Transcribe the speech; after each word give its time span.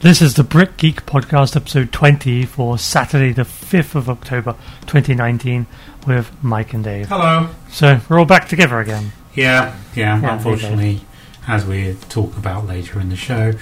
This 0.00 0.22
is 0.22 0.34
the 0.34 0.44
Brit 0.44 0.76
Geek 0.76 1.04
Podcast, 1.06 1.56
episode 1.56 1.90
20 1.90 2.44
for 2.44 2.78
Saturday, 2.78 3.32
the 3.32 3.42
5th 3.42 3.96
of 3.96 4.08
October 4.08 4.54
2019, 4.82 5.66
with 6.06 6.32
Mike 6.40 6.72
and 6.72 6.84
Dave. 6.84 7.08
Hello. 7.08 7.48
So 7.68 8.00
we're 8.08 8.20
all 8.20 8.24
back 8.24 8.48
together 8.48 8.78
again. 8.78 9.10
Yeah, 9.34 9.76
yeah. 9.96 10.20
Yeah, 10.20 10.34
unfortunately, 10.34 11.00
as 11.48 11.66
we 11.66 11.96
talk 12.08 12.36
about 12.36 12.64
later 12.64 13.00
in 13.00 13.08
the 13.08 13.16
show, 13.16 13.54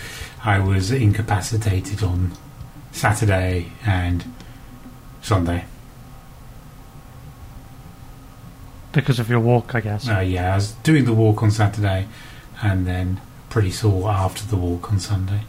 I 0.45 0.59
was 0.59 0.91
incapacitated 0.91 2.03
on 2.03 2.33
Saturday 2.93 3.73
and 3.87 4.23
Sunday. 5.23 5.65
Because 8.93 9.19
of 9.19 9.31
your 9.31 9.41
walk, 9.41 9.75
I 9.75 9.81
guess. 9.81 10.07
Uh, 10.07 10.21
yeah, 10.21 10.53
I 10.53 10.57
was 10.57 10.73
doing 10.73 11.07
the 11.07 11.15
walk 11.15 11.43
on 11.43 11.51
Saturday 11.51 12.09
and 12.63 12.87
then 12.87 13.23
pretty 13.49 13.71
sore 13.71 14.11
after 14.11 14.45
the 14.45 14.57
walk 14.57 14.93
on 14.93 15.01
Sunday. 15.01 15.41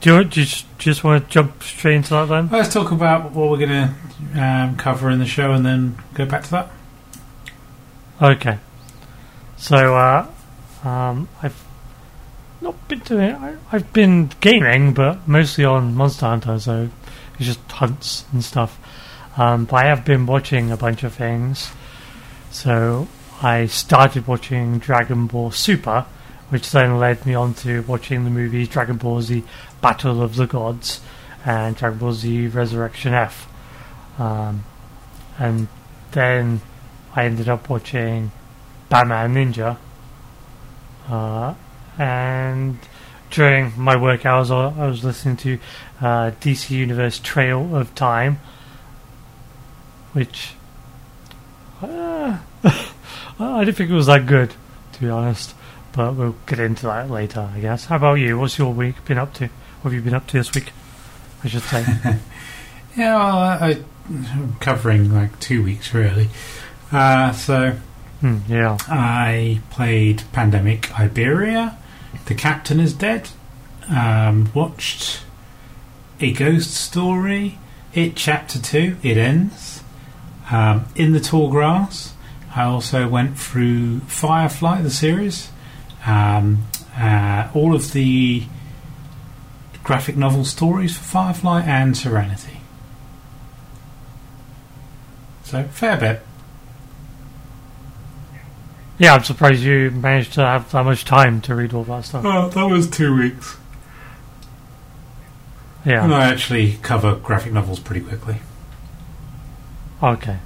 Do 0.00 0.16
you, 0.16 0.24
do 0.24 0.40
you 0.40 0.46
just, 0.46 0.78
just 0.78 1.04
want 1.04 1.24
to 1.24 1.30
jump 1.30 1.62
straight 1.62 1.96
into 1.96 2.10
that 2.10 2.28
then? 2.28 2.48
Let's 2.50 2.72
talk 2.72 2.90
about 2.90 3.32
what 3.32 3.50
we're 3.50 3.66
going 3.66 3.70
to 3.70 4.40
um, 4.40 4.76
cover 4.76 5.10
in 5.10 5.18
the 5.18 5.26
show 5.26 5.52
and 5.52 5.64
then 5.64 5.98
go 6.14 6.26
back 6.26 6.44
to 6.44 6.50
that. 6.50 6.70
Okay. 8.20 8.58
So, 9.56 9.96
uh, 9.96 10.26
um, 10.84 11.28
I've 11.42 11.64
not 12.60 12.88
been 12.88 13.00
doing 13.00 13.34
I, 13.34 13.56
I've 13.72 13.92
been 13.92 14.30
gaming, 14.40 14.94
but 14.94 15.26
mostly 15.26 15.64
on 15.64 15.94
Monster 15.94 16.26
Hunter, 16.26 16.58
so 16.58 16.90
it's 17.38 17.46
just 17.46 17.60
hunts 17.70 18.24
and 18.32 18.44
stuff. 18.44 18.78
Um, 19.36 19.64
but 19.64 19.84
I 19.84 19.88
have 19.88 20.04
been 20.04 20.26
watching 20.26 20.70
a 20.70 20.76
bunch 20.76 21.04
of 21.04 21.14
things. 21.14 21.70
So, 22.50 23.08
I 23.42 23.66
started 23.66 24.26
watching 24.26 24.78
Dragon 24.78 25.26
Ball 25.26 25.50
Super, 25.50 26.06
which 26.48 26.70
then 26.70 26.98
led 26.98 27.26
me 27.26 27.34
on 27.34 27.52
to 27.54 27.82
watching 27.82 28.24
the 28.24 28.30
movies 28.30 28.68
Dragon 28.68 28.96
Ball 28.96 29.20
Z 29.20 29.42
Battle 29.80 30.22
of 30.22 30.36
the 30.36 30.46
Gods 30.46 31.00
and 31.44 31.76
Dragon 31.76 31.98
Ball 31.98 32.12
Z 32.12 32.48
Resurrection 32.48 33.14
F. 33.14 33.48
Um, 34.18 34.64
and 35.38 35.68
then 36.12 36.60
I 37.14 37.24
ended 37.24 37.48
up 37.48 37.68
watching 37.68 38.32
Batman 38.88 39.34
Ninja. 39.34 39.76
Uh, 41.08 41.54
and 41.98 42.78
during 43.30 43.72
my 43.76 43.96
work 43.96 44.26
hours, 44.26 44.50
I 44.50 44.86
was 44.86 45.04
listening 45.04 45.36
to 45.38 45.58
uh, 46.00 46.30
DC 46.40 46.70
Universe 46.70 47.18
Trail 47.18 47.76
of 47.76 47.94
Time, 47.94 48.40
which 50.12 50.54
uh, 51.82 52.38
I 53.38 53.64
didn't 53.64 53.76
think 53.76 53.90
it 53.90 53.94
was 53.94 54.06
that 54.06 54.26
good, 54.26 54.54
to 54.92 55.00
be 55.00 55.08
honest. 55.08 55.54
But 55.92 56.14
we'll 56.14 56.36
get 56.46 56.58
into 56.58 56.86
that 56.86 57.10
later, 57.10 57.50
I 57.54 57.60
guess. 57.60 57.86
How 57.86 57.96
about 57.96 58.14
you? 58.14 58.38
What's 58.38 58.58
your 58.58 58.72
week 58.72 59.02
been 59.06 59.16
up 59.16 59.32
to? 59.34 59.48
What 59.86 59.92
have 59.92 60.04
you 60.04 60.10
been 60.10 60.16
up 60.16 60.26
to 60.26 60.38
this 60.38 60.52
week? 60.52 60.72
I 61.44 61.46
should 61.46 61.62
say. 61.62 61.86
Yeah, 62.96 63.14
well, 63.14 63.38
I, 63.38 63.84
I'm 64.08 64.56
covering 64.56 65.14
like 65.14 65.38
two 65.38 65.62
weeks 65.62 65.94
really. 65.94 66.28
Uh, 66.90 67.30
so 67.30 67.76
Hmm, 68.20 68.38
yeah. 68.48 68.78
I 68.88 69.60
played 69.70 70.24
Pandemic 70.32 70.98
Iberia. 70.98 71.78
The 72.24 72.34
Captain 72.34 72.80
is 72.80 72.94
Dead. 72.94 73.28
Um, 73.88 74.50
watched 74.54 75.20
A 76.18 76.32
Ghost 76.32 76.74
Story. 76.74 77.60
It 77.94 78.16
Chapter 78.16 78.58
2. 78.58 78.96
It 79.04 79.16
ends. 79.16 79.84
Um, 80.50 80.86
in 80.96 81.12
the 81.12 81.20
Tall 81.20 81.48
Grass. 81.48 82.12
I 82.56 82.64
also 82.64 83.06
went 83.08 83.38
through 83.38 84.00
Firefly, 84.00 84.82
the 84.82 84.90
series. 84.90 85.48
Um, 86.04 86.66
uh, 86.98 87.50
all 87.54 87.72
of 87.72 87.92
the 87.92 88.46
graphic 89.86 90.16
novel 90.16 90.44
stories 90.44 90.96
for 90.96 91.04
Firefly 91.04 91.62
and 91.62 91.96
Serenity. 91.96 92.58
So, 95.44 95.62
fair 95.62 95.96
bit. 95.96 96.22
Yeah, 98.98 99.14
I'm 99.14 99.22
surprised 99.22 99.62
you 99.62 99.92
managed 99.92 100.32
to 100.32 100.40
have 100.40 100.72
that 100.72 100.84
much 100.84 101.04
time 101.04 101.40
to 101.42 101.54
read 101.54 101.72
all 101.72 101.84
that 101.84 102.04
stuff. 102.04 102.24
Well, 102.24 102.48
that 102.48 102.64
was 102.64 102.90
two 102.90 103.16
weeks. 103.16 103.58
Yeah. 105.84 106.02
And 106.02 106.12
I 106.12 106.32
actually 106.32 106.78
cover 106.82 107.14
graphic 107.14 107.52
novels 107.52 107.78
pretty 107.78 108.00
quickly. 108.00 108.38
Okay. 110.02 110.38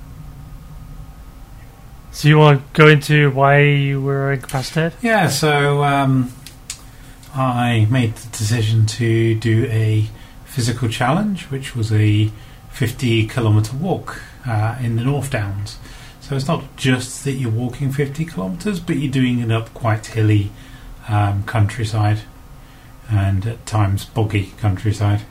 So 2.12 2.28
you 2.28 2.36
want 2.36 2.74
to 2.74 2.78
go 2.78 2.88
into 2.88 3.30
why 3.30 3.60
you 3.60 4.02
were 4.02 4.32
incapacitated? 4.32 4.98
Yeah, 5.00 5.28
so 5.28 5.82
um, 5.82 6.30
I 7.34 7.86
made 7.90 8.16
the 8.16 8.36
decision 8.36 8.86
to 8.86 9.34
do 9.34 9.66
a 9.66 10.08
physical 10.44 10.88
challenge, 10.88 11.44
which 11.44 11.76
was 11.76 11.92
a 11.92 12.30
50 12.70 13.28
kilometre 13.28 13.76
walk 13.76 14.20
uh, 14.46 14.76
in 14.80 14.96
the 14.96 15.04
North 15.04 15.30
Downs. 15.30 15.78
So 16.20 16.36
it's 16.36 16.48
not 16.48 16.76
just 16.76 17.24
that 17.24 17.32
you're 17.32 17.50
walking 17.50 17.92
50 17.92 18.24
kilometres, 18.24 18.80
but 18.80 18.96
you're 18.96 19.10
doing 19.10 19.40
it 19.40 19.50
up 19.50 19.72
quite 19.74 20.06
hilly 20.06 20.50
um, 21.08 21.44
countryside 21.44 22.20
and 23.08 23.44
at 23.46 23.66
times 23.66 24.04
boggy 24.04 24.52
countryside. 24.58 25.22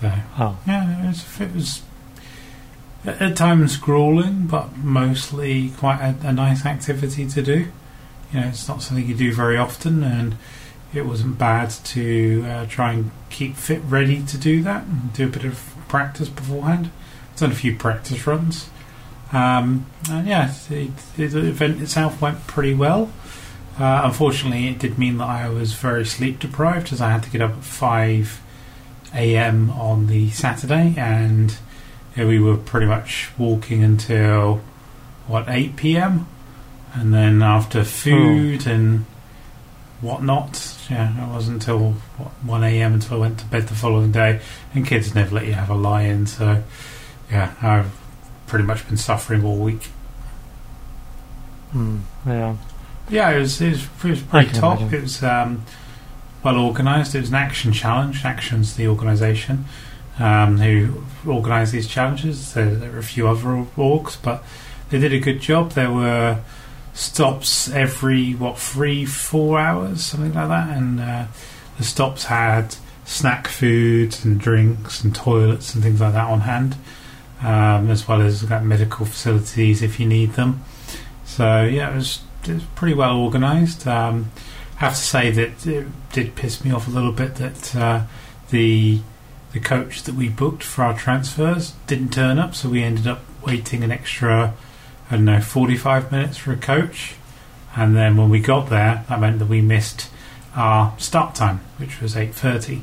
So 0.00 0.12
Oh, 0.38 0.58
yeah, 0.66 1.04
it 1.04 1.06
was, 1.08 1.40
it 1.40 1.54
was 1.54 1.82
at 3.04 3.36
times 3.36 3.76
grueling, 3.76 4.46
but 4.46 4.76
mostly 4.76 5.70
quite 5.70 6.00
a, 6.00 6.28
a 6.28 6.32
nice 6.32 6.64
activity 6.64 7.26
to 7.28 7.42
do. 7.42 7.68
You 8.32 8.40
know, 8.40 8.48
it's 8.48 8.68
not 8.68 8.82
something 8.82 9.06
you 9.06 9.14
do 9.14 9.32
very 9.32 9.56
often, 9.56 10.02
and 10.02 10.36
it 10.94 11.06
wasn't 11.06 11.38
bad 11.38 11.70
to 11.70 12.44
uh, 12.46 12.66
try 12.66 12.92
and 12.92 13.10
keep 13.30 13.56
fit, 13.56 13.82
ready 13.86 14.22
to 14.24 14.38
do 14.38 14.62
that, 14.62 14.84
and 14.84 15.12
do 15.12 15.26
a 15.26 15.30
bit 15.30 15.44
of 15.44 15.74
practice 15.88 16.28
beforehand. 16.28 16.90
I've 17.32 17.38
done 17.38 17.52
a 17.52 17.54
few 17.54 17.76
practice 17.76 18.26
runs. 18.26 18.68
Um, 19.32 19.86
and 20.10 20.26
yeah, 20.26 20.52
the, 20.68 20.88
the 21.16 21.24
event 21.24 21.80
itself 21.80 22.20
went 22.20 22.46
pretty 22.46 22.74
well. 22.74 23.10
Uh, 23.78 24.02
unfortunately, 24.04 24.68
it 24.68 24.78
did 24.78 24.98
mean 24.98 25.16
that 25.18 25.28
I 25.28 25.48
was 25.48 25.72
very 25.72 26.04
sleep 26.04 26.38
deprived 26.38 26.92
as 26.92 27.00
I 27.00 27.10
had 27.10 27.22
to 27.22 27.30
get 27.30 27.40
up 27.40 27.52
at 27.52 27.64
5 27.64 28.42
a.m. 29.14 29.70
on 29.70 30.06
the 30.08 30.30
Saturday, 30.30 30.94
and 30.96 31.56
yeah, 32.16 32.26
we 32.26 32.38
were 32.38 32.56
pretty 32.56 32.86
much 32.86 33.30
walking 33.38 33.82
until 33.82 34.60
what 35.26 35.48
8 35.48 35.76
p.m. 35.76 36.26
And 36.94 37.12
then 37.12 37.42
after 37.42 37.84
food 37.84 38.66
and 38.66 39.06
whatnot, 40.02 40.76
yeah, 40.90 41.24
it 41.24 41.32
wasn't 41.32 41.62
until 41.62 41.92
what, 42.18 42.28
1 42.44 42.64
a.m. 42.64 42.94
until 42.94 43.16
I 43.16 43.20
went 43.20 43.38
to 43.38 43.46
bed 43.46 43.68
the 43.68 43.74
following 43.74 44.12
day. 44.12 44.40
And 44.74 44.86
kids 44.86 45.14
never 45.14 45.34
let 45.34 45.46
you 45.46 45.54
have 45.54 45.70
a 45.70 45.74
lie-in, 45.74 46.26
so 46.26 46.62
yeah, 47.30 47.54
I've 47.62 47.90
pretty 48.46 48.64
much 48.66 48.86
been 48.86 48.98
suffering 48.98 49.44
all 49.44 49.56
week. 49.56 49.88
hmm, 51.70 52.00
yeah. 52.26 52.56
Yeah, 53.08 53.30
it 53.30 53.40
was, 53.40 53.60
it 53.60 53.70
was, 53.70 53.82
it 53.84 54.04
was 54.04 54.22
pretty 54.22 54.52
top. 54.52 54.80
imagine. 54.80 54.98
It 54.98 55.02
was 55.02 55.22
um, 55.22 55.64
well 56.42 56.58
organised. 56.58 57.14
It 57.14 57.20
was 57.20 57.30
an 57.30 57.34
action 57.36 57.72
challenge. 57.72 58.24
Action's 58.24 58.76
the 58.76 58.88
organisation 58.88 59.64
um, 60.18 60.58
who 60.58 61.04
organise 61.28 61.70
these 61.70 61.88
challenges. 61.88 62.52
There, 62.54 62.74
there 62.74 62.90
were 62.90 62.98
a 62.98 63.02
few 63.02 63.28
other 63.28 63.44
orgs, 63.76 64.16
but 64.22 64.44
they 64.90 64.98
did 64.98 65.12
a 65.12 65.18
good 65.18 65.40
job. 65.40 65.72
There 65.72 65.90
were 65.90 66.40
stops 66.94 67.70
every 67.70 68.32
what 68.32 68.58
three, 68.58 69.04
four 69.04 69.58
hours, 69.58 70.04
something 70.04 70.34
like 70.34 70.48
that, 70.48 70.76
and 70.76 71.00
uh, 71.00 71.26
the 71.78 71.84
stops 71.84 72.24
had 72.24 72.76
snack 73.04 73.48
foods 73.48 74.24
and 74.24 74.38
drinks 74.38 75.02
and 75.02 75.14
toilets 75.14 75.74
and 75.74 75.82
things 75.82 76.00
like 76.00 76.12
that 76.12 76.28
on 76.28 76.40
hand, 76.40 76.76
um, 77.40 77.90
as 77.90 78.06
well 78.06 78.20
as 78.20 78.42
got 78.42 78.64
medical 78.64 79.06
facilities 79.06 79.82
if 79.82 79.98
you 79.98 80.06
need 80.06 80.32
them. 80.32 80.62
So 81.24 81.64
yeah, 81.64 81.90
it 81.92 81.96
was, 81.96 82.20
it 82.44 82.54
was 82.54 82.64
pretty 82.74 82.94
well 82.94 83.18
organised. 83.18 83.86
Um, 83.86 84.30
I 84.76 84.86
have 84.86 84.94
to 84.94 85.00
say 85.00 85.30
that 85.30 85.66
it 85.66 85.86
did 86.12 86.34
piss 86.34 86.64
me 86.64 86.72
off 86.72 86.88
a 86.88 86.90
little 86.90 87.12
bit 87.12 87.36
that 87.36 87.76
uh, 87.76 88.02
the 88.50 89.00
the 89.52 89.60
coach 89.60 90.02
that 90.04 90.14
we 90.14 90.28
booked 90.28 90.62
for 90.62 90.82
our 90.82 90.96
transfers 90.96 91.74
didn't 91.86 92.10
turn 92.10 92.38
up, 92.38 92.54
so 92.54 92.68
we 92.68 92.82
ended 92.82 93.06
up 93.06 93.20
waiting 93.46 93.84
an 93.84 93.92
extra, 93.92 94.54
I 95.12 95.16
don't 95.16 95.26
know, 95.26 95.42
45 95.42 96.10
minutes 96.10 96.38
for 96.38 96.52
a 96.52 96.56
coach. 96.56 97.16
And 97.76 97.94
then 97.94 98.16
when 98.16 98.30
we 98.30 98.40
got 98.40 98.70
there, 98.70 99.04
that 99.10 99.20
meant 99.20 99.40
that 99.40 99.46
we 99.48 99.60
missed 99.60 100.08
our 100.56 100.98
start 100.98 101.34
time, 101.34 101.60
which 101.76 102.00
was 102.00 102.14
8.30. 102.14 102.80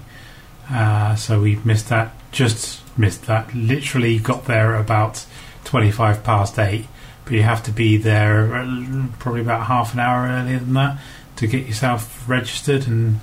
Uh, 0.70 1.16
so 1.16 1.42
we 1.42 1.56
missed 1.66 1.90
that, 1.90 2.14
just 2.32 2.84
missed 2.96 3.26
that. 3.26 3.56
Literally 3.56 4.20
got 4.20 4.46
there 4.46 4.76
about 4.76 5.26
25 5.64 6.24
past 6.24 6.60
8. 6.60 6.86
But 7.26 7.34
you 7.34 7.42
have 7.42 7.64
to 7.64 7.72
be 7.72 7.98
there 7.98 8.54
uh, 8.54 9.08
probably 9.18 9.42
about 9.42 9.66
half 9.66 9.96
an 9.96 10.00
hour 10.00 10.28
earlier 10.28 10.60
than 10.60 10.74
that 10.76 11.00
to 11.38 11.48
get 11.48 11.66
yourself 11.66 12.30
registered 12.30 12.86
and 12.86 13.22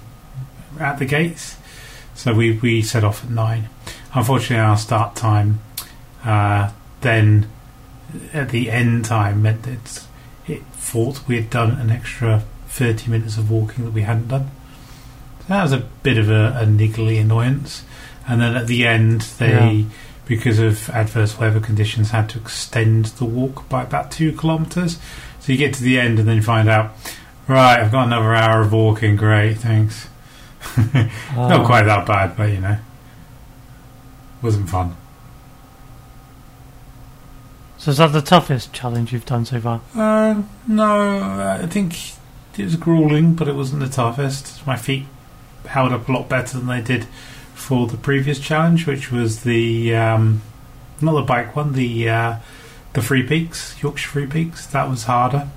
at 0.80 0.98
the 0.98 1.04
gates. 1.04 1.56
So 2.16 2.34
we, 2.34 2.58
we 2.58 2.82
set 2.82 3.04
off 3.04 3.22
at 3.22 3.30
9. 3.30 3.68
Unfortunately, 4.14 4.56
our 4.56 4.76
start 4.76 5.14
time 5.14 5.60
uh, 6.24 6.72
then 7.02 7.48
at 8.32 8.50
the 8.50 8.70
end 8.70 9.04
time 9.04 9.42
meant 9.42 9.62
that 9.64 10.06
it 10.46 10.62
thought 10.72 11.26
we 11.26 11.36
had 11.36 11.50
done 11.50 11.72
an 11.72 11.90
extra 11.90 12.44
30 12.68 13.10
minutes 13.10 13.36
of 13.36 13.50
walking 13.50 13.84
that 13.84 13.90
we 13.92 14.02
hadn't 14.02 14.28
done. 14.28 14.50
So 15.40 15.44
that 15.48 15.62
was 15.62 15.72
a 15.72 15.78
bit 16.02 16.18
of 16.18 16.30
a, 16.30 16.58
a 16.60 16.64
niggly 16.66 17.20
annoyance. 17.20 17.84
And 18.28 18.40
then 18.40 18.56
at 18.56 18.66
the 18.66 18.86
end, 18.86 19.22
they, 19.38 19.72
Yeah. 19.72 19.84
because 20.26 20.58
of 20.58 20.88
adverse 20.90 21.38
weather 21.38 21.60
conditions, 21.60 22.10
had 22.10 22.28
to 22.30 22.38
extend 22.38 23.06
the 23.06 23.24
walk 23.24 23.68
by 23.68 23.82
about 23.84 24.10
two 24.10 24.32
kilometres. 24.32 24.98
So 25.40 25.52
you 25.52 25.58
get 25.58 25.74
to 25.74 25.82
the 25.82 25.98
end 26.00 26.18
and 26.18 26.26
then 26.28 26.36
you 26.36 26.42
find 26.42 26.68
out, 26.68 26.92
right, 27.46 27.78
I've 27.80 27.92
got 27.92 28.06
another 28.06 28.34
hour 28.34 28.60
of 28.62 28.72
walking. 28.72 29.14
Great, 29.16 29.58
thanks. 29.58 30.08
Not 30.76 31.52
Um, 31.60 31.64
quite 31.66 31.84
that 31.84 32.04
bad, 32.06 32.36
but 32.36 32.50
you 32.50 32.60
know, 32.60 32.78
wasn't 34.42 34.68
fun. 34.68 34.96
So 37.86 37.92
is 37.92 37.98
that 37.98 38.08
the 38.08 38.20
toughest 38.20 38.72
challenge 38.72 39.12
you've 39.12 39.26
done 39.26 39.44
so 39.44 39.60
far? 39.60 39.80
Uh, 39.94 40.42
no, 40.66 41.20
I 41.62 41.66
think 41.68 41.94
it 42.58 42.64
was 42.64 42.74
grueling, 42.74 43.34
but 43.34 43.46
it 43.46 43.54
wasn't 43.54 43.80
the 43.80 43.88
toughest. 43.88 44.66
My 44.66 44.74
feet 44.74 45.04
held 45.66 45.92
up 45.92 46.08
a 46.08 46.12
lot 46.12 46.28
better 46.28 46.58
than 46.58 46.66
they 46.66 46.80
did 46.80 47.04
for 47.54 47.86
the 47.86 47.96
previous 47.96 48.40
challenge, 48.40 48.88
which 48.88 49.12
was 49.12 49.44
the 49.44 49.94
um, 49.94 50.42
not 51.00 51.12
the 51.12 51.22
bike 51.22 51.54
one, 51.54 51.74
the 51.74 52.08
uh, 52.08 52.36
the 52.94 53.02
Three 53.02 53.22
Peaks, 53.22 53.80
Yorkshire 53.80 54.10
Three 54.10 54.26
Peaks. 54.26 54.66
That 54.66 54.90
was 54.90 55.04
harder. 55.04 55.48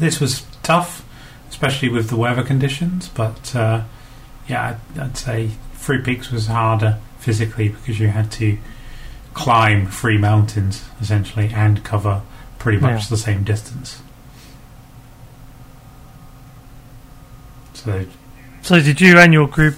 This 0.00 0.18
was 0.18 0.44
tough, 0.64 1.06
especially 1.48 1.90
with 1.90 2.10
the 2.10 2.16
weather 2.16 2.42
conditions. 2.42 3.08
But 3.08 3.54
uh, 3.54 3.84
yeah, 4.48 4.78
I'd, 4.96 5.00
I'd 5.00 5.16
say 5.16 5.50
Three 5.74 6.02
Peaks 6.02 6.32
was 6.32 6.48
harder 6.48 6.98
physically 7.20 7.68
because 7.68 8.00
you 8.00 8.08
had 8.08 8.32
to 8.32 8.58
climb 9.34 9.86
three 9.88 10.16
mountains 10.16 10.84
essentially 11.00 11.50
and 11.54 11.82
cover 11.84 12.22
pretty 12.58 12.78
much 12.78 13.02
Yeah. 13.02 13.06
the 13.10 13.16
same 13.16 13.42
distance. 13.44 14.00
So 17.74 18.04
So 18.62 18.80
did 18.80 19.00
you 19.00 19.18
and 19.18 19.32
your 19.32 19.46
group 19.48 19.76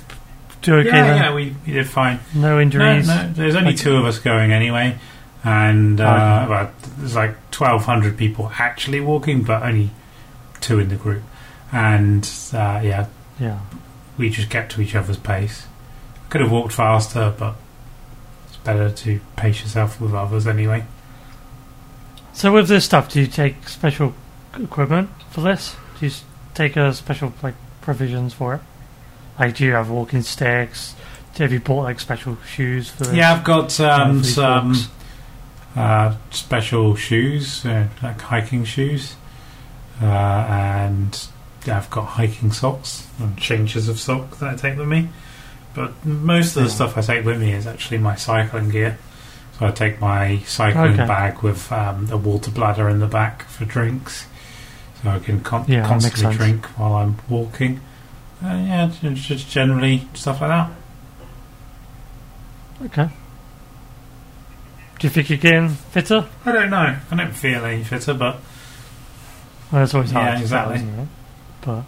do 0.62 0.76
okay 0.76 0.88
yeah, 0.88 1.02
then? 1.04 1.16
yeah, 1.22 1.34
we, 1.34 1.54
we 1.66 1.72
did 1.72 1.88
fine. 1.88 2.20
No 2.34 2.56
No, 2.56 2.60
injuries? 2.60 3.06
no, 3.08 3.30
there's 3.32 3.54
only 3.56 3.70
Okay. 3.70 3.78
two 3.78 3.96
of 3.96 4.04
us 4.04 4.18
going 4.18 4.52
anyway, 4.52 4.96
and 5.44 6.00
uh, 6.00 6.04
Okay. 6.44 6.50
well, 6.50 6.70
there's 6.98 7.16
like 7.16 7.34
1,200 7.52 8.16
people 8.16 8.52
actually 8.58 9.00
walking, 9.00 9.42
but 9.42 9.62
only 9.62 9.90
two 10.60 10.78
in 10.78 10.88
the 10.88 10.96
group. 10.96 11.22
And 11.72 12.28
uh, 12.52 12.80
yeah, 12.84 13.06
Yeah. 13.40 13.58
we 14.18 14.30
just 14.30 14.50
kept 14.50 14.72
to 14.72 14.80
each 14.80 14.94
other's 14.94 15.16
pace. 15.18 15.66
Could 16.28 16.40
have 16.40 16.50
walked 16.50 16.72
faster, 16.72 17.32
but 17.36 17.56
better 18.66 18.90
to 18.90 19.20
pace 19.36 19.62
yourself 19.62 20.00
with 20.00 20.12
others 20.12 20.46
anyway. 20.46 20.84
So 22.32 22.52
with 22.52 22.68
this 22.68 22.84
stuff, 22.84 23.10
do 23.10 23.20
you 23.20 23.26
take 23.26 23.68
special 23.68 24.12
equipment 24.54 25.08
for 25.30 25.40
this? 25.40 25.76
Do 25.98 26.06
you 26.06 26.12
take 26.54 26.76
a 26.76 26.92
special 26.92 27.32
like 27.42 27.54
provisions 27.80 28.34
for 28.34 28.56
it? 28.56 28.60
Like, 29.38 29.56
do 29.56 29.64
you 29.64 29.72
have 29.72 29.88
walking 29.88 30.22
sticks? 30.22 30.94
Have 31.38 31.52
you 31.52 31.60
bought 31.60 31.82
like 31.82 32.00
special 32.00 32.36
shoes 32.46 32.90
for 32.90 33.04
this? 33.04 33.14
Yeah, 33.14 33.34
I've 33.34 33.44
got 33.44 33.78
um, 33.80 34.24
some 34.24 34.74
uh, 35.76 36.16
special 36.30 36.96
shoes, 36.96 37.64
uh, 37.64 37.88
like 38.02 38.20
hiking 38.20 38.64
shoes, 38.64 39.16
uh, 40.02 40.06
and 40.06 41.28
I've 41.66 41.90
got 41.90 42.04
hiking 42.04 42.52
socks 42.52 43.06
and 43.18 43.36
changes 43.38 43.88
of 43.88 44.00
sock 44.00 44.38
that 44.38 44.54
I 44.54 44.56
take 44.56 44.78
with 44.78 44.88
me. 44.88 45.08
But 45.76 46.04
most 46.04 46.56
of 46.56 46.64
the 46.64 46.70
stuff 46.70 46.96
I 46.98 47.02
take 47.02 47.24
with 47.24 47.38
me 47.40 47.52
is 47.52 47.66
actually 47.66 47.98
my 47.98 48.16
cycling 48.16 48.70
gear. 48.70 48.98
So 49.58 49.66
I 49.66 49.70
take 49.70 50.00
my 50.00 50.38
cycling 50.46 50.94
Okay. 50.94 51.06
bag 51.06 51.42
with 51.42 51.70
um, 51.70 52.08
a 52.10 52.16
water 52.16 52.50
bladder 52.50 52.88
in 52.88 52.98
the 52.98 53.06
back 53.06 53.44
for 53.44 53.64
drinks, 53.66 54.26
so 55.02 55.10
I 55.10 55.18
can 55.18 55.40
con- 55.42 55.66
Yeah, 55.68 55.86
constantly 55.86 56.34
drink 56.36 56.66
while 56.78 56.94
I'm 56.94 57.16
walking. 57.28 57.80
Uh, 58.44 58.48
yeah, 58.48 58.90
just 59.14 59.48
generally 59.50 60.08
stuff 60.14 60.40
like 60.40 60.50
that. 60.50 60.70
Okay. 62.86 63.08
Do 64.98 65.06
you 65.06 65.10
think 65.10 65.28
you're 65.30 65.38
getting 65.38 65.68
fitter? 65.70 66.26
I 66.44 66.52
don't 66.52 66.70
know. 66.70 66.96
I 67.10 67.16
don't 67.16 67.32
feel 67.32 67.64
any 67.64 67.84
fitter, 67.84 68.14
but 68.14 68.38
Well, 69.72 69.84
it's 69.84 69.94
always 69.94 70.10
hard 70.10 70.34
Yeah, 70.34 70.40
exactly. 70.40 70.76
tell, 70.78 70.84
isn't 70.88 70.98
it? 71.00 71.08
But, 71.62 71.82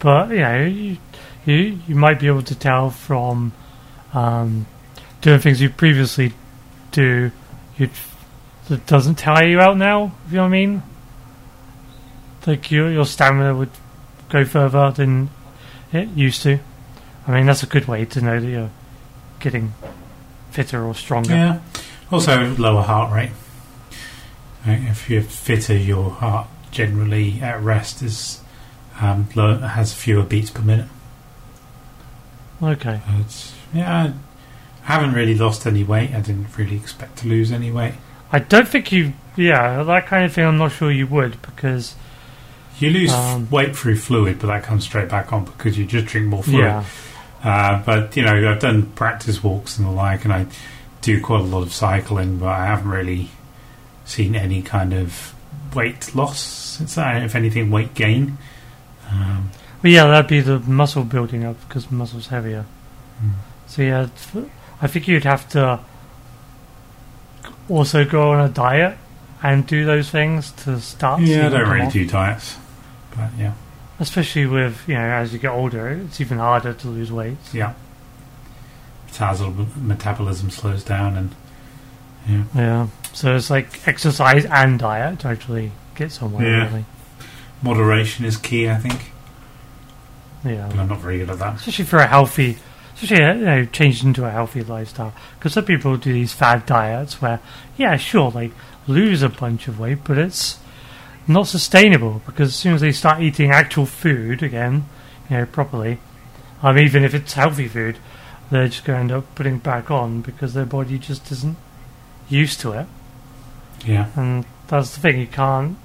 but 0.00 0.30
you 0.30 0.38
know, 0.38 0.64
you, 0.64 0.96
you 1.50 1.78
you 1.88 1.94
might 1.94 2.20
be 2.20 2.26
able 2.26 2.42
to 2.42 2.54
tell 2.54 2.90
from 2.90 3.52
um, 4.12 4.66
doing 5.20 5.40
things 5.40 5.60
you 5.60 5.70
previously 5.70 6.32
do. 6.92 7.30
You 7.76 7.90
that 8.68 8.86
doesn't 8.86 9.16
tire 9.16 9.48
you 9.48 9.60
out 9.60 9.76
now. 9.76 10.12
If 10.26 10.32
you 10.32 10.36
know 10.36 10.42
what 10.42 10.48
I 10.48 10.50
mean. 10.50 10.82
Like 12.46 12.70
your 12.70 12.90
your 12.90 13.04
stamina 13.04 13.54
would 13.54 13.70
go 14.28 14.44
further 14.44 14.90
than 14.92 15.30
it 15.92 16.08
used 16.10 16.42
to. 16.42 16.58
I 17.26 17.32
mean, 17.32 17.46
that's 17.46 17.62
a 17.62 17.66
good 17.66 17.86
way 17.86 18.04
to 18.06 18.20
know 18.20 18.40
that 18.40 18.48
you're 18.48 18.70
getting 19.40 19.74
fitter 20.50 20.84
or 20.84 20.94
stronger. 20.94 21.34
Yeah. 21.34 21.60
Also, 22.10 22.54
lower 22.56 22.82
heart 22.82 23.12
rate. 23.12 23.30
If 24.64 25.08
you're 25.10 25.22
fitter, 25.22 25.76
your 25.76 26.10
heart 26.10 26.48
generally 26.70 27.40
at 27.40 27.62
rest 27.62 28.02
is 28.02 28.40
um, 29.00 29.28
low, 29.34 29.58
has 29.58 29.94
fewer 29.94 30.22
beats 30.22 30.50
per 30.50 30.62
minute. 30.62 30.88
Okay. 32.62 33.00
It's, 33.20 33.54
yeah, 33.72 34.12
I 34.82 34.92
haven't 34.92 35.12
really 35.14 35.34
lost 35.34 35.66
any 35.66 35.82
weight. 35.84 36.10
I 36.14 36.20
didn't 36.20 36.56
really 36.58 36.76
expect 36.76 37.18
to 37.18 37.28
lose 37.28 37.50
any 37.52 37.70
weight. 37.70 37.94
I 38.32 38.38
don't 38.40 38.68
think 38.68 38.92
you. 38.92 39.12
Yeah, 39.36 39.82
that 39.82 40.06
kind 40.06 40.24
of 40.24 40.32
thing. 40.32 40.44
I'm 40.44 40.58
not 40.58 40.72
sure 40.72 40.90
you 40.90 41.06
would 41.06 41.40
because 41.42 41.94
You 42.78 42.90
lose 42.90 43.12
f- 43.12 43.18
Um, 43.18 43.50
weight 43.50 43.74
through 43.76 43.96
fluid, 43.96 44.38
but 44.40 44.48
that 44.48 44.62
comes 44.62 44.84
straight 44.84 45.08
back 45.08 45.32
on 45.32 45.44
because 45.44 45.78
you 45.78 45.86
just 45.86 46.06
drink 46.06 46.26
more 46.26 46.42
fluid. 46.42 46.60
yeah. 46.64 46.84
Uh, 47.42 47.82
but 47.84 48.16
you 48.16 48.22
know, 48.22 48.50
I've 48.50 48.58
done 48.60 48.86
practice 48.92 49.42
walks 49.42 49.78
and 49.78 49.86
the 49.86 49.92
like, 49.92 50.24
and 50.24 50.32
I 50.32 50.46
do 51.00 51.20
quite 51.22 51.40
a 51.40 51.44
lot 51.44 51.62
of 51.62 51.72
cycling, 51.72 52.38
but 52.38 52.48
I 52.48 52.66
haven't 52.66 52.90
really 52.90 53.30
seen 54.04 54.34
any 54.36 54.60
kind 54.60 54.92
of 54.92 55.34
weight 55.74 56.14
loss 56.14 56.40
since 56.40 56.96
that. 56.96 57.22
If 57.22 57.34
anything, 57.34 57.70
weight 57.70 57.94
gain. 57.94 58.36
Um, 59.10 59.50
But 59.82 59.90
yeah, 59.90 60.06
that'd 60.06 60.28
be 60.28 60.40
the 60.40 60.58
muscle 60.60 61.04
building 61.04 61.44
up 61.44 61.56
because 61.66 61.90
muscle's 61.90 62.26
heavier. 62.28 62.66
Mm. 63.22 63.30
So 63.66 63.82
yeah, 63.82 64.08
I 64.82 64.86
think 64.86 65.08
you'd 65.08 65.24
have 65.24 65.48
to 65.50 65.80
also 67.68 68.04
go 68.04 68.32
on 68.32 68.40
a 68.44 68.48
diet 68.48 68.98
and 69.42 69.66
do 69.66 69.84
those 69.86 70.10
things 70.10 70.52
to 70.52 70.80
start. 70.80 71.22
yeah, 71.22 71.46
I 71.46 71.48
don't 71.50 71.68
really 71.68 71.86
off. 71.86 71.92
do 71.92 72.06
diets, 72.06 72.58
but 73.16 73.30
yeah, 73.38 73.54
Especially 73.98 74.46
with 74.46 74.82
you 74.86 74.94
know, 74.94 75.00
as 75.00 75.32
you 75.32 75.38
get 75.38 75.50
older, 75.52 75.88
it's 75.88 76.20
even 76.20 76.38
harder 76.38 76.72
to 76.74 76.88
lose 76.88 77.10
weight. 77.12 77.38
yeah. 77.52 77.74
Metabolism, 79.06 79.72
metabolism 79.88 80.50
slows 80.50 80.84
down, 80.84 81.16
and 81.16 81.34
yeah, 82.28 82.44
Yeah. 82.54 82.86
So 83.12 83.34
it's 83.34 83.50
like 83.50 83.86
exercise 83.88 84.44
and 84.46 84.78
diet 84.78 85.20
to 85.20 85.28
actually 85.28 85.72
get 85.96 86.12
somewhere. 86.12 86.46
Yeah. 86.46 86.64
Really. 86.66 86.84
moderation 87.62 88.24
is 88.24 88.36
key. 88.36 88.68
I 88.70 88.76
think, 88.76 89.10
Yeah. 90.44 90.68
I'm 90.68 90.88
not 90.88 90.98
very 90.98 91.18
good 91.18 91.30
at 91.30 91.38
that. 91.38 91.56
especially 91.56 91.84
for 91.84 91.98
a 91.98 92.06
healthy, 92.06 92.56
especially 92.94 93.24
uh, 93.24 93.34
you 93.34 93.44
know, 93.44 93.64
changed 93.66 94.04
into 94.04 94.24
a 94.24 94.30
healthy 94.30 94.62
lifestyle. 94.62 95.12
Because 95.38 95.52
some 95.54 95.64
people 95.64 95.96
do 95.96 96.12
these 96.12 96.32
fad 96.32 96.66
diets 96.66 97.20
where, 97.20 97.40
yeah, 97.76 97.96
sure, 97.96 98.30
they 98.30 98.52
lose 98.86 99.22
a 99.22 99.28
bunch 99.28 99.68
of 99.68 99.78
weight, 99.78 99.98
but 100.04 100.18
it's 100.18 100.58
not 101.26 101.46
sustainable 101.46 102.22
because 102.26 102.48
as 102.48 102.56
soon 102.56 102.74
as 102.74 102.80
they 102.80 102.92
start 102.92 103.22
eating 103.22 103.50
actual 103.50 103.86
food 103.86 104.42
again, 104.42 104.86
you 105.28 105.36
know, 105.36 105.46
properly, 105.46 105.98
um, 106.62 106.78
even 106.78 107.04
if 107.04 107.14
it's 107.14 107.34
healthy 107.34 107.68
food, 107.68 107.98
they're 108.50 108.68
just 108.68 108.84
going 108.84 108.96
to 108.96 109.00
end 109.00 109.12
up 109.12 109.34
putting 109.34 109.56
it 109.56 109.62
back 109.62 109.90
on 109.90 110.22
because 110.22 110.54
their 110.54 110.66
body 110.66 110.98
just 110.98 111.30
isn't 111.30 111.56
used 112.28 112.60
to 112.60 112.72
it. 112.72 112.86
Yeah, 113.86 114.10
And 114.16 114.44
that's 114.68 114.94
the 114.94 115.00
thing, 115.00 115.20
you 115.20 115.26
can't, 115.26 115.78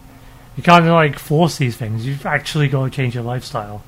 you 0.58 0.64
can't 0.64 0.86
like 0.86 1.18
force 1.20 1.58
these 1.58 1.78
things. 1.78 2.06
You've 2.06 2.26
actually 2.26 2.68
got 2.68 2.86
to 2.86 2.90
change 2.90 3.16
your 3.16 3.24
lifestyle. 3.24 3.84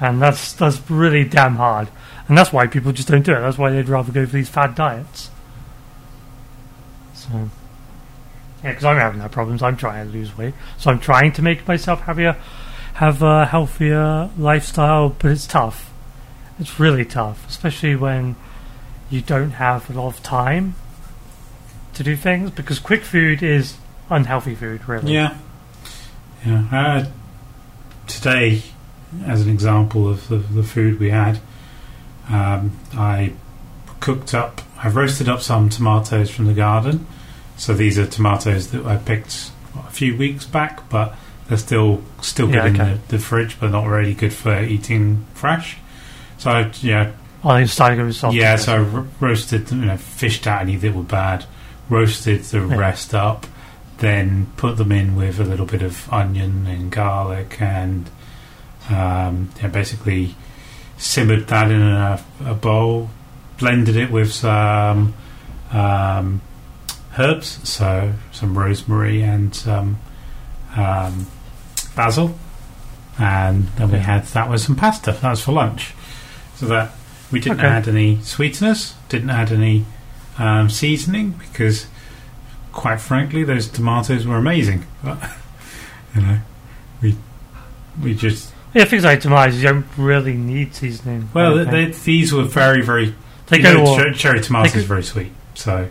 And 0.00 0.20
that's 0.20 0.52
that's 0.52 0.90
really 0.90 1.24
damn 1.24 1.56
hard. 1.56 1.88
And 2.28 2.36
that's 2.36 2.52
why 2.52 2.66
people 2.66 2.92
just 2.92 3.08
don't 3.08 3.22
do 3.22 3.32
it. 3.32 3.40
That's 3.40 3.58
why 3.58 3.70
they'd 3.70 3.88
rather 3.88 4.12
go 4.12 4.26
for 4.26 4.32
these 4.32 4.48
fad 4.48 4.74
diets. 4.74 5.30
So, 7.14 7.50
yeah, 8.64 8.70
because 8.70 8.84
I'm 8.84 8.96
having 8.96 9.20
that 9.20 9.30
problems. 9.30 9.62
I'm 9.62 9.76
trying 9.76 10.06
to 10.06 10.12
lose 10.12 10.36
weight, 10.36 10.54
so 10.78 10.90
I'm 10.90 10.98
trying 10.98 11.32
to 11.32 11.42
make 11.42 11.66
myself 11.68 12.00
happier, 12.02 12.36
have 12.94 13.22
a 13.22 13.46
healthier 13.46 14.30
lifestyle. 14.36 15.10
But 15.10 15.32
it's 15.32 15.46
tough. 15.46 15.92
It's 16.58 16.80
really 16.80 17.04
tough, 17.04 17.46
especially 17.48 17.96
when 17.96 18.34
you 19.10 19.20
don't 19.20 19.52
have 19.52 19.88
a 19.88 19.92
lot 19.92 20.08
of 20.08 20.22
time 20.22 20.74
to 21.94 22.02
do 22.02 22.16
things. 22.16 22.50
Because 22.50 22.78
quick 22.78 23.04
food 23.04 23.42
is 23.42 23.76
unhealthy 24.10 24.54
food, 24.54 24.88
really. 24.88 25.12
Yeah. 25.14 25.36
Yeah. 26.44 26.64
Uh, 26.72 27.06
today, 28.06 28.62
as 29.24 29.42
an 29.42 29.48
example 29.50 30.08
of 30.08 30.28
the, 30.28 30.36
the 30.36 30.62
food 30.62 30.98
we 31.00 31.10
had, 31.10 31.38
um, 32.28 32.72
I 32.94 33.32
cooked 34.00 34.34
up, 34.34 34.60
I 34.82 34.88
roasted 34.88 35.28
up 35.28 35.40
some 35.40 35.68
tomatoes 35.68 36.30
from 36.30 36.46
the 36.46 36.54
garden. 36.54 37.06
So 37.56 37.72
these 37.72 37.98
are 37.98 38.06
tomatoes 38.06 38.70
that 38.72 38.84
I 38.84 38.96
picked 38.96 39.50
what, 39.72 39.86
a 39.88 39.90
few 39.90 40.16
weeks 40.16 40.44
back, 40.44 40.88
but 40.90 41.14
they're 41.48 41.56
still 41.56 42.02
still 42.20 42.46
good 42.48 42.54
Yeah, 42.56 42.66
in 42.66 42.74
the, 42.76 42.98
the 43.08 43.18
fridge, 43.18 43.58
but 43.58 43.70
not 43.70 43.86
really 43.86 44.14
good 44.14 44.32
for 44.32 44.60
eating 44.62 45.24
fresh. 45.34 45.78
So 46.38 46.50
I, 46.50 46.72
yeah, 46.80 47.12
Oh, 47.44 47.54
they 47.54 47.66
started 47.66 48.04
with 48.04 48.16
salt. 48.16 48.34
yeah, 48.34 48.56
so 48.56 48.74
I 48.74 48.78
ro- 48.80 49.06
roasted, 49.20 49.70
you 49.70 49.76
know, 49.78 49.96
fished 49.96 50.46
out 50.46 50.62
any 50.62 50.76
that 50.76 50.94
were 50.94 51.02
bad, 51.02 51.44
roasted 51.88 52.42
the 52.42 52.58
Yeah. 52.66 52.76
rest 52.76 53.14
up, 53.14 53.46
then 53.98 54.48
put 54.56 54.76
them 54.76 54.90
in 54.92 55.14
with 55.16 55.38
a 55.40 55.44
little 55.44 55.64
bit 55.66 55.80
of 55.82 56.12
onion 56.12 56.66
and 56.66 56.90
garlic, 56.90 57.56
and 57.62 58.10
um, 58.90 59.50
yeah, 59.60 59.68
basically 59.68 60.34
simmered 60.98 61.46
that 61.48 61.70
in 61.70 61.82
a, 61.82 62.24
a 62.44 62.54
bowl, 62.54 63.10
blended 63.58 63.96
it 63.96 64.10
with 64.10 64.32
some 64.32 65.14
um, 65.72 66.40
herbs, 67.18 67.68
so 67.68 68.12
some 68.32 68.56
rosemary 68.56 69.22
and 69.22 69.54
some 69.54 69.98
um, 70.76 71.26
basil, 71.94 72.36
and 73.18 73.64
then 73.76 73.90
we 73.90 73.98
had 73.98 74.24
that 74.26 74.48
with 74.50 74.60
some 74.60 74.76
pasta. 74.76 75.12
That 75.12 75.30
was 75.30 75.42
for 75.42 75.52
lunch. 75.52 75.94
So 76.56 76.66
that 76.66 76.92
we 77.30 77.40
didn't 77.40 77.58
Okay. 77.60 77.68
add 77.68 77.88
any 77.88 78.20
sweeteners, 78.22 78.94
didn't 79.08 79.30
add 79.30 79.52
any 79.52 79.84
um, 80.38 80.70
seasoning 80.70 81.32
because, 81.32 81.86
quite 82.72 83.00
frankly, 83.00 83.44
those 83.44 83.68
tomatoes 83.68 84.26
were 84.26 84.36
amazing. 84.36 84.86
But 85.02 85.18
you 86.14 86.22
know, 86.22 86.38
we 87.02 87.16
we 88.02 88.14
just 88.14 88.52
Yeah, 88.76 88.84
things 88.84 89.04
like 89.04 89.20
tomatoes, 89.20 89.56
you 89.56 89.68
don't 89.68 89.86
really 89.96 90.34
need 90.34 90.74
seasoning. 90.74 91.30
Well, 91.32 91.64
they, 91.64 91.86
these 91.86 92.32
were 92.32 92.42
very 92.42 92.82
very. 92.82 93.14
they 93.46 93.58
go 93.58 93.72
know, 93.72 93.96
cher- 93.96 94.12
cherry 94.12 94.40
tomatoes 94.42 94.74
they 94.74 94.80
is 94.80 94.84
very 94.84 95.02
sweet, 95.02 95.32
so 95.54 95.88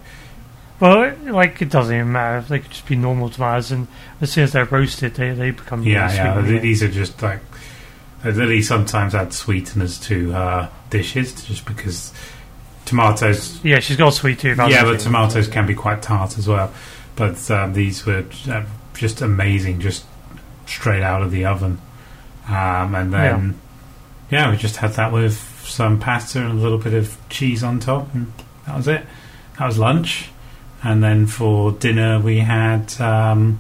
well, 0.80 1.16
like 1.24 1.64
it 1.64 1.70
doesn't 1.70 1.96
even 1.96 2.12
matter. 2.12 2.42
They 2.48 2.60
could 2.60 2.70
just 2.70 2.86
be 2.86 2.96
normal 2.96 3.30
tomatoes, 3.30 3.72
and 3.72 3.88
as 4.22 4.32
soon 4.32 4.44
as 4.44 4.52
they're 4.52 4.66
roasted, 4.66 5.16
they 5.16 5.32
they 5.32 5.50
become 5.50 5.82
yeah, 5.82 6.04
really 6.04 6.10
sweet 6.10 6.24
yeah. 6.24 6.38
anyway. 6.38 6.60
These 6.60 6.84
are 6.84 6.88
just 6.88 7.22
like 7.24 7.40
Lily 8.24 8.62
sometimes 8.62 9.16
add 9.16 9.34
sweeteners 9.34 10.00
to 10.02 10.32
her 10.32 10.72
dishes 10.92 11.44
just 11.44 11.66
because 11.66 12.14
tomatoes 12.86 13.60
Yeah, 13.64 13.80
she's 13.80 13.98
got 13.98 14.10
a 14.10 14.12
sweet 14.12 14.38
tooth. 14.38 14.60
yeah, 14.70 14.84
but 14.84 15.00
tomatoes 15.00 15.48
can 15.48 15.66
be 15.66 15.74
quite 15.74 16.04
tart 16.04 16.38
as 16.38 16.48
well. 16.48 16.72
But 17.16 17.50
um, 17.50 17.74
these 17.74 18.06
were 18.06 18.26
uh, 18.48 18.66
just 18.94 19.22
amazing, 19.22 19.80
just 19.80 20.06
straight 20.68 21.02
out 21.02 21.24
of 21.24 21.32
the 21.32 21.46
oven. 21.46 21.80
Um, 22.48 22.96
and 22.96 23.14
then, 23.14 23.60
yeah. 24.30 24.52
we 24.52 24.58
just 24.58 24.78
had 24.78 24.92
that 24.94 25.12
with 25.12 25.38
some 25.66 26.00
pasta 26.00 26.40
and 26.40 26.60
a 26.60 26.62
little 26.62 26.78
bit 26.78 26.94
of 26.94 27.18
cheese 27.30 27.64
on 27.64 27.80
top, 27.80 28.14
and 28.14 28.32
that 28.66 28.78
was 28.78 28.88
it. 28.88 29.06
That 29.58 29.66
was 29.66 29.78
lunch. 29.78 30.30
And 30.84 31.04
then 31.04 31.26
for 31.26 31.72
dinner, 31.72 32.20
we 32.20 32.40
had 32.40 33.00
um, 33.02 33.60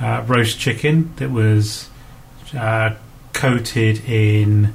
uh, 0.00 0.24
roast 0.26 0.58
chicken 0.58 1.12
that 1.16 1.30
was 1.30 1.90
uh, 2.56 2.94
coated 3.34 4.02
in 4.08 4.74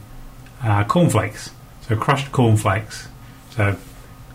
uh, 0.61 0.83
cornflakes. 0.83 1.51
So 1.87 1.95
crushed 1.95 2.31
cornflakes. 2.31 3.07
So 3.51 3.77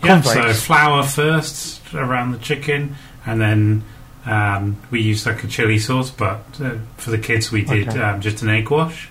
yeah, 0.05 0.21
so 0.23 0.53
flour 0.53 1.03
first 1.03 1.95
around 1.95 2.33
the 2.33 2.39
chicken, 2.39 2.97
and 3.27 3.41
then 3.41 3.85
um, 4.27 4.77
we 4.91 5.01
used 5.01 5.27
like 5.27 5.43
a 5.45 5.49
chili 5.49 5.79
sauce. 5.79 6.11
But 6.11 6.45
uh, 6.63 6.75
for 6.97 7.11
the 7.11 7.19
kids, 7.19 7.51
we 7.51 7.63
did 7.65 7.89
Okay. 7.89 8.01
um, 8.01 8.21
just 8.21 8.43
an 8.43 8.49
egg 8.51 8.71
wash, 8.71 9.09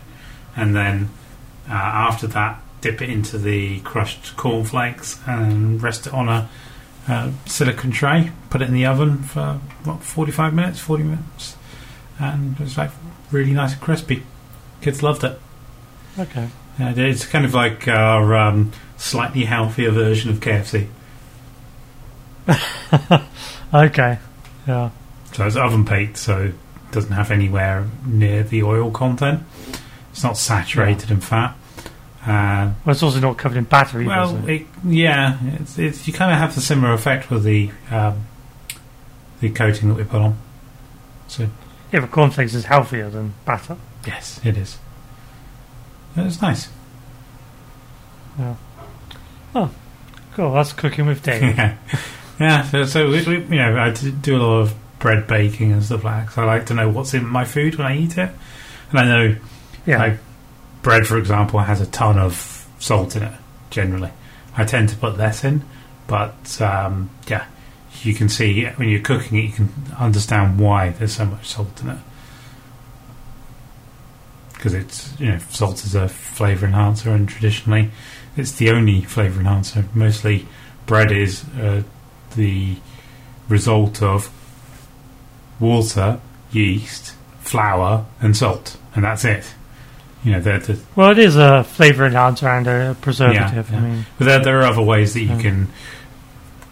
and 0.55 0.75
then 0.75 1.09
uh, 1.69 1.73
after 1.73 2.27
that, 2.27 2.61
dip 2.81 3.01
it 3.01 3.09
into 3.09 3.37
the 3.37 3.79
crushed 3.81 4.35
cornflakes 4.37 5.19
and 5.27 5.81
rest 5.83 6.07
it 6.07 6.13
on 6.13 6.29
a 6.29 6.49
uh, 7.07 7.31
silicon 7.45 7.91
tray. 7.91 8.31
Put 8.49 8.61
it 8.61 8.67
in 8.67 8.73
the 8.73 8.85
oven 8.85 9.23
for 9.23 9.59
what 9.83 10.01
forty-five 10.03 10.53
minutes, 10.53 10.79
forty 10.79 11.03
minutes, 11.03 11.55
and 12.19 12.53
it 12.59 12.63
was 12.63 12.77
like 12.77 12.91
really 13.31 13.51
nice 13.53 13.73
and 13.73 13.81
crispy. 13.81 14.23
Kids 14.81 15.03
loved 15.03 15.23
it. 15.23 15.39
Okay. 16.17 16.49
Yeah, 16.79 16.93
it's 16.95 17.25
kind 17.25 17.43
of 17.45 17.53
like 17.53 17.87
our 17.89 18.35
um, 18.35 18.71
slightly 18.95 19.43
healthier 19.45 19.91
version 19.91 20.29
of 20.29 20.39
KFC. 20.39 20.87
Okay. 23.73 24.17
Yeah. 24.67 24.89
So 25.33 25.45
it's 25.45 25.55
oven 25.55 25.83
baked, 25.83 26.17
so 26.17 26.45
it 26.45 26.55
doesn't 26.91 27.11
have 27.11 27.31
anywhere 27.31 27.87
near 28.05 28.43
the 28.43 28.63
oil 28.63 28.91
content. 28.91 29.43
It's 30.11 30.23
not 30.23 30.37
saturated 30.37 31.11
in 31.11 31.21
fat. 31.21 31.55
Uh, 32.25 32.73
Well, 32.83 32.91
it's 32.93 33.03
also 33.03 33.19
not 33.19 33.37
covered 33.37 33.57
in 33.57 33.63
batter 33.63 34.03
well, 34.03 34.35
it? 34.47 34.61
it, 34.61 34.67
yeah, 34.83 35.37
it's, 35.59 35.79
it's, 35.79 36.05
you 36.07 36.13
kind 36.13 36.31
of 36.33 36.37
have 36.37 36.53
the 36.53 36.61
similar 36.61 36.93
effect 36.93 37.29
with 37.31 37.43
the 37.43 37.71
um, 37.89 38.25
the 39.39 39.49
coating 39.49 39.87
that 39.87 39.95
we 39.95 40.03
put 40.03 40.21
on. 40.21 40.37
So 41.27 41.47
yeah, 41.93 42.01
but 42.01 42.11
cornflakes 42.11 42.53
is 42.53 42.65
healthier 42.65 43.09
than 43.09 43.33
batter. 43.45 43.77
yes, 44.05 44.41
it 44.43 44.57
is. 44.57 44.77
It's 46.17 46.41
nice. 46.41 46.67
Yeah. 48.37 48.55
Oh, 49.55 49.71
cool. 50.33 50.53
That's 50.53 50.73
cooking 50.73 51.05
with 51.05 51.23
Dave. 51.23 51.41
yeah, 51.57 51.77
yeah. 52.39 52.63
So, 52.63 52.83
so 52.83 53.09
we, 53.09 53.23
we, 53.23 53.35
you 53.37 53.55
know, 53.55 53.77
I 53.77 53.91
do 53.91 54.35
a 54.35 54.41
lot 54.41 54.59
of 54.61 54.75
bread 54.99 55.27
baking 55.27 55.71
and 55.71 55.83
stuff 55.83 56.03
like 56.03 56.17
that. 56.17 56.27
'cause 56.27 56.37
I 56.37 56.43
like 56.45 56.65
to 56.67 56.73
know 56.73 56.89
what's 56.89 57.13
in 57.13 57.25
my 57.25 57.45
food 57.45 57.75
when 57.75 57.87
I 57.87 57.97
eat 57.97 58.17
it, 58.17 58.31
and 58.91 58.99
I 58.99 59.05
know 59.05 59.35
yeah. 59.85 59.97
like 59.97 60.17
bread, 60.81 61.07
for 61.07 61.17
example, 61.17 61.59
has 61.59 61.81
a 61.81 61.85
ton 61.87 62.17
of 62.19 62.65
salt 62.79 63.15
in 63.15 63.23
it. 63.23 63.33
Generally, 63.69 64.11
I 64.57 64.65
tend 64.65 64.89
to 64.89 64.95
put 64.95 65.17
less 65.17 65.43
in, 65.43 65.63
but 66.07 66.61
um, 66.61 67.09
yeah, 67.27 67.45
you 68.03 68.13
can 68.13 68.29
see 68.29 68.65
when 68.65 68.89
you're 68.89 69.01
cooking 69.01 69.37
it, 69.37 69.41
you 69.41 69.51
can 69.51 69.69
understand 69.97 70.59
why 70.59 70.89
there's 70.89 71.13
so 71.13 71.25
much 71.25 71.47
salt 71.47 71.81
in 71.81 71.89
it. 71.89 71.97
Because 74.53 74.73
it's 74.73 75.13
you 75.19 75.27
know 75.31 75.39
salt 75.49 75.85
is 75.85 75.95
a 75.95 76.09
flavour 76.09 76.65
enhancer, 76.65 77.11
and 77.11 77.29
traditionally 77.29 77.91
it's 78.35 78.51
the 78.53 78.71
only 78.71 79.01
flavour 79.01 79.39
enhancer. 79.39 79.85
Mostly, 79.93 80.45
bread 80.85 81.11
is 81.11 81.45
uh, 81.59 81.83
the 82.35 82.75
result 83.47 84.01
of 84.01 84.29
water, 85.59 86.19
yeast, 86.51 87.15
flour, 87.41 88.05
and 88.21 88.35
salt, 88.35 88.77
and 88.95 89.03
that's 89.03 89.25
it. 89.25 89.53
You 90.23 90.33
know, 90.33 90.41
they're 90.41 90.59
the, 90.59 90.79
well, 90.95 91.11
it 91.11 91.19
is 91.19 91.37
a 91.37 91.63
flavour 91.63 92.05
enhancer 92.05 92.47
and 92.47 92.67
a 92.67 92.95
preservative. 92.99 93.69
Yeah, 93.71 93.77
I 93.77 93.81
mean, 93.81 94.05
but 94.17 94.25
there, 94.25 94.39
there 94.43 94.59
are 94.59 94.65
other 94.65 94.81
ways 94.81 95.13
that 95.13 95.21
you 95.21 95.37
can 95.37 95.69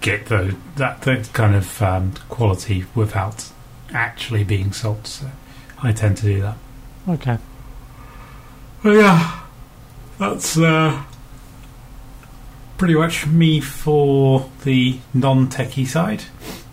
get 0.01 0.25
the, 0.25 0.56
that 0.75 1.01
that 1.03 1.32
kind 1.34 1.56
of 1.56 1.82
um, 1.82 2.13
quality 2.29 2.86
without 2.94 3.50
actually 3.94 4.44
being 4.44 4.74
salt. 4.74 5.08
So 5.08 5.27
I 5.82 5.94
tend 5.94 6.17
to 6.17 6.24
do 6.24 6.41
that. 6.41 6.58
okay. 7.08 7.38
Well, 8.84 8.96
yeah, 8.96 9.39
that's 10.20 10.58
uh, 10.58 11.03
pretty 12.77 12.94
much 12.96 13.25
me 13.25 13.60
for 13.60 14.50
the 14.63 15.00
non-techie 15.13 15.88
side, 15.88 16.24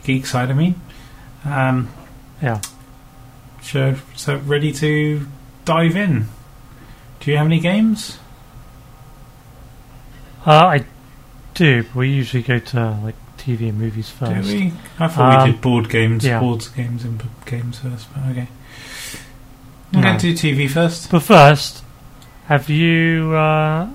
geek 0.03 0.27
side. 0.27 0.51
I 0.51 0.55
mean, 0.55 0.81
um, 1.45 1.89
Yeah. 2.45 2.61
so 3.63 3.97
so 4.15 4.37
ready 4.37 4.71
to 4.73 5.27
dive 5.65 5.97
in. 5.97 6.27
Do 7.21 7.31
you 7.31 7.37
have 7.39 7.47
any 7.47 7.59
games? 7.61 8.19
Uh, 10.47 10.51
I 10.67 10.85
do. 11.55 11.85
But 11.85 11.95
we 11.97 12.11
usually 12.11 12.43
go 12.43 12.59
to 12.59 12.99
like 13.03 13.15
TV 13.39 13.69
and 13.71 13.79
movies 13.79 14.11
first. 14.11 14.49
Do 14.49 14.55
we? 14.55 14.73
I 14.99 15.09
thought 15.09 15.39
Um, 15.41 15.47
we 15.47 15.53
did 15.53 15.61
board 15.63 15.89
games, 15.89 16.25
yeah. 16.25 16.41
boards 16.41 16.69
games, 16.69 17.05
and 17.05 17.23
games 17.47 17.79
first. 17.79 18.09
But 18.13 18.25
okay, 18.31 18.49
No. 19.93 19.99
I'm 20.01 20.03
going 20.05 20.19
to 20.19 20.35
do 20.35 20.55
TV 20.57 20.69
first. 20.71 21.11
But 21.11 21.23
first, 21.23 21.83
have 22.47 22.69
you 22.69 23.33
uh, 23.35 23.89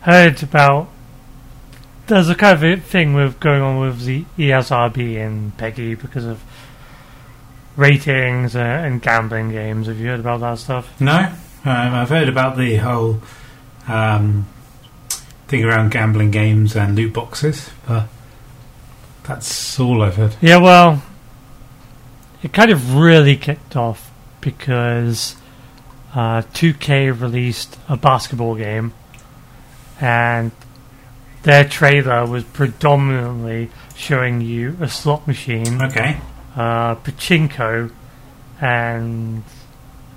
heard 0.00 0.42
about? 0.42 0.88
There's 2.08 2.28
a 2.28 2.36
kind 2.36 2.54
of 2.54 2.62
a 2.64 2.80
thing 2.80 3.14
with 3.14 3.40
going 3.40 3.62
on 3.62 3.80
with 3.80 4.04
the 4.04 4.24
ESRB 4.38 5.16
and 5.24 5.56
PEGI 5.58 6.00
because 6.00 6.24
of 6.24 6.40
ratings 7.76 8.56
uh, 8.56 8.58
and 8.58 9.00
gambling 9.02 9.50
games. 9.50 9.86
Have 9.86 9.98
you 9.98 10.08
heard 10.08 10.20
about 10.20 10.40
that 10.40 10.58
stuff? 10.58 11.00
No. 11.00 11.18
Um, 11.64 11.94
I've 11.94 12.08
heard 12.08 12.28
about 12.28 12.56
the 12.56 12.76
whole 12.76 13.20
um, 13.88 14.46
thing 15.48 15.64
around 15.64 15.90
gambling 15.90 16.30
games 16.30 16.76
and 16.76 16.94
loot 16.96 17.12
boxes, 17.12 17.70
but 17.86 18.08
that's 19.24 19.78
all 19.80 20.02
I've 20.02 20.16
heard. 20.16 20.36
Yeah, 20.40 20.58
well, 20.58 21.02
it 22.42 22.52
kind 22.52 22.70
of 22.70 22.94
really 22.94 23.36
kicked 23.36 23.74
off 23.76 24.10
because 24.40 25.34
uh, 26.14 26.42
2K 26.42 27.20
released 27.20 27.78
a 27.88 27.96
basketball 27.96 28.54
game, 28.54 28.92
and 30.00 30.52
their 31.42 31.64
trailer 31.68 32.24
was 32.26 32.44
predominantly 32.44 33.70
showing 33.96 34.40
you 34.40 34.76
a 34.80 34.88
slot 34.88 35.26
machine, 35.26 35.82
Okay. 35.82 36.18
Uh, 36.56 36.94
pachinko, 36.96 37.92
and 38.60 39.42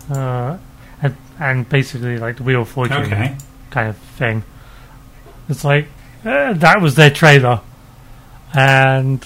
uh, 0.10 0.58
and, 1.02 1.16
and 1.40 1.70
basically 1.70 2.18
like 2.18 2.38
the 2.38 2.44
Wheel 2.44 2.62
of 2.62 2.70
Fortune 2.70 3.04
Okay. 3.04 3.36
kind 3.70 3.90
of 3.90 3.98
thing. 3.98 4.44
It's 5.50 5.64
like 5.64 5.88
uh, 6.26 6.54
that 6.54 6.82
was 6.82 6.96
their 6.96 7.10
trailer, 7.12 7.62
and 8.54 9.26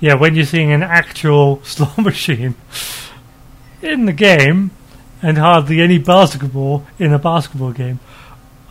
yeah, 0.00 0.14
when 0.14 0.34
you're 0.34 0.44
seeing 0.44 0.72
an 0.72 0.82
actual 0.82 1.62
slot 1.64 1.98
machine 1.98 2.54
in 3.82 4.06
the 4.06 4.12
game, 4.12 4.70
and 5.22 5.38
hardly 5.38 5.80
any 5.80 5.98
basketball 5.98 6.86
in 6.98 7.12
a 7.12 7.18
basketball 7.18 7.72
game, 7.72 8.00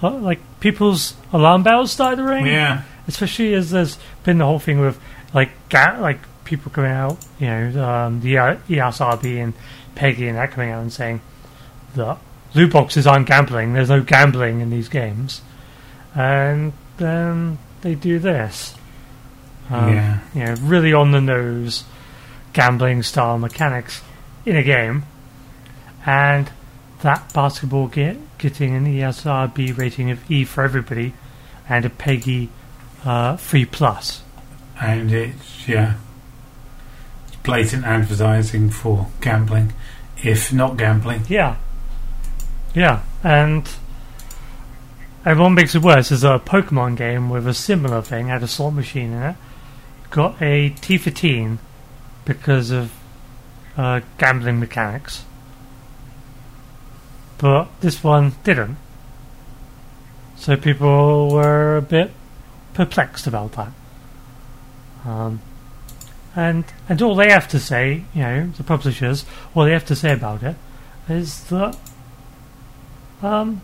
uh, 0.01 0.09
like 0.11 0.39
people's 0.59 1.15
alarm 1.33 1.63
bells 1.63 1.91
start 1.91 2.17
to 2.17 2.23
ring. 2.23 2.45
Yeah. 2.45 2.83
Especially 3.07 3.53
as 3.53 3.69
there's 3.69 3.99
been 4.23 4.39
the 4.39 4.45
whole 4.45 4.57
thing 4.59 4.79
with 4.79 4.99
like 5.33 5.51
ga- 5.69 5.97
like 5.99 6.19
people 6.45 6.71
coming 6.71 6.91
out, 6.91 7.17
you 7.39 7.47
know, 7.47 7.85
um, 7.85 8.21
the 8.21 8.35
ESRB 8.35 9.43
and 9.43 9.53
PEGI 9.95 10.29
and 10.29 10.37
that 10.37 10.51
coming 10.51 10.71
out 10.71 10.81
and 10.81 10.93
saying 10.93 11.21
that 11.95 12.17
loot 12.53 12.71
boxes 12.71 13.05
aren't 13.05 13.27
gambling. 13.27 13.73
There's 13.73 13.89
no 13.89 14.01
gambling 14.01 14.61
in 14.61 14.69
these 14.69 14.87
games, 14.87 15.41
and 16.13 16.71
then 16.97 17.57
they 17.81 17.95
do 17.95 18.19
this. 18.19 18.75
Um, 19.69 19.93
Yeah. 19.93 20.19
You 20.33 20.43
know, 20.45 20.55
really 20.61 20.93
on 20.93 21.11
the 21.11 21.21
nose 21.21 21.83
gambling 22.53 23.03
style 23.03 23.37
mechanics 23.37 24.01
in 24.45 24.55
a 24.55 24.63
game, 24.63 25.03
and 26.05 26.49
that 27.01 27.33
basketball 27.33 27.87
get, 27.87 28.17
getting 28.37 28.75
an 28.75 28.85
ESRB 28.85 29.77
rating 29.77 30.11
of 30.11 30.31
E 30.31 30.45
for 30.45 30.63
everybody 30.63 31.13
and 31.67 31.85
a 31.85 31.89
PEGI 31.89 32.49
uh, 33.03 33.37
3 33.37 33.65
plus. 33.65 34.21
And 34.81 35.11
it's, 35.11 35.67
yeah. 35.67 35.95
Blatant 37.45 37.85
advertising 37.85 38.69
for 38.69 39.07
gambling, 39.21 39.73
if 40.23 40.51
not 40.51 40.77
gambling. 40.77 41.23
Yeah. 41.27 41.57
Yeah, 42.73 43.03
and 43.23 43.69
and 45.23 45.39
what 45.39 45.49
makes 45.49 45.73
it 45.73 45.81
worse 45.81 46.11
is 46.11 46.23
a 46.23 46.39
Pokemon 46.39 46.97
game 46.97 47.29
with 47.29 47.47
a 47.47 47.53
similar 47.53 48.01
thing 48.01 48.27
had 48.27 48.43
a 48.43 48.47
slot 48.47 48.73
machine 48.73 49.13
in 49.13 49.23
it. 49.23 49.35
Got 50.11 50.41
a 50.41 50.69
T 50.69 50.97
for 50.97 51.09
teen 51.09 51.59
because 52.25 52.71
of 52.71 52.91
uh, 53.77 54.01
gambling 54.17 54.59
mechanics, 54.59 55.25
but 57.37 57.69
this 57.81 58.03
one 58.03 58.33
didn't. 58.43 58.77
So 60.35 60.57
people 60.57 61.31
were 61.31 61.77
a 61.77 61.81
bit 61.81 62.11
perplexed 62.73 63.25
about 63.25 63.53
that. 63.53 63.71
Um, 65.05 65.41
and 66.35 66.65
and 66.89 67.01
all 67.01 67.15
they 67.15 67.31
have 67.31 67.47
to 67.49 67.59
say, 67.59 68.03
you 68.13 68.21
know, 68.21 68.47
the 68.57 68.63
publishers, 68.63 69.25
all 69.53 69.65
they 69.65 69.71
have 69.71 69.85
to 69.85 69.95
say 69.95 70.11
about 70.11 70.43
it 70.43 70.55
is 71.07 71.45
that 71.45 71.77
um, 73.21 73.61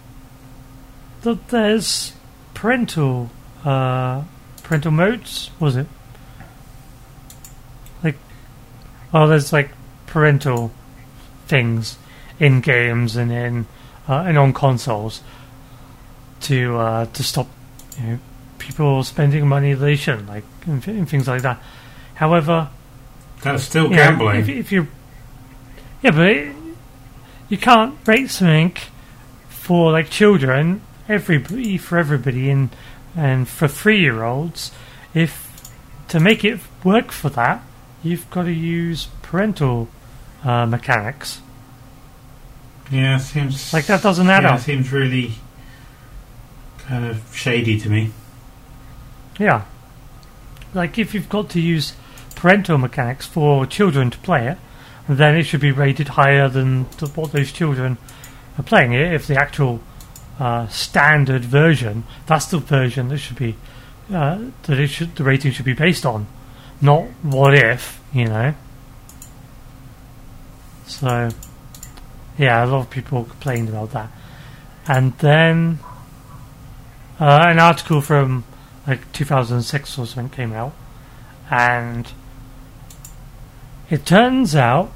that 1.21 1.49
there's 1.49 2.13
parental 2.53 3.29
uh, 3.65 4.23
parental 4.63 4.91
modes. 4.91 5.51
Was 5.59 5.75
it 5.75 5.87
like? 8.03 8.15
Oh, 9.13 9.27
there's 9.27 9.51
like 9.51 9.71
parental 10.07 10.71
things 11.47 11.97
in 12.39 12.61
games 12.61 13.15
and 13.15 13.31
in 13.31 13.65
uh, 14.07 14.23
and 14.25 14.37
on 14.37 14.53
consoles 14.53 15.21
to 16.41 16.77
uh, 16.77 17.05
to 17.07 17.23
stop 17.23 17.47
you 17.99 18.07
know 18.07 18.19
people 18.57 19.03
spending 19.03 19.47
money 19.47 19.73
they 19.73 19.95
shouldn't, 19.95 20.27
like 20.27 20.45
and, 20.65 20.87
and 20.87 21.09
things 21.09 21.27
like 21.27 21.41
that. 21.41 21.61
However, 22.21 22.69
That's 23.41 23.63
still 23.63 23.85
you 23.85 23.89
know, 23.95 23.95
gambling. 23.95 24.39
if, 24.41 24.47
if 24.49 24.71
you, 24.71 24.87
yeah, 26.03 26.11
but 26.11 26.27
it, 26.27 26.55
you 27.49 27.57
can't 27.57 27.95
rate 28.05 28.29
something 28.29 28.77
for 29.49 29.91
like 29.91 30.11
children, 30.11 30.81
everybody 31.09 31.77
for 31.79 31.97
everybody, 31.97 32.51
and 32.51 32.69
and 33.17 33.47
for 33.47 33.67
three-year-olds. 33.67 34.71
If 35.15 35.49
to 36.09 36.19
make 36.19 36.45
it 36.45 36.59
work 36.83 37.11
for 37.11 37.29
that, 37.29 37.63
you've 38.03 38.29
got 38.29 38.43
to 38.43 38.51
use 38.53 39.07
parental 39.23 39.87
uh, 40.43 40.67
mechanics. 40.67 41.41
yeah, 42.91 43.17
seems 43.17 43.73
Like 43.73 43.87
that 43.87 44.03
doesn't 44.03 44.29
add 44.29 44.43
yeah, 44.43 44.53
up. 44.53 44.59
seems 44.59 44.91
really 44.91 45.31
kind 46.85 47.03
of 47.03 47.19
shady 47.35 47.79
to 47.79 47.89
me. 47.89 48.11
Yeah, 49.39 49.63
like 50.75 50.99
if 50.99 51.15
you've 51.15 51.27
got 51.29 51.49
to 51.49 51.59
use 51.59 51.93
parental 52.41 52.79
mechanics 52.79 53.27
for 53.27 53.67
children 53.67 54.09
to 54.09 54.17
play 54.17 54.47
it, 54.47 54.57
then 55.07 55.37
it 55.37 55.43
should 55.43 55.61
be 55.61 55.71
rated 55.71 56.07
higher 56.07 56.49
than 56.49 56.85
th- 56.97 57.15
what 57.15 57.31
those 57.31 57.51
children 57.51 57.99
are 58.57 58.63
playing 58.63 58.93
it. 58.93 59.13
If 59.13 59.27
the 59.27 59.39
actual 59.39 59.79
uh, 60.39 60.67
standard 60.67 61.45
version, 61.45 62.03
that's 62.25 62.47
the 62.47 62.57
version 62.57 63.09
that 63.09 63.19
should 63.19 63.37
be 63.37 63.55
uh, 64.11 64.45
that 64.63 64.79
it 64.79 64.87
should 64.87 65.15
the 65.15 65.23
rating 65.23 65.51
should 65.51 65.65
be 65.65 65.73
based 65.73 66.03
on, 66.03 66.25
not 66.81 67.03
what 67.21 67.53
if 67.53 68.01
you 68.11 68.25
know. 68.25 68.55
So, 70.87 71.29
yeah, 72.39 72.65
a 72.65 72.67
lot 72.67 72.79
of 72.79 72.89
people 72.89 73.23
complained 73.25 73.69
about 73.69 73.91
that, 73.91 74.09
and 74.87 75.15
then 75.19 75.77
uh, 77.19 77.45
an 77.45 77.59
article 77.59 78.01
from 78.01 78.45
like 78.87 79.13
2006 79.13 79.99
or 79.99 80.07
something 80.07 80.29
came 80.29 80.53
out, 80.53 80.73
and 81.51 82.11
it 83.91 84.05
turns 84.05 84.55
out 84.55 84.91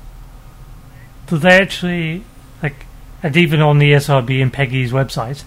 that 1.27 1.37
they 1.37 1.59
actually 1.61 2.23
like, 2.63 2.85
and 3.21 3.35
even 3.37 3.61
on 3.61 3.77
the 3.77 3.91
SRB 3.93 4.41
and 4.41 4.51
PEGI's 4.51 4.91
website, 4.91 5.43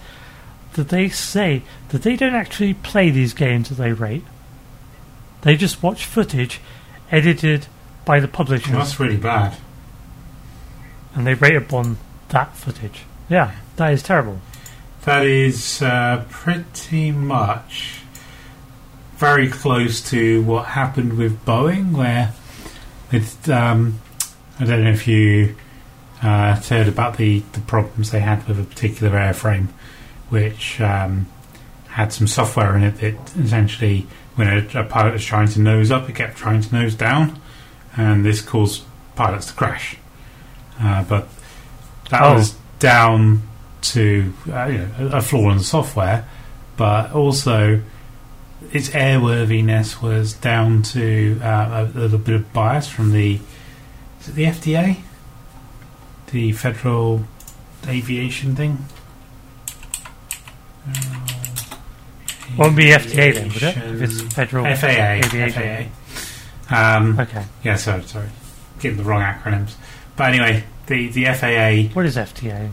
that 0.75 0.91
they 0.91 1.09
say 1.09 1.63
that 1.89 2.03
they 2.03 2.15
don't 2.15 2.35
actually 2.35 2.75
play 2.75 3.11
these 3.11 3.33
games 3.33 3.69
that 3.71 3.77
they 3.77 3.93
rate. 3.93 4.25
They 5.43 5.57
just 5.57 5.83
watch 5.83 6.05
footage 6.05 6.61
edited 7.11 7.67
by 8.05 8.21
the 8.21 8.29
publishers, 8.29 8.73
That's 8.73 9.01
really 9.01 9.17
bad. 9.17 9.57
and 11.15 11.27
they 11.27 11.35
rate 11.35 11.57
upon 11.57 11.97
that 12.29 12.55
footage. 12.57 13.03
Yeah, 13.29 13.53
that 13.77 13.93
is 13.93 14.03
terrible. 14.03 14.41
That 15.05 15.25
is 15.25 15.81
uh, 15.83 16.25
pretty 16.31 17.13
much 17.13 18.01
very 19.17 19.49
close 19.49 20.01
to 20.11 20.43
what 20.43 20.67
happened 20.67 21.17
with 21.17 21.45
Boeing, 21.45 21.93
where 21.93 22.33
it, 23.13 23.49
um, 23.49 24.01
I 24.61 24.65
don't 24.65 24.85
know 24.85 24.91
if 24.91 25.07
you 25.09 25.55
uh, 26.23 26.57
heard 26.57 26.89
about 26.89 27.17
the, 27.17 27.41
the 27.53 27.61
problems 27.61 28.11
they 28.11 28.21
had 28.21 28.47
with 28.49 28.59
a 28.61 28.65
particular 28.65 29.13
airframe, 29.17 29.69
which 30.31 30.81
um, 30.81 31.27
had 31.89 32.13
some 32.13 32.27
software 32.27 32.77
in 32.77 32.83
it 32.83 32.97
that 32.99 33.37
essentially, 33.37 34.07
when 34.35 34.49
a, 34.49 34.81
a 34.81 34.85
pilot 34.85 35.13
was 35.15 35.25
trying 35.25 35.49
to 35.49 35.61
nose 35.61 35.91
up, 35.91 36.09
it 36.09 36.15
kept 36.17 36.37
trying 36.37 36.61
to 36.61 36.75
nose 36.75 36.95
down, 36.95 37.41
and 37.97 38.25
this 38.25 38.41
caused 38.41 38.83
pilots 39.17 39.47
to 39.47 39.53
crash. 39.55 39.97
Uh, 40.81 41.03
but 41.05 41.29
that 42.11 42.23
Oh. 42.23 42.35
was 42.35 42.55
down 42.79 43.43
to 43.81 44.33
uh, 44.53 44.67
you 44.67 44.79
know, 44.79 45.11
a 45.13 45.21
flaw 45.21 45.51
in 45.51 45.59
the 45.59 45.65
software, 45.65 46.25
but 46.77 47.13
also 47.13 47.81
its 48.73 48.91
airworthiness 48.91 50.03
was 50.03 50.35
down 50.35 50.83
to 50.83 51.41
uh, 51.43 51.87
a 51.95 51.99
little 51.99 52.19
bit 52.19 52.35
of 52.35 52.53
bias 52.53 52.89
from 52.89 53.13
the 53.13 53.41
is 54.21 54.29
it 54.29 54.35
the 54.35 54.45
FDA, 54.45 54.97
the 56.33 56.53
Federal 56.53 57.25
Aviation 57.87 58.57
thing. 58.57 58.85
Won't 62.57 62.77
be 62.77 62.87
FDA 62.87 63.35
then, 63.35 63.49
would 63.49 63.63
it? 63.63 63.77
If 63.77 64.03
it's 64.03 64.35
federal 64.35 64.65
FAA, 64.75 65.21
aviation. 65.25 65.91
FAA. 66.71 66.97
Um, 66.97 67.21
Okay. 67.21 67.45
yeah, 67.63 67.77
sorry, 67.77 68.03
sorry, 68.03 68.29
getting 68.81 68.99
the 68.99 69.05
wrong 69.05 69.23
acronyms. 69.23 69.75
But 70.17 70.31
anyway, 70.35 70.65
the 70.87 71.09
the 71.09 71.27
FAA 71.27 71.95
What 71.95 72.07
is 72.07 72.17
FTA? 72.17 72.71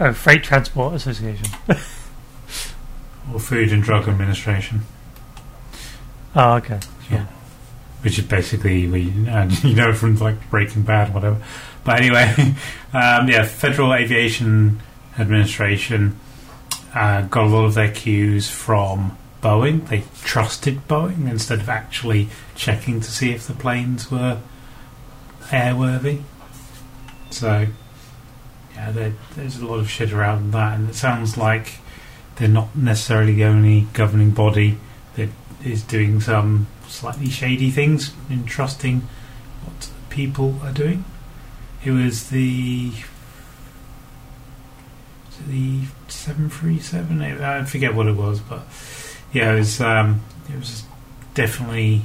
Oh, 0.00 0.12
Freight 0.12 0.42
Transport 0.42 0.94
Association. 0.94 1.46
or 3.32 3.38
Food 3.38 3.72
and 3.72 3.82
Drug 3.82 4.08
Administration. 4.08 4.82
Oh, 6.34 6.54
okay. 6.54 6.80
Yeah. 7.10 7.26
which 8.02 8.18
is 8.18 8.24
basically 8.24 8.86
we 8.88 9.00
you 9.62 9.74
know 9.74 9.92
from 9.92 10.16
like 10.16 10.50
Breaking 10.50 10.82
Bad, 10.82 11.10
or 11.10 11.12
whatever. 11.12 11.42
But 11.84 12.00
anyway, 12.00 12.34
um, 12.92 13.28
yeah, 13.28 13.44
Federal 13.44 13.92
Aviation 13.94 14.80
Administration 15.18 16.18
uh, 16.94 17.22
got 17.22 17.44
a 17.44 17.48
lot 17.48 17.64
of 17.64 17.74
their 17.74 17.90
cues 17.92 18.48
from 18.50 19.16
Boeing. 19.42 19.86
They 19.88 20.04
trusted 20.24 20.86
Boeing 20.88 21.28
instead 21.30 21.60
of 21.60 21.68
actually 21.68 22.28
checking 22.54 23.00
to 23.00 23.10
see 23.10 23.32
if 23.32 23.46
the 23.46 23.54
planes 23.54 24.10
were 24.10 24.40
airworthy. 25.48 26.22
So, 27.30 27.66
yeah, 28.82 28.90
there, 28.90 29.12
there's 29.36 29.58
a 29.58 29.66
lot 29.66 29.78
of 29.78 29.88
shit 29.88 30.12
around 30.12 30.52
that, 30.52 30.78
and 30.78 30.90
it 30.90 30.94
sounds 30.94 31.36
like 31.36 31.74
they're 32.36 32.48
not 32.48 32.74
necessarily 32.74 33.34
the 33.34 33.44
only 33.44 33.82
governing 33.92 34.32
body 34.32 34.78
that 35.14 35.28
is 35.64 35.82
doing 35.82 36.20
some 36.20 36.66
slightly 36.88 37.28
shady 37.28 37.70
things 37.70 38.12
in 38.28 38.44
trusting 38.44 39.02
what 39.64 39.90
people 40.10 40.58
are 40.62 40.72
doing. 40.72 41.04
It 41.84 41.92
was 41.92 42.30
the 42.30 42.92
was 45.26 45.38
the 45.46 45.82
seven 46.08 46.50
three 46.50 46.80
seven. 46.80 47.22
I 47.22 47.64
forget 47.64 47.94
what 47.94 48.08
it 48.08 48.16
was, 48.16 48.40
but 48.40 48.62
yeah, 49.32 49.52
it 49.52 49.58
was 49.60 49.80
um, 49.80 50.22
it 50.52 50.56
was 50.56 50.82
definitely 51.34 52.02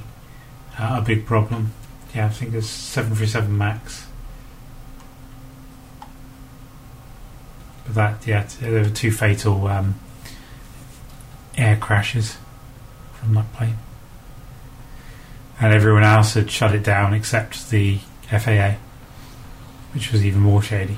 uh, 0.77 0.99
a 0.99 1.01
big 1.01 1.25
problem. 1.25 1.73
Yeah, 2.13 2.27
I 2.27 2.29
think 2.29 2.53
it's 2.53 2.67
seven 2.67 3.15
three 3.15 3.27
seven 3.27 3.57
max. 3.57 4.06
That 7.89 8.25
yeah, 8.27 8.45
there 8.59 8.83
were 8.83 8.89
two 8.89 9.11
fatal 9.11 9.67
um, 9.67 9.95
air 11.57 11.77
crashes 11.77 12.37
from 13.13 13.33
that 13.35 13.51
plane 13.53 13.77
and 15.59 15.73
everyone 15.73 16.03
else 16.03 16.35
had 16.35 16.51
shut 16.51 16.75
it 16.75 16.83
down 16.83 17.13
except 17.15 17.69
the 17.71 17.97
FAA, 18.29 18.75
which 19.93 20.11
was 20.11 20.23
even 20.23 20.39
more 20.39 20.61
shady. 20.61 20.97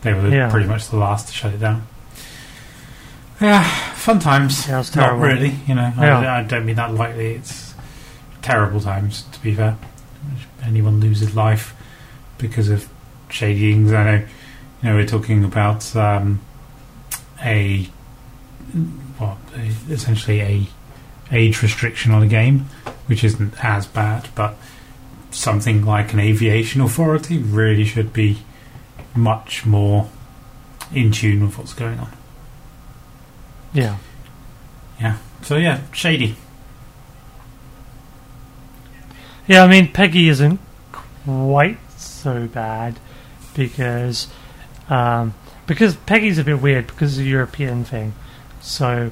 They 0.00 0.14
were 0.14 0.28
Yeah. 0.28 0.48
pretty 0.50 0.66
much 0.66 0.88
the 0.88 0.96
last 0.96 1.28
to 1.28 1.34
shut 1.34 1.52
it 1.52 1.58
down. 1.60 1.86
Yeah, 3.40 3.62
fun 3.94 4.18
times. 4.18 4.66
Yeah, 4.66 4.76
Not 4.76 4.86
terrible. 4.86 5.18
really, 5.26 5.56
you 5.66 5.74
know. 5.74 5.92
Yeah. 5.98 6.20
I, 6.20 6.38
I 6.40 6.42
don't 6.44 6.64
mean 6.64 6.76
that 6.76 6.94
lightly. 6.94 7.34
It's 7.34 7.74
terrible 8.40 8.80
times, 8.80 9.22
to 9.32 9.40
be 9.42 9.54
fair. 9.54 9.76
Anyone 10.62 11.00
loses 11.00 11.34
life 11.34 11.74
because 12.38 12.68
of 12.70 12.88
shady 13.28 13.72
things. 13.72 13.92
I 13.92 14.04
know, 14.04 14.24
you 14.82 14.88
know, 14.88 14.96
we're 14.96 15.06
talking 15.06 15.44
about 15.44 15.94
um, 15.94 16.40
a 17.42 17.84
what, 19.18 19.38
essentially 19.88 20.40
a 20.40 20.66
age 21.30 21.62
restriction 21.62 22.12
on 22.12 22.22
a 22.22 22.26
game, 22.26 22.66
which 23.06 23.24
isn't 23.24 23.64
as 23.64 23.86
bad, 23.86 24.28
but 24.34 24.56
something 25.30 25.84
like 25.84 26.12
an 26.12 26.20
aviation 26.20 26.80
authority 26.80 27.38
really 27.38 27.84
should 27.84 28.12
be 28.12 28.38
much 29.14 29.64
more 29.64 30.08
in 30.92 31.12
tune 31.12 31.44
with 31.44 31.56
what's 31.58 31.74
going 31.74 31.98
on. 31.98 32.10
Yeah. 33.72 33.98
Yeah. 35.00 35.18
So 35.42 35.56
yeah, 35.56 35.80
shady. 35.92 36.36
Yeah, 39.46 39.64
I 39.64 39.68
mean, 39.68 39.92
PEGI 39.92 40.28
isn't 40.28 40.60
quite 40.92 41.78
so 41.98 42.46
bad 42.46 42.98
because 43.54 44.28
um, 44.88 45.34
because 45.66 45.94
PEGI's 45.96 46.38
a 46.38 46.44
bit 46.44 46.60
weird 46.60 46.86
because 46.88 47.16
of 47.18 47.24
the 47.24 47.30
European 47.30 47.84
thing. 47.84 48.14
So 48.60 49.10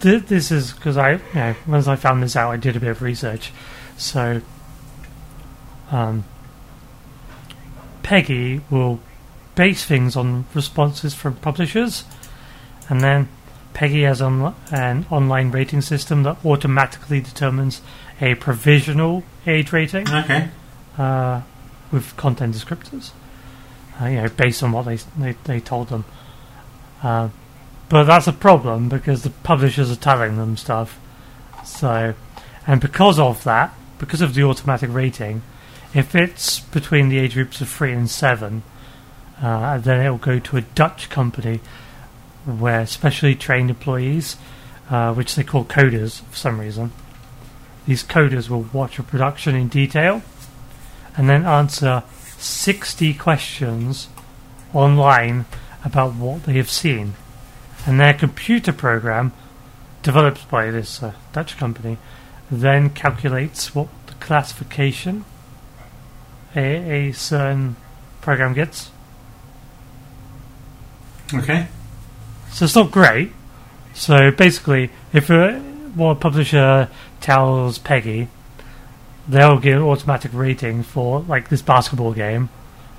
th- 0.00 0.24
this 0.24 0.50
is 0.50 0.72
because 0.72 0.96
I, 0.96 1.12
you 1.12 1.20
know, 1.34 1.54
once 1.66 1.86
I 1.86 1.96
found 1.96 2.22
this 2.22 2.36
out, 2.36 2.50
I 2.50 2.56
did 2.56 2.76
a 2.76 2.80
bit 2.80 2.90
of 2.90 3.02
research. 3.02 3.52
So 3.96 4.40
um, 5.90 6.24
PEGI 8.02 8.62
will 8.70 9.00
base 9.54 9.84
things 9.84 10.16
on 10.16 10.46
responses 10.54 11.14
from 11.14 11.34
publishers, 11.36 12.04
and 12.88 13.00
then 13.00 13.28
PEGI 13.74 14.04
has 14.06 14.20
on- 14.22 14.54
an 14.72 15.06
online 15.10 15.50
rating 15.50 15.80
system 15.80 16.22
that 16.24 16.44
automatically 16.44 17.20
determines 17.20 17.80
a 18.20 18.34
provisional 18.36 19.22
age 19.46 19.72
rating 19.72 20.08
Okay. 20.08 20.48
uh, 20.98 21.40
with 21.92 22.16
content 22.16 22.54
descriptors, 22.54 23.10
uh, 24.00 24.06
you 24.06 24.16
know, 24.16 24.28
based 24.28 24.62
on 24.62 24.72
what 24.72 24.84
they 24.84 24.96
they, 25.18 25.32
they 25.44 25.60
told 25.60 25.88
them. 25.88 26.04
Uh, 27.02 27.28
but 27.88 28.04
that's 28.04 28.26
a 28.26 28.32
problem 28.32 28.88
because 28.88 29.22
the 29.22 29.30
publishers 29.30 29.90
are 29.90 29.96
telling 29.96 30.36
them 30.36 30.56
stuff. 30.56 30.98
So, 31.64 32.14
and 32.66 32.80
because 32.80 33.18
of 33.18 33.42
that, 33.44 33.74
because 33.98 34.20
of 34.20 34.34
the 34.34 34.44
automatic 34.44 34.90
rating, 34.92 35.42
if 35.92 36.14
it's 36.14 36.60
between 36.60 37.08
the 37.08 37.18
age 37.18 37.34
groups 37.34 37.60
of 37.60 37.68
three 37.68 37.92
and 37.92 38.08
seven, 38.08 38.62
uh, 39.42 39.78
then 39.78 40.04
it 40.04 40.10
will 40.10 40.18
go 40.18 40.38
to 40.38 40.56
a 40.56 40.60
Dutch 40.60 41.10
company 41.10 41.60
where 42.44 42.86
specially 42.86 43.34
trained 43.34 43.70
employees, 43.70 44.36
uh, 44.88 45.12
which 45.12 45.34
they 45.34 45.44
call 45.44 45.64
coders 45.64 46.22
for 46.22 46.36
some 46.36 46.60
reason, 46.60 46.92
these 47.86 48.04
coders 48.04 48.48
will 48.48 48.66
watch 48.72 48.98
a 48.98 49.02
production 49.02 49.54
in 49.56 49.68
detail 49.68 50.22
and 51.16 51.28
then 51.28 51.44
answer 51.44 52.02
60 52.40 53.14
questions 53.14 54.08
online 54.72 55.44
about 55.84 56.14
what 56.14 56.44
they 56.44 56.54
have 56.54 56.70
seen. 56.70 57.14
And 57.86 57.98
their 57.98 58.14
computer 58.14 58.72
program, 58.72 59.32
developed 60.02 60.48
by 60.50 60.70
this 60.70 61.02
uh, 61.02 61.12
Dutch 61.32 61.56
company, 61.56 61.98
then 62.50 62.90
calculates 62.90 63.74
what 63.74 63.88
the 64.06 64.14
classification 64.14 65.24
a, 66.54 67.08
a 67.08 67.12
certain 67.12 67.76
program 68.20 68.54
gets. 68.54 68.90
Okay. 71.32 71.68
So 72.50 72.64
it's 72.64 72.74
not 72.74 72.90
great. 72.90 73.32
So 73.94 74.30
basically, 74.30 74.90
if 75.12 75.30
a, 75.30 75.58
what 75.94 76.10
a 76.10 76.14
publisher 76.16 76.88
tells 77.20 77.78
PEGI, 77.78 78.28
they'll 79.30 79.58
give 79.58 79.76
an 79.76 79.82
automatic 79.82 80.32
rating 80.34 80.82
for 80.82 81.20
like 81.20 81.48
this 81.48 81.62
basketball 81.62 82.12
game. 82.12 82.48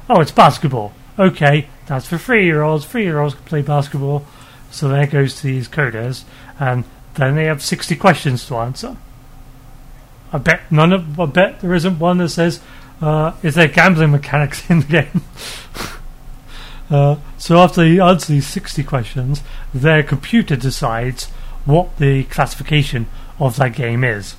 Oh, 0.09 0.21
it's 0.21 0.31
basketball. 0.31 0.93
Okay, 1.19 1.67
that's 1.87 2.07
for 2.07 2.17
three-year-olds. 2.17 2.85
Three-year-olds 2.85 3.35
can 3.35 3.43
play 3.43 3.61
basketball. 3.61 4.25
So 4.71 4.87
then 4.87 5.01
it 5.01 5.11
goes 5.11 5.35
to 5.35 5.47
these 5.47 5.67
coders, 5.67 6.23
and 6.59 6.85
then 7.15 7.35
they 7.35 7.45
have 7.45 7.61
sixty 7.61 7.95
questions 7.95 8.45
to 8.47 8.55
answer. 8.55 8.95
I 10.31 10.37
bet 10.37 10.71
none 10.71 10.93
of. 10.93 11.19
I 11.19 11.25
bet 11.25 11.59
there 11.59 11.73
isn't 11.73 11.99
one 11.99 12.19
that 12.19 12.29
says, 12.29 12.61
uh, 13.01 13.33
"Is 13.43 13.55
there 13.55 13.67
gambling 13.67 14.11
mechanics 14.11 14.63
in 14.69 14.79
the 14.81 14.87
game?" 14.87 15.23
Uh, 16.91 17.15
so 17.37 17.57
after 17.57 17.85
you 17.85 18.03
answer 18.03 18.33
these 18.33 18.45
60 18.47 18.83
questions, 18.83 19.41
their 19.73 20.03
computer 20.03 20.57
decides 20.57 21.27
what 21.63 21.95
the 21.99 22.25
classification 22.25 23.07
of 23.39 23.55
that 23.55 23.73
game 23.73 24.03
is. 24.03 24.35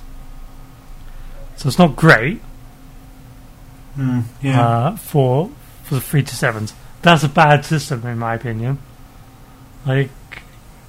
So 1.57 1.67
it's 1.67 1.77
not 1.79 1.95
great 1.95 2.41
Mm, 3.97 4.23
yeah. 4.41 4.67
uh, 4.67 4.95
for 4.95 5.51
for 5.83 5.95
the 5.95 6.01
three 6.01 6.23
to 6.23 6.35
sevens. 6.35 6.73
That's 7.03 7.23
a 7.23 7.29
bad 7.29 7.63
system, 7.65 8.05
in 8.07 8.17
my 8.17 8.33
opinion. 8.35 8.79
Like 9.85 10.09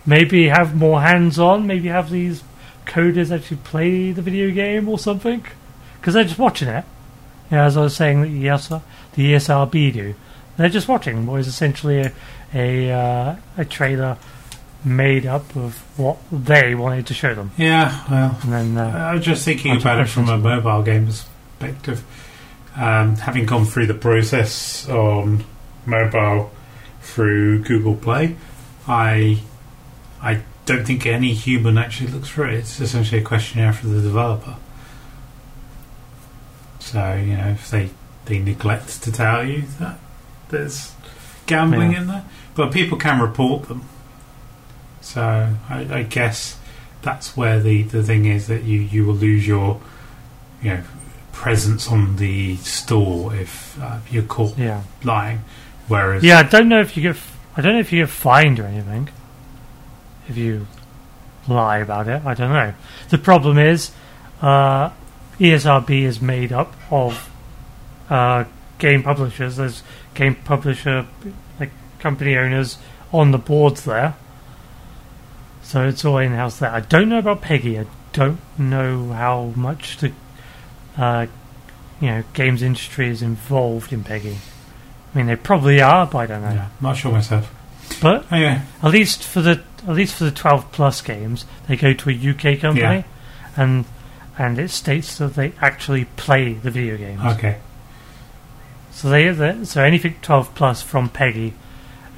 maybe 0.07 0.49
have 0.49 0.75
more 0.75 1.03
hands-on. 1.03 1.67
Maybe 1.67 1.89
have 1.89 2.11
these 2.11 2.43
coders 2.87 3.35
actually 3.35 3.59
play 3.59 4.13
the 4.13 4.23
video 4.23 4.51
game 4.51 4.89
or 4.89 4.99
something, 4.99 5.45
because 6.01 6.15
they're 6.15 6.25
just 6.25 6.39
watching 6.39 6.69
it. 6.69 6.85
Yeah, 7.51 7.67
as 7.67 7.77
I 7.77 7.83
was 7.83 7.95
saying, 7.97 8.23
the 8.23 8.47
ESR, 8.47 8.81
the 9.15 9.33
ESRB 9.35 9.93
do. 9.93 10.15
They're 10.57 10.69
just 10.69 10.89
watching 10.89 11.27
what 11.27 11.41
is 11.41 11.47
essentially 11.47 12.01
a 12.01 12.13
a, 12.55 12.91
uh, 12.91 13.37
a 13.59 13.65
trailer 13.65 14.17
made 14.85 15.25
up 15.27 15.57
of 15.57 15.79
what 15.99 16.19
they 16.31 16.75
wanted 16.75 17.07
to 17.07 17.15
show 17.15 17.35
them, 17.35 17.51
yeah. 17.57 18.05
Well, 18.11 18.39
and 18.43 18.53
then 18.53 18.77
uh, 18.77 18.91
I 19.11 19.15
was 19.15 19.25
just 19.25 19.45
thinking 19.45 19.77
about 19.77 20.01
it 20.01 20.09
from 20.09 20.29
a 20.29 20.37
mobile 20.39 20.83
game 20.83 21.07
perspective. 21.07 22.05
Um, 22.77 23.17
having 23.17 23.47
gone 23.47 23.65
through 23.67 23.87
the 23.87 23.95
process 23.95 24.89
on 24.89 25.45
mobile 25.87 26.51
through 27.03 27.63
Google 27.65 27.95
Play, 27.97 28.37
I 28.89 29.41
I 30.21 30.43
don't 30.67 30.85
think 30.85 31.07
any 31.07 31.33
human 31.35 31.79
actually 31.79 32.11
looks 32.11 32.29
through 32.31 32.49
it. 32.49 32.55
It's 32.55 32.81
essentially 32.81 33.21
a 33.21 33.25
questionnaire 33.25 33.73
for 33.73 33.87
the 33.87 34.01
developer. 34.01 34.57
So 36.81 37.15
you 37.15 37.37
know 37.37 37.49
if 37.49 37.71
they 37.71 37.91
they 38.27 38.39
neglect 38.39 39.03
to 39.03 39.13
tell 39.13 39.45
you 39.47 39.63
that 39.79 39.99
there's 40.49 40.93
gambling 41.47 41.93
Yeah. 41.93 42.01
in 42.01 42.07
there, 42.09 42.25
but 42.55 42.73
people 42.73 42.99
can 42.99 43.21
report 43.21 43.69
them. 43.69 43.83
So 45.15 45.49
I, 45.71 45.99
I 45.99 46.03
guess 46.03 46.59
that's 47.03 47.37
where 47.37 47.61
the, 47.61 47.83
the 47.83 48.03
thing 48.03 48.25
is 48.25 48.49
that 48.49 48.65
you, 48.65 48.81
you 48.81 49.07
will 49.07 49.15
lose 49.15 49.47
your 49.47 49.81
you 50.61 50.71
know 50.71 50.83
presence 51.31 51.87
on 51.89 52.17
the 52.17 52.57
store 52.57 53.33
if 53.33 53.81
uh, 53.81 54.01
you're 54.11 54.25
caught 54.25 54.59
yeah, 54.59 54.83
lying. 55.05 55.45
Whereas 55.87 56.25
yeah. 56.25 56.41
I 56.41 56.43
don't 56.43 56.69
know 56.69 56.81
if 56.81 56.97
you 56.97 57.05
get. 57.05 57.17
I 57.57 57.61
don't 57.61 57.75
know 57.75 57.79
if 57.79 57.93
you 57.93 58.03
get 58.03 58.11
fined 58.11 58.59
or 58.59 58.65
anything. 58.65 59.09
If 60.29 60.37
you 60.37 60.67
lie 61.47 61.79
about 61.79 62.09
it. 62.09 62.25
I 62.25 62.35
don't 62.35 62.53
know. 62.53 62.75
The 63.11 63.19
problem 63.19 63.57
is, 63.57 63.93
uh, 64.43 64.91
ESRB 65.39 66.03
is 66.03 66.21
made 66.21 66.51
up 66.51 66.75
of 66.91 67.31
uh, 68.11 68.47
game 68.79 69.05
publishers. 69.05 69.55
There's 69.55 69.85
game 70.15 70.35
publisher, 70.35 71.07
like 71.61 71.71
company 72.01 72.37
owners 72.37 72.79
on 73.13 73.31
the 73.31 73.39
boards 73.39 73.85
there. 73.85 74.17
So 75.65 75.87
it's 75.89 76.05
all 76.05 76.19
in 76.19 76.33
house 76.33 76.59
there. 76.59 76.71
I 76.71 76.81
don't 76.81 77.09
know 77.09 77.19
about 77.19 77.43
PEGI. 77.43 77.81
I 77.85 77.87
don't 78.13 78.39
know 78.59 79.09
how 79.13 79.53
much 79.57 79.97
the 79.99 80.13
uh, 80.97 81.27
you 82.01 82.09
know 82.09 82.25
games 82.35 82.63
industry 82.63 83.09
is 83.09 83.23
involved 83.23 83.93
in 83.93 84.05
PEGI. 84.05 84.37
I 84.37 85.17
mean, 85.19 85.27
they 85.27 85.37
probably 85.37 85.81
are, 85.81 86.07
but 86.07 86.19
I 86.19 86.27
don't 86.27 86.43
know. 86.43 86.51
Yeah, 86.53 86.69
not 86.81 86.97
sure 86.97 87.13
myself. 87.13 87.53
But 88.01 88.31
Anyway, 88.33 88.61
at 88.83 88.91
least 88.93 89.23
for 89.25 89.41
the 89.43 89.63
at 89.87 89.95
least 89.95 90.15
for 90.17 90.25
the 90.25 90.31
12 90.31 90.73
plus 90.73 91.01
games, 91.03 91.45
they 91.69 91.77
go 91.77 91.93
to 91.93 92.11
a 92.11 92.13
UK 92.13 92.61
company, 92.61 92.81
Yeah. 92.81 93.03
and 93.57 93.85
and 94.39 94.59
it 94.59 94.71
states 94.71 95.19
that 95.19 95.35
they 95.35 95.53
actually 95.61 96.05
play 96.17 96.55
the 96.55 96.71
video 96.71 96.97
games. 96.97 97.21
okay. 97.37 97.59
So 98.91 99.09
they, 99.11 99.65
so 99.65 99.83
anything 99.83 100.17
12 100.23 100.55
plus 100.55 100.81
from 100.83 101.09
PEGI 101.11 101.53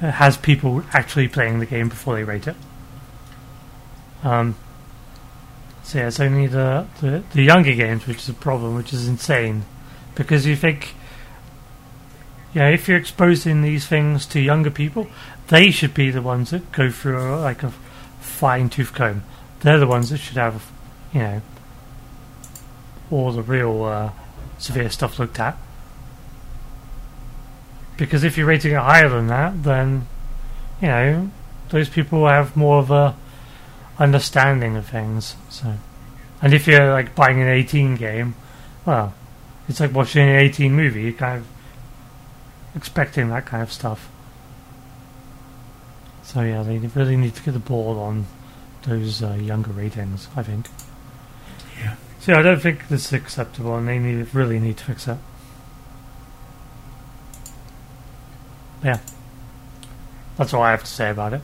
uh, 0.01 0.11
has 0.11 0.37
people 0.37 0.83
actually 0.93 1.27
playing 1.27 1.59
the 1.59 1.65
game 1.65 1.89
before 1.89 2.15
they 2.15 2.23
rate 2.23 2.47
it. 2.47 2.55
Um. 4.23 4.55
So 5.83 5.99
yeah, 5.99 6.07
it's 6.07 6.19
only 6.19 6.47
the, 6.47 6.85
the 7.01 7.23
the 7.33 7.43
younger 7.43 7.73
games 7.73 8.07
which 8.07 8.17
is 8.17 8.29
a 8.29 8.33
problem, 8.33 8.75
which 8.75 8.93
is 8.93 9.07
insane, 9.07 9.65
because 10.15 10.45
you 10.45 10.55
think. 10.55 10.95
Yeah, 12.53 12.69
if 12.69 12.87
you're 12.87 12.97
exposing 12.97 13.61
these 13.61 13.85
things 13.85 14.25
to 14.27 14.39
younger 14.39 14.71
people, 14.71 15.07
they 15.49 15.69
should 15.69 15.93
be 15.93 16.09
the 16.09 16.21
ones 16.21 16.49
that 16.49 16.71
go 16.71 16.89
through 16.89 17.35
a, 17.35 17.37
like 17.37 17.61
a 17.61 17.71
fine 18.19 18.69
tooth 18.69 18.93
comb. 18.93 19.23
They're 19.59 19.79
the 19.79 19.85
ones 19.85 20.09
that 20.09 20.17
should 20.17 20.37
have, 20.37 20.65
you 21.13 21.19
know, 21.19 21.41
all 23.11 23.31
the 23.31 23.43
real 23.43 23.83
uh, 23.83 24.11
severe 24.57 24.89
stuff 24.89 25.19
looked 25.19 25.39
at. 25.39 25.57
Because 27.95 28.23
if 28.23 28.37
you're 28.37 28.47
rating 28.47 28.73
it 28.73 28.79
higher 28.79 29.09
than 29.09 29.27
that, 29.27 29.63
then 29.63 30.07
you 30.81 30.87
know 30.87 31.31
those 31.69 31.89
people 31.89 32.27
have 32.27 32.55
more 32.55 32.79
of 32.79 32.91
a 32.91 33.15
understanding 33.99 34.75
of 34.75 34.87
things. 34.87 35.35
So, 35.49 35.75
and 36.41 36.53
if 36.53 36.67
you're 36.67 36.91
like 36.91 37.15
buying 37.15 37.41
an 37.41 37.47
18 37.47 37.95
game, 37.95 38.35
well, 38.85 39.13
it's 39.67 39.79
like 39.79 39.93
watching 39.93 40.27
an 40.27 40.35
18 40.35 40.73
movie. 40.73 41.03
You're 41.03 41.13
kind 41.13 41.39
of 41.39 41.47
expecting 42.75 43.29
that 43.29 43.45
kind 43.45 43.63
of 43.63 43.71
stuff. 43.71 44.09
So 46.23 46.41
yeah, 46.41 46.63
they 46.63 46.77
really 46.77 47.17
need 47.17 47.35
to 47.35 47.43
get 47.43 47.53
the 47.53 47.59
ball 47.59 47.99
on 47.99 48.25
those 48.83 49.23
uh, 49.23 49.33
younger 49.33 49.71
ratings. 49.71 50.27
I 50.35 50.43
think. 50.43 50.67
Yeah. 51.79 51.95
So 52.19 52.33
I 52.33 52.41
don't 52.41 52.61
think 52.61 52.87
this 52.87 53.07
is 53.07 53.13
acceptable, 53.13 53.75
and 53.75 53.87
they 53.87 53.99
need 53.99 54.33
really 54.33 54.59
need 54.59 54.77
to 54.77 54.83
fix 54.83 55.07
it. 55.07 55.17
Yeah, 58.83 58.99
that's 60.37 60.53
all 60.53 60.61
I 60.61 60.71
have 60.71 60.83
to 60.83 60.91
say 60.91 61.09
about 61.09 61.33
it. 61.33 61.41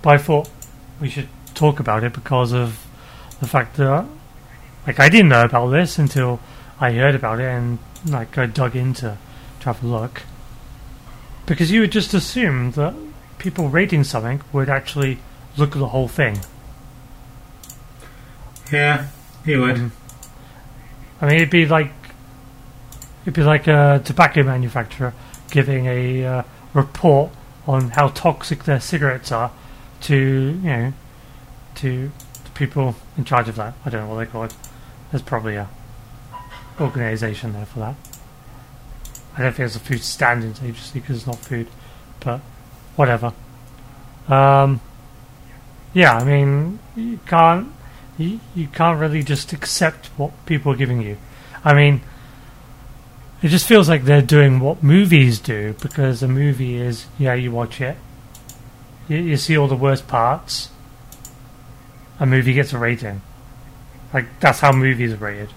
But 0.00 0.14
I 0.14 0.18
thought 0.18 0.48
we 1.00 1.10
should 1.10 1.28
talk 1.62 1.78
about 1.78 2.02
it 2.02 2.12
because 2.12 2.52
of 2.52 2.84
the 3.38 3.46
fact 3.46 3.76
that, 3.76 4.04
like, 4.84 4.98
I 4.98 5.08
didn't 5.08 5.28
know 5.28 5.44
about 5.44 5.68
this 5.68 5.96
until 5.96 6.40
I 6.80 6.90
heard 6.90 7.14
about 7.14 7.38
it 7.38 7.44
and 7.44 7.78
like 8.04 8.36
I 8.36 8.46
dug 8.46 8.74
into 8.74 9.16
to 9.60 9.64
have 9.66 9.84
a 9.84 9.86
look. 9.86 10.22
Because 11.46 11.70
you 11.70 11.82
would 11.82 11.92
just 11.92 12.14
assume 12.14 12.72
that 12.72 12.94
people 13.38 13.68
rating 13.68 14.02
something 14.02 14.42
would 14.52 14.68
actually 14.68 15.18
look 15.56 15.76
at 15.76 15.78
the 15.78 15.88
whole 15.88 16.08
thing. 16.08 16.40
Yeah, 18.72 19.06
he 19.44 19.54
would. 19.56 19.76
Mm. 19.76 19.90
I 21.20 21.26
mean, 21.26 21.36
it'd 21.36 21.50
be 21.50 21.66
like 21.66 21.92
it'd 23.22 23.34
be 23.34 23.44
like 23.44 23.68
a 23.68 24.02
tobacco 24.04 24.42
manufacturer 24.42 25.14
giving 25.52 25.86
a 25.86 26.24
uh, 26.24 26.42
report 26.74 27.30
on 27.68 27.90
how 27.90 28.08
toxic 28.08 28.64
their 28.64 28.80
cigarettes 28.80 29.30
are 29.30 29.52
to 30.00 30.16
you 30.16 30.70
know 30.76 30.92
to 31.76 32.10
the 32.44 32.50
people 32.50 32.94
in 33.16 33.24
charge 33.24 33.48
of 33.48 33.56
that. 33.56 33.74
I 33.84 33.90
don't 33.90 34.02
know 34.02 34.14
what 34.14 34.24
they 34.24 34.30
call 34.30 34.44
it. 34.44 34.54
There's 35.10 35.22
probably 35.22 35.56
a 35.56 35.68
organisation 36.80 37.52
there 37.52 37.66
for 37.66 37.80
that. 37.80 37.96
I 39.36 39.42
don't 39.42 39.54
think 39.54 39.66
it's 39.66 39.76
a 39.76 39.80
food 39.80 40.02
standards 40.02 40.60
agency 40.62 41.00
because 41.00 41.16
it's 41.18 41.26
not 41.26 41.38
food, 41.38 41.68
but 42.20 42.40
whatever. 42.96 43.32
Um, 44.28 44.80
yeah, 45.94 46.16
I 46.16 46.24
mean, 46.24 46.78
you 46.96 47.18
can't 47.26 47.72
you, 48.18 48.40
you 48.54 48.66
can't 48.66 49.00
really 49.00 49.22
just 49.22 49.52
accept 49.52 50.06
what 50.16 50.32
people 50.46 50.72
are 50.72 50.76
giving 50.76 51.02
you. 51.02 51.16
I 51.64 51.74
mean, 51.74 52.02
it 53.42 53.48
just 53.48 53.66
feels 53.66 53.88
like 53.88 54.04
they're 54.04 54.22
doing 54.22 54.60
what 54.60 54.82
movies 54.82 55.38
do 55.38 55.74
because 55.80 56.22
a 56.22 56.28
movie 56.28 56.76
is, 56.76 57.06
yeah, 57.18 57.34
you 57.34 57.50
watch 57.50 57.80
it, 57.80 57.96
you, 59.08 59.16
you 59.16 59.36
see 59.36 59.56
all 59.56 59.68
the 59.68 59.76
worst 59.76 60.06
parts, 60.06 60.70
a 62.22 62.26
movie 62.26 62.52
gets 62.52 62.72
a 62.72 62.78
rating. 62.78 63.20
Like, 64.14 64.26
that's 64.38 64.60
how 64.60 64.70
movies 64.70 65.12
are 65.12 65.16
rated. 65.16 65.50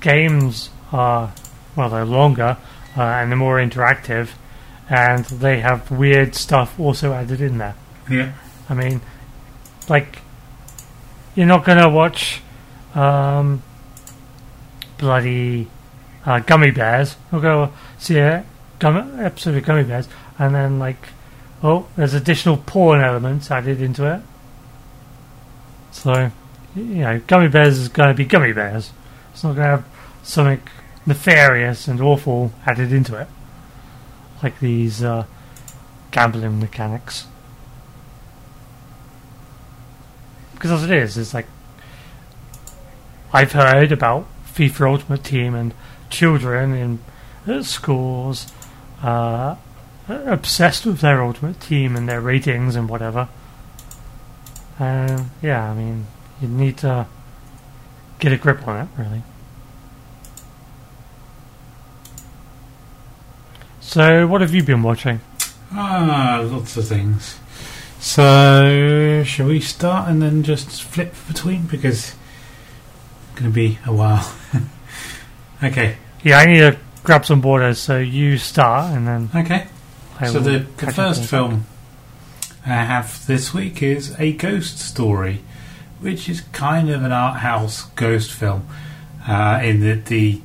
Games 0.00 0.70
are, 0.92 1.32
well, 1.74 1.90
they're 1.90 2.04
longer 2.04 2.56
uh, 2.96 3.02
and 3.02 3.28
they're 3.28 3.36
more 3.36 3.56
interactive, 3.56 4.28
and 4.88 5.24
they 5.24 5.58
have 5.58 5.90
weird 5.90 6.36
stuff 6.36 6.78
also 6.78 7.12
added 7.12 7.40
in 7.40 7.58
there. 7.58 7.74
Yeah. 8.08 8.32
I 8.68 8.74
mean, 8.74 9.00
like, 9.88 10.20
you're 11.34 11.46
not 11.46 11.64
gonna 11.64 11.88
watch 11.88 12.40
um, 12.94 13.60
bloody 14.98 15.68
uh, 16.24 16.38
Gummy 16.38 16.70
Bears. 16.70 17.16
You'll 17.32 17.40
go 17.40 17.72
see 17.98 18.18
a 18.18 18.44
gum- 18.78 19.18
episode 19.18 19.56
of 19.56 19.64
Gummy 19.64 19.82
Bears, 19.82 20.08
and 20.38 20.54
then 20.54 20.78
like, 20.78 21.08
oh, 21.60 21.88
there's 21.96 22.14
additional 22.14 22.56
porn 22.56 23.00
elements 23.00 23.50
added 23.50 23.82
into 23.82 24.06
it. 24.06 24.22
So, 25.92 26.30
you 26.74 26.82
know, 26.82 27.20
Gummy 27.26 27.48
Bears 27.48 27.78
is 27.78 27.88
gonna 27.88 28.14
be 28.14 28.24
Gummy 28.24 28.52
Bears. 28.52 28.90
It's 29.32 29.44
not 29.44 29.54
gonna 29.54 29.68
have 29.68 29.84
something 30.22 30.60
nefarious 31.06 31.86
and 31.86 32.00
awful 32.00 32.52
added 32.66 32.92
into 32.92 33.16
it, 33.16 33.28
like 34.42 34.58
these 34.58 35.02
uh, 35.02 35.26
gambling 36.10 36.58
mechanics. 36.58 37.26
because 40.62 40.80
as 40.80 40.88
it 40.88 40.96
is, 40.96 41.18
it's 41.18 41.34
like 41.34 41.46
I've 43.32 43.50
heard 43.50 43.90
about 43.90 44.28
FIFA 44.46 44.92
Ultimate 44.92 45.24
Team 45.24 45.56
and 45.56 45.74
children 46.08 46.72
in 46.72 47.00
uh, 47.48 47.64
schools 47.64 48.46
uh, 49.02 49.56
obsessed 50.08 50.86
with 50.86 51.00
their 51.00 51.20
Ultimate 51.20 51.58
Team 51.60 51.96
and 51.96 52.08
their 52.08 52.20
ratings 52.20 52.76
and 52.76 52.88
whatever. 52.88 53.28
And 54.78 55.30
yeah, 55.42 55.70
I 55.70 55.74
mean, 55.74 56.06
you 56.40 56.48
need 56.48 56.78
to 56.78 57.06
get 58.18 58.32
a 58.32 58.36
grip 58.36 58.66
on 58.66 58.86
it, 58.86 58.88
really. 58.96 59.22
So, 63.80 64.26
what 64.26 64.40
have 64.40 64.54
you 64.54 64.62
been 64.62 64.82
watching? 64.82 65.20
Ah, 65.72 66.40
lots 66.44 66.76
of 66.76 66.86
things. 66.86 67.38
So, 68.00 69.22
shall 69.24 69.46
we 69.46 69.60
start 69.60 70.08
and 70.08 70.22
then 70.22 70.42
just 70.42 70.82
flip 70.82 71.14
between 71.28 71.66
because 71.66 72.14
it's 72.14 72.16
going 73.34 73.50
to 73.50 73.54
be 73.54 73.78
a 73.86 73.92
while. 73.92 74.34
okay, 75.62 75.96
Yeah, 76.22 76.38
I 76.38 76.46
need 76.46 76.58
to 76.60 76.78
grab 77.04 77.26
some 77.26 77.40
borders, 77.40 77.78
so 77.78 77.98
you 77.98 78.38
start 78.38 78.92
and 78.92 79.06
then 79.06 79.30
okay. 79.34 79.68
So 80.26 80.38
the, 80.38 80.60
the 80.76 80.92
first 80.92 81.24
film 81.24 81.66
I 82.64 82.84
have 82.84 83.26
this 83.26 83.52
week 83.52 83.82
is 83.82 84.14
A 84.18 84.32
Ghost 84.32 84.78
Story, 84.78 85.40
which 86.00 86.28
is 86.28 86.42
kind 86.52 86.90
of 86.90 87.02
an 87.02 87.12
art 87.12 87.38
house 87.40 87.84
ghost 87.96 88.32
film. 88.32 88.66
Uh, 89.26 89.60
in 89.62 89.80
that 89.80 90.06
the 90.06 90.40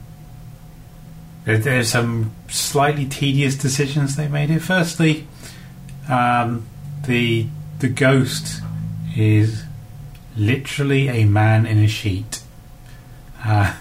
there- 1.46 1.58
there's 1.58 1.90
some 1.90 2.32
slightly 2.50 3.06
tedious 3.06 3.56
decisions 3.56 4.16
they 4.16 4.28
made 4.28 4.50
here. 4.50 4.60
Firstly, 4.60 5.28
um, 6.10 6.66
the 7.06 7.48
the 7.80 7.88
ghost 7.88 8.62
is 9.16 9.64
literally 10.36 11.08
a 11.10 11.26
man 11.26 11.66
in 11.66 11.78
a 11.80 11.88
sheet, 11.88 12.42
uh, 13.46 13.74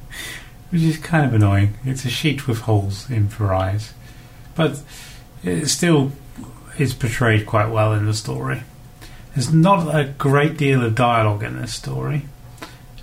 which 0.70 0.82
is 0.82 0.96
kind 0.98 1.24
of 1.26 1.34
annoying. 1.34 1.74
It's 1.84 2.04
a 2.04 2.10
sheet 2.10 2.46
with 2.46 2.60
holes 2.60 3.08
in 3.10 3.28
for 3.28 3.52
eyes, 3.52 3.92
but 4.54 4.80
it's 5.42 5.72
still 5.72 6.12
is 6.78 6.94
portrayed 6.94 7.46
quite 7.46 7.70
well 7.70 7.92
in 7.92 8.06
the 8.06 8.14
story. 8.14 8.62
There's 9.34 9.52
not 9.52 9.94
a 9.94 10.04
great 10.04 10.56
deal 10.56 10.84
of 10.84 10.94
dialogue 10.94 11.42
in 11.42 11.60
this 11.60 11.74
story, 11.74 12.26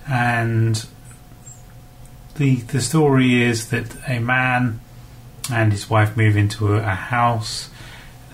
and 0.08 0.86
the 2.36 2.56
the 2.56 2.80
story 2.80 3.42
is 3.42 3.70
that 3.70 3.96
a 4.08 4.20
man 4.20 4.80
and 5.50 5.72
his 5.72 5.90
wife 5.90 6.16
move 6.16 6.36
into 6.36 6.74
a, 6.74 6.78
a 6.78 6.94
house. 6.94 7.70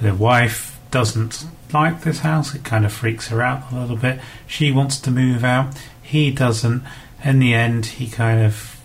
The 0.01 0.14
wife 0.14 0.79
doesn't 0.90 1.46
like 1.72 2.03
this 2.03 2.20
house. 2.20 2.55
It 2.55 2.64
kind 2.64 2.85
of 2.85 2.92
freaks 2.92 3.29
her 3.29 3.42
out 3.42 3.72
a 3.72 3.81
little 3.81 3.96
bit. 3.96 4.20
She 4.46 4.72
wants 4.72 5.01
to 5.01 5.11
move 5.11 5.44
out. 5.44 5.75
He 6.03 6.31
doesn't. 6.31 6.83
In 7.25 7.38
the 7.38 7.55
end, 7.55 7.87
he 7.87 8.09
kind 8.09 8.44
of 8.44 8.79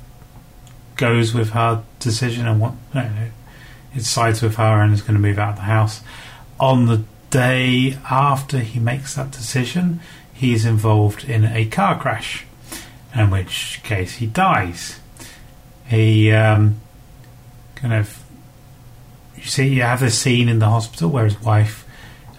goes 0.95 1.33
with 1.33 1.49
her 1.51 1.83
decision 1.99 2.47
and 2.47 2.59
what 2.59 2.73
it 2.93 4.03
sides 4.03 4.41
with 4.41 4.55
her 4.55 4.81
and 4.81 4.93
is 4.93 5.01
going 5.01 5.15
to 5.15 5.19
move 5.19 5.37
out 5.37 5.51
of 5.51 5.55
the 5.57 5.61
house. 5.63 6.01
On 6.62 6.86
the 6.86 7.04
day 7.32 7.97
after 8.10 8.60
he 8.60 8.80
makes 8.80 9.15
that 9.15 9.32
decision, 9.32 10.00
he's 10.32 10.63
involved 10.63 11.24
in 11.28 11.43
a 11.43 11.65
car 11.65 12.00
crash, 12.00 12.45
in 13.15 13.32
which 13.32 13.82
case 13.84 14.15
he 14.15 14.28
dies. 14.28 15.00
He 15.88 16.32
um, 16.32 16.80
kind 17.74 17.95
of 17.95 18.24
you 19.36 19.43
see 19.43 19.67
you 19.69 19.82
have 19.82 20.02
this 20.02 20.19
scene 20.19 20.47
in 20.47 20.60
the 20.60 20.69
hospital 20.69 21.10
where 21.10 21.26
his 21.26 21.41
wife 21.41 21.84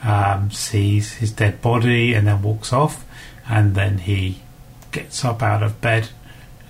um, 0.04 0.52
sees 0.52 1.14
his 1.14 1.32
dead 1.32 1.60
body 1.60 2.14
and 2.14 2.26
then 2.26 2.42
walks 2.42 2.72
off, 2.72 3.04
and 3.48 3.74
then 3.74 3.98
he 3.98 4.40
gets 4.92 5.24
up 5.24 5.42
out 5.42 5.64
of 5.64 5.80
bed 5.80 6.10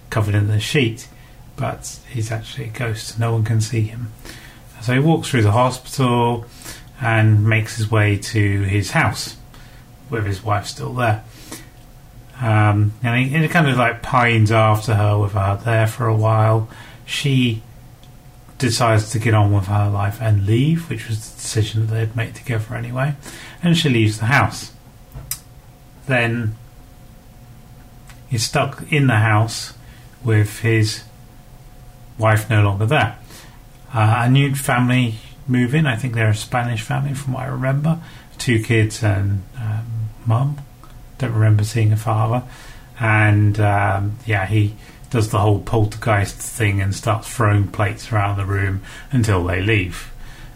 covered 0.08 0.34
in 0.34 0.48
the 0.48 0.58
sheet, 0.58 1.06
but 1.56 1.98
he's 2.08 2.32
actually 2.32 2.64
a 2.64 2.70
ghost. 2.70 3.18
No 3.18 3.32
one 3.32 3.44
can 3.44 3.60
see 3.60 3.82
him. 3.82 4.10
So 4.80 4.94
he 4.94 4.98
walks 5.00 5.28
through 5.28 5.42
the 5.42 5.52
hospital 5.52 6.46
and 7.02 7.44
makes 7.44 7.76
his 7.76 7.90
way 7.90 8.16
to 8.16 8.62
his 8.62 8.92
house 8.92 9.36
with 10.08 10.24
his 10.24 10.42
wife 10.42 10.66
still 10.66 10.94
there. 10.94 11.24
Um, 12.40 12.92
and 13.02 13.18
he, 13.18 13.38
he 13.38 13.48
kind 13.48 13.68
of 13.68 13.76
like 13.76 14.02
pines 14.02 14.52
after 14.52 14.94
her 14.94 15.18
with 15.18 15.32
her 15.32 15.60
there 15.64 15.88
for 15.88 16.06
a 16.06 16.14
while. 16.14 16.68
She 17.04 17.62
decides 18.58 19.10
to 19.10 19.18
get 19.18 19.34
on 19.34 19.52
with 19.52 19.66
her 19.66 19.90
life 19.90 20.22
and 20.22 20.46
leave, 20.46 20.88
which 20.88 21.08
was 21.08 21.28
the 21.28 21.36
decision 21.36 21.86
that 21.86 21.92
they'd 21.92 22.16
made 22.16 22.36
together 22.36 22.76
anyway. 22.76 23.14
And 23.62 23.76
she 23.76 23.88
leaves 23.88 24.20
the 24.20 24.26
house. 24.26 24.72
Then 26.06 26.56
he's 28.28 28.44
stuck 28.44 28.90
in 28.92 29.08
the 29.08 29.16
house 29.16 29.74
with 30.22 30.60
his 30.60 31.02
wife 32.16 32.48
no 32.48 32.62
longer 32.62 32.86
there. 32.86 33.18
Uh, 33.92 34.22
a 34.24 34.30
new 34.30 34.54
family 34.54 35.16
move 35.46 35.74
in. 35.74 35.86
I 35.86 35.96
think 35.96 36.14
they're 36.14 36.30
a 36.30 36.34
Spanish 36.34 36.82
family, 36.82 37.14
from 37.14 37.34
what 37.34 37.44
I 37.44 37.46
remember. 37.46 38.00
Two 38.38 38.62
kids 38.62 39.02
and 39.02 39.42
um, 39.58 40.08
mum. 40.26 40.58
Don't 41.18 41.32
remember 41.32 41.64
seeing 41.64 41.92
a 41.92 41.96
father. 41.96 42.42
And 42.98 43.58
um, 43.60 44.18
yeah, 44.26 44.46
he 44.46 44.74
does 45.10 45.30
the 45.30 45.38
whole 45.38 45.60
poltergeist 45.60 46.38
thing 46.38 46.80
and 46.80 46.94
starts 46.94 47.28
throwing 47.28 47.68
plates 47.68 48.12
around 48.12 48.38
the 48.38 48.46
room 48.46 48.82
until 49.10 49.44
they 49.44 49.60
leave. 49.60 50.10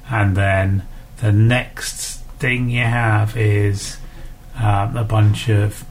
And 0.09 0.37
then 0.37 0.87
the 1.19 1.33
next 1.33 2.21
thing 2.39 2.71
you 2.71 2.85
have 2.85 3.37
is 3.37 3.99
um, 4.59 4.97
a 4.97 5.05
bunch 5.05 5.49
of, 5.49 5.85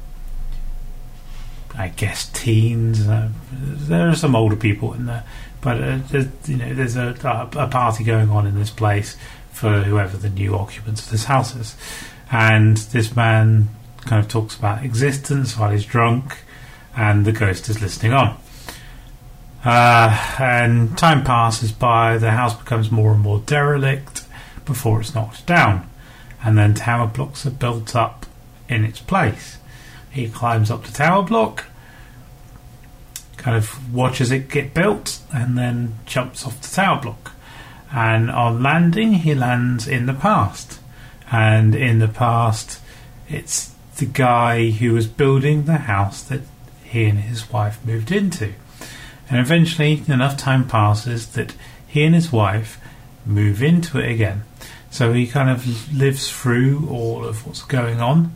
I 1.77 1.89
guess, 1.89 2.29
teens. 2.29 3.07
Uh, 3.07 3.29
there 3.51 4.09
are 4.09 4.15
some 4.15 4.35
older 4.35 4.55
people 4.55 4.93
in 4.93 5.05
there, 5.05 5.25
but 5.65 5.81
uh, 5.81 5.97
there's, 6.11 6.27
you 6.47 6.57
know, 6.57 6.75
there's 6.75 6.95
a, 6.95 7.15
a 7.57 7.67
party 7.67 8.03
going 8.03 8.29
on 8.29 8.45
in 8.45 8.53
this 8.53 8.69
place 8.69 9.17
for 9.51 9.81
whoever 9.81 10.15
the 10.15 10.29
new 10.29 10.55
occupants 10.55 11.03
of 11.03 11.09
this 11.09 11.23
house 11.23 11.55
is. 11.55 11.75
And 12.31 12.77
this 12.77 13.15
man 13.15 13.69
kind 14.01 14.23
of 14.23 14.29
talks 14.29 14.55
about 14.55 14.85
existence 14.85 15.57
while 15.57 15.71
he's 15.71 15.83
drunk, 15.83 16.37
and 16.95 17.25
the 17.25 17.31
ghost 17.31 17.67
is 17.67 17.81
listening 17.81 18.13
on. 18.13 18.37
Uh, 19.65 20.35
and 20.37 20.95
time 20.99 21.23
passes 21.23 21.71
by, 21.71 22.19
the 22.19 22.29
house 22.29 22.53
becomes 22.53 22.91
more 22.91 23.13
and 23.13 23.21
more 23.21 23.39
derelict 23.39 24.23
before 24.65 25.01
it's 25.01 25.15
knocked 25.15 25.47
down. 25.47 25.89
And 26.43 26.55
then 26.59 26.75
tower 26.75 27.07
blocks 27.07 27.43
are 27.47 27.51
built 27.51 27.95
up 27.95 28.27
in 28.69 28.85
its 28.85 28.99
place. 28.99 29.57
He 30.11 30.29
climbs 30.29 30.69
up 30.69 30.83
the 30.83 30.91
tower 30.91 31.23
block, 31.23 31.65
kind 33.37 33.55
of 33.57 33.93
watches 33.93 34.31
it 34.31 34.49
get 34.49 34.73
built, 34.73 35.19
and 35.33 35.57
then 35.57 35.99
jumps 36.05 36.45
off 36.45 36.61
the 36.61 36.73
tower 36.73 37.01
block. 37.01 37.31
And 37.91 38.29
on 38.29 38.61
landing, 38.61 39.13
he 39.13 39.35
lands 39.35 39.87
in 39.87 40.05
the 40.05 40.13
past. 40.13 40.79
And 41.31 41.75
in 41.75 41.99
the 41.99 42.07
past, 42.07 42.79
it's 43.29 43.73
the 43.97 44.05
guy 44.05 44.69
who 44.69 44.93
was 44.93 45.07
building 45.07 45.63
the 45.63 45.77
house 45.77 46.21
that 46.23 46.41
he 46.83 47.05
and 47.05 47.19
his 47.19 47.49
wife 47.49 47.83
moved 47.85 48.11
into. 48.11 48.53
And 49.29 49.39
eventually, 49.39 50.03
enough 50.07 50.37
time 50.37 50.67
passes 50.67 51.27
that 51.33 51.55
he 51.87 52.03
and 52.03 52.13
his 52.13 52.31
wife 52.31 52.79
move 53.25 53.63
into 53.63 53.99
it 53.99 54.11
again. 54.11 54.43
So 54.91 55.13
he 55.13 55.27
kind 55.27 55.49
of 55.49 55.93
lives 55.93 56.29
through 56.31 56.87
all 56.89 57.25
of 57.25 57.45
what's 57.45 57.63
going 57.63 57.99
on. 57.99 58.35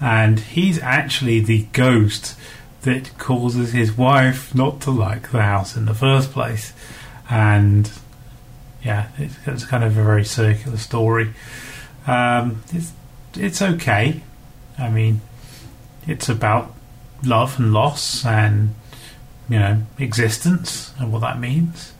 And 0.00 0.38
he's 0.38 0.78
actually 0.78 1.40
the 1.40 1.64
ghost 1.72 2.38
that 2.82 3.16
causes 3.18 3.72
his 3.72 3.96
wife 3.96 4.54
not 4.54 4.80
to 4.82 4.90
like 4.90 5.30
the 5.30 5.42
house 5.42 5.76
in 5.76 5.86
the 5.86 5.94
first 5.94 6.32
place. 6.32 6.72
And 7.28 7.90
yeah, 8.82 9.08
it's, 9.18 9.36
it's 9.46 9.64
kind 9.64 9.84
of 9.84 9.96
a 9.96 10.02
very 10.02 10.24
circular 10.24 10.76
story. 10.76 11.32
Um, 12.06 12.62
it's, 12.72 12.92
it's 13.34 13.60
okay. 13.60 14.22
I 14.78 14.88
mean, 14.88 15.20
it's 16.06 16.28
about 16.28 16.74
love 17.24 17.58
and 17.58 17.72
loss 17.72 18.24
and 18.24 18.74
you 19.48 19.58
know 19.58 19.82
existence 19.98 20.94
and 20.98 21.12
what 21.12 21.20
that 21.20 21.38
means. 21.38 21.92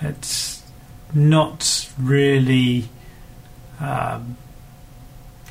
It's 0.00 0.62
not 1.12 1.90
really 1.98 2.88
um, 3.80 4.36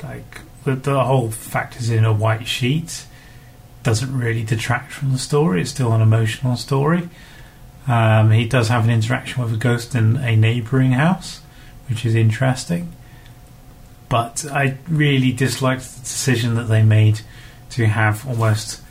like 0.04 0.42
the, 0.64 0.76
the 0.76 1.04
whole 1.04 1.30
fact 1.32 1.78
is 1.78 1.90
in 1.90 2.06
a 2.06 2.14
white 2.14 2.48
sheet 2.48 3.06
doesn't 3.90 4.16
really 4.16 4.44
detract 4.44 4.92
from 4.92 5.12
the 5.12 5.18
story. 5.18 5.62
It's 5.62 5.72
still 5.72 5.94
an 5.94 6.02
emotional 6.02 6.56
story. 6.58 7.10
Um, 7.88 8.30
he 8.30 8.46
does 8.48 8.68
have 8.68 8.84
an 8.84 8.92
interaction 8.92 9.42
with 9.42 9.52
a 9.52 9.58
ghost 9.58 9.96
in 9.96 10.18
a 10.18 10.36
neighbouring 10.36 10.92
house, 10.92 11.42
which 11.90 12.06
is 12.06 12.14
interesting. 12.14 12.94
But 14.08 14.46
I 14.52 14.78
really 14.88 15.32
disliked 15.32 15.82
the 15.96 16.02
decision 16.02 16.54
that 16.54 16.66
they 16.66 16.84
made 16.84 17.22
to 17.72 17.88
have 17.88 18.28
almost 18.28 18.82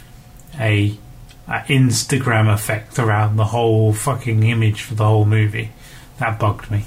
a, 0.59 0.99
a 1.47 1.59
Instagram 1.69 2.53
effect 2.53 2.99
around 2.99 3.37
the 3.37 3.45
whole 3.45 3.93
fucking 3.93 4.43
image 4.43 4.83
for 4.83 4.97
the 4.97 5.05
whole 5.05 5.25
movie. 5.25 5.71
That 6.19 6.41
bugged 6.41 6.69
me. 6.73 6.87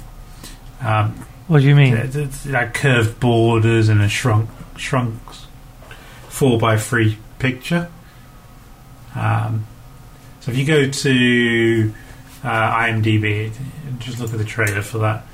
Um, 0.82 1.14
What 1.46 1.62
do 1.62 1.66
you 1.66 1.74
mean? 1.74 1.94
like 2.46 2.74
curved 2.74 3.18
borders 3.20 3.88
and 3.88 4.02
a 4.02 4.08
shrunk 4.10 4.50
shrunk 4.76 5.14
four 6.28 6.58
by 6.58 6.76
three 6.76 7.16
picture. 7.38 7.88
Um, 9.14 9.66
so 10.40 10.50
if 10.50 10.58
you 10.58 10.64
go 10.64 10.88
to 10.90 11.94
uh, 12.42 12.72
IMDb 12.78 13.52
just 13.98 14.18
look 14.18 14.32
at 14.32 14.38
the 14.38 14.44
trailer 14.44 14.82
for 14.82 14.98
that, 14.98 15.24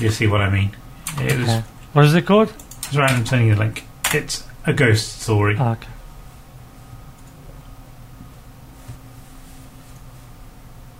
you'll 0.00 0.12
see 0.12 0.26
what 0.26 0.40
I 0.40 0.50
mean. 0.50 0.74
It 1.18 1.38
was 1.38 1.48
Okay. 1.48 1.64
What 1.92 2.04
is 2.04 2.14
it 2.14 2.26
called? 2.26 2.52
it's 2.84 2.96
right. 2.96 3.10
I'm 3.10 3.24
sending 3.26 3.48
you 3.48 3.54
a 3.54 3.56
link. 3.56 3.84
It's 4.12 4.46
a 4.66 4.72
ghost 4.72 5.22
story. 5.22 5.56
Ah, 5.58 5.72
okay. 5.72 5.88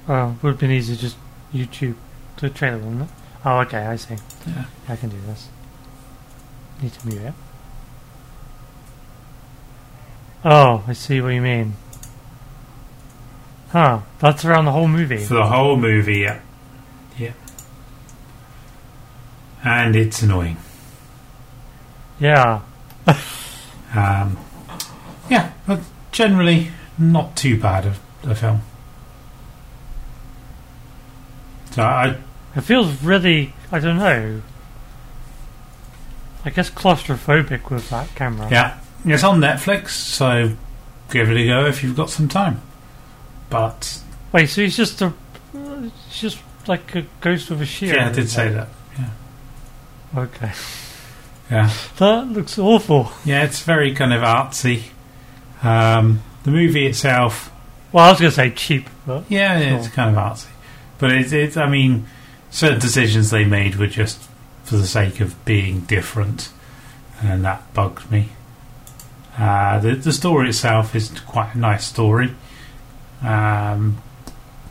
Oh, 0.09 0.37
would 0.42 0.51
have 0.51 0.59
been 0.59 0.70
easy 0.70 0.96
just 0.96 1.16
YouTube 1.53 1.96
the 2.42 2.51
trailer, 2.51 2.79
wouldn't 2.79 3.03
it? 3.03 3.09
Oh, 3.44 3.59
okay, 3.61 3.79
I 3.79 3.96
see. 3.96 4.16
Yeah. 4.46 4.64
I 4.88 4.96
can 4.96 5.11
do 5.11 5.16
this. 5.27 5.48
Need 6.83 6.92
to 6.92 7.07
mute 7.07 7.22
it. 7.22 7.35
Oh, 10.44 10.85
I 10.88 10.92
see 10.92 11.20
what 11.20 11.29
you 11.29 11.40
mean. 11.40 11.75
Huh, 13.72 14.00
that's 14.18 14.44
around 14.44 14.66
the 14.66 14.72
whole 14.72 14.87
movie. 14.88 15.16
For 15.24 15.35
the 15.35 15.46
whole 15.46 15.76
movie, 15.76 16.18
yeah. 16.20 16.40
Yeah. 17.18 17.32
And 19.64 19.96
it's 19.96 20.20
annoying. 20.22 20.58
Yeah. 22.20 22.61
Um, 23.94 24.38
yeah, 25.30 25.52
but 25.66 25.80
generally 26.12 26.70
not 26.98 27.37
too 27.37 27.59
bad 27.61 27.86
of 27.86 27.99
a 28.24 28.34
film. 28.34 28.61
So 31.72 31.82
I, 31.82 32.16
It 32.55 32.61
feels 32.62 33.03
really, 33.03 33.55
I 33.70 33.78
don't 33.78 33.97
know. 33.99 34.42
I 36.44 36.51
guess 36.51 36.70
claustrophobic 36.70 37.70
with 37.70 37.88
that 37.90 38.14
camera. 38.14 38.49
yeah, 38.51 38.78
it's 39.05 39.24
on 39.24 39.40
Netflix, 39.40 39.90
so 39.90 40.53
give 41.11 41.30
it 41.30 41.36
a 41.36 41.47
go 41.47 41.66
if 41.66 41.82
you've 41.82 41.97
got 41.97 42.11
some 42.11 42.28
time. 42.28 42.61
But 43.53 44.00
Wait, 44.32 44.46
so 44.48 44.62
he's 44.62 44.76
just 44.76 45.00
a, 45.03 45.12
he's 45.53 46.20
just 46.20 46.38
like 46.66 46.94
a 46.96 47.05
ghost 47.20 47.50
with 47.50 47.61
a 47.62 47.66
shield. 47.66 47.94
yeah, 47.96 48.09
I 48.09 48.12
did 48.12 48.28
say 48.30 48.48
that. 48.50 48.68
Yeah. 48.98 50.20
Okay. 50.22 50.53
Yeah, 51.50 51.70
That 51.98 52.28
looks 52.28 52.59
awful. 52.59 53.12
yeah, 53.26 53.44
it's 53.44 53.61
very 53.62 53.94
kind 53.94 54.12
of 54.14 54.22
artsy. 54.22 54.84
Um, 55.62 56.22
the 56.44 56.50
movie 56.50 56.86
itself, 56.86 57.53
Well, 57.92 58.07
I 58.07 58.11
was 58.11 58.20
going 58.20 58.30
to 58.30 58.34
say 58.36 58.50
cheap, 58.50 58.88
but 59.07 59.24
yeah, 59.28 59.59
it's 59.59 59.88
kind 59.88 60.16
of 60.16 60.22
artsy, 60.22 60.46
but 60.98 61.12
it's, 61.12 61.32
it's. 61.32 61.57
I 61.59 61.68
mean, 61.68 62.07
certain 62.50 62.80
decisions 62.80 63.30
they 63.30 63.44
made 63.44 63.76
were 63.76 63.86
just 63.86 64.18
for 64.64 64.76
the 64.76 64.86
sake 64.86 65.20
of 65.20 65.44
being 65.44 65.80
different. 65.80 66.48
and 67.20 67.44
that 67.44 67.72
bugged 67.74 68.11
me. 68.11 68.30
Uh, 69.38 69.78
the 69.78 69.94
the 69.94 70.12
story 70.12 70.48
itself 70.48 70.94
is 70.96 71.11
quite 71.26 71.55
a 71.55 71.59
nice 71.59 71.84
story. 71.86 72.34
Um, 73.23 74.03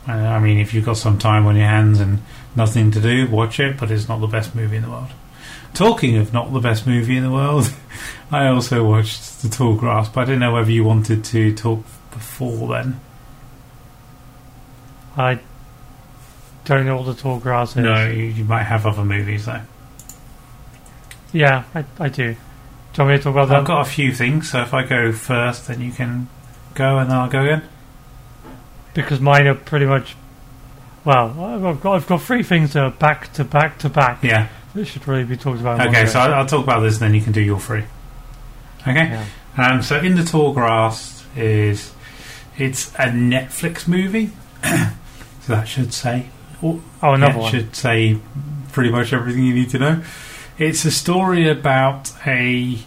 I 0.06 0.38
mean, 0.40 0.58
if 0.58 0.74
you've 0.74 0.84
got 0.84 0.96
some 0.96 1.18
time 1.18 1.46
on 1.46 1.56
your 1.56 1.66
hands 1.66 2.00
and 2.00 2.20
nothing 2.56 2.90
to 2.90 3.00
do, 3.00 3.28
watch 3.28 3.60
it. 3.60 3.78
But 3.78 3.90
it's 3.90 4.08
not 4.08 4.20
the 4.20 4.26
best 4.26 4.54
movie 4.54 4.76
in 4.76 4.82
the 4.82 4.90
world. 4.90 5.10
Talking 5.74 6.16
of 6.16 6.32
not 6.32 6.52
the 6.52 6.60
best 6.60 6.86
movie 6.86 7.16
in 7.16 7.22
the 7.22 7.30
world, 7.30 7.72
I 8.30 8.48
also 8.48 8.84
watched 8.84 9.42
The 9.42 9.48
Tall 9.48 9.74
Grass, 9.74 10.08
but 10.08 10.22
I 10.22 10.24
didn't 10.24 10.40
know 10.40 10.52
whether 10.52 10.70
you 10.70 10.84
wanted 10.84 11.24
to 11.24 11.54
talk 11.54 11.84
before 12.10 12.68
then. 12.68 13.00
I 15.16 15.40
don't 16.64 16.86
know 16.86 16.96
what 16.96 17.06
the 17.06 17.14
tall 17.14 17.38
grass 17.38 17.70
is. 17.70 17.76
No, 17.76 18.08
you, 18.08 18.24
you 18.24 18.44
might 18.44 18.62
have 18.62 18.86
other 18.86 19.04
movies 19.04 19.46
though. 19.46 19.60
Yeah, 21.32 21.64
I, 21.74 21.84
I 21.98 22.08
do. 22.08 22.34
Do 22.34 23.02
you 23.02 23.04
want 23.04 23.10
me 23.10 23.16
to 23.16 23.22
talk 23.22 23.32
about 23.32 23.48
that? 23.48 23.60
I've 23.60 23.66
got 23.66 23.86
a 23.86 23.90
few 23.90 24.12
things, 24.12 24.50
so 24.50 24.60
if 24.60 24.74
I 24.74 24.84
go 24.84 25.12
first, 25.12 25.66
then 25.66 25.80
you 25.80 25.92
can 25.92 26.28
go, 26.74 26.98
and 26.98 27.10
then 27.10 27.16
I'll 27.16 27.30
go 27.30 27.42
again. 27.42 27.62
Because 28.94 29.20
mine 29.20 29.46
are 29.46 29.54
pretty 29.54 29.86
much. 29.86 30.14
Well, 31.04 31.28
I've 31.66 31.80
got 31.80 31.96
I've 31.96 32.06
got 32.06 32.22
three 32.22 32.42
things 32.42 32.74
that 32.74 32.84
are 32.84 32.90
back 32.90 33.32
to 33.34 33.44
back 33.44 33.78
to 33.78 33.88
back. 33.88 34.22
Yeah. 34.22 34.48
That 34.74 34.86
should 34.86 35.06
really 35.06 35.24
be 35.24 35.36
talked 35.36 35.60
about. 35.60 35.86
Okay, 35.88 36.06
so 36.06 36.18
I'll, 36.20 36.34
I'll 36.34 36.46
talk 36.46 36.62
about 36.64 36.80
this, 36.80 36.94
and 36.94 37.02
then 37.02 37.14
you 37.14 37.20
can 37.20 37.32
do 37.32 37.40
your 37.42 37.60
three. 37.60 37.84
Okay. 38.82 38.94
Yeah. 38.94 39.26
Um, 39.56 39.82
so 39.82 39.98
in 40.00 40.14
the 40.14 40.24
tall 40.24 40.52
grass 40.54 41.24
is 41.36 41.92
it's 42.56 42.88
a 42.94 43.06
Netflix 43.08 43.86
movie, 43.86 44.30
so 44.62 45.52
that 45.54 45.68
should 45.68 45.92
say 45.92 46.28
Oh, 46.62 46.80
another 47.02 47.32
yeah, 47.34 47.38
one. 47.38 47.50
should 47.50 47.74
say 47.76 48.18
pretty 48.72 48.90
much 48.90 49.12
everything 49.12 49.44
you 49.44 49.54
need 49.54 49.70
to 49.70 49.78
know. 49.78 50.02
It's 50.58 50.84
a 50.84 50.90
story 50.90 51.48
about 51.48 52.12
a 52.26 52.78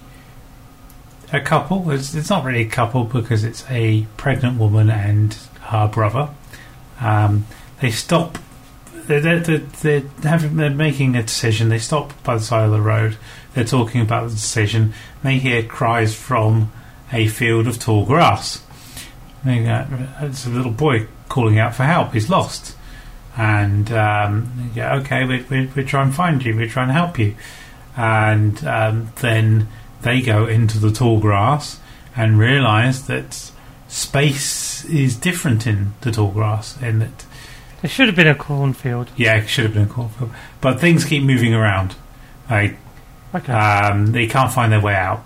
a 1.34 1.42
couple. 1.42 1.92
It's, 1.92 2.16
it's 2.16 2.30
not 2.30 2.46
really 2.46 2.62
a 2.62 2.70
couple 2.70 3.04
because 3.04 3.44
it's 3.44 3.66
a 3.70 4.06
pregnant 4.18 4.58
woman 4.58 4.90
and 4.90 5.38
her 5.68 5.88
brother. 5.88 6.30
Um, 7.00 7.46
they 7.82 7.92
stop. 7.92 8.38
They're, 8.94 9.40
they're, 9.40 9.60
they're, 9.60 10.04
having, 10.24 10.56
they're 10.56 10.70
making 10.70 11.16
a 11.16 11.24
decision. 11.24 11.70
They 11.70 11.80
stop 11.80 12.24
by 12.24 12.36
the 12.36 12.42
side 12.42 12.66
of 12.66 12.72
the 12.72 12.82
road. 12.82 13.18
They're 13.54 13.64
talking 13.64 14.02
about 14.02 14.30
the 14.30 14.36
decision. 14.36 14.94
They 15.24 15.38
hear 15.38 15.64
cries 15.64 16.16
from 16.16 16.72
a 17.14 17.28
field 17.28 17.68
of 17.68 17.80
tall 17.80 18.06
grass. 18.06 18.64
Go, 19.44 19.88
It's 20.22 20.48
a 20.48 20.50
little 20.50 20.72
boy 20.72 21.08
calling 21.30 21.60
out 21.60 21.76
for 21.76 21.84
help. 21.84 22.14
He's 22.14 22.30
lost 22.30 22.76
and 23.38 23.92
um, 23.92 24.72
yeah, 24.76 24.96
okay, 24.98 25.26
we, 25.26 25.42
we, 25.44 25.66
we 25.68 25.84
try 25.84 26.04
and 26.04 26.14
find 26.14 26.44
you, 26.44 26.56
we 26.56 26.68
try 26.68 26.84
and 26.84 26.92
help 26.92 27.20
you, 27.20 27.36
and 27.98 28.64
um, 28.66 29.10
then 29.18 29.68
they 30.02 30.22
go 30.22 30.46
into 30.46 30.80
the 30.80 30.92
tall 30.92 31.20
grass 31.20 31.80
and 32.16 32.40
realise 32.40 33.02
that 33.02 33.52
space 33.96 34.84
is 34.86 35.16
different 35.16 35.66
in 35.66 35.94
the 36.02 36.12
tall 36.12 36.32
grass, 36.32 36.80
in 36.82 37.00
that 37.00 37.26
It 37.82 37.90
should 37.90 38.08
have 38.08 38.16
been 38.16 38.28
a 38.28 38.36
cornfield. 38.36 39.10
yeah, 39.16 39.36
it 39.38 39.48
should 39.48 39.64
have 39.64 39.74
been 39.74 39.84
a 39.84 39.88
cornfield, 39.88 40.32
but 40.62 40.80
things 40.80 41.06
keep 41.06 41.24
moving 41.24 41.54
around. 41.54 41.96
Like 42.50 42.78
Okay. 43.34 43.52
um, 43.54 44.08
they 44.12 44.28
can't 44.28 44.52
find 44.52 44.72
their 44.72 44.82
way 44.82 44.96
out. 44.96 45.24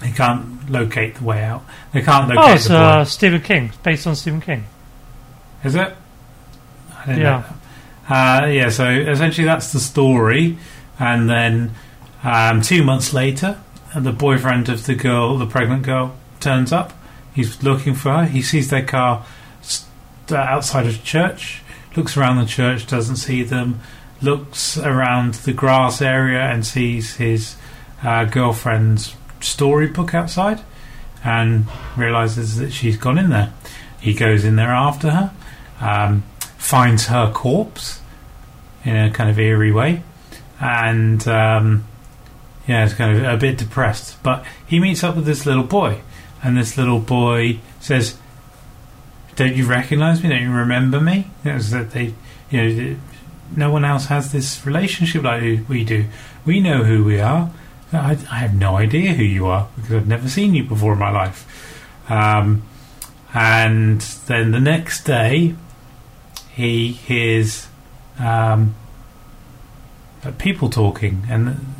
They 0.00 0.10
can't 0.10 0.68
locate 0.70 1.16
the 1.16 1.24
way 1.24 1.42
out. 1.42 1.64
They 1.92 2.02
can't 2.02 2.28
locate 2.28 2.44
oh, 2.50 2.54
it's 2.54 2.68
the 2.68 2.76
uh, 2.78 3.04
Stephen 3.04 3.40
King. 3.40 3.64
It's 3.66 3.76
based 3.78 4.06
on 4.06 4.16
Stephen 4.16 4.40
King. 4.40 4.64
Is 5.62 5.74
it? 5.74 5.94
Yeah. 7.06 7.16
know. 7.16 7.44
Uh, 8.08 8.46
yeah, 8.46 8.68
so 8.70 8.88
essentially 8.88 9.46
that's 9.46 9.72
the 9.72 9.80
story. 9.80 10.58
And 10.98 11.28
then 11.28 11.74
um, 12.22 12.60
two 12.62 12.82
months 12.84 13.12
later, 13.14 13.58
the 13.96 14.12
boyfriend 14.12 14.68
of 14.68 14.84
the 14.86 14.94
girl, 14.94 15.36
the 15.38 15.46
pregnant 15.46 15.82
girl, 15.84 16.14
turns 16.40 16.72
up. 16.72 16.92
He's 17.34 17.62
looking 17.62 17.94
for 17.94 18.12
her. 18.12 18.24
He 18.24 18.42
sees 18.42 18.70
their 18.70 18.84
car 18.84 19.24
st- 19.60 19.88
outside 20.32 20.86
of 20.86 21.02
church, 21.04 21.62
looks 21.96 22.16
around 22.16 22.38
the 22.38 22.46
church, 22.46 22.86
doesn't 22.86 23.16
see 23.16 23.42
them, 23.42 23.80
looks 24.22 24.78
around 24.78 25.34
the 25.34 25.52
grass 25.52 26.00
area 26.00 26.40
and 26.40 26.64
sees 26.64 27.16
his 27.16 27.56
uh, 28.02 28.24
girlfriend's 28.24 29.16
storybook 29.40 30.14
outside 30.14 30.60
and 31.22 31.66
realizes 31.96 32.56
that 32.56 32.72
she's 32.72 32.96
gone 32.96 33.18
in 33.18 33.30
there. 33.30 33.52
He 34.00 34.14
goes 34.14 34.44
in 34.44 34.56
there 34.56 34.70
after 34.70 35.10
her 35.10 35.32
um, 35.80 36.22
finds 36.58 37.06
her 37.06 37.30
corpse 37.32 38.00
in 38.84 38.96
a 38.96 39.10
kind 39.10 39.30
of 39.30 39.38
eerie 39.38 39.72
way, 39.72 40.02
and 40.60 41.26
um, 41.28 41.84
yeah, 42.66 42.84
it's 42.84 42.94
kind 42.94 43.16
of 43.16 43.24
a 43.24 43.36
bit 43.36 43.58
depressed. 43.58 44.22
But 44.22 44.44
he 44.66 44.80
meets 44.80 45.02
up 45.02 45.16
with 45.16 45.26
this 45.26 45.46
little 45.46 45.64
boy, 45.64 46.00
and 46.44 46.56
this 46.56 46.76
little 46.76 47.00
boy 47.00 47.58
says, 47.80 48.16
"Don't 49.34 49.56
you 49.56 49.66
recognise 49.66 50.22
me? 50.22 50.28
Don't 50.28 50.42
you 50.42 50.52
remember 50.52 51.00
me?" 51.00 51.30
That 51.42 51.90
they, 51.92 52.14
you 52.50 52.62
know, 52.62 52.96
no 53.56 53.70
one 53.70 53.84
else 53.84 54.06
has 54.06 54.30
this 54.30 54.64
relationship 54.66 55.24
like 55.24 55.68
we 55.68 55.84
do. 55.84 56.06
We 56.44 56.60
know 56.60 56.84
who 56.84 57.02
we 57.04 57.20
are. 57.20 57.50
I, 57.92 58.18
I 58.30 58.38
have 58.38 58.54
no 58.54 58.76
idea 58.76 59.14
who 59.14 59.24
you 59.24 59.46
are 59.46 59.68
because 59.76 59.92
I've 59.92 60.08
never 60.08 60.28
seen 60.28 60.54
you 60.54 60.64
before 60.64 60.92
in 60.92 60.98
my 60.98 61.10
life. 61.10 61.46
Um, 62.10 62.62
and 63.32 64.00
then 64.00 64.50
the 64.50 64.60
next 64.60 65.04
day, 65.04 65.54
he 66.54 66.92
hears 66.92 67.68
um, 68.18 68.74
uh, 70.22 70.32
people 70.38 70.70
talking, 70.70 71.24
and 71.28 71.74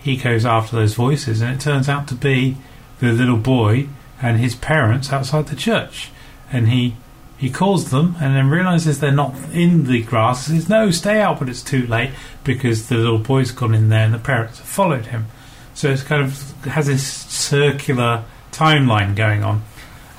he 0.00 0.16
goes 0.16 0.46
after 0.46 0.76
those 0.76 0.94
voices, 0.94 1.40
and 1.40 1.54
it 1.54 1.60
turns 1.60 1.88
out 1.88 2.08
to 2.08 2.14
be 2.14 2.56
the 3.00 3.12
little 3.12 3.36
boy 3.36 3.88
and 4.20 4.38
his 4.38 4.54
parents 4.54 5.12
outside 5.12 5.46
the 5.46 5.56
church, 5.56 6.10
and 6.52 6.68
he 6.68 6.96
he 7.36 7.50
calls 7.50 7.90
them, 7.90 8.16
and 8.20 8.34
then 8.34 8.50
realizes 8.50 8.98
they're 8.98 9.12
not 9.12 9.34
in 9.52 9.84
the 9.84 10.02
grass. 10.02 10.46
Says, 10.46 10.68
"No, 10.68 10.90
stay 10.90 11.20
out," 11.20 11.38
but 11.38 11.48
it's 11.48 11.62
too 11.62 11.86
late 11.86 12.10
because 12.42 12.88
the 12.88 12.96
little 12.96 13.18
boy's 13.18 13.52
gone 13.52 13.74
in 13.74 13.88
there, 13.90 14.04
and 14.04 14.14
the 14.14 14.18
parents 14.18 14.58
have 14.58 14.66
followed 14.66 15.06
him. 15.06 15.26
So 15.74 15.88
it's 15.90 16.02
kind 16.02 16.22
of 16.22 16.64
has 16.64 16.88
this 16.88 17.06
circular 17.06 18.24
timeline 18.50 19.14
going 19.14 19.44
on, 19.44 19.62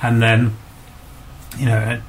and 0.02 0.22
then 0.22 0.56
you 1.58 1.66
know 1.66 2.00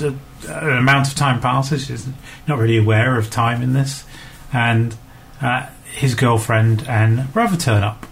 an 0.00 0.78
amount 0.78 1.08
of 1.08 1.14
time 1.14 1.40
passes. 1.40 1.86
She's 1.86 2.08
not 2.48 2.58
really 2.58 2.78
aware 2.78 3.18
of 3.18 3.30
time 3.30 3.60
in 3.60 3.74
this, 3.74 4.04
and 4.52 4.96
uh, 5.42 5.66
his 5.92 6.14
girlfriend 6.14 6.88
and 6.88 7.30
brother 7.32 7.58
turn 7.58 7.82
up, 7.82 8.06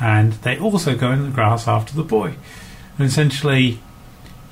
and 0.00 0.32
they 0.34 0.58
also 0.58 0.96
go 0.96 1.12
in 1.12 1.22
the 1.24 1.30
grass 1.30 1.68
after 1.68 1.94
the 1.94 2.02
boy. 2.02 2.34
And 2.98 3.06
essentially, 3.06 3.78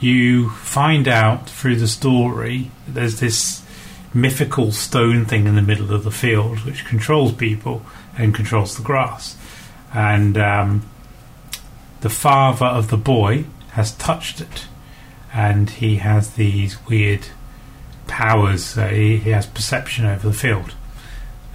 you 0.01 0.51
find 0.51 1.09
out 1.09 1.49
through 1.49 1.77
the 1.77 1.89
story 1.89 2.71
that 2.87 2.95
there's 2.95 3.21
this 3.21 3.63
mythical 4.15 4.73
stone 4.73 5.25
thing 5.27 5.47
in 5.47 5.55
the 5.55 5.63
middle 5.63 5.93
of 5.93 6.03
the 6.05 6.11
field 6.11 6.65
which 6.65 6.85
controls 6.87 7.33
people 7.33 7.83
and 8.17 8.35
controls 8.35 8.77
the 8.77 8.83
grass, 8.83 9.37
and 9.95 10.37
um, 10.39 10.89
the 12.01 12.09
father 12.11 12.67
of 12.67 12.89
the 12.91 12.97
boy 12.97 13.45
has 13.73 13.93
touched 13.97 14.41
it 14.41 14.67
and 15.33 15.69
he 15.71 15.97
has 15.97 16.35
these 16.35 16.85
weird 16.87 17.27
powers. 18.07 18.79
Uh, 18.79 18.89
he, 18.89 19.19
he 19.19 19.31
has 19.31 19.47
perception 19.47 20.07
over 20.07 20.27
the 20.27 20.35
field, 20.35 20.75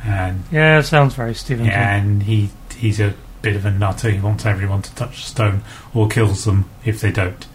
and 0.06 0.44
Yeah, 0.52 0.80
it 0.80 0.84
sounds 0.84 1.16
very 1.16 1.34
Stephen 1.34 1.66
King. 1.66 1.74
and 1.74 2.24
he 2.24 2.50
he's 2.78 3.00
a 3.00 3.14
bit 3.44 3.56
of 3.56 3.66
a 3.66 3.72
nutter. 3.72 4.10
He 4.10 4.20
wants 4.20 4.46
everyone 4.48 4.82
to 4.82 4.96
touch 4.96 5.22
the 5.22 5.30
stone 5.30 5.62
or 5.94 6.08
kills 6.08 6.46
them 6.46 6.68
if 6.84 7.00
they 7.02 7.12
don't. 7.12 7.46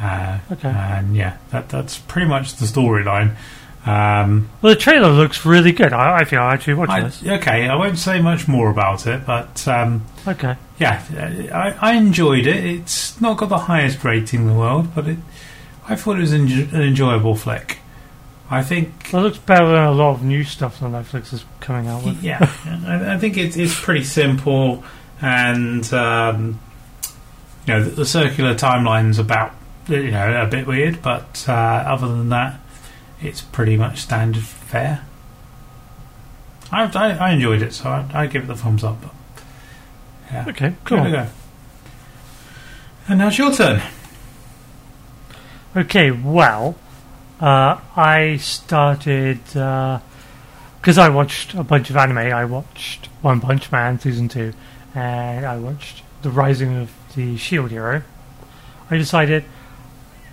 Uh, 0.00 0.38
Okay. 0.52 0.68
And 0.68 1.16
yeah, 1.16 1.38
that 1.50 1.68
that's 1.68 1.98
pretty 1.98 2.28
much 2.28 2.54
the 2.56 2.66
storyline. 2.66 3.34
Um, 3.84 4.48
Well, 4.60 4.74
the 4.74 4.78
trailer 4.80 5.08
looks 5.10 5.44
really 5.44 5.72
good. 5.72 5.92
I, 5.92 6.18
I 6.18 6.24
feel 6.24 6.40
I'll 6.40 6.50
actually 6.52 6.74
watch 6.74 6.90
I, 6.90 7.00
this. 7.00 7.20
okay, 7.26 7.68
I 7.68 7.74
won't 7.74 7.98
say 7.98 8.20
much 8.22 8.46
more 8.46 8.70
about 8.70 9.06
it, 9.08 9.26
but 9.26 9.66
um, 9.66 10.04
Okay. 10.28 10.54
yeah, 10.78 11.02
I, 11.52 11.90
I 11.90 11.94
enjoyed 11.94 12.46
it. 12.46 12.64
It's 12.64 13.20
not 13.20 13.38
got 13.38 13.48
the 13.48 13.58
highest 13.58 14.04
rating 14.04 14.42
in 14.42 14.46
the 14.46 14.54
world, 14.54 14.94
but 14.94 15.08
it, 15.08 15.18
I 15.88 15.96
thought 15.96 16.16
it 16.16 16.20
was 16.20 16.32
an 16.32 16.48
enjoyable 16.74 17.34
flick. 17.34 17.78
I 18.52 18.62
think, 18.62 19.08
Well, 19.12 19.22
it 19.22 19.28
looks 19.28 19.38
better 19.38 19.66
than 19.66 19.82
a 19.84 19.92
lot 19.92 20.10
of 20.14 20.22
new 20.22 20.44
stuff 20.44 20.78
that 20.80 20.86
Netflix 20.90 21.32
is 21.32 21.44
coming 21.60 21.88
out 21.88 22.04
with. 22.04 22.22
yeah, 22.22 22.38
I, 22.86 23.14
I 23.14 23.18
think 23.18 23.36
it's 23.38 23.56
it's 23.56 23.78
pretty 23.80 24.04
simple, 24.04 24.84
and 25.22 25.90
um, 25.94 26.60
you 27.66 27.72
know 27.74 27.82
the, 27.84 27.90
the 27.90 28.04
circular 28.04 28.54
timeline's 28.54 29.18
about 29.18 29.52
you 29.88 30.10
know 30.10 30.42
a 30.42 30.46
bit 30.46 30.66
weird, 30.66 31.00
but 31.00 31.44
uh, 31.48 31.52
other 31.52 32.08
than 32.08 32.28
that, 32.28 32.60
it's 33.22 33.40
pretty 33.40 33.76
much 33.76 34.00
standard 34.00 34.42
fare. 34.44 35.04
I, 36.70 36.84
I, 36.94 37.10
I 37.28 37.32
enjoyed 37.32 37.62
it, 37.62 37.72
so 37.72 37.88
I, 37.88 38.06
I 38.12 38.26
give 38.26 38.44
it 38.44 38.46
the 38.48 38.56
thumbs 38.56 38.84
up. 38.84 38.98
Yeah. 40.30 40.44
Okay, 40.48 40.74
cool. 40.84 41.10
go. 41.10 41.26
And 43.08 43.18
now 43.18 43.28
it's 43.28 43.38
your 43.38 43.52
turn. 43.52 43.82
Okay, 45.76 46.10
well, 46.10 46.76
uh, 47.42 47.80
I 47.96 48.36
started 48.36 49.56
uh, 49.56 49.98
because 50.80 50.96
I 50.96 51.08
watched 51.08 51.54
a 51.54 51.64
bunch 51.64 51.90
of 51.90 51.96
anime. 51.96 52.18
I 52.18 52.44
watched 52.44 53.06
One 53.20 53.40
Punch 53.40 53.72
Man 53.72 53.98
season 53.98 54.28
two, 54.28 54.52
and 54.94 55.44
I 55.44 55.58
watched 55.58 56.02
The 56.22 56.30
Rising 56.30 56.76
of 56.76 56.92
the 57.16 57.36
Shield 57.36 57.72
Hero. 57.72 58.02
I 58.88 58.96
decided, 58.96 59.44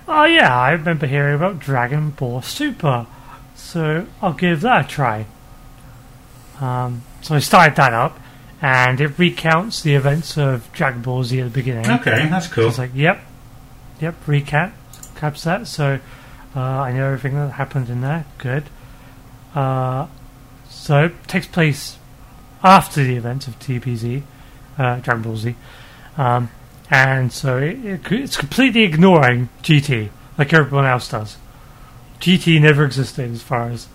oh 0.08 0.26
yeah, 0.26 0.56
I 0.56 0.72
remember 0.72 1.08
hearing 1.08 1.34
about 1.34 1.58
Dragon 1.58 2.12
Ball 2.12 2.44
Super, 2.44 3.08
so 3.56 4.06
I'll 4.22 4.34
give 4.34 4.62
that 4.62 4.86
a 4.86 4.88
try. 4.88 5.26
Um, 6.62 7.02
so 7.22 7.34
I 7.34 7.40
started 7.40 7.76
that 7.78 7.94
up, 7.94 8.20
and 8.62 9.02
it 9.02 9.18
recounts 9.18 9.82
the 9.82 9.96
events 9.96 10.38
of 10.38 10.72
Dragon 10.74 11.02
Ball 11.02 11.24
Z 11.24 11.40
at 11.40 11.46
the 11.46 11.50
beginning. 11.50 11.90
Okay, 11.90 12.28
that's 12.30 12.48
cool. 12.48 12.68
It's 12.68 12.78
like, 12.78 12.92
yep, 12.94 13.20
yep, 14.00 14.14
recap, 14.26 14.74
caps 15.16 15.44
that. 15.46 15.66
So 15.66 16.00
uh, 16.56 16.60
I 16.60 16.92
know 16.94 17.06
everything 17.06 17.36
that 17.36 17.52
happened 17.54 17.90
in 17.90 18.02
there. 18.02 18.26
Good. 18.38 18.64
Uh, 19.56 20.08
so 20.70 21.06
it 21.06 21.28
takes 21.28 21.48
place 21.48 21.98
after 22.64 23.04
the 23.04 23.16
events 23.16 23.48
of 23.48 23.58
DBZ, 23.60 24.24
uh, 24.78 25.00
Dragon 25.00 25.22
Ball 25.24 25.38
Z, 25.38 25.56
um, 26.18 26.50
and 26.92 27.32
so 27.32 27.58
it, 27.58 27.84
it, 27.86 28.12
it's 28.12 28.38
completely 28.38 28.84
ignoring 28.84 29.50
GT 29.64 30.10
like 30.38 30.54
everyone 30.54 30.86
else 30.86 31.10
does. 31.10 31.38
GT 32.20 32.60
never 32.62 32.84
existed 32.86 33.32
as 33.32 33.42
far 33.42 33.70
as 33.70 33.88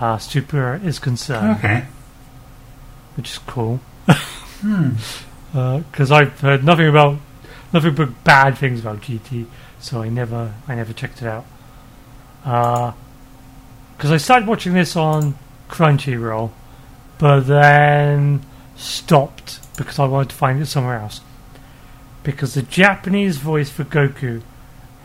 uh, 0.00 0.18
Super 0.18 0.80
is 0.84 0.98
concerned, 0.98 1.58
Okay. 1.58 1.84
which 3.16 3.30
is 3.30 3.38
cool 3.38 3.80
Hmm. 4.62 4.90
because 5.90 6.10
I've 6.10 6.38
heard 6.40 6.64
nothing 6.64 6.88
about 6.88 7.18
nothing 7.72 7.94
but 7.94 8.24
bad 8.24 8.56
things 8.58 8.80
about 8.80 9.00
GT, 9.02 9.46
so 9.80 10.02
I 10.02 10.08
never 10.08 10.54
I 10.68 10.74
never 10.74 10.92
checked 10.92 11.20
it 11.22 11.28
out. 11.28 11.44
Because 12.42 12.94
I 14.10 14.16
started 14.16 14.48
watching 14.48 14.74
this 14.74 14.96
on 14.96 15.36
Crunchyroll, 15.68 16.50
but 17.18 17.40
then 17.40 18.44
stopped 18.76 19.60
because 19.76 19.98
I 19.98 20.06
wanted 20.06 20.30
to 20.30 20.34
find 20.34 20.60
it 20.60 20.66
somewhere 20.66 20.98
else. 20.98 21.20
Because 22.22 22.54
the 22.54 22.62
Japanese 22.62 23.38
voice 23.38 23.70
for 23.70 23.84
Goku, 23.84 24.42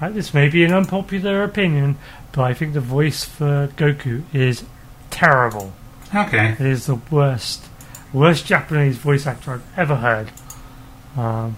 right, 0.02 0.14
this 0.14 0.34
may 0.34 0.50
be 0.50 0.64
an 0.64 0.74
unpopular 0.74 1.44
opinion, 1.44 1.98
but 2.32 2.44
I 2.44 2.54
think 2.54 2.74
the 2.74 2.82
voice 2.82 3.24
for 3.24 3.70
Goku 3.76 4.24
is 4.34 4.64
terrible. 5.10 5.74
Okay. 6.14 6.54
It 6.54 6.66
is 6.66 6.86
the 6.86 7.00
worst, 7.10 7.66
worst 8.14 8.46
Japanese 8.46 8.98
voice 8.98 9.26
actor 9.26 9.54
I've 9.54 9.78
ever 9.78 9.96
heard. 9.96 10.32
Um, 11.16 11.58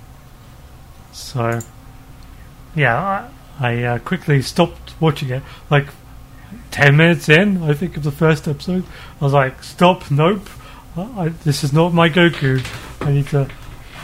so, 1.12 1.60
yeah, 2.76 3.28
I, 3.60 3.68
I 3.68 3.84
uh, 3.84 4.00
quickly 4.00 4.42
stopped 4.42 4.89
watching 5.00 5.30
it. 5.30 5.44
Like 5.70 5.88
ten 6.72 6.98
minutes 6.98 7.30
in, 7.30 7.64
I 7.64 7.74
think 7.74 7.98
of 7.98 8.04
the 8.04 8.12
first 8.12 8.48
episode, 8.48 8.84
I 9.20 9.24
was 9.24 9.34
like, 9.34 9.64
"Stop! 9.64 10.10
Nope! 10.12 10.50
I, 10.96 11.02
I, 11.02 11.30
this 11.30 11.64
is 11.64 11.74
not 11.74 11.94
my 11.94 12.10
Goku. 12.10 12.66
I 13.02 13.12
need 13.12 13.28
to." 13.28 13.50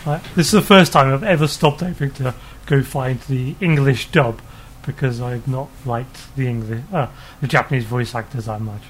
I, 0.05 0.21
this 0.35 0.47
is 0.47 0.51
the 0.51 0.61
first 0.61 0.93
time 0.93 1.11
I've 1.11 1.23
ever 1.23 1.47
stopped 1.47 1.81
anything 1.81 2.11
to 2.11 2.35
go 2.67 2.83
find 2.83 3.19
the 3.21 3.55
English 3.59 4.11
dub 4.11 4.39
because 4.85 5.19
I've 5.19 5.47
not 5.47 5.69
liked 5.83 6.35
the 6.35 6.47
English, 6.47 6.83
uh, 6.93 7.07
the 7.41 7.47
Japanese 7.47 7.85
voice 7.85 8.13
actors 8.13 8.45
that 8.45 8.61
much. 8.61 8.83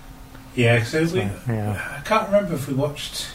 Yeah, 0.55 0.83
so 0.83 1.03
we, 1.03 1.19
yeah. 1.19 1.97
I 1.97 2.01
can't 2.01 2.27
remember 2.27 2.55
if 2.55 2.67
we 2.67 2.73
watched. 2.73 3.27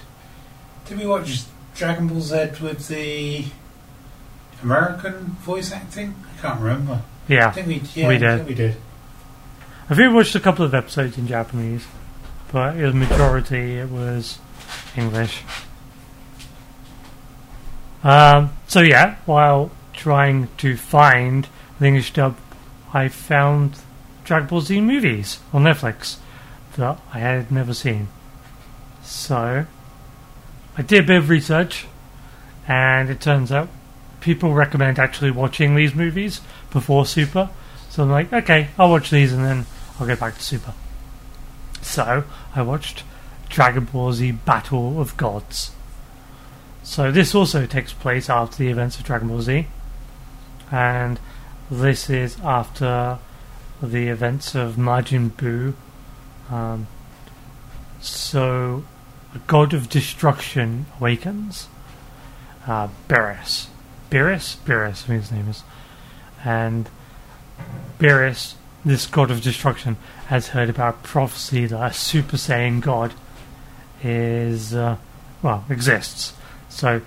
Did 0.86 0.98
we 0.98 1.06
watch 1.06 1.42
Dragon 1.74 2.08
Ball 2.08 2.20
Z 2.20 2.36
with 2.62 2.88
the 2.88 3.44
American 4.62 5.36
voice 5.40 5.72
acting? 5.72 6.14
I 6.36 6.40
can't 6.40 6.60
remember. 6.60 7.02
I 7.30 7.34
Yeah, 7.34 7.50
think 7.52 7.66
we, 7.68 7.82
yeah, 7.94 8.08
We 8.08 8.14
I 8.16 8.18
did. 8.18 8.36
think 8.38 8.48
we 8.48 8.54
did. 8.54 8.76
I've 9.88 10.00
even 10.00 10.14
watched 10.14 10.34
a 10.34 10.40
couple 10.40 10.64
of 10.64 10.74
episodes 10.74 11.16
in 11.18 11.26
Japanese, 11.26 11.86
but 12.52 12.74
the 12.76 12.92
majority 12.92 13.78
it 13.78 13.88
was 13.88 14.38
English. 14.96 15.42
Um, 18.02 18.52
so 18.66 18.80
yeah, 18.80 19.16
while 19.26 19.70
trying 19.92 20.48
to 20.58 20.76
find 20.76 21.46
the 21.78 21.86
English 21.86 22.12
dub, 22.12 22.36
I 22.92 23.08
found 23.08 23.78
Dragon 24.24 24.48
Ball 24.48 24.60
Z 24.60 24.80
movies 24.80 25.38
on 25.52 25.64
Netflix 25.64 26.16
that 26.76 26.98
I 27.12 27.18
had 27.18 27.50
never 27.52 27.74
seen. 27.74 28.08
So 29.02 29.66
I 30.76 30.82
did 30.82 31.04
a 31.04 31.06
bit 31.06 31.16
of 31.18 31.28
research, 31.28 31.86
and 32.66 33.10
it 33.10 33.20
turns 33.20 33.52
out 33.52 33.68
people 34.20 34.52
recommend 34.54 34.98
actually 34.98 35.30
watching 35.30 35.74
these 35.74 35.94
movies 35.94 36.40
before 36.70 37.06
Super. 37.06 37.50
So 37.88 38.02
I'm 38.02 38.10
like, 38.10 38.32
okay, 38.32 38.68
I'll 38.78 38.90
watch 38.90 39.10
these 39.10 39.32
and 39.32 39.44
then 39.44 39.66
I'll 39.98 40.06
go 40.06 40.16
back 40.16 40.36
to 40.36 40.42
Super. 40.42 40.74
So 41.82 42.24
I 42.54 42.62
watched 42.62 43.04
Dragon 43.48 43.84
Ball 43.84 44.12
Z 44.12 44.32
Battle 44.32 45.00
of 45.00 45.16
Gods. 45.16 45.72
So 46.82 47.12
this 47.12 47.34
also 47.34 47.66
takes 47.66 47.92
place 47.92 48.30
after 48.30 48.56
the 48.56 48.68
events 48.68 48.98
of 48.98 49.04
Dragon 49.04 49.28
Ball 49.28 49.42
Z, 49.42 49.66
and 50.72 51.20
this 51.70 52.08
is 52.08 52.38
after 52.40 53.18
the 53.82 54.08
events 54.08 54.54
of 54.54 54.76
Majin 54.76 55.30
Buu. 55.30 55.74
Um, 56.52 56.86
so, 58.00 58.84
a 59.34 59.38
god 59.46 59.74
of 59.74 59.88
destruction 59.88 60.86
awakens. 60.98 61.68
Uh, 62.66 62.88
Beerus. 63.08 63.66
Beerus? 64.10 64.56
Beerus, 64.64 64.88
I 64.88 64.92
think 64.92 65.22
his 65.22 65.32
name 65.32 65.48
is. 65.48 65.62
And 66.44 66.88
Beerus, 67.98 68.54
this 68.84 69.06
god 69.06 69.30
of 69.30 69.42
destruction, 69.42 69.96
has 70.28 70.48
heard 70.48 70.70
about 70.70 71.02
prophecy 71.02 71.66
that 71.66 71.90
a 71.90 71.92
Super 71.92 72.36
Saiyan 72.36 72.80
god 72.80 73.12
is, 74.02 74.74
uh, 74.74 74.96
well, 75.42 75.64
exists. 75.68 76.32
So, 76.68 77.02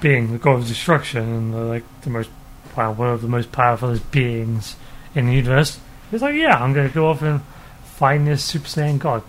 being 0.00 0.32
the 0.32 0.38
god 0.38 0.60
of 0.60 0.68
destruction 0.68 1.22
and 1.22 1.54
the, 1.54 1.58
like 1.58 2.00
the 2.02 2.10
most, 2.10 2.30
well, 2.76 2.94
one 2.94 3.08
of 3.08 3.20
the 3.20 3.28
most 3.28 3.52
powerful 3.52 3.98
beings 4.10 4.76
in 5.14 5.26
the 5.26 5.34
universe, 5.34 5.78
he's 6.10 6.22
like, 6.22 6.34
yeah, 6.34 6.56
I'm 6.62 6.72
going 6.72 6.88
to 6.88 6.94
go 6.94 7.08
off 7.08 7.22
and 7.22 7.42
find 7.84 8.26
this 8.26 8.42
Super 8.44 8.68
Saiyan 8.68 8.98
god. 8.98 9.22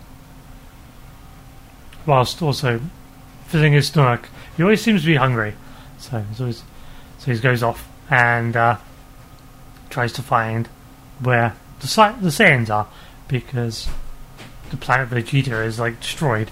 Whilst 2.06 2.42
also 2.42 2.80
filling 3.48 3.74
his 3.74 3.88
stomach. 3.88 4.30
He 4.58 4.64
always 4.64 4.82
seems 4.82 5.02
to 5.02 5.08
be 5.08 5.16
hungry, 5.16 5.54
so 5.98 6.24
always, 6.40 6.64
so 7.18 7.32
he 7.32 7.40
goes 7.40 7.64
off 7.64 7.90
and 8.10 8.56
uh, 8.56 8.78
tries 9.90 10.14
to 10.14 10.22
find 10.22 10.68
where 11.20 11.56
the 11.80 11.88
si- 11.88 12.20
the 12.22 12.30
Saiyans 12.30 12.70
are 12.70 12.88
because 13.28 13.88
the 14.72 14.78
planet 14.78 15.10
Vegeta 15.10 15.66
is 15.66 15.80
like 15.80 16.00
destroyed. 16.00 16.52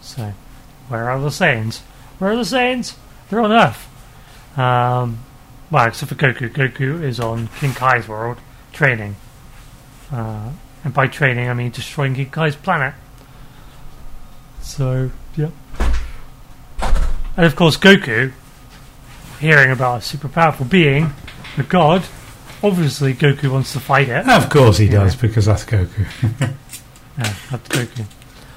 So, 0.00 0.32
where 0.88 1.10
are 1.10 1.20
the 1.20 1.28
Saiyans? 1.28 1.80
Where 2.18 2.32
are 2.32 2.36
the 2.36 2.42
Saiyans? 2.42 2.96
They're 3.28 3.40
on 3.40 3.52
Earth. 3.52 3.88
Um, 4.58 5.18
well, 5.70 5.88
except 5.88 6.10
for 6.10 6.14
Goku. 6.14 6.48
Goku 6.48 7.02
is 7.02 7.18
on 7.18 7.48
King 7.58 7.72
Kai's 7.72 8.06
world 8.06 8.38
training. 8.72 9.16
Uh, 10.12 10.52
and 10.84 10.94
by 10.94 11.08
training, 11.08 11.48
I 11.48 11.54
mean 11.54 11.70
destroying 11.70 12.14
King 12.14 12.30
Kai's 12.30 12.56
planet. 12.56 12.94
So, 14.62 15.10
yeah. 15.36 15.50
And 17.36 17.44
of 17.44 17.56
course, 17.56 17.76
Goku, 17.76 18.32
hearing 19.40 19.70
about 19.70 19.98
a 19.98 20.02
super 20.02 20.28
powerful 20.28 20.66
being, 20.66 21.12
a 21.58 21.62
god, 21.62 22.04
obviously 22.62 23.14
Goku 23.14 23.50
wants 23.50 23.72
to 23.72 23.80
fight 23.80 24.08
it. 24.08 24.28
Of 24.28 24.48
course 24.50 24.78
he 24.78 24.86
Yeah. 24.86 25.00
does, 25.04 25.16
because 25.16 25.46
that's 25.46 25.64
Goku. 25.64 26.06
Yeah, 27.18 27.34
that's 27.50 27.68
Goku. 27.68 28.04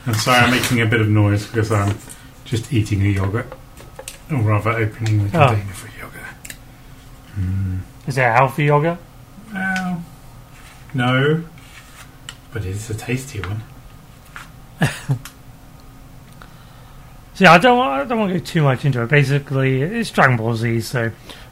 I'm 0.05 0.13
sorry, 0.15 0.39
I'm 0.39 0.51
making 0.51 0.82
a 0.82 0.86
bit 0.86 0.99
of 0.99 1.07
noise 1.07 1.45
because 1.47 1.71
I'm 1.71 1.97
just 2.43 2.73
eating 2.73 3.01
a 3.03 3.05
yogurt. 3.09 3.47
Or 4.30 4.38
rather, 4.38 4.71
opening 4.71 5.30
the 5.30 5.38
Oh. 5.41 5.47
container 5.47 5.73
for 5.73 5.88
yogurt. 5.97 6.55
Mm. 7.39 7.80
Is 8.05 8.17
it 8.17 8.21
a 8.21 8.32
healthy 8.34 8.65
yogurt? 8.65 8.97
Well, 9.53 10.03
no. 10.93 11.43
But 12.51 12.65
it 12.65 12.69
is 12.71 12.89
a 12.89 12.95
tasty 12.95 13.39
one. 13.39 13.63
So 17.40 17.46
yeah, 17.46 17.54
I 17.54 17.58
don't 17.58 17.78
want, 17.78 18.02
I 18.02 18.04
don't 18.04 18.20
want 18.20 18.34
to 18.34 18.40
go 18.40 18.44
too 18.44 18.64
much 18.64 18.84
into 18.84 19.02
it. 19.02 19.10
Basically, 19.10 19.82
it's 19.82 20.12
Dragon 20.12 20.36
Ball 20.36 20.56
Z, 20.56 20.82
so 20.82 21.10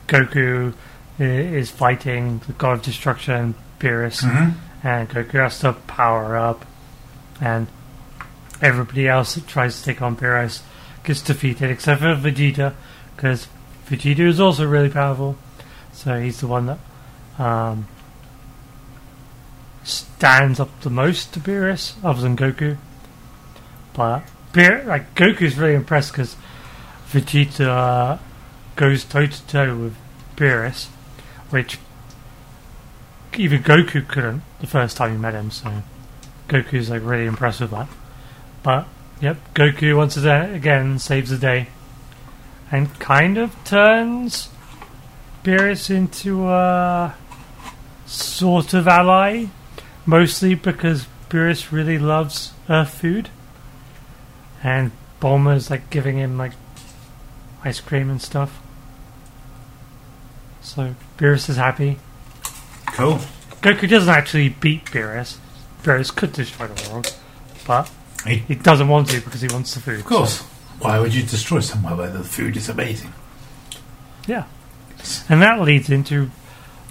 Goku 0.10 0.74
is 1.18 1.72
fighting 1.72 2.40
the 2.46 2.52
God 2.52 2.80
of 2.80 2.82
Destruction, 2.82 3.56
Beerus, 3.80 4.22
Mm-hmm. 4.22 4.86
and 4.86 5.10
Goku 5.10 5.40
has 5.42 5.60
to 5.60 5.72
power 5.72 6.36
up, 6.36 6.66
and 7.40 7.68
everybody 8.62 9.08
else 9.08 9.36
that 9.36 9.48
tries 9.48 9.80
to 9.80 9.86
take 9.86 10.02
on 10.02 10.18
Beerus 10.18 10.62
gets 11.06 11.22
defeated, 11.22 11.72
except 11.72 12.02
for 12.02 12.16
Vegeta, 12.16 12.74
because 13.16 13.48
Vegeta 13.88 14.28
is 14.28 14.42
also 14.42 14.68
really 14.68 14.90
powerful. 14.90 15.38
So 15.94 16.20
he's 16.20 16.42
the 16.42 16.48
one 16.48 16.66
that 16.66 16.80
um, 17.40 17.88
stands 19.86 20.60
up 20.60 20.82
the 20.82 20.90
most 20.90 21.34
to 21.36 21.40
Beerus, 21.40 21.94
other 22.04 22.24
than 22.24 22.36
Goku. 22.36 22.76
But 23.94 24.24
Beer, 24.58 24.84
like 24.88 25.14
Goku's 25.14 25.56
really 25.56 25.76
impressed 25.76 26.14
because 26.14 26.36
Vegeta 27.12 27.68
uh, 27.68 28.18
goes 28.76 29.04
toe 29.04 29.28
to 29.28 29.48
toe 29.48 29.78
with 29.78 29.96
Beerus, 30.36 30.88
which 31.52 31.78
even 33.38 33.62
Goku 33.62 34.08
couldn't 34.08 34.42
the 34.60 34.66
first 34.66 34.98
time 34.98 35.12
he 35.12 35.18
met 35.20 35.36
him. 35.36 35.52
So 35.52 35.84
Goku's 36.48 36.90
like 36.90 37.04
really 37.04 37.28
impressed 37.28 37.62
with 37.62 37.70
that. 37.70 37.88
But 38.64 38.88
yep, 39.22 39.38
Goku 39.54 39.96
once 39.96 40.18
again 40.18 40.98
saves 40.98 41.30
the 41.30 41.38
day, 41.38 41.68
and 42.72 43.00
kind 43.00 43.38
of 43.38 43.56
turns 43.64 44.50
Beerus 45.44 45.92
into 45.92 46.50
a 46.50 47.14
sort 48.08 48.74
of 48.74 48.88
ally, 48.88 49.46
mostly 50.08 50.56
because 50.56 51.06
Beerus 51.30 51.72
really 51.72 52.00
loves 52.00 52.54
Earth 52.68 52.96
food, 52.96 53.30
and 54.64 54.92
Bulma's 55.22 55.70
like 55.70 55.90
giving 55.90 56.18
him 56.18 56.38
like 56.38 56.54
ice 57.64 57.80
cream 57.80 58.10
and 58.10 58.22
stuff. 58.22 58.62
So 60.62 60.96
Beerus 61.18 61.50
is 61.50 61.58
happy. 61.58 61.98
Cool. 62.94 63.20
Goku 63.62 63.90
doesn't 63.90 64.10
actually 64.14 64.50
beat 64.50 64.86
Beerus. 64.86 65.38
Beerus 65.84 66.14
could 66.16 66.34
destroy 66.34 66.68
the 66.68 66.90
world, 66.90 67.16
but 67.66 67.90
Hey. 68.24 68.38
he 68.48 68.56
doesn't 68.56 68.88
want 68.88 69.10
to 69.10 69.22
because 69.22 69.42
he 69.42 69.48
wants 69.52 69.74
the 69.74 69.80
food. 69.80 70.00
Of 70.00 70.06
course. 70.06 70.42
Why 70.80 71.00
would 71.00 71.14
you 71.14 71.24
destroy 71.24 71.60
somewhere 71.62 71.96
where 71.96 72.10
the 72.10 72.24
food 72.24 72.56
is 72.58 72.70
amazing? 72.70 73.14
Yeah. 74.28 74.46
And 75.30 75.42
that 75.42 75.62
leads 75.62 75.90
into 75.90 76.30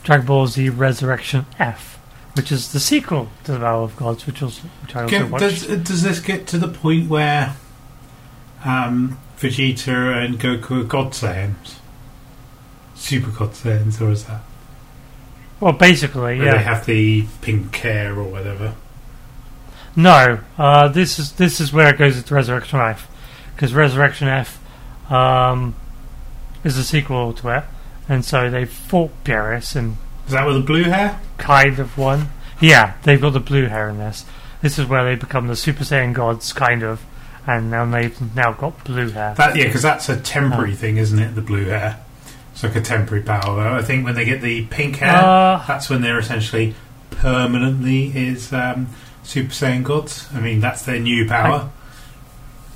Dragon 0.03 0.27
Ball 0.27 0.47
Z 0.47 0.71
Resurrection 0.71 1.47
F, 1.59 1.96
which 2.37 2.53
is 2.53 2.72
the 2.72 2.80
sequel 2.80 3.28
to 3.45 3.53
the 3.53 3.59
Battle 3.59 3.84
of 3.84 3.97
Gods, 3.97 4.26
which, 4.26 4.43
also, 4.43 4.68
which 4.82 4.95
I 4.95 5.05
also 5.05 5.16
Okay, 5.16 5.24
watched. 5.24 5.41
does, 5.41 5.66
does 5.82 6.03
this 6.03 6.20
get 6.20 6.47
to 6.49 6.59
the 6.59 6.68
point 6.68 7.09
where 7.09 7.57
um, 8.64 9.18
Vegeta 9.39 10.22
and 10.22 10.39
Goku 10.39 10.82
are 10.82 10.84
God 10.84 11.12
Saiyans? 11.12 11.76
Super 12.95 13.30
God 13.30 13.53
Saiyans, 13.53 14.01
or 14.01 14.11
is 14.11 14.24
that? 14.26 14.43
well, 15.61 15.72
basically, 15.72 16.37
yeah. 16.39 16.53
they 16.53 16.62
have 16.62 16.84
the 16.84 17.24
pink 17.41 17.74
hair 17.76 18.14
or 18.14 18.24
whatever. 18.24 18.74
No, 19.95 20.41
uh, 20.59 20.89
this 20.89 21.18
is 21.18 21.32
this 21.32 21.59
is 21.59 21.72
where 21.72 21.95
it 21.95 21.99
goes 21.99 22.18
into 22.18 22.34
Resurrection 22.34 22.78
F, 22.78 23.09
because 23.55 23.72
Resurrection 23.72 24.28
F 24.28 24.61
um, 25.11 25.74
is 26.64 26.76
a 26.76 26.84
sequel 26.84 27.32
to 27.32 27.49
it, 27.57 27.64
and 28.07 28.22
so 28.22 28.51
they 28.51 28.66
fought 28.66 29.12
Beerus 29.24 29.74
and 29.74 29.97
Is 30.27 30.33
that 30.33 30.47
with 30.47 30.57
the 30.57 30.62
blue 30.62 30.85
hair? 30.85 31.20
kind 31.39 31.79
of 31.79 31.97
one. 31.99 32.29
Yeah, 32.61 32.95
they've 33.03 33.20
got 33.20 33.35
the 33.35 33.41
blue 33.41 33.66
hair 33.66 33.89
in 33.89 33.99
this. 33.99 34.24
This 34.62 34.79
is 34.79 34.87
where 34.87 35.05
they 35.05 35.14
become 35.14 35.47
the 35.47 35.57
Super 35.57 35.85
Saiyan 35.85 36.14
gods, 36.14 36.53
kind 36.53 36.83
of, 36.83 37.05
and 37.47 37.70
now 37.70 37.85
they've 37.85 38.35
now 38.35 38.53
got 38.53 38.83
blue 38.85 39.11
hair. 39.11 39.35
That 39.35 39.55
yeah, 39.57 39.64
because 39.66 39.83
that's 39.83 40.09
a 40.09 40.18
temporary 40.18 40.74
thing, 40.74 40.97
isn't 40.97 41.18
it? 41.18 41.35
The 41.35 41.43
blue 41.43 41.66
hair. 41.66 42.03
It's 42.53 42.62
like 42.62 42.74
a 42.74 42.81
temporary 42.81 43.22
power. 43.22 43.55
Though. 43.62 43.74
I 43.77 43.83
think 43.83 44.05
when 44.07 44.14
they 44.14 44.24
get 44.24 44.41
the 44.41 44.64
pink 44.66 44.97
hair, 44.97 45.14
Uh, 45.14 45.64
that's 45.68 45.91
when 45.91 46.01
they're 46.01 46.18
essentially 46.18 46.74
permanently 47.11 48.07
is 48.16 48.53
um, 48.53 48.89
Super 49.22 49.53
Saiyan 49.53 49.83
gods. 49.85 50.27
I 50.35 50.41
mean, 50.41 50.61
that's 50.61 50.83
their 50.85 50.99
new 50.99 51.29
power. 51.29 51.70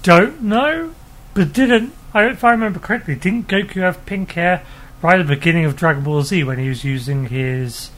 don't 0.03 0.43
know, 0.43 0.95
but 1.35 1.53
didn't 1.53 1.95
I, 2.13 2.27
if 2.29 2.45
I 2.45 2.51
remember 2.51 2.79
correctly, 2.81 3.15
didn't 3.15 3.49
Goku 3.49 3.81
have 3.83 4.05
pink 4.05 4.33
hair 4.33 4.63
right 5.03 5.21
at 5.21 5.27
the 5.27 5.35
beginning 5.35 5.65
of 5.65 5.77
Dragon 5.77 6.03
Ball 6.03 6.23
Z 6.23 6.45
when 6.45 6.59
he 6.59 6.69
was 6.69 6.85
using 6.85 7.27
his 7.27 7.91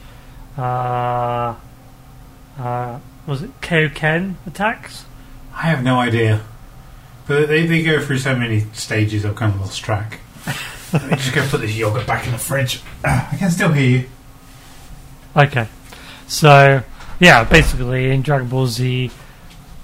uh, 0.57 1.55
uh, 2.57 2.99
was 3.25 3.41
it 3.41 3.61
Koken 3.61 4.35
attacks? 4.45 5.05
I 5.53 5.63
have 5.63 5.83
no 5.83 5.99
idea. 5.99 6.41
But 7.27 7.47
they, 7.47 7.65
they 7.65 7.83
go 7.83 8.01
through 8.01 8.19
so 8.19 8.35
many 8.35 8.61
stages, 8.73 9.25
I've 9.25 9.35
kind 9.35 9.53
of 9.53 9.61
lost 9.61 9.81
track. 9.81 10.19
Let 10.93 11.09
me 11.09 11.15
just 11.15 11.33
go 11.33 11.47
put 11.47 11.61
this 11.61 11.75
yogurt 11.75 12.05
back 12.05 12.25
in 12.25 12.33
the 12.33 12.37
fridge. 12.37 12.81
I 13.03 13.35
can 13.37 13.49
still 13.49 13.71
hear 13.71 13.99
you. 14.01 14.09
Okay, 15.35 15.67
so 16.27 16.83
yeah, 17.19 17.43
basically 17.43 18.11
in 18.11 18.21
Dragon 18.21 18.47
Ball 18.47 18.67
Z 18.67 19.09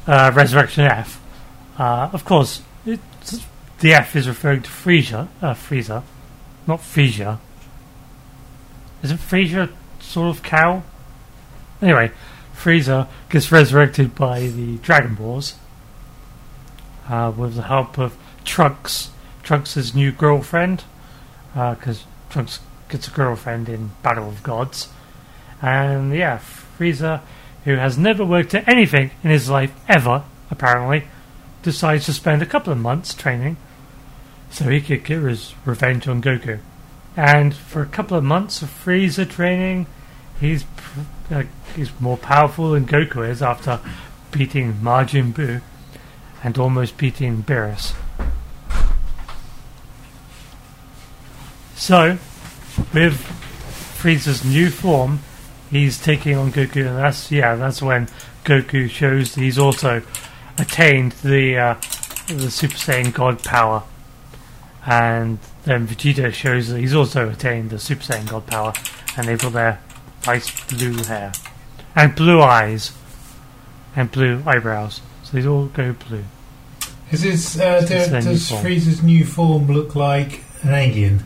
uh, 0.05 0.31
Resurrection 0.35 0.83
F, 0.83 1.21
uh, 1.79 2.09
of 2.11 2.25
course, 2.25 2.61
it's, 2.85 3.45
the 3.79 3.93
F 3.93 4.15
is 4.15 4.27
referring 4.27 4.61
to 4.61 4.69
Frieza, 4.69 5.27
uh, 5.41 5.53
Frieza, 5.53 6.03
not 6.69 6.79
Frieza. 6.79 7.39
Isn't 9.03 9.17
Frieza 9.17 9.69
sort 9.99 10.37
of 10.37 10.43
cow? 10.43 10.83
Anyway, 11.81 12.11
Frieza 12.55 13.07
gets 13.29 13.51
resurrected 13.51 14.15
by 14.15 14.41
the 14.41 14.77
Dragon 14.77 15.15
Balls 15.15 15.55
uh, 17.09 17.33
with 17.35 17.55
the 17.55 17.63
help 17.63 17.97
of 17.97 18.15
Trunks, 18.45 19.09
Trunks' 19.43 19.95
new 19.95 20.11
girlfriend, 20.11 20.83
because 21.53 22.05
Trunks 22.29 22.59
gets 22.87 23.07
a 23.07 23.11
girlfriend 23.11 23.67
in 23.67 23.91
Battle 24.03 24.29
of 24.29 24.43
Gods. 24.43 24.89
And 25.61 26.13
yeah, 26.13 26.39
Frieza, 26.77 27.21
who 27.65 27.75
has 27.75 27.97
never 27.97 28.23
worked 28.23 28.53
at 28.53 28.67
anything 28.67 29.11
in 29.23 29.31
his 29.31 29.49
life 29.49 29.73
ever, 29.87 30.23
apparently, 30.51 31.05
decides 31.63 32.05
to 32.05 32.13
spend 32.13 32.41
a 32.41 32.45
couple 32.45 32.71
of 32.71 32.79
months 32.79 33.13
training 33.13 33.57
so 34.49 34.69
he 34.69 34.81
could 34.81 35.03
get 35.03 35.21
his 35.21 35.53
revenge 35.65 36.07
on 36.07 36.21
Goku. 36.21 36.59
And 37.15 37.53
for 37.53 37.81
a 37.81 37.85
couple 37.85 38.17
of 38.17 38.23
months 38.23 38.61
of 38.61 38.69
Frieza 38.69 39.29
training, 39.29 39.87
he's 40.39 40.65
uh, 41.31 41.43
he's 41.75 41.91
more 41.99 42.17
powerful 42.17 42.71
than 42.71 42.85
Goku 42.85 43.27
is 43.27 43.41
after 43.41 43.79
beating 44.31 44.73
Majin 44.75 45.33
Buu 45.33 45.61
and 46.43 46.57
almost 46.57 46.97
beating 46.97 47.43
Beerus. 47.43 47.93
So, 51.75 52.17
with 52.93 53.13
Frieza's 53.97 54.43
new 54.43 54.69
form, 54.69 55.19
he's 55.69 56.01
taking 56.01 56.35
on 56.35 56.51
Goku, 56.51 56.87
and 56.87 56.97
that's 56.97 57.31
yeah, 57.31 57.55
that's 57.55 57.81
when 57.81 58.07
Goku 58.43 58.89
shows 58.89 59.35
he's 59.35 59.57
also 59.57 60.01
attained 60.57 61.13
the 61.23 61.57
uh, 61.57 61.73
the 62.27 62.51
Super 62.51 62.75
Saiyan 62.75 63.13
God 63.13 63.43
power, 63.43 63.83
and 64.85 65.39
then 65.63 65.87
Vegeta 65.87 66.33
shows 66.33 66.69
that 66.69 66.79
he's 66.79 66.93
also 66.95 67.29
attained 67.29 67.69
the 67.69 67.79
Super 67.79 68.01
Saiyan 68.03 68.29
God 68.29 68.47
power, 68.47 68.73
and 69.17 69.27
they've 69.27 69.39
got 69.39 69.53
their 69.53 69.81
nice 70.25 70.49
blue 70.67 71.03
hair 71.03 71.31
and 71.95 72.15
blue 72.15 72.41
eyes 72.41 72.91
and 73.95 74.11
blue 74.11 74.41
eyebrows, 74.45 75.01
so 75.23 75.35
these 75.35 75.45
all 75.45 75.65
go 75.67 75.93
blue. 75.93 76.23
Is 77.11 77.23
this, 77.23 77.59
uh, 77.59 77.81
their 77.81 78.21
does 78.21 78.49
form. 78.49 78.63
Frieza's 78.63 79.01
new 79.01 79.25
form 79.25 79.67
look 79.67 79.95
like 79.95 80.43
an 80.61 80.73
alien? 80.73 81.23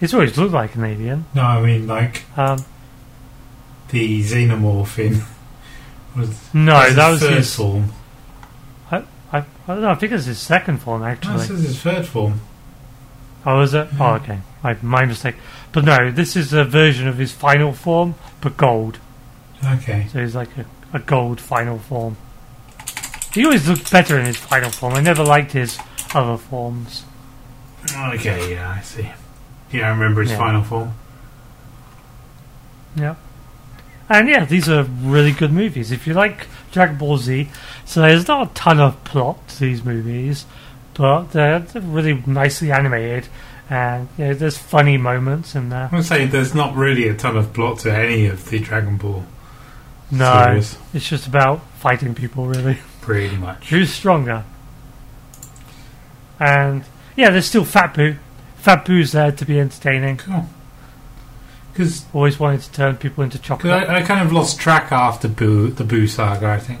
It's 0.00 0.14
always 0.14 0.38
looked 0.38 0.54
like 0.54 0.74
an 0.76 0.84
alien. 0.84 1.26
No, 1.34 1.42
I 1.42 1.60
mean 1.60 1.86
like 1.86 2.24
Um, 2.38 2.64
the 3.90 4.22
xenomorph 4.22 4.98
in. 4.98 5.22
Was, 6.16 6.52
no, 6.54 6.74
was 6.74 6.96
that 6.96 7.12
his 7.12 7.20
was 7.22 7.30
his. 7.30 7.54
form. 7.54 7.92
I, 9.68 9.74
don't 9.74 9.82
know. 9.82 9.90
I 9.90 9.94
think 9.94 10.12
it's 10.12 10.24
his 10.24 10.38
second 10.38 10.78
form 10.78 11.02
oh, 11.02 11.04
No, 11.04 11.10
actually. 11.10 11.38
this 11.38 11.50
is 11.50 11.62
his 11.62 11.80
third 11.82 12.06
form. 12.06 12.40
Oh, 13.44 13.60
is 13.60 13.74
it? 13.74 13.88
Yeah. 13.92 14.10
Oh, 14.12 14.14
okay. 14.16 14.40
I, 14.64 14.76
my 14.82 15.04
mistake. 15.04 15.36
But 15.72 15.84
no, 15.84 16.10
this 16.10 16.36
is 16.36 16.52
a 16.52 16.64
version 16.64 17.06
of 17.06 17.18
his 17.18 17.32
final 17.32 17.72
form, 17.72 18.14
but 18.40 18.56
gold. 18.56 18.98
Okay. 19.64 20.06
So 20.12 20.20
he's 20.20 20.34
like 20.34 20.48
a, 20.56 20.64
a 20.92 20.98
gold 20.98 21.40
final 21.40 21.78
form. 21.78 22.16
He 23.34 23.44
always 23.44 23.68
looked 23.68 23.92
better 23.92 24.18
in 24.18 24.26
his 24.26 24.36
final 24.36 24.70
form. 24.70 24.94
I 24.94 25.00
never 25.00 25.22
liked 25.22 25.52
his 25.52 25.78
other 26.14 26.38
forms. 26.38 27.04
Okay, 27.96 28.54
yeah, 28.54 28.70
I 28.78 28.80
see. 28.80 29.08
Yeah, 29.70 29.88
I 29.88 29.90
remember 29.90 30.22
his 30.22 30.30
Yeah. 30.32 30.38
final 30.38 30.64
form. 30.64 30.94
Yeah. 32.96 33.14
And 34.08 34.28
yeah, 34.28 34.44
these 34.44 34.68
are 34.68 34.82
really 34.84 35.32
good 35.32 35.52
movies. 35.52 35.92
If 35.92 36.06
you 36.06 36.14
like 36.14 36.46
Dragon 36.72 36.96
Ball 36.98 37.18
Z, 37.18 37.48
so 37.84 38.00
there's 38.02 38.28
not 38.28 38.50
a 38.50 38.54
ton 38.54 38.80
of 38.80 39.02
plot 39.04 39.46
to 39.48 39.60
these 39.60 39.84
movies, 39.84 40.46
but 40.94 41.26
they're, 41.32 41.64
really 41.74 42.22
nicely 42.26 42.70
animated, 42.72 43.28
and 43.70 44.08
you 44.18 44.26
know, 44.26 44.34
there's 44.34 44.58
funny 44.58 44.96
moments 44.96 45.54
in 45.54 45.68
there. 45.68 45.88
I 45.92 45.96
would 45.96 46.04
say 46.04 46.26
there's 46.26 46.54
not 46.54 46.74
really 46.74 47.08
a 47.08 47.14
ton 47.14 47.36
of 47.36 47.52
plot 47.52 47.80
to 47.80 47.92
any 47.94 48.26
of 48.26 48.48
the 48.50 48.58
Dragon 48.58 48.96
Ball 48.96 49.24
No, 50.10 50.44
series. 50.44 50.78
it's 50.94 51.08
just 51.08 51.26
about 51.26 51.60
fighting 51.78 52.14
people, 52.14 52.46
really. 52.46 52.78
Pretty 53.00 53.36
much. 53.36 53.70
Who's 53.70 53.92
stronger? 53.92 54.44
And 56.40 56.84
yeah, 57.16 57.30
there's 57.30 57.46
still 57.46 57.64
Fat 57.64 57.94
Buu. 57.94 58.16
Fat 58.56 58.84
Buu's 58.84 59.12
there 59.12 59.32
to 59.32 59.44
be 59.44 59.58
entertaining. 59.58 60.18
Cool. 60.18 60.46
Because 61.78 62.04
Always 62.12 62.40
wanted 62.40 62.62
to 62.62 62.72
turn 62.72 62.96
people 62.96 63.22
into 63.22 63.38
chocolate. 63.38 63.72
I, 63.72 64.00
I 64.00 64.02
kind 64.02 64.26
of 64.26 64.32
lost 64.32 64.58
track 64.58 64.90
after 64.90 65.28
Buu, 65.28 65.72
the 65.76 65.84
Buu 65.84 66.08
saga, 66.08 66.48
I 66.48 66.58
think. 66.58 66.80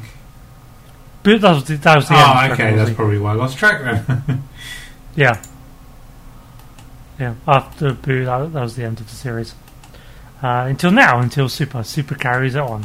Buu, 1.22 1.40
that 1.40 1.54
was 1.54 1.64
the, 1.66 1.76
that 1.76 1.94
was 1.94 2.08
the 2.08 2.14
end. 2.14 2.50
Oh, 2.50 2.52
okay, 2.52 2.74
that's 2.74 2.90
probably 2.90 3.18
why 3.18 3.30
I 3.30 3.34
lost 3.34 3.58
track 3.58 3.80
then. 3.84 4.42
Yeah. 5.14 5.40
Yeah, 7.16 7.36
after 7.46 7.90
Buu, 7.92 8.24
that, 8.24 8.52
that 8.52 8.60
was 8.60 8.74
the 8.74 8.82
end 8.82 8.98
of 8.98 9.08
the 9.08 9.14
series. 9.14 9.54
Uh, 10.42 10.66
until 10.68 10.90
now, 10.90 11.20
until 11.20 11.48
Super. 11.48 11.84
Super 11.84 12.16
carries 12.16 12.56
it 12.56 12.60
on. 12.60 12.84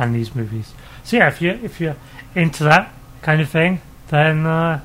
And 0.00 0.16
these 0.16 0.34
movies. 0.34 0.74
So 1.04 1.16
yeah, 1.16 1.28
if 1.28 1.40
you 1.40 1.50
if 1.50 1.80
you're 1.80 1.96
into 2.34 2.64
that 2.64 2.92
kind 3.22 3.40
of 3.40 3.48
thing, 3.48 3.82
then 4.08 4.46
uh, 4.46 4.80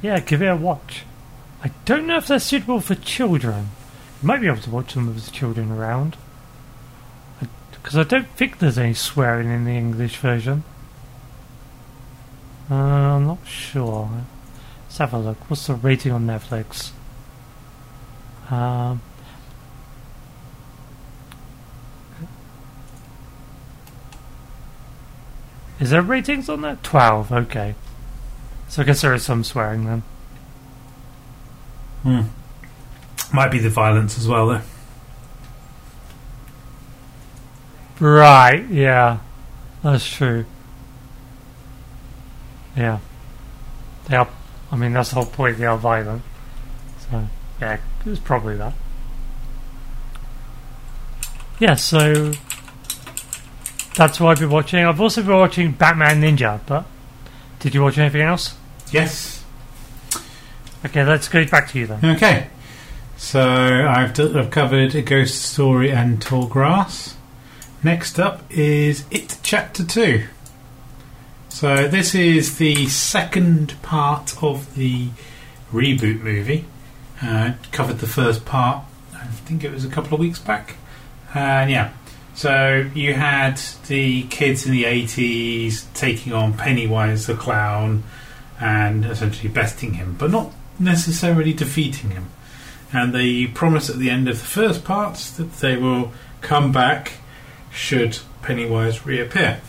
yeah, 0.00 0.20
give 0.20 0.40
it 0.40 0.46
a 0.46 0.56
watch. 0.56 1.04
I 1.62 1.72
don't 1.84 2.06
know 2.06 2.16
if 2.16 2.26
they're 2.26 2.40
suitable 2.40 2.80
for 2.80 2.94
children. 2.94 3.68
Might 4.22 4.40
be 4.40 4.46
able 4.46 4.62
to 4.62 4.70
watch 4.70 4.94
them 4.94 5.06
with 5.06 5.24
the 5.24 5.30
children 5.30 5.70
around. 5.70 6.16
Because 7.70 7.96
I 7.96 8.02
don't 8.02 8.28
think 8.30 8.58
there's 8.58 8.78
any 8.78 8.94
swearing 8.94 9.48
in 9.48 9.64
the 9.64 9.72
English 9.72 10.16
version. 10.16 10.64
Uh, 12.70 12.74
I'm 12.74 13.26
not 13.26 13.46
sure. 13.46 14.10
Let's 14.84 14.98
have 14.98 15.14
a 15.14 15.18
look. 15.18 15.48
What's 15.48 15.66
the 15.66 15.74
rating 15.74 16.10
on 16.10 16.26
Netflix? 16.26 16.90
Um, 18.50 19.02
is 25.78 25.90
there 25.90 26.02
ratings 26.02 26.48
on 26.48 26.62
that? 26.62 26.82
12, 26.82 27.32
okay. 27.32 27.74
So 28.68 28.82
I 28.82 28.84
guess 28.84 29.02
there 29.02 29.14
is 29.14 29.24
some 29.24 29.44
swearing 29.44 29.84
then. 29.84 30.02
Hmm. 32.02 32.22
Might 33.36 33.50
be 33.50 33.58
the 33.58 33.68
violence 33.68 34.16
as 34.18 34.26
well, 34.26 34.46
though. 34.46 34.62
Right, 38.00 38.66
yeah. 38.70 39.18
That's 39.82 40.08
true. 40.08 40.46
Yeah. 42.74 43.00
They 44.08 44.16
are, 44.16 44.26
I 44.72 44.76
mean, 44.76 44.94
that's 44.94 45.10
the 45.10 45.16
whole 45.16 45.26
point, 45.26 45.58
they 45.58 45.66
are 45.66 45.76
violent. 45.76 46.22
So, 47.10 47.26
yeah, 47.60 47.78
it's 48.06 48.20
probably 48.20 48.56
that. 48.56 48.72
Yeah, 51.58 51.74
so 51.74 52.32
that's 53.96 54.18
what 54.18 54.30
I've 54.30 54.40
been 54.40 54.48
watching. 54.48 54.82
I've 54.82 55.00
also 55.02 55.22
been 55.22 55.36
watching 55.36 55.72
Batman 55.72 56.22
Ninja, 56.22 56.58
but 56.64 56.86
did 57.60 57.74
you 57.74 57.82
watch 57.82 57.98
anything 57.98 58.22
else? 58.22 58.56
Yes. 58.90 59.44
Okay, 60.86 61.04
let's 61.04 61.28
go 61.28 61.46
back 61.46 61.68
to 61.72 61.78
you 61.78 61.86
then. 61.86 62.16
Okay. 62.16 62.46
So 63.16 63.40
I've, 63.40 64.12
d- 64.14 64.34
I've 64.36 64.50
covered 64.50 64.94
A 64.94 65.02
Ghost 65.02 65.40
Story 65.42 65.90
and 65.90 66.20
Tall 66.20 66.46
Grass. 66.46 67.16
Next 67.82 68.18
up 68.20 68.42
is 68.50 69.04
It 69.10 69.38
Chapter 69.42 69.84
2. 69.84 70.24
So 71.48 71.88
this 71.88 72.14
is 72.14 72.58
the 72.58 72.86
second 72.86 73.80
part 73.82 74.42
of 74.42 74.74
the 74.74 75.08
reboot 75.72 76.20
movie. 76.20 76.66
Uh, 77.22 77.54
covered 77.72 77.98
the 78.00 78.06
first 78.06 78.44
part, 78.44 78.84
I 79.14 79.24
think 79.26 79.64
it 79.64 79.72
was 79.72 79.84
a 79.84 79.88
couple 79.88 80.12
of 80.12 80.20
weeks 80.20 80.38
back. 80.38 80.76
And 81.34 81.70
yeah, 81.70 81.92
so 82.34 82.90
you 82.94 83.14
had 83.14 83.56
the 83.86 84.24
kids 84.24 84.66
in 84.66 84.72
the 84.72 84.84
80s 84.84 85.86
taking 85.94 86.34
on 86.34 86.52
Pennywise 86.52 87.26
the 87.26 87.34
clown 87.34 88.02
and 88.60 89.06
essentially 89.06 89.48
besting 89.48 89.94
him, 89.94 90.16
but 90.18 90.30
not 90.30 90.52
necessarily 90.78 91.54
defeating 91.54 92.10
him. 92.10 92.28
And 92.92 93.14
they 93.14 93.46
promise 93.46 93.90
at 93.90 93.98
the 93.98 94.10
end 94.10 94.28
of 94.28 94.38
the 94.38 94.44
first 94.44 94.84
part 94.84 95.16
that 95.36 95.52
they 95.54 95.76
will 95.76 96.12
come 96.40 96.72
back 96.72 97.14
should 97.70 98.18
Pennywise 98.42 99.04
reappear. 99.04 99.60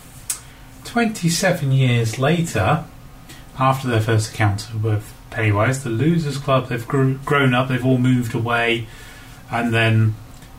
27 0.84 1.72
years 1.72 2.18
later, 2.18 2.84
after 3.58 3.88
their 3.88 4.00
first 4.00 4.30
encounter 4.30 4.78
with 4.78 5.12
Pennywise, 5.30 5.84
the 5.84 5.90
Losers 5.90 6.38
Club, 6.38 6.68
they've 6.68 6.86
gr- 6.86 7.14
grown 7.24 7.54
up, 7.54 7.68
they've 7.68 7.84
all 7.84 7.98
moved 7.98 8.34
away, 8.34 8.86
and 9.50 9.74
then 9.74 10.14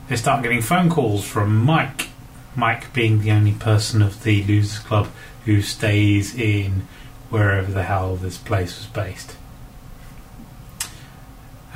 they 0.07 0.15
start 0.15 0.43
getting 0.43 0.61
phone 0.61 0.89
calls 0.89 1.25
from 1.25 1.57
Mike. 1.57 2.09
Mike 2.55 2.93
being 2.93 3.21
the 3.21 3.31
only 3.31 3.53
person 3.53 4.01
of 4.01 4.23
the 4.23 4.43
Losers 4.43 4.79
Club 4.79 5.07
who 5.45 5.61
stays 5.61 6.35
in 6.35 6.87
wherever 7.29 7.71
the 7.71 7.83
hell 7.83 8.15
this 8.15 8.37
place 8.37 8.77
was 8.77 8.87
based. 8.87 9.35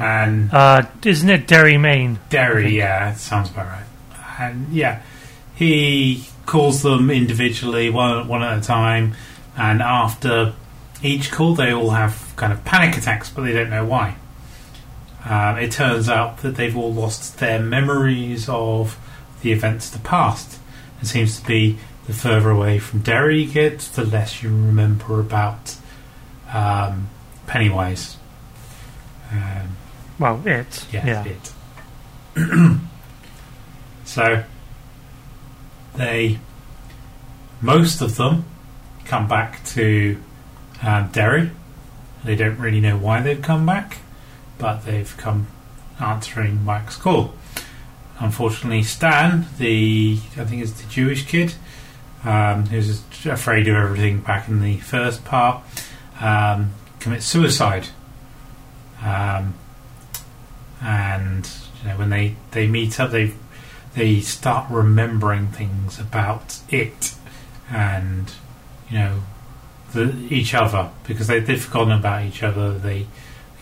And 0.04 0.54
Uh, 0.54 0.84
isn't 1.06 1.30
it 1.30 1.48
Derry, 1.48 1.78
Maine? 1.78 2.20
Derry, 2.30 2.78
yeah, 2.78 3.14
sounds 3.14 3.50
about 3.50 3.68
right. 3.68 3.84
And 4.40 4.68
yeah, 4.72 5.02
he 5.56 6.26
calls 6.46 6.82
them 6.82 7.10
individually, 7.10 7.90
one 7.90 8.28
one 8.28 8.44
at 8.44 8.58
a 8.58 8.62
time, 8.62 9.16
and 9.56 9.82
after 9.82 10.54
each 11.02 11.32
call, 11.32 11.56
they 11.56 11.72
all 11.72 11.92
have 11.92 12.34
kind 12.36 12.52
of 12.52 12.66
panic 12.66 12.98
attacks, 12.98 13.30
but 13.30 13.44
they 13.44 13.54
don't 13.54 13.70
know 13.70 13.86
why. 13.86 14.16
Um, 15.26 15.58
it 15.58 15.72
turns 15.72 16.10
out 16.10 16.40
that 16.40 16.56
they've 16.56 16.76
all 16.76 16.94
lost 16.94 17.40
their 17.40 17.60
memories 17.60 18.50
of 18.50 18.98
the 19.42 19.54
events 19.54 19.88
of 19.88 20.02
the 20.02 20.08
past. 20.10 20.60
It 21.02 21.08
seems 21.08 21.40
to 21.40 21.46
be 21.46 21.78
the 22.08 22.14
further 22.14 22.50
away 22.50 22.80
from 22.80 23.00
Derry 23.02 23.44
you 23.44 23.52
get, 23.52 23.80
the 23.80 24.04
less 24.04 24.44
you 24.44 24.50
remember 24.50 25.22
about 25.22 25.76
um, 26.54 27.10
Pennywise. 27.48 28.18
Um, 29.32 29.78
Well, 30.20 30.42
it. 30.46 30.86
yeah, 30.92 31.06
yeah. 31.06 31.26
it. 31.26 31.52
so 34.06 34.44
they, 35.96 36.40
most 37.62 38.02
of 38.02 38.16
them, 38.16 38.46
come 39.06 39.28
back 39.28 39.64
to 39.66 40.18
um, 40.82 41.10
Derry. 41.12 41.52
They 42.24 42.36
don't 42.36 42.58
really 42.58 42.80
know 42.80 42.98
why 42.98 43.22
they've 43.22 43.42
come 43.42 43.66
back, 43.66 43.98
but 44.58 44.86
they've 44.86 45.16
come 45.18 45.48
answering 46.00 46.64
Mike's 46.64 46.96
call. 46.96 47.34
Unfortunately, 48.20 48.84
Stan, 48.84 49.46
the 49.58 50.20
I 50.38 50.46
think 50.46 50.62
it's 50.62 50.72
the 50.72 50.90
Jewish 50.90 51.26
kid, 51.26 51.56
um, 52.24 52.68
who's 52.68 53.02
afraid 53.26 53.68
of 53.68 53.76
everything 53.76 54.22
back 54.22 54.48
in 54.48 54.62
the 54.62 54.78
first 54.78 55.26
part, 55.26 55.64
um, 56.22 56.72
commits 57.00 57.26
suicide. 57.26 57.90
Um, 59.04 59.56
and 60.84 61.50
you 61.82 61.90
know 61.90 61.98
when 61.98 62.10
they, 62.10 62.36
they 62.52 62.68
meet 62.68 63.00
up, 63.00 63.12
they 63.12 63.34
they 63.96 64.20
start 64.22 64.70
remembering 64.70 65.48
things 65.48 66.00
about 66.00 66.60
it, 66.70 67.16
and 67.70 68.32
you 68.90 69.00
know 69.00 69.24
the, 69.94 70.16
each 70.30 70.54
other 70.54 70.90
because 71.08 71.28
they, 71.28 71.40
they've 71.40 71.64
forgotten 71.64 71.94
about 71.94 72.24
each 72.26 72.44
other. 72.44 72.78
They 72.78 73.08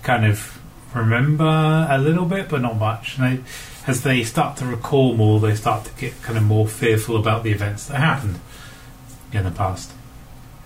kind 0.02 0.26
of 0.26 0.60
remember 0.94 1.88
a 1.90 1.98
little 1.98 2.26
bit, 2.26 2.50
but 2.50 2.62
not 2.62 2.78
much. 2.78 3.18
And 3.18 3.40
they, 3.40 3.44
as 3.88 4.04
they 4.04 4.24
start 4.24 4.58
to 4.58 4.66
recall 4.66 5.16
more, 5.16 5.40
they 5.40 5.56
start 5.56 5.86
to 5.86 5.92
get 5.94 6.22
kind 6.24 6.38
of 6.38 6.44
more 6.44 6.68
fearful 6.68 7.18
about 7.18 7.44
the 7.44 7.52
events 7.52 7.88
that 7.88 7.98
happened 7.98 8.40
in 9.32 9.44
the 9.44 9.52
past, 9.52 9.92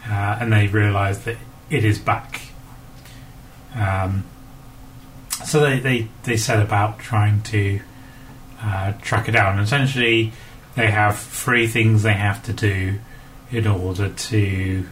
uh, 0.08 0.38
and 0.40 0.52
they 0.54 0.68
realise 0.68 1.20
that 1.20 1.38
it 1.70 1.84
is 1.84 2.00
back. 2.00 2.42
Um, 3.76 4.24
so 5.44 5.60
they, 5.60 5.80
they, 5.80 6.08
they 6.24 6.38
set 6.38 6.62
about 6.62 7.00
trying 7.00 7.42
to 7.44 7.80
uh, 8.62 8.94
track 9.02 9.28
it 9.28 9.34
down. 9.34 9.60
Essentially, 9.60 10.32
they 10.76 10.88
have 10.92 11.18
three 11.18 11.68
things 11.68 12.04
they 12.04 12.14
have 12.14 12.44
to 12.44 12.54
do 12.54 13.00
in 13.52 13.68
order 13.68 14.10
to 14.10 14.86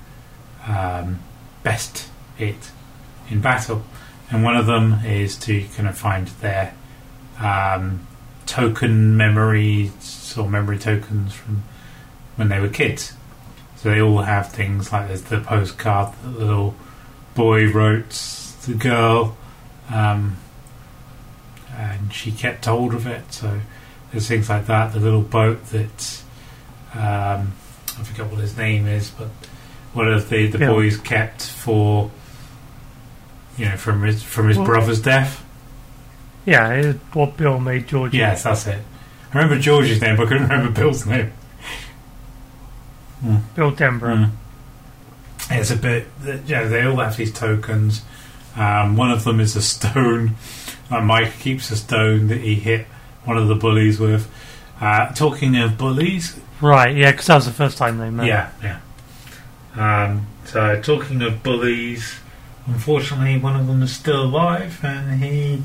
um, 0.67 1.19
best 1.63 2.09
it 2.37 2.71
in 3.29 3.41
battle. 3.41 3.83
And 4.29 4.43
one 4.43 4.55
of 4.55 4.65
them 4.65 5.05
is 5.05 5.37
to 5.39 5.63
kind 5.75 5.87
of 5.87 5.97
find 5.97 6.27
their 6.27 6.73
um, 7.39 8.07
token 8.45 9.17
memories 9.17 10.35
or 10.37 10.49
memory 10.49 10.77
tokens 10.77 11.33
from 11.33 11.63
when 12.35 12.49
they 12.49 12.59
were 12.59 12.69
kids. 12.69 13.13
So 13.77 13.89
they 13.89 14.01
all 14.01 14.21
have 14.21 14.51
things 14.51 14.91
like 14.91 15.07
there's 15.07 15.23
the 15.23 15.39
postcard 15.41 16.13
that 16.13 16.29
the 16.29 16.45
little 16.45 16.75
boy 17.35 17.69
wrote 17.69 18.09
the 18.65 18.73
girl, 18.73 19.37
um, 19.93 20.37
and 21.75 22.13
she 22.13 22.31
kept 22.31 22.65
hold 22.65 22.93
of 22.93 23.07
it. 23.07 23.31
So 23.33 23.59
there's 24.11 24.27
things 24.27 24.49
like 24.49 24.65
that. 24.67 24.93
The 24.93 24.99
little 24.99 25.21
boat 25.21 25.63
that 25.67 26.21
um, 26.93 27.53
I 27.99 28.03
forget 28.03 28.27
what 28.27 28.39
his 28.39 28.57
name 28.57 28.87
is, 28.87 29.09
but 29.09 29.27
one 29.93 30.07
of 30.11 30.29
the, 30.29 30.47
the 30.47 30.57
Bill. 30.57 30.73
boys 30.75 30.97
kept 30.97 31.43
for 31.43 32.09
you 33.57 33.65
know 33.69 33.77
from 33.77 34.01
his 34.03 34.23
from 34.23 34.47
his 34.47 34.57
Well- 34.57 34.65
brother's 34.67 35.01
death. 35.01 35.39
Yeah, 36.45 36.93
what 37.13 37.37
Bill 37.37 37.57
made 37.59 37.87
George. 37.87 38.13
Yes, 38.13 38.43
that's 38.43 38.67
it. 38.67 38.81
I 39.33 39.37
remember 39.37 39.57
George's 39.61 40.01
name, 40.01 40.17
but 40.17 40.25
I 40.25 40.29
couldn't 40.29 40.49
remember 40.49 40.71
Bill's 40.71 41.05
name. 41.05 41.31
Bill 43.55 43.71
Denbrough. 43.71 44.29
Mm. 44.29 44.31
It's 45.51 45.71
a 45.71 45.77
bit. 45.77 46.07
Yeah, 46.45 46.65
they 46.65 46.83
all 46.83 46.97
have 46.97 47.15
these 47.15 47.31
tokens. 47.31 48.01
Um, 48.55 48.95
one 48.97 49.11
of 49.11 49.23
them 49.23 49.39
is 49.39 49.55
a 49.55 49.61
stone. 49.61 50.35
Uh, 50.91 51.01
Mike 51.01 51.39
keeps 51.39 51.71
a 51.71 51.75
stone 51.75 52.27
that 52.27 52.39
he 52.41 52.55
hit 52.55 52.85
one 53.23 53.37
of 53.37 53.47
the 53.47 53.55
bullies 53.55 53.99
with. 53.99 54.29
Uh, 54.81 55.07
talking 55.13 55.55
of 55.57 55.77
bullies, 55.77 56.39
Right, 56.61 56.95
yeah, 56.95 57.11
because 57.11 57.27
that 57.27 57.35
was 57.35 57.45
the 57.45 57.51
first 57.51 57.77
time 57.77 57.97
they 57.97 58.09
met. 58.09 58.25
yeah, 58.27 58.51
yeah. 58.61 58.79
Um, 59.75 60.27
so 60.45 60.79
talking 60.81 61.21
of 61.21 61.41
bullies, 61.43 62.15
unfortunately, 62.67 63.37
one 63.39 63.55
of 63.55 63.67
them 63.67 63.81
is 63.81 63.93
still 63.95 64.23
alive, 64.23 64.79
and 64.83 65.23
he 65.23 65.63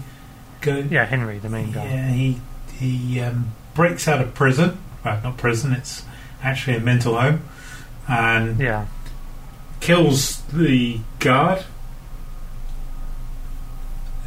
goes. 0.60 0.86
Yeah, 0.90 1.04
Henry, 1.04 1.38
the 1.38 1.48
main 1.48 1.72
guy. 1.72 1.84
Yeah, 1.84 2.08
he 2.10 2.40
he 2.78 3.20
um, 3.20 3.52
breaks 3.74 4.08
out 4.08 4.20
of 4.20 4.34
prison. 4.34 4.78
Well, 5.04 5.20
not 5.22 5.36
prison. 5.36 5.72
It's 5.72 6.04
actually 6.42 6.76
a 6.76 6.80
mental 6.80 7.18
home, 7.20 7.42
and 8.08 8.58
Yeah. 8.58 8.86
kills 9.80 10.42
the 10.52 11.00
guard. 11.18 11.64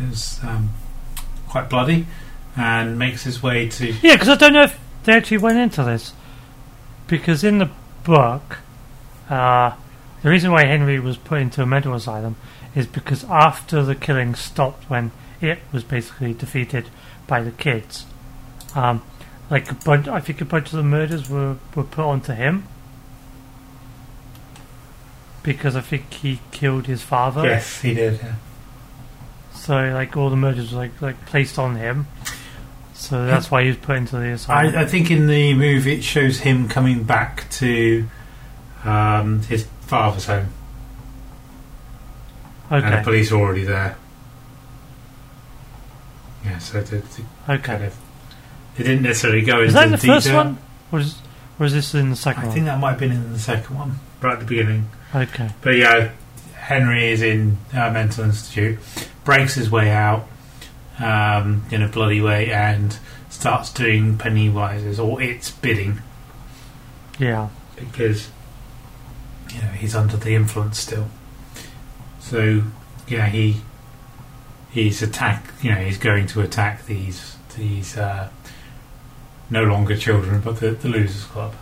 Is 0.10 0.40
um, 0.44 0.72
quite 1.48 1.70
bloody, 1.70 2.08
and 2.56 2.98
makes 2.98 3.24
his 3.24 3.44
way 3.44 3.68
to. 3.70 3.92
Yeah, 4.02 4.16
because 4.16 4.30
I 4.30 4.36
don't 4.36 4.54
know 4.54 4.64
if 4.64 4.80
they 5.04 5.14
actually 5.14 5.38
went 5.38 5.58
into 5.58 5.84
this. 5.84 6.14
Because 7.08 7.44
in 7.44 7.58
the 7.58 7.70
book, 8.04 8.60
uh, 9.30 9.76
the 10.24 10.30
reason 10.30 10.52
why 10.52 10.66
Henry 10.66 11.00
was 11.00 11.18
put 11.18 11.40
into 11.42 11.62
a 11.62 11.66
mental 11.66 11.94
asylum 11.94 12.36
is 12.74 12.88
because 12.88 13.24
after 13.26 13.84
the 13.84 13.96
killing 13.96 14.34
stopped, 14.34 14.90
when 14.90 15.12
it 15.42 15.60
was 15.74 15.84
basically 15.84 16.34
defeated 16.34 16.88
by 17.28 17.42
the 17.42 17.52
kids, 17.52 18.06
um, 18.76 19.02
like 19.50 19.70
a 19.70 19.76
bunch, 19.76 20.08
I 20.08 20.22
think 20.22 20.40
a 20.40 20.46
bunch 20.46 20.68
of 20.68 20.78
the 20.78 20.84
murders 20.84 21.30
were 21.30 21.58
were 21.76 21.84
put 21.84 22.06
onto 22.06 22.34
him 22.34 22.68
because 25.44 25.76
I 25.76 25.82
think 25.82 26.14
he 26.14 26.40
killed 26.52 26.88
his 26.88 27.02
father. 27.02 27.44
Yes, 27.44 27.82
he 27.82 27.94
did. 27.94 28.20
Yeah. 28.22 28.36
So 29.62 29.76
like 29.94 30.18
all 30.18 30.32
the 30.32 30.36
murders 30.36 30.72
were 30.72 30.80
like 30.80 31.00
like 31.04 31.24
placed 31.28 31.60
on 31.60 31.76
him. 31.76 32.08
So 32.96 33.28
that's 33.28 33.52
why 33.52 33.62
he 33.62 33.68
was 33.68 33.78
put 33.78 33.96
into 33.96 34.16
the 34.18 34.32
asylum. 34.32 34.76
I, 34.76 34.82
I 34.82 34.86
think 34.86 35.12
in 35.12 35.28
the 35.28 35.54
movie 35.54 35.94
it 35.94 36.04
shows 36.04 36.40
him 36.40 36.68
coming 36.68 37.04
back 37.04 37.48
to 37.52 38.08
um, 38.84 39.44
his 39.44 39.68
father's 39.82 40.26
home, 40.26 40.48
okay. 42.72 42.84
and 42.86 42.94
the 42.94 43.04
police 43.04 43.32
are 43.32 43.36
already 43.36 43.64
there. 43.64 43.98
Yeah, 46.44 46.58
so 46.58 46.82
they, 46.82 46.98
they 46.98 47.24
Okay. 47.48 47.62
kind 47.62 47.84
of 47.84 47.96
they 48.78 48.84
didn't 48.84 49.04
necessarily 49.04 49.42
go 49.44 49.58
into 49.58 49.66
Is 49.66 49.74
that 49.74 49.90
the 49.92 49.98
detail. 49.98 50.16
first 50.16 50.34
one? 50.34 50.58
Or 50.92 51.00
is, 51.02 51.20
or 51.60 51.68
is 51.68 51.74
this 51.74 51.94
in 51.94 52.10
the 52.10 52.16
second 52.16 52.50
I 52.50 52.52
think 52.52 52.66
that 52.66 52.80
might 52.80 52.92
have 52.92 53.00
been 53.00 53.12
in 53.12 53.32
the 53.32 53.38
second 53.40 53.76
one, 53.76 54.00
right 54.22 54.34
at 54.34 54.40
the 54.40 54.46
beginning. 54.46 54.90
Okay. 55.14 55.50
But 55.62 55.76
yeah, 55.76 56.12
Henry 56.72 57.12
is 57.12 57.22
in 57.22 57.58
a 57.74 57.92
mental 57.92 58.24
institute, 58.24 58.80
breaks 59.26 59.56
his 59.56 59.70
way 59.70 59.90
out 59.92 60.26
um, 61.00 61.64
in 61.72 61.82
a 61.82 61.88
bloody 61.88 62.22
way, 62.22 62.52
and 62.52 62.98
starts 63.30 63.72
doing 63.74 64.18
Pennywise's 64.18 65.00
or 65.00 65.22
its 65.22 65.52
bidding 65.52 66.00
Yeah. 67.20 67.50
because 67.76 68.30
you 69.54 69.62
know 69.62 69.68
he's 69.70 69.96
under 69.96 70.16
the 70.18 70.34
influence 70.36 70.80
still. 70.80 71.08
So 72.20 72.64
yeah, 73.08 73.28
he 73.28 73.58
he's 74.72 75.02
attack. 75.02 75.46
You 75.62 75.72
know, 75.72 75.78
he's 75.82 75.98
going 75.98 76.28
to 76.28 76.42
attack 76.42 76.86
these 76.86 77.36
these 77.58 77.98
uh, 77.98 78.30
no 79.50 79.64
longer 79.64 79.98
children, 79.98 80.40
but 80.40 80.62
the, 80.62 80.72
the 80.72 80.88
Losers 80.88 81.26
Club. 81.26 81.54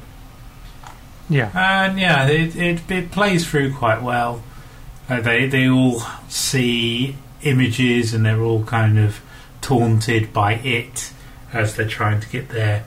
Yeah. 1.30 1.50
And 1.56 2.00
yeah, 2.00 2.28
it, 2.28 2.56
it, 2.56 2.92
it 2.92 3.12
plays 3.12 3.48
through 3.48 3.74
quite 3.76 4.02
well. 4.04 4.42
Uh, 5.10 5.20
they 5.22 5.48
they 5.48 5.68
all 5.68 6.02
see 6.28 7.16
images 7.42 8.14
and 8.14 8.26
they're 8.26 8.42
all 8.42 8.64
kind 8.64 9.00
of 9.00 9.22
taunted 9.62 10.32
by 10.32 10.54
it 10.56 11.12
as 11.52 11.76
they're 11.76 11.88
trying 11.88 12.20
to 12.20 12.30
get 12.30 12.50
their 12.50 12.86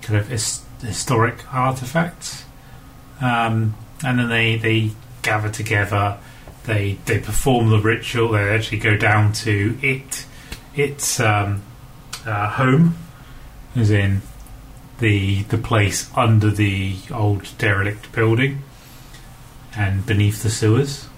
kind 0.00 0.18
of 0.18 0.28
his, 0.28 0.62
historic 0.80 1.52
artifacts. 1.52 2.44
Um, 3.20 3.74
and 4.04 4.18
then 4.18 4.28
they, 4.28 4.56
they 4.56 4.90
gather 5.22 5.48
together. 5.48 6.18
They 6.64 6.98
they 7.04 7.18
perform 7.18 7.70
the 7.70 7.78
ritual. 7.78 8.32
They 8.32 8.48
actually 8.48 8.78
go 8.78 8.96
down 8.96 9.32
to 9.34 9.78
it 9.82 10.26
its 10.74 11.20
um, 11.20 11.62
uh, 12.24 12.50
home, 12.50 12.96
as 13.76 13.90
in 13.90 14.22
the 14.98 15.42
the 15.44 15.58
place 15.58 16.10
under 16.16 16.50
the 16.50 16.96
old 17.12 17.46
derelict 17.58 18.12
building 18.12 18.62
and 19.76 20.06
beneath 20.06 20.42
the 20.42 20.50
sewers. 20.50 21.08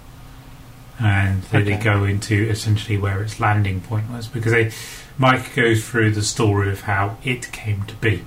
And 0.99 1.43
they, 1.43 1.61
they 1.63 1.75
go 1.77 2.05
into 2.05 2.47
essentially 2.49 2.97
where 2.97 3.21
its 3.21 3.39
landing 3.39 3.81
point 3.81 4.09
was 4.09 4.27
because 4.27 4.51
they 4.53 4.71
Mike 5.17 5.53
goes 5.55 5.85
through 5.87 6.11
the 6.11 6.21
story 6.21 6.69
of 6.71 6.81
how 6.81 7.17
it 7.23 7.51
came 7.51 7.83
to 7.83 7.95
be, 7.95 8.23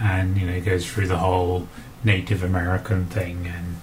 and 0.00 0.36
you 0.36 0.46
know 0.46 0.60
goes 0.60 0.86
through 0.86 1.08
the 1.08 1.18
whole 1.18 1.66
Native 2.04 2.42
American 2.44 3.06
thing 3.06 3.46
and 3.48 3.80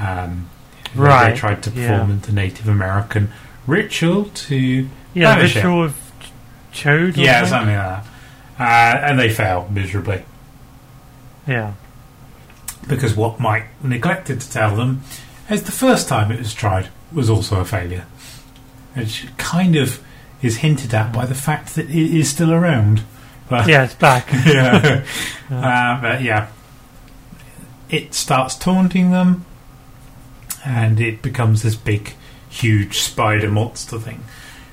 um, 0.00 0.48
they- 0.94 1.00
Right, 1.02 1.32
They 1.32 1.36
tried 1.38 1.62
to 1.64 1.70
perform 1.70 2.10
yeah. 2.10 2.16
the 2.22 2.32
Native 2.32 2.66
American 2.68 3.30
ritual 3.66 4.24
to 4.26 4.88
Yeah, 5.12 5.34
the 5.38 5.44
it. 5.44 5.54
ritual 5.54 5.84
of 5.84 5.96
Ch- 6.72 6.82
Chüd. 6.84 7.16
or 7.18 7.20
yeah 7.20 7.44
something? 7.44 7.74
something 7.74 7.76
like 7.76 8.04
that, 8.58 9.02
uh, 9.04 9.06
and 9.06 9.18
they 9.18 9.28
fail 9.28 9.68
miserably. 9.70 10.24
Yeah. 11.46 11.72
because 12.88 13.14
what 13.16 13.38
Mike 13.40 13.66
neglected 13.82 14.40
to 14.40 14.50
tell 14.50 14.74
them 14.76 15.02
is 15.50 15.64
the 15.64 15.72
first 15.72 16.08
time 16.08 16.30
it 16.32 16.38
was 16.38 16.54
tried 16.54 16.88
was 17.12 17.28
also 17.30 17.60
a 17.60 17.64
failure. 17.64 18.06
Which 18.94 19.26
kind 19.36 19.76
of 19.76 20.02
is 20.42 20.58
hinted 20.58 20.92
at 20.94 21.12
by 21.12 21.26
the 21.26 21.34
fact 21.34 21.74
that 21.74 21.88
it 21.90 21.96
is 22.18 22.28
still 22.30 22.52
around. 22.52 23.02
But 23.48 23.66
Yeah, 23.68 23.84
it's 23.84 23.94
back. 23.94 24.28
yeah. 24.46 24.82
Yeah. 24.84 25.04
Uh, 25.50 26.00
but 26.02 26.20
yeah, 26.22 26.48
it 27.88 28.12
starts 28.12 28.54
taunting 28.54 29.12
them, 29.12 29.46
and 30.62 31.00
it 31.00 31.22
becomes 31.22 31.62
this 31.62 31.74
big, 31.74 32.12
huge 32.50 32.98
spider 33.00 33.50
monster 33.50 33.98
thing, 33.98 34.22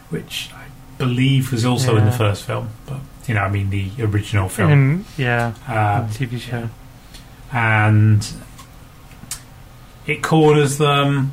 which 0.09 0.49
I 0.53 0.65
believe 0.97 1.53
was 1.53 1.63
also 1.63 1.95
in 1.95 2.03
the 2.03 2.11
first 2.11 2.43
film. 2.43 2.71
But 2.85 2.99
you 3.25 3.35
know, 3.35 3.39
I 3.41 3.49
mean, 3.49 3.69
the 3.69 3.89
original 3.99 4.49
film. 4.49 4.71
Um, 4.71 5.05
yeah, 5.17 5.53
Uh, 5.65 6.07
TV 6.09 6.37
show. 6.41 6.69
and 7.53 8.27
it 10.05 10.21
corners 10.21 10.77
them, 10.77 11.31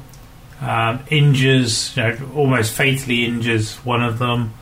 um, 0.63 1.01
injures, 1.11 1.97
you 1.97 2.03
know, 2.05 2.31
almost 2.35 2.73
fatally 2.73 3.25
injures 3.25 3.77
one 3.79 4.03
of 4.03 4.19
them. 4.19 4.55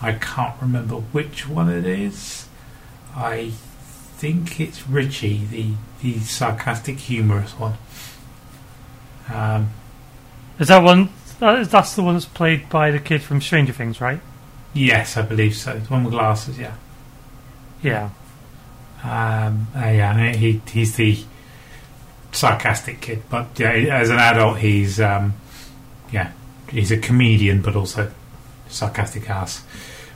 I 0.00 0.12
can't 0.12 0.60
remember 0.60 0.96
which 0.96 1.46
one 1.46 1.68
it 1.68 1.86
is. 1.86 2.48
I 3.14 3.50
think 4.16 4.58
it's 4.58 4.88
Richie, 4.88 5.44
the, 5.44 5.72
the 6.00 6.18
sarcastic, 6.20 6.98
humorous 6.98 7.52
one. 7.52 7.74
Um, 9.32 9.70
Is 10.58 10.68
that 10.68 10.82
one? 10.82 11.10
That 11.38 11.58
is, 11.58 11.68
the 11.68 12.02
one 12.02 12.14
that's 12.14 12.24
played 12.24 12.68
by 12.68 12.90
the 12.90 12.98
kid 12.98 13.22
from 13.22 13.40
Stranger 13.40 13.72
Things, 13.72 14.00
right? 14.00 14.20
yes, 14.74 15.18
I 15.18 15.22
believe 15.22 15.54
so. 15.54 15.78
The 15.78 15.88
one 15.88 16.04
with 16.04 16.14
glasses, 16.14 16.58
yeah. 16.58 16.76
Yeah. 17.82 18.10
Um, 19.02 19.66
uh, 19.76 19.80
yeah, 19.80 20.32
he 20.32 20.62
he's 20.70 20.96
the 20.96 21.18
sarcastic 22.30 23.00
kid, 23.00 23.24
but 23.28 23.48
yeah, 23.58 23.72
as 23.72 24.08
an 24.08 24.18
adult, 24.18 24.58
he's 24.58 25.00
um, 25.00 25.34
yeah, 26.12 26.32
he's 26.68 26.90
a 26.92 26.98
comedian, 26.98 27.62
but 27.62 27.74
also 27.74 28.10
sarcastic 28.68 29.28
ass. 29.30 29.64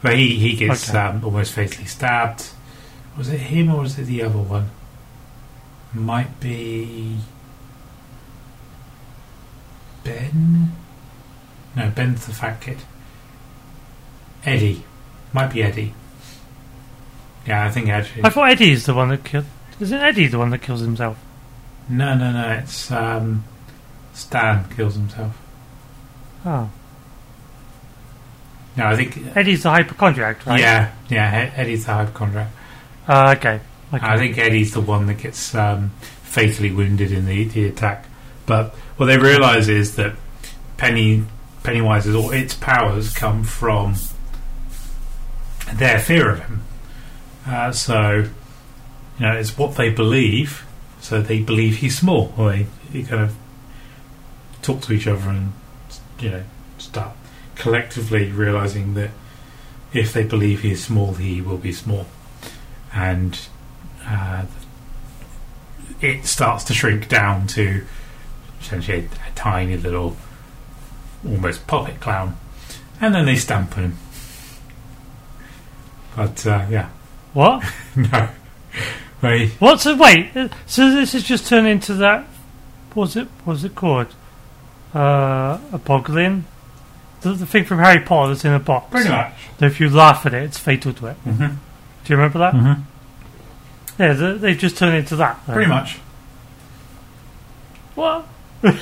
But 0.03 0.17
he 0.17 0.37
he 0.37 0.55
gets 0.57 0.89
Okay. 0.91 0.99
um, 0.99 1.25
almost 1.25 1.53
fatally 1.53 1.87
stabbed. 1.87 2.49
Was 3.17 3.29
it 3.31 3.39
him 3.41 3.71
or 3.75 3.81
was 3.81 3.99
it 3.99 4.05
the 4.05 4.23
other 4.23 4.39
one? 4.39 4.71
Might 5.95 6.39
be 6.41 7.17
Ben. 10.05 10.73
No, 11.75 11.91
Ben's 11.91 12.27
the 12.27 12.33
fat 12.33 12.61
kid. 12.61 12.79
Eddie, 14.45 14.85
might 15.33 15.53
be 15.53 15.63
Eddie. 15.63 15.93
Yeah, 17.47 17.65
I 17.65 17.71
think 17.71 17.89
Eddie. 17.89 18.23
I 18.23 18.29
thought 18.31 18.51
Eddie's 18.51 18.87
the 18.87 18.95
one 18.95 19.09
that 19.11 19.25
killed. 19.25 19.45
Isn't 19.81 19.99
Eddie 20.01 20.27
the 20.29 20.39
one 20.39 20.51
that 20.51 20.63
kills 20.63 20.81
himself? 20.81 21.19
No, 21.89 22.15
no, 22.17 22.33
no. 22.33 22.49
It's 22.51 22.91
um, 22.91 23.45
Stan 24.15 24.69
kills 24.75 24.95
himself. 24.95 25.37
Oh, 26.47 26.71
No, 28.77 28.87
I 28.87 28.97
think. 28.97 29.37
Eddie's 29.37 29.65
the 29.65 29.71
hypochondriac, 29.71 30.47
right? 30.47 30.61
Yeah, 30.61 30.93
yeah. 31.09 31.53
Eddie's 31.57 31.87
the 31.87 31.93
hypochondriac. 31.95 32.49
Uh, 33.09 33.35
okay. 33.37 33.61
Okay. 33.93 34.07
I 34.07 34.17
think 34.17 34.39
Eddie's 34.39 34.73
the 34.73 34.81
one 34.81 35.07
that 35.07 35.19
gets 35.19 35.55
um, 35.55 35.91
fatally 36.23 36.73
wounded 36.73 37.11
in 37.13 37.27
the, 37.27 37.45
the 37.45 37.67
attack. 37.67 38.07
But 38.47 38.75
what 38.97 39.07
they 39.07 39.19
realise 39.19 39.69
is 39.69 39.97
that 39.97 40.15
Penny 40.77 41.25
Pennywise's 41.63 42.15
or 42.15 42.33
its 42.35 42.55
powers 42.55 43.13
come 43.13 43.43
from 43.43 43.97
their 45.75 45.99
fear 45.99 46.31
of 46.31 46.41
him. 46.41 46.63
Uh, 47.47 47.73
so, 47.73 48.25
you 49.19 49.27
know, 49.27 49.33
it's 49.33 49.57
what 49.59 49.77
they 49.77 49.91
believe. 49.91 50.65
So 51.01 51.21
they 51.21 51.41
believe 51.41 51.77
he's 51.79 51.99
small. 51.99 52.33
Or 52.37 52.51
they, 52.53 52.67
they 52.93 53.03
kind 53.03 53.23
of 53.23 53.37
talk 54.63 54.81
to 54.83 54.93
each 54.93 55.07
other 55.07 55.29
and, 55.29 55.53
you 56.21 56.31
know, 56.31 56.43
start 56.79 57.13
collectively 57.55 58.31
realising 58.31 58.95
that 58.95 59.11
if 59.93 60.13
they 60.13 60.25
believe 60.25 60.61
he 60.63 60.73
is 60.73 60.85
small, 60.85 61.15
he 61.15 61.41
will 61.41 61.59
be 61.59 61.73
small. 61.73 62.07
And 62.95 63.39
uh, 64.05 64.45
it 66.01 66.27
starts 66.27 66.65
to 66.65 66.75
shrink 66.75 67.09
down 67.09 67.47
to 67.49 67.85
essentially 68.61 68.99
a, 68.99 69.05
a 69.05 69.35
tiny 69.35 69.77
little, 69.77 70.17
almost 71.27 71.67
puppet 71.67 72.01
clown, 72.01 72.37
and 73.01 73.15
then 73.15 73.27
they 73.27 73.37
stamp 73.37 73.77
on 73.77 73.85
him. 73.85 73.99
But 76.15 76.47
uh, 76.47 76.67
yeah, 76.71 76.89
What? 77.35 77.65
no, 77.97 78.29
they 79.21 79.49
What's 79.59 79.87
it? 79.87 79.99
Wait. 79.99 80.31
So 80.67 80.91
this 80.91 81.13
has 81.13 81.23
just 81.23 81.47
turned 81.47 81.67
into 81.67 81.95
that. 81.95 82.27
What's 82.95 83.17
it? 83.17 83.29
What's 83.45 83.65
it 83.65 83.75
called? 83.75 84.15
Uh, 84.95 85.59
a 85.73 85.79
boglin. 85.79 86.43
The, 87.21 87.33
the 87.33 87.47
thing 87.47 87.65
from 87.65 87.79
Harry 87.79 88.01
Potter 88.05 88.29
that's 88.35 88.45
in 88.45 88.53
a 88.53 88.59
box. 88.59 88.91
pretty 88.91 89.09
much. 89.09 89.33
That 89.59 89.67
if 89.67 89.81
you 89.81 89.89
laugh 89.91 90.25
at 90.27 90.35
it, 90.35 90.43
it's 90.43 90.59
fatal 90.59 90.93
to 90.95 91.07
it. 91.07 91.17
Mm-hmm. 91.25 91.47
Do 91.47 92.13
you 92.13 92.17
remember 92.17 92.39
that? 92.39 92.55
Mm-hmm. 92.55 94.03
Yeah, 94.03 94.13
they, 94.13 94.33
they've 94.39 94.59
just 94.59 94.77
turned 94.77 94.97
into 94.97 95.17
that. 95.17 95.45
Pretty 95.47 95.69
much. 95.69 95.99
What? 97.95 98.27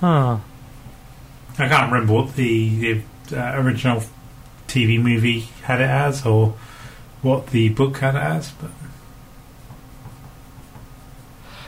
Huh. 0.00 0.38
I 1.58 1.68
can't 1.68 1.90
remember 1.90 2.12
what 2.12 2.34
the, 2.36 3.00
the 3.28 3.40
uh, 3.40 3.58
original 3.58 4.02
TV 4.68 5.00
movie 5.00 5.40
had 5.62 5.80
it 5.80 5.88
as, 5.88 6.26
or 6.26 6.56
what 7.22 7.46
the 7.48 7.70
book 7.70 7.96
had 7.98 8.14
it 8.14 8.18
as. 8.22 8.50
But 8.50 8.70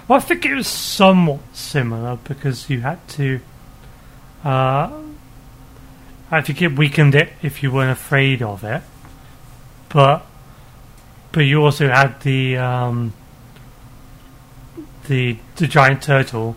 Well, 0.09 0.18
I 0.18 0.22
think 0.22 0.44
it 0.46 0.54
was 0.54 0.68
somewhat 0.68 1.40
similar 1.52 2.16
because 2.16 2.70
you 2.70 2.80
had 2.80 3.07
to. 3.11 3.40
Uh, 4.44 5.02
I 6.30 6.40
think 6.42 6.62
it 6.62 6.76
weakened 6.76 7.14
it 7.14 7.32
if 7.42 7.62
you 7.62 7.72
weren't 7.72 7.90
afraid 7.90 8.40
of 8.42 8.62
it, 8.62 8.82
but 9.88 10.24
but 11.32 11.40
you 11.40 11.62
also 11.62 11.88
had 11.88 12.20
the 12.20 12.57
um, 12.57 13.12
the 15.09 15.38
the 15.57 15.66
giant 15.66 16.02
turtle, 16.02 16.57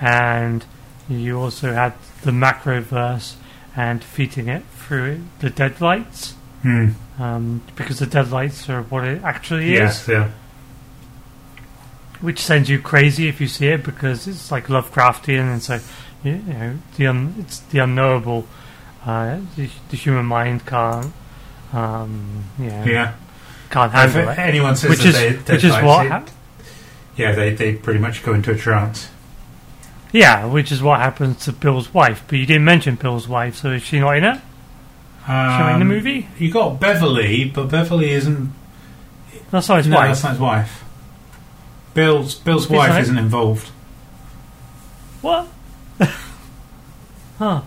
and 0.00 0.64
you 1.08 1.38
also 1.38 1.72
had 1.72 1.94
the 2.22 2.32
macroverse 2.32 3.36
and 3.76 4.00
defeating 4.00 4.48
it 4.48 4.64
through 4.72 5.22
the 5.38 5.50
deadlights, 5.50 6.32
hmm. 6.62 6.90
um, 7.18 7.62
because 7.76 8.00
the 8.00 8.06
deadlights 8.06 8.68
are 8.68 8.82
what 8.82 9.04
it 9.04 9.22
actually 9.22 9.74
is 9.74 9.78
yes, 9.78 10.08
yeah, 10.08 10.30
which 12.22 12.38
sends 12.40 12.70
you 12.70 12.78
crazy 12.80 13.28
if 13.28 13.40
you 13.40 13.46
see 13.48 13.66
it 13.66 13.82
because 13.84 14.26
it's 14.26 14.50
like 14.50 14.68
Lovecraftian 14.68 15.52
and 15.52 15.62
so 15.62 15.78
you 16.24 16.36
know 16.38 16.78
the 16.96 17.06
un, 17.08 17.34
it's 17.40 17.58
the 17.60 17.80
unknowable. 17.80 18.46
Uh, 19.04 19.40
the, 19.56 19.68
the 19.90 19.96
human 19.96 20.24
mind 20.24 20.64
can't, 20.64 21.12
um, 21.72 22.44
you 22.58 22.66
know, 22.66 22.84
yeah. 22.84 23.14
can't 23.68 23.90
If 23.92 23.98
handle 24.14 24.28
it. 24.28 24.38
anyone 24.38 24.76
says 24.76 24.90
Which 24.90 25.00
that 25.00 25.08
is 25.08 25.44
they, 25.44 25.54
which 25.54 25.64
is 25.64 25.72
what, 25.72 26.06
it, 26.06 26.08
hap- 26.12 26.30
yeah, 27.16 27.32
they 27.32 27.52
they 27.52 27.74
pretty 27.74 27.98
much 27.98 28.22
go 28.22 28.32
into 28.32 28.52
a 28.52 28.56
trance. 28.56 29.08
yeah, 30.12 30.44
which 30.46 30.70
is 30.70 30.80
what 30.82 31.00
happens 31.00 31.44
to 31.46 31.52
Bill's 31.52 31.92
wife. 31.92 32.22
But 32.28 32.38
you 32.38 32.46
didn't 32.46 32.64
mention 32.64 32.94
Bill's 32.94 33.26
wife, 33.26 33.56
so 33.56 33.72
is 33.72 33.82
she 33.82 33.98
not 33.98 34.16
in 34.18 34.22
it? 34.24 34.36
Um, 34.36 34.38
She 35.26 35.58
not 35.58 35.72
in 35.74 35.78
the 35.80 35.84
movie? 35.84 36.28
You 36.38 36.52
got 36.52 36.78
Beverly, 36.78 37.44
but 37.46 37.68
Beverly 37.70 38.10
isn't. 38.10 38.52
That's 39.50 39.68
not 39.68 39.78
his 39.78 39.88
no, 39.88 39.96
wife. 39.96 40.08
that's 40.10 40.22
not 40.22 40.30
his 40.30 40.40
wife. 40.40 40.81
Bill's 41.94 42.34
Bill's 42.34 42.68
wife 42.68 43.00
isn't 43.02 43.18
involved. 43.18 43.68
What? 45.20 45.48
huh. 47.38 47.62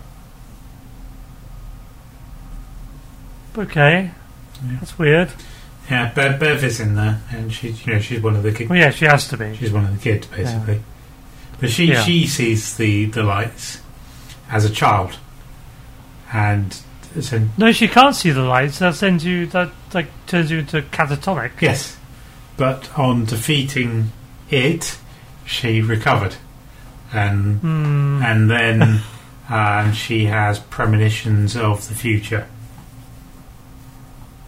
Okay, 3.58 4.12
Yeah. 4.66 4.78
that's 4.80 5.00
weird. 5.00 5.32
Yeah, 5.90 6.12
Bev, 6.14 6.40
Bev 6.40 6.64
is 6.64 6.80
in 6.80 6.96
there, 6.96 7.22
and 7.32 7.54
she's 7.54 7.86
you 7.86 7.94
know 7.94 8.00
she's 8.00 8.20
one 8.22 8.36
of 8.36 8.44
the 8.44 8.52
kids. 8.52 8.70
Well, 8.70 8.80
yeah, 8.80 8.90
she 8.90 9.06
has 9.06 9.28
to 9.30 9.38
be. 9.38 9.56
She's 9.56 9.72
one 9.72 9.86
of 9.86 9.94
the 9.96 10.02
kids, 10.02 10.28
basically. 10.28 10.82
But 11.60 11.70
she 11.70 11.86
Yeah. 11.86 12.02
she 12.04 12.28
sees 12.28 12.76
the 12.76 13.06
the 13.06 13.24
lights 13.24 13.82
as 14.50 14.66
a 14.66 14.70
child, 14.70 15.18
and 16.34 16.78
so 17.22 17.48
No, 17.58 17.72
she 17.72 17.88
can't 17.88 18.16
see 18.16 18.32
the 18.32 18.42
lights. 18.42 18.80
That 18.80 18.96
sends 18.96 19.24
you. 19.24 19.46
That 19.48 19.70
like 19.94 20.08
turns 20.28 20.52
you 20.52 20.60
into 20.60 20.82
catatonic. 20.82 21.52
yes, 21.62 21.96
but 22.58 22.98
on 22.98 23.26
defeating 23.26 24.12
it, 24.50 24.98
she 25.46 25.82
recovered, 25.82 26.36
and 27.14 27.60
Hmm. 27.60 28.22
and 28.24 28.50
then 28.50 29.02
um, 29.50 29.94
she 29.94 30.26
has 30.26 30.60
premonitions 30.60 31.56
of 31.58 31.88
the 31.88 31.96
future. 31.96 32.48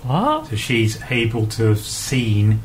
What? 0.04 0.48
So 0.48 0.56
she's 0.56 1.02
able 1.10 1.48
to 1.48 1.66
have 1.66 1.80
seen 1.80 2.62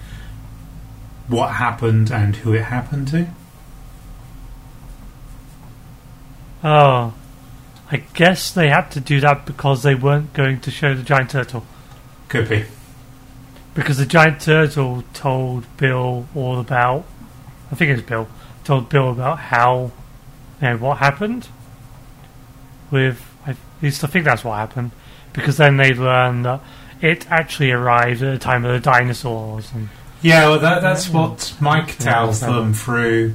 what 1.29 1.49
happened 1.55 2.11
and 2.11 2.37
who 2.37 2.53
it 2.53 2.65
happened 2.65 3.09
to. 3.09 3.27
Oh, 6.65 7.15
I 7.91 7.97
guess 8.15 8.51
they 8.53 8.69
had 8.69 8.91
to 8.93 9.01
do 9.01 9.21
that 9.21 9.45
because 9.47 9.83
they 9.83 9.95
weren't 9.95 10.33
going 10.33 10.61
to 10.61 10.71
show 10.71 10.95
the 10.95 11.03
giant 11.03 11.31
turtle. 11.31 11.65
Could 12.29 12.49
be. 12.49 12.65
Because 13.75 13.97
the 13.99 14.07
giant 14.07 14.41
turtle 14.41 15.03
told 15.15 15.65
Bill 15.79 16.27
all 16.35 16.59
about. 16.61 17.05
I 17.71 17.75
think 17.75 17.91
it 17.91 17.95
was 17.95 18.03
Bill 18.03 18.29
told 18.65 18.89
Bill 18.91 19.11
about 19.11 19.39
how, 19.39 19.91
you 20.61 20.69
know, 20.69 20.77
what 20.77 20.99
happened. 20.99 21.49
With 22.91 23.25
at 23.47 23.57
least 23.81 24.05
I 24.05 24.07
think 24.09 24.25
that's 24.25 24.45
what 24.45 24.57
happened. 24.57 24.91
Because 25.33 25.57
then 25.57 25.79
they 25.79 25.95
learned 25.95 26.45
that 26.45 26.61
it 27.01 27.31
actually 27.31 27.71
arrived 27.71 28.23
at 28.23 28.33
the 28.33 28.39
time 28.39 28.65
of 28.65 28.73
the 28.73 28.81
dinosaurs 28.81 29.73
and 29.73 29.89
Yeah, 30.21 30.49
well, 30.51 30.59
that, 30.61 30.83
that's 30.83 31.09
Yeah. 31.09 31.21
what 31.21 31.55
Mike 31.61 31.97
tells 31.99 32.41
them 32.41 32.75
through 32.75 33.35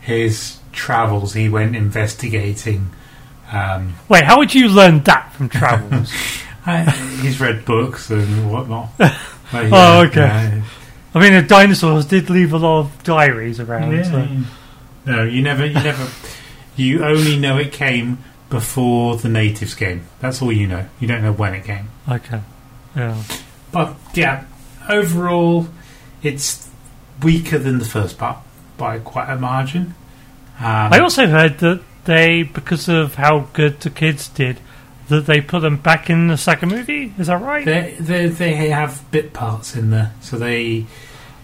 his 0.00 0.58
travels. 0.72 1.34
He 1.34 1.48
went 1.48 1.76
investigating. 1.76 2.90
Um, 3.52 3.94
Wait, 4.08 4.24
how 4.24 4.38
would 4.38 4.54
you 4.54 4.68
learn 4.68 5.00
that 5.04 5.32
from 5.34 5.48
travels? 5.50 6.10
I, 6.66 6.84
he's 7.20 7.38
read 7.40 7.66
books 7.66 8.10
and 8.10 8.50
whatnot. 8.50 8.88
But 9.54 9.72
Oh, 9.72 10.02
okay. 10.06 10.62
I 11.14 11.20
mean, 11.20 11.32
the 11.32 11.42
dinosaurs 11.42 12.06
did 12.06 12.28
leave 12.28 12.52
a 12.52 12.58
lot 12.58 12.80
of 12.80 13.04
diaries 13.04 13.60
around. 13.60 13.92
Yeah, 13.92 14.02
so. 14.02 14.28
No, 15.06 15.22
you 15.24 15.42
never, 15.42 15.64
you 15.64 15.74
never, 15.74 16.08
you 16.76 17.04
only 17.04 17.38
know 17.38 17.56
it 17.58 17.72
came 17.72 18.18
before 18.50 19.16
the 19.16 19.28
natives 19.28 19.74
came. 19.74 20.06
That's 20.20 20.42
all 20.42 20.52
you 20.52 20.66
know. 20.66 20.88
You 20.98 21.06
don't 21.06 21.22
know 21.22 21.32
when 21.32 21.54
it 21.54 21.64
came. 21.64 21.88
Okay. 22.08 22.40
Yeah. 22.96 23.22
But 23.70 23.96
yeah, 24.14 24.44
overall, 24.88 25.68
it's 26.22 26.68
weaker 27.22 27.58
than 27.58 27.78
the 27.78 27.84
first 27.84 28.18
part 28.18 28.38
by 28.76 28.98
quite 28.98 29.30
a 29.30 29.36
margin. 29.36 29.94
Um, 30.58 30.92
I 30.92 30.98
also 31.00 31.26
heard 31.26 31.58
that 31.58 31.82
they, 32.04 32.42
because 32.42 32.88
of 32.88 33.14
how 33.14 33.48
good 33.52 33.80
the 33.80 33.90
kids 33.90 34.28
did, 34.28 34.58
that 35.08 35.26
they 35.26 35.40
put 35.40 35.60
them 35.60 35.76
back 35.76 36.08
in 36.10 36.28
the 36.28 36.36
second 36.36 36.70
movie. 36.70 37.12
Is 37.18 37.26
that 37.26 37.40
right? 37.42 37.64
They, 37.64 37.96
they, 38.00 38.26
they 38.28 38.68
have 38.70 39.04
bit 39.10 39.32
parts 39.32 39.76
in 39.76 39.90
there, 39.90 40.12
so 40.20 40.38
they 40.38 40.86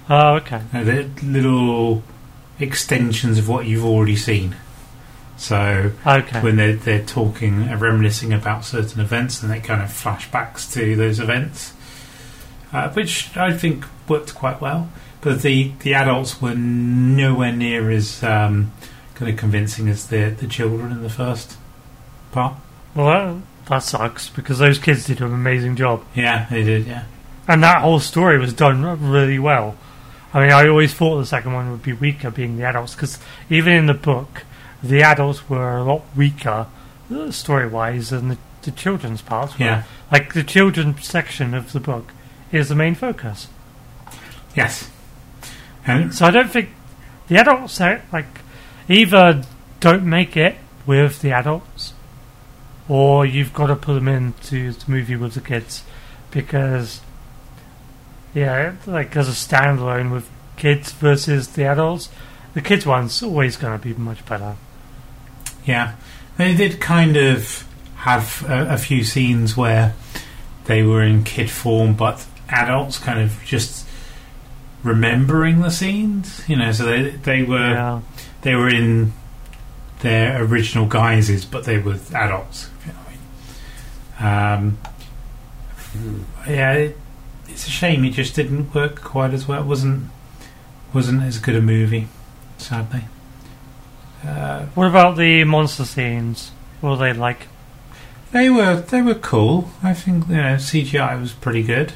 Oh, 0.08 0.34
okay. 0.36 0.60
uh, 0.74 0.82
they're 0.84 1.08
little 1.22 2.02
extensions 2.58 3.38
of 3.38 3.48
what 3.48 3.66
you've 3.66 3.84
already 3.84 4.16
seen. 4.16 4.56
So 5.36 5.92
Okay. 6.06 6.40
when 6.40 6.56
they're 6.56 6.74
they're 6.76 7.04
talking, 7.04 7.68
uh, 7.68 7.76
reminiscing 7.78 8.32
about 8.32 8.64
certain 8.64 9.00
events, 9.00 9.42
and 9.42 9.50
they 9.50 9.60
kind 9.60 9.80
of 9.82 9.88
flashbacks 9.88 10.70
to 10.74 10.96
those 10.96 11.18
events, 11.20 11.72
uh, 12.72 12.90
which 12.90 13.34
I 13.36 13.56
think 13.56 13.86
worked 14.08 14.34
quite 14.34 14.60
well. 14.60 14.90
But 15.22 15.42
the 15.42 15.72
the 15.80 15.94
adults 15.94 16.42
were 16.42 16.54
nowhere 16.54 17.52
near 17.52 17.90
as 17.90 18.22
um, 18.22 18.72
kind 19.14 19.30
of 19.30 19.38
convincing 19.38 19.88
as 19.88 20.06
the 20.08 20.30
the 20.30 20.46
children 20.46 20.92
in 20.92 21.02
the 21.02 21.10
first 21.10 21.56
part. 22.32 22.54
Well, 22.94 23.42
that, 23.70 23.82
sucks 23.82 24.28
because 24.28 24.58
those 24.58 24.78
kids 24.78 25.06
did 25.06 25.20
an 25.22 25.32
amazing 25.32 25.76
job, 25.76 26.04
Yeah, 26.14 26.46
they 26.50 26.62
did. 26.62 26.86
Yeah, 26.86 27.04
and 27.48 27.62
that 27.62 27.80
whole 27.80 28.00
story 28.00 28.38
was 28.38 28.52
done 28.52 28.82
really 29.10 29.38
well. 29.38 29.76
I 30.34 30.40
mean, 30.42 30.52
I 30.52 30.68
always 30.68 30.92
thought 30.94 31.18
the 31.18 31.26
second 31.26 31.54
one 31.54 31.70
would 31.72 31.82
be 31.82 31.92
weaker, 31.92 32.30
being 32.30 32.56
the 32.56 32.64
adults, 32.64 32.94
because 32.94 33.18
even 33.48 33.72
in 33.72 33.86
the 33.86 33.94
book, 33.94 34.44
the 34.82 35.02
adults 35.02 35.48
were 35.48 35.78
a 35.78 35.82
lot 35.82 36.02
weaker 36.16 36.66
uh, 37.12 37.30
story-wise 37.32 38.10
than 38.10 38.28
the, 38.28 38.38
the 38.62 38.70
children's 38.70 39.22
parts. 39.22 39.58
Were. 39.58 39.64
yeah, 39.64 39.82
Like 40.12 40.32
the 40.34 40.44
children's 40.44 41.04
section 41.04 41.52
of 41.54 41.72
the 41.72 41.80
book 41.80 42.12
is 42.52 42.68
the 42.68 42.76
main 42.76 42.94
focus. 42.94 43.48
yes. 44.54 44.88
And 45.86 46.14
So 46.14 46.26
I 46.26 46.30
don't 46.30 46.50
think 46.50 46.68
the 47.28 47.36
adults 47.38 47.80
like 47.80 48.26
either 48.88 49.42
don't 49.80 50.04
make 50.04 50.36
it 50.36 50.56
with 50.86 51.22
the 51.22 51.32
adults, 51.32 51.94
or 52.90 53.24
you've 53.24 53.54
got 53.54 53.68
to 53.68 53.76
put 53.76 53.94
them 53.94 54.08
into 54.08 54.72
the 54.72 54.90
movie 54.90 55.14
with 55.14 55.34
the 55.34 55.40
kids, 55.40 55.84
because 56.32 57.00
yeah, 58.34 58.74
like 58.84 59.16
as 59.16 59.28
a 59.28 59.32
standalone 59.32 60.10
with 60.10 60.28
kids 60.56 60.90
versus 60.90 61.48
the 61.48 61.64
adults, 61.64 62.08
the 62.54 62.60
kids 62.60 62.84
one's 62.84 63.22
always 63.22 63.56
going 63.56 63.78
to 63.78 63.82
be 63.82 63.94
much 63.94 64.26
better. 64.26 64.56
Yeah, 65.64 65.94
they 66.36 66.56
did 66.56 66.80
kind 66.80 67.16
of 67.16 67.64
have 67.98 68.44
a, 68.48 68.74
a 68.74 68.76
few 68.76 69.04
scenes 69.04 69.56
where 69.56 69.94
they 70.64 70.82
were 70.82 71.02
in 71.02 71.22
kid 71.22 71.48
form, 71.48 71.94
but 71.94 72.26
adults 72.48 72.98
kind 72.98 73.20
of 73.20 73.38
just 73.44 73.86
remembering 74.82 75.60
the 75.60 75.70
scenes. 75.70 76.42
You 76.48 76.56
know, 76.56 76.72
so 76.72 76.86
they 76.86 77.10
they 77.10 77.42
were 77.44 77.70
Yeah, 77.70 78.00
they 78.42 78.56
were 78.56 78.68
in 78.68 79.12
their 80.00 80.42
original 80.42 80.86
guises, 80.86 81.44
but 81.44 81.64
they 81.64 81.78
were 81.78 81.98
adults. 82.14 82.70
If 82.78 82.86
you 82.86 82.92
know 82.92 82.98
what 83.00 83.08
I 83.08 83.10
mean. 83.10 83.20
Um, 84.20 84.78
yeah, 86.46 86.72
it, 86.74 86.98
it's 87.48 87.66
a 87.66 87.70
shame 87.70 88.04
it 88.04 88.10
just 88.10 88.34
didn't 88.34 88.74
work 88.74 89.00
quite 89.00 89.32
as 89.34 89.48
well. 89.48 89.62
It 89.62 89.66
wasn't 89.66 90.10
wasn't 90.92 91.22
as 91.22 91.38
good 91.38 91.56
a 91.56 91.60
movie, 91.62 92.08
sadly. 92.58 93.04
Uh, 94.26 94.66
What 94.74 94.86
about 94.88 95.16
the 95.16 95.44
monster 95.44 95.84
scenes? 95.84 96.50
What 96.80 96.90
were 96.90 96.96
they 96.96 97.12
like? 97.12 97.46
They 98.32 98.50
were 98.50 98.76
they 98.80 99.02
were 99.02 99.14
cool. 99.14 99.70
I 99.82 99.94
think 99.94 100.28
you 100.28 100.36
know 100.36 100.54
CGI 100.56 101.18
was 101.20 101.32
pretty 101.32 101.62
good, 101.62 101.92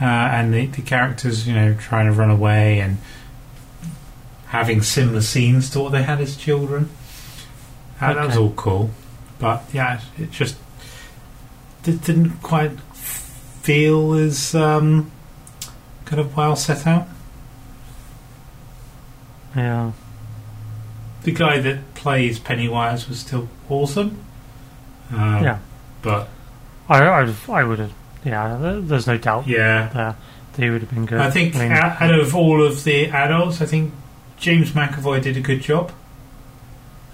uh, 0.00 0.04
and 0.04 0.54
the, 0.54 0.66
the 0.66 0.82
characters 0.82 1.46
you 1.46 1.54
know 1.54 1.74
trying 1.74 2.06
to 2.06 2.12
run 2.12 2.30
away 2.30 2.80
and 2.80 2.98
having 4.46 4.80
similar 4.80 5.20
scenes 5.20 5.68
to 5.70 5.80
what 5.80 5.92
they 5.92 6.02
had 6.04 6.20
as 6.20 6.36
children. 6.36 6.88
Uh, 8.00 8.14
That 8.14 8.26
was 8.28 8.36
all 8.36 8.52
cool, 8.52 8.90
but 9.38 9.64
yeah, 9.72 10.00
it 10.18 10.30
just 10.30 10.56
it 11.88 12.02
didn't 12.02 12.42
quite 12.42 12.72
feel 12.92 14.12
as 14.14 14.54
um, 14.54 15.10
kind 16.04 16.20
of 16.20 16.36
well 16.36 16.56
set 16.56 16.86
out. 16.86 17.06
Yeah. 19.54 19.92
The 21.22 21.32
guy 21.32 21.58
that 21.58 21.94
plays 21.94 22.38
Pennywise 22.38 23.08
was 23.08 23.18
still 23.20 23.48
awesome. 23.68 24.18
Um, 25.10 25.42
Yeah. 25.42 25.58
but 26.02 26.28
I, 26.88 27.02
I, 27.02 27.34
I 27.48 27.64
would 27.64 27.78
have. 27.78 27.92
Yeah, 28.24 28.78
there's 28.80 29.06
no 29.06 29.18
doubt 29.18 29.46
yeah, 29.46 29.88
there. 29.94 30.16
They 30.54 30.70
would 30.70 30.80
have 30.80 30.90
been 30.90 31.06
good. 31.06 31.20
I 31.20 31.30
think 31.30 31.54
I 31.54 31.58
mean, 31.60 31.72
out, 31.72 32.18
of 32.18 32.34
all 32.34 32.64
of 32.64 32.82
the 32.84 33.08
adults, 33.10 33.60
I 33.60 33.66
think 33.66 33.92
James 34.36 34.72
McAvoy 34.72 35.22
did 35.22 35.36
a 35.36 35.40
good 35.40 35.60
job. 35.60 35.92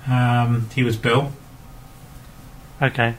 Um, 0.06 0.68
he 0.74 0.82
was 0.82 0.96
Bill. 0.96 1.32
okay. 2.80 3.14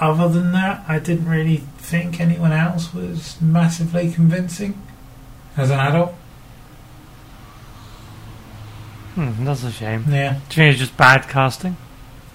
Other 0.00 0.28
than 0.28 0.52
that, 0.52 0.84
I 0.86 0.98
didn't 1.00 1.28
really 1.28 1.58
think 1.78 2.20
anyone 2.20 2.52
else 2.52 2.94
was 2.94 3.40
massively 3.40 4.10
convincing 4.12 4.80
as 5.56 5.70
an 5.70 5.80
adult. 5.80 6.14
Hmm, 9.14 9.44
that's 9.44 9.64
a 9.64 9.72
shame. 9.72 10.04
Yeah, 10.08 10.34
Do 10.34 10.36
you 10.38 10.40
think 10.48 10.70
it's 10.72 10.78
just 10.78 10.96
bad 10.96 11.28
casting? 11.28 11.76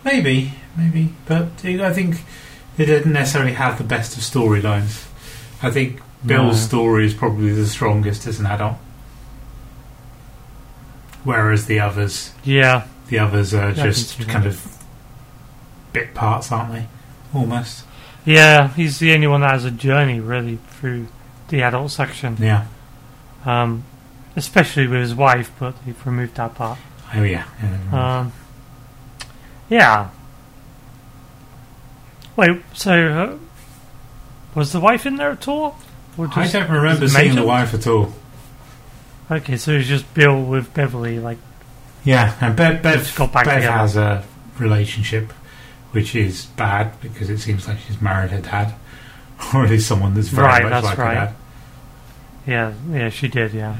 maybe, 0.04 0.54
maybe, 0.76 1.14
but 1.26 1.48
I 1.64 1.94
think 1.94 2.18
they 2.76 2.86
didn't 2.86 3.14
necessarily 3.14 3.54
have 3.54 3.78
the 3.78 3.86
best 3.86 4.18
of 4.18 4.24
storylines. 4.24 5.08
I 5.62 5.72
think 5.72 6.02
Bill's 6.26 6.60
No. 6.60 6.68
story 6.68 7.06
is 7.06 7.14
probably 7.14 7.54
the 7.54 7.66
strongest 7.68 8.28
as 8.28 8.40
an 8.42 8.46
adult, 8.48 8.76
whereas 11.24 11.68
the 11.68 11.80
others, 11.80 12.32
Yeah. 12.44 12.84
the 13.08 13.20
others 13.20 13.54
are 13.54 13.72
can 13.74 13.86
just 13.86 14.28
kind 14.28 14.46
of 14.46 14.78
bit 15.94 16.14
parts, 16.14 16.52
aren't 16.52 16.74
they? 16.74 16.88
Almost. 17.34 17.86
Yeah, 18.26 18.70
he's 18.70 19.00
the 19.00 19.14
only 19.14 19.28
one 19.28 19.42
that 19.42 19.52
has 19.52 19.66
a 19.66 19.72
journey 19.72 20.20
really 20.20 20.58
through 20.70 21.08
the 21.50 21.62
adult 21.62 21.92
section. 21.92 22.38
Yeah. 22.40 22.66
Um, 23.46 23.84
especially 24.36 24.88
with 24.88 25.02
his 25.02 25.16
wife, 25.16 25.52
but 25.60 25.76
they've 25.86 26.06
removed 26.06 26.36
that 26.36 26.56
part. 26.56 26.80
Oh 27.14 27.24
yeah. 27.24 27.46
yeah. 27.62 28.20
Um, 28.20 28.34
yeah. 29.70 30.10
Wait, 32.36 32.62
so 32.74 32.94
uh, 33.08 33.38
was 34.56 34.72
the 34.72 34.80
wife 34.80 35.06
in 35.06 35.18
there 35.18 35.32
at 35.32 35.48
all? 35.48 35.78
Or 36.18 36.30
I 36.36 36.48
don't 36.48 36.70
remember 36.70 37.08
seeing 37.08 37.36
the 37.36 37.46
wife 37.46 37.74
at 37.74 37.88
all. 37.88 38.14
Okay, 39.30 39.58
so 39.58 39.72
it's 39.72 39.88
just 39.88 40.12
Bill 40.14 40.42
with 40.44 40.74
Beverly, 40.74 41.20
like 41.20 41.38
Yeah, 42.04 42.36
and 42.42 42.56
Bev, 42.56 42.82
Bev, 42.82 43.16
got 43.16 43.32
back 43.32 43.46
Bev 43.46 43.64
has 43.64 43.96
a 43.96 44.24
relationship 44.60 45.34
which 45.94 46.16
is 46.16 46.46
bad 46.46 47.00
because 47.02 47.30
it 47.30 47.38
seems 47.40 47.68
like 47.68 47.80
she's 47.80 48.00
married 48.02 48.30
her 48.32 48.42
dad, 48.42 48.76
or 49.56 49.64
at 49.64 49.70
least 49.72 49.88
someone 49.88 50.14
that's 50.14 50.28
very 50.28 50.46
Right, 50.46 50.64
much 50.64 50.72
that's 50.72 50.86
like 50.86 50.98
right. 50.98 51.18
her 51.18 51.26
dad. 51.28 51.36
yeah, 52.46 52.74
yeah, 52.92 53.10
she 53.10 53.28
did, 53.28 53.54
yeah. 53.54 53.76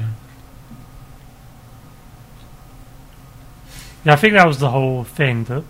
Yeah, 4.04 4.12
I 4.12 4.16
think 4.16 4.34
that 4.34 4.46
was 4.46 4.58
the 4.58 4.70
whole 4.70 5.04
thing 5.04 5.44
that 5.44 5.64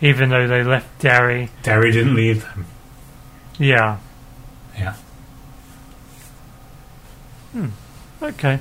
even 0.00 0.28
though 0.28 0.46
they 0.46 0.62
left 0.62 0.98
Derry, 1.00 1.48
Derry 1.62 1.92
didn't 1.92 2.14
leave 2.14 2.42
them. 2.42 2.66
yeah, 3.58 3.98
Yeah. 4.78 4.94
Hmm, 7.52 7.68
okay. 8.20 8.58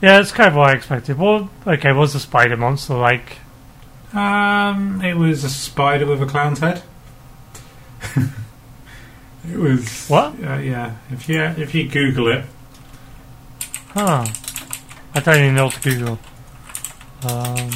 Yeah, 0.00 0.20
it's 0.20 0.30
kind 0.30 0.48
of 0.50 0.54
what 0.54 0.70
I 0.70 0.74
expected. 0.74 1.18
Well, 1.18 1.50
okay, 1.66 1.92
was 1.92 2.12
the 2.12 2.20
spider 2.20 2.56
monster 2.56 2.94
like? 2.94 3.38
Um, 4.12 5.02
it 5.02 5.14
was 5.16 5.44
a 5.44 5.50
spider 5.50 6.06
with 6.06 6.22
a 6.22 6.26
clown's 6.26 6.60
head. 6.60 6.82
it 8.16 9.58
was 9.58 10.06
What? 10.08 10.42
Uh, 10.42 10.58
yeah, 10.58 10.96
if 11.10 11.28
you 11.28 11.42
if 11.42 11.74
you 11.74 11.88
Google 11.88 12.28
it, 12.28 12.44
Huh. 13.90 14.26
I 15.14 15.20
don't 15.20 15.36
even 15.36 15.54
know 15.54 15.64
what 15.64 15.74
to 15.74 15.90
Google. 15.90 16.18
Um, 17.28 17.70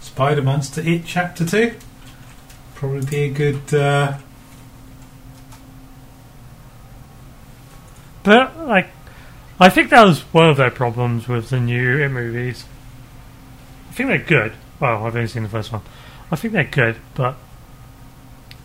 Spider 0.00 0.42
Monster 0.42 0.80
It 0.80 1.04
Chapter 1.06 1.46
Two, 1.46 1.74
probably 2.74 3.06
be 3.06 3.22
a 3.24 3.30
good. 3.30 3.74
Uh, 3.74 4.18
but 8.22 8.66
like, 8.66 8.88
I 9.60 9.68
think 9.68 9.90
that 9.90 10.04
was 10.04 10.22
one 10.32 10.48
of 10.48 10.56
their 10.56 10.70
problems 10.70 11.28
with 11.28 11.50
the 11.50 11.60
new 11.60 11.98
It 11.98 12.08
movies. 12.08 12.64
I 13.90 13.92
think 13.92 14.08
they're 14.08 14.18
good. 14.18 14.52
Well, 14.80 15.04
I've 15.04 15.14
only 15.14 15.28
seen 15.28 15.42
the 15.44 15.48
first 15.48 15.72
one. 15.72 15.82
I 16.30 16.36
think 16.36 16.52
they're 16.52 16.64
good, 16.64 16.96
but 17.14 17.36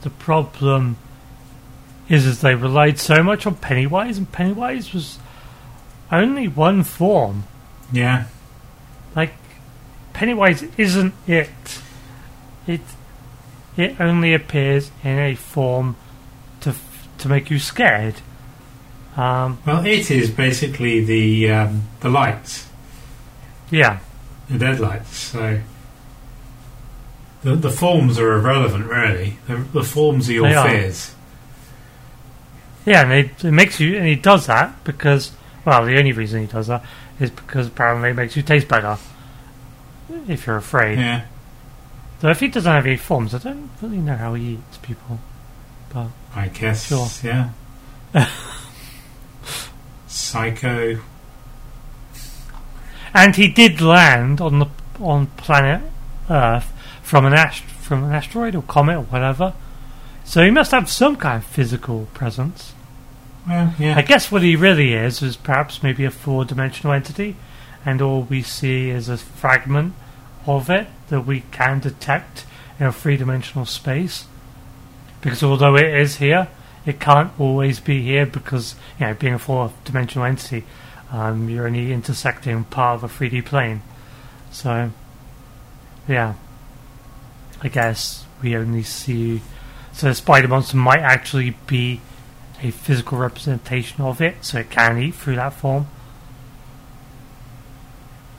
the 0.01 0.09
problem 0.09 0.97
is, 2.07 2.25
is 2.25 2.41
they 2.41 2.55
relied 2.55 2.97
so 2.99 3.21
much 3.21 3.45
on 3.45 3.55
Pennywise, 3.55 4.17
and 4.17 4.31
Pennywise 4.31 4.93
was 4.93 5.19
only 6.11 6.47
one 6.47 6.83
form. 6.83 7.43
yeah, 7.91 8.25
Like, 9.15 9.33
Pennywise 10.13 10.63
isn't 10.77 11.13
it. 11.27 11.49
It 12.67 12.81
it 13.77 14.01
only 14.01 14.33
appears 14.33 14.91
in 15.03 15.17
a 15.17 15.35
form 15.35 15.95
to 16.61 16.73
to 17.19 17.29
make 17.29 17.49
you 17.49 17.59
scared. 17.59 18.15
Um, 19.15 19.59
well, 19.65 19.85
it 19.85 20.11
is 20.11 20.29
basically 20.31 21.03
the 21.05 21.51
um, 21.51 21.83
the 22.01 22.09
lights. 22.09 22.67
yeah, 23.71 23.99
the 24.49 24.57
deadlights. 24.57 25.15
So 25.15 25.59
the 27.43 27.55
the 27.55 27.69
forms 27.71 28.19
are 28.19 28.33
irrelevant, 28.33 28.85
really. 28.85 29.37
The, 29.47 29.57
the 29.57 29.83
forms 29.83 30.29
are 30.29 30.33
your 30.33 30.47
They 30.49 30.55
are. 30.55 30.69
fears. 30.69 31.15
yeah, 32.85 33.03
and 33.03 33.11
it, 33.13 33.43
it 33.45 33.51
makes 33.51 33.79
you, 33.79 33.97
and 33.97 34.05
he 34.07 34.15
does 34.15 34.47
that 34.47 34.83
because, 34.83 35.31
well, 35.65 35.85
the 35.85 35.97
only 35.97 36.11
reason 36.11 36.41
he 36.41 36.47
does 36.47 36.67
that 36.67 36.83
is 37.19 37.29
because 37.31 37.67
apparently 37.67 38.09
it 38.09 38.13
makes 38.15 38.35
you 38.35 38.41
taste 38.43 38.67
better 38.67 38.97
if 40.27 40.47
you're 40.47 40.57
afraid. 40.57 40.97
Yeah, 40.99 41.25
So 42.21 42.29
if 42.29 42.39
he 42.39 42.47
doesn't 42.47 42.71
have 42.71 42.85
any 42.85 42.97
forms, 42.97 43.33
I 43.35 43.37
don't 43.39 43.69
really 43.81 43.97
know 43.97 44.15
how 44.15 44.33
he 44.33 44.53
eats 44.53 44.77
people. 44.77 45.19
But 45.93 46.07
I 46.35 46.47
guess. 46.47 46.87
Sure. 46.87 47.07
Yeah. 47.23 47.49
Psycho. 50.07 50.99
and 53.13 53.35
he 53.35 53.47
did 53.47 53.81
land 53.81 54.41
on 54.41 54.59
the 54.59 54.65
on 54.99 55.27
planet 55.37 55.81
Earth 56.29 56.71
from 57.09 57.25
an 57.25 57.33
ast- 57.33 57.63
from 57.63 58.03
an 58.03 58.13
asteroid 58.13 58.53
or 58.53 58.61
comet 58.61 58.95
or 58.95 59.01
whatever. 59.01 59.53
So 60.23 60.45
he 60.45 60.51
must 60.51 60.69
have 60.69 60.87
some 60.91 61.15
kind 61.15 61.37
of 61.37 61.43
physical 61.43 62.07
presence. 62.13 62.73
Well, 63.47 63.73
yeah. 63.79 63.97
I 63.97 64.03
guess 64.03 64.31
what 64.31 64.43
he 64.43 64.55
really 64.55 64.93
is 64.93 65.23
is 65.23 65.35
perhaps 65.35 65.81
maybe 65.81 66.05
a 66.05 66.11
four-dimensional 66.11 66.93
entity, 66.93 67.35
and 67.83 67.99
all 67.99 68.21
we 68.21 68.43
see 68.43 68.91
is 68.91 69.09
a 69.09 69.17
fragment 69.17 69.95
of 70.45 70.69
it 70.69 70.85
that 71.07 71.21
we 71.21 71.41
can 71.49 71.79
detect 71.79 72.45
in 72.79 72.85
a 72.85 72.91
three-dimensional 72.91 73.65
space. 73.65 74.27
Because 75.19 75.41
although 75.41 75.75
it 75.77 75.91
is 75.91 76.17
here, 76.17 76.47
it 76.85 76.99
can't 76.99 77.31
always 77.39 77.79
be 77.79 78.03
here 78.03 78.27
because 78.27 78.75
you 78.99 79.07
know, 79.07 79.15
being 79.15 79.33
a 79.33 79.39
four-dimensional 79.39 80.27
entity, 80.27 80.63
um, 81.11 81.49
you're 81.49 81.65
only 81.65 81.91
intersecting 81.91 82.65
part 82.65 83.01
of 83.01 83.03
a 83.03 83.07
3D 83.07 83.43
plane. 83.45 83.81
So, 84.51 84.91
yeah, 86.07 86.35
I 87.61 87.67
guess 87.67 88.25
we 88.41 88.55
only 88.55 88.83
see. 88.83 89.41
So 89.91 90.07
the 90.07 90.15
spider 90.15 90.47
monster 90.47 90.77
might 90.77 90.99
actually 91.01 91.57
be 91.67 92.01
a 92.61 92.71
physical 92.71 93.17
representation 93.17 94.01
of 94.01 94.21
it, 94.21 94.37
so 94.43 94.59
it 94.59 94.69
can 94.69 94.97
eat 94.97 95.15
through 95.15 95.35
that 95.35 95.53
form. 95.53 95.87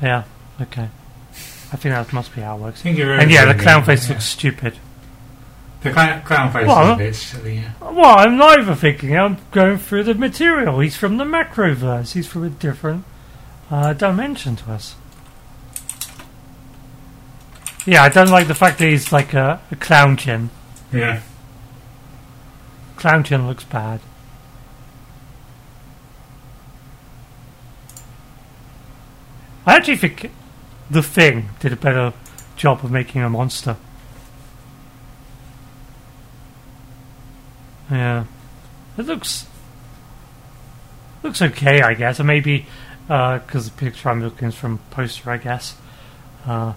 Yeah, 0.02 0.24
okay. 0.60 0.88
I 1.72 1.76
think 1.76 1.94
that 1.94 2.12
must 2.12 2.34
be 2.34 2.40
how 2.40 2.56
it 2.56 2.58
I 2.58 2.62
works. 2.62 2.82
think 2.82 2.98
you're 2.98 3.14
And 3.14 3.30
yeah, 3.30 3.50
the 3.52 3.60
clown 3.60 3.84
face 3.84 4.06
yeah. 4.08 4.14
looks 4.14 4.24
stupid. 4.24 4.76
The 5.82 5.92
clown, 5.92 6.22
clown 6.22 6.52
face 6.52 6.66
Well, 6.66 6.84
is 6.84 6.94
a 6.94 6.98
bit 6.98 7.14
silly. 7.14 7.54
Yeah. 7.56 7.72
Well, 7.80 8.18
I'm 8.18 8.36
not 8.36 8.58
even 8.58 8.74
thinking. 8.74 9.16
I'm 9.18 9.38
going 9.50 9.78
through 9.78 10.04
the 10.04 10.14
material. 10.14 10.80
He's 10.80 10.96
from 10.96 11.16
the 11.16 11.24
Macroverse. 11.24 12.12
He's 12.12 12.26
from 12.26 12.44
a 12.44 12.50
different 12.50 13.04
uh, 13.70 13.92
dimension 13.94 14.56
to 14.56 14.72
us. 14.72 14.96
Yeah, 17.86 18.02
I 18.02 18.08
don't 18.08 18.28
like 18.30 18.46
the 18.46 18.54
fact 18.54 18.78
that 18.78 18.86
he's 18.86 19.10
like 19.12 19.34
a, 19.34 19.60
a 19.70 19.76
clown 19.76 20.16
chin. 20.16 20.50
Yeah. 20.92 21.22
Clown 22.96 23.24
chin 23.24 23.46
looks 23.46 23.64
bad. 23.64 24.00
I 29.66 29.76
actually 29.76 29.96
think 29.96 30.30
the 30.90 31.02
thing 31.02 31.50
did 31.60 31.72
a 31.72 31.76
better 31.76 32.12
job 32.56 32.84
of 32.84 32.90
making 32.90 33.22
a 33.22 33.30
monster. 33.30 33.76
Yeah, 37.90 38.24
it 38.98 39.06
looks 39.06 39.46
looks 41.22 41.42
okay, 41.42 41.82
I 41.82 41.94
guess. 41.94 42.20
Or 42.20 42.24
maybe 42.24 42.66
because 43.06 43.70
the 43.70 43.76
picture 43.76 44.08
I'm 44.08 44.22
looking 44.22 44.48
is 44.48 44.54
from 44.54 44.78
poster, 44.90 45.30
I 45.30 45.38
guess. 45.38 45.76
Uh, 46.46 46.74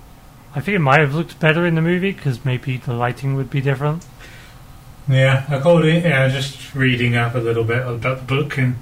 I 0.55 0.61
think 0.61 0.75
it 0.75 0.79
might 0.79 0.99
have 0.99 1.15
looked 1.15 1.39
better 1.39 1.65
in 1.65 1.75
the 1.75 1.81
movie 1.81 2.11
because 2.11 2.45
maybe 2.45 2.77
the 2.77 2.93
lighting 2.93 3.35
would 3.35 3.49
be 3.49 3.61
different. 3.61 4.05
Yeah, 5.07 5.45
according 5.53 6.03
yeah, 6.03 6.29
just 6.29 6.73
reading 6.75 7.15
up 7.15 7.35
a 7.35 7.39
little 7.39 7.63
bit 7.63 7.85
about 7.85 8.19
the 8.19 8.23
book 8.23 8.57
and 8.57 8.75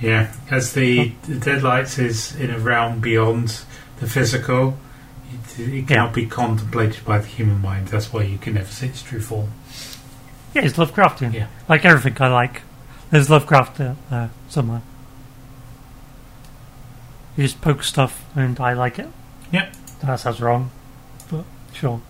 yeah, 0.00 0.34
as 0.50 0.72
the, 0.72 1.12
the 1.22 1.36
Deadlights 1.36 1.98
is 1.98 2.34
in 2.34 2.50
a 2.50 2.58
realm 2.58 3.00
beyond 3.00 3.62
the 4.00 4.08
physical, 4.08 4.76
it, 5.56 5.60
it 5.60 5.88
cannot 5.88 6.12
be 6.12 6.26
contemplated 6.26 7.04
by 7.04 7.18
the 7.18 7.26
human 7.26 7.62
mind. 7.62 7.88
That's 7.88 8.12
why 8.12 8.22
you 8.22 8.36
can 8.36 8.54
never 8.54 8.66
see 8.66 8.88
its 8.88 9.02
true 9.02 9.20
form. 9.20 9.52
Yeah, 10.54 10.62
it's 10.64 10.76
Lovecraftian. 10.76 11.32
Yeah. 11.32 11.46
Like 11.68 11.84
everything 11.84 12.20
I 12.20 12.28
like. 12.28 12.62
There's 13.10 13.30
Lovecraft 13.30 13.80
uh, 13.80 13.94
uh, 14.10 14.28
somewhere. 14.48 14.82
You 17.36 17.44
just 17.44 17.60
poke 17.60 17.84
stuff 17.84 18.24
and 18.34 18.58
I 18.60 18.72
like 18.74 18.98
it. 18.98 19.08
Yep. 19.52 19.74
That 20.04 20.16
sounds 20.18 20.40
wrong, 20.40 20.70
but 21.30 21.44
sure. 21.72 22.00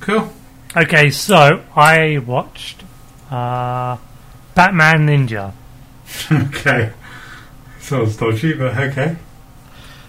Cool. 0.00 0.32
Okay, 0.76 1.10
so 1.10 1.64
I 1.74 2.18
watched 2.18 2.84
uh, 3.30 3.96
Batman 4.54 5.06
Ninja. 5.06 5.52
okay. 6.30 6.92
Sounds 7.80 8.16
dodgy, 8.16 8.52
but 8.52 8.76
okay. 8.76 9.16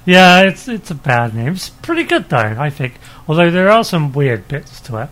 Yeah, 0.06 0.42
it's 0.44 0.68
it's 0.68 0.92
a 0.92 0.96
bad 0.96 1.34
name. 1.34 1.54
It's 1.54 1.70
pretty 1.70 2.04
good 2.04 2.30
though, 2.30 2.38
I 2.38 2.70
think. 2.70 2.96
Although 3.28 3.52
there 3.52 3.70
are 3.70 3.84
some 3.84 4.14
weird 4.14 4.48
bits 4.48 4.80
to 4.82 5.04
it. 5.04 5.10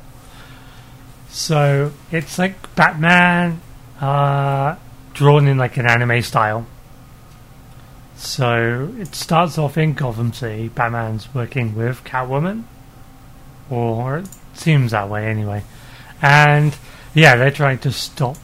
So 1.29 1.91
it's 2.11 2.39
like 2.39 2.75
Batman, 2.75 3.61
uh, 3.99 4.75
drawn 5.13 5.47
in 5.47 5.57
like 5.57 5.77
an 5.77 5.85
anime 5.85 6.21
style. 6.21 6.65
So 8.15 8.93
it 8.97 9.13
starts 9.15 9.57
off 9.57 9.77
in 9.77 9.93
Gotham 9.93 10.31
City. 10.33 10.69
Batman's 10.69 11.33
working 11.33 11.75
with 11.75 12.03
Catwoman, 12.03 12.63
or 13.69 14.19
it 14.19 14.29
seems 14.53 14.91
that 14.91 15.09
way 15.09 15.27
anyway. 15.27 15.63
And 16.21 16.75
yeah, 17.13 17.35
they're 17.35 17.51
trying 17.51 17.79
to 17.79 17.91
stop 17.91 18.37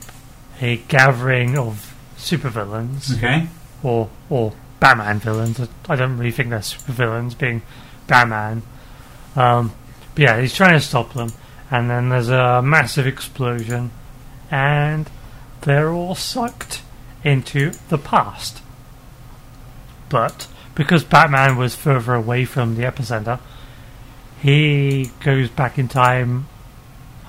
a 0.61 0.77
gathering 0.77 1.57
of 1.57 1.95
supervillains 2.17 3.15
Okay. 3.17 3.47
or 3.81 4.09
or 4.29 4.53
Batman 4.79 5.19
villains. 5.19 5.59
I 5.87 5.95
don't 5.95 6.17
really 6.17 6.31
think 6.31 6.49
they're 6.49 6.59
supervillains, 6.59 7.37
being 7.37 7.61
Batman. 8.07 8.63
Um, 9.35 9.71
but 10.15 10.21
yeah, 10.21 10.41
he's 10.41 10.53
trying 10.53 10.73
to 10.77 10.85
stop 10.85 11.13
them, 11.13 11.31
and 11.71 11.89
then 11.89 12.09
there's 12.09 12.29
a 12.29 12.61
massive 12.61 13.07
explosion, 13.07 13.91
and 14.51 15.09
they're 15.61 15.91
all 15.91 16.15
sucked 16.15 16.81
into 17.23 17.71
the 17.89 17.97
past. 17.97 18.61
But 20.11 20.47
because 20.75 21.05
Batman 21.05 21.55
was 21.55 21.73
further 21.73 22.13
away 22.13 22.43
from 22.43 22.75
the 22.75 22.83
epicenter, 22.83 23.39
he 24.41 25.09
goes 25.23 25.49
back 25.49 25.79
in 25.79 25.87
time 25.87 26.47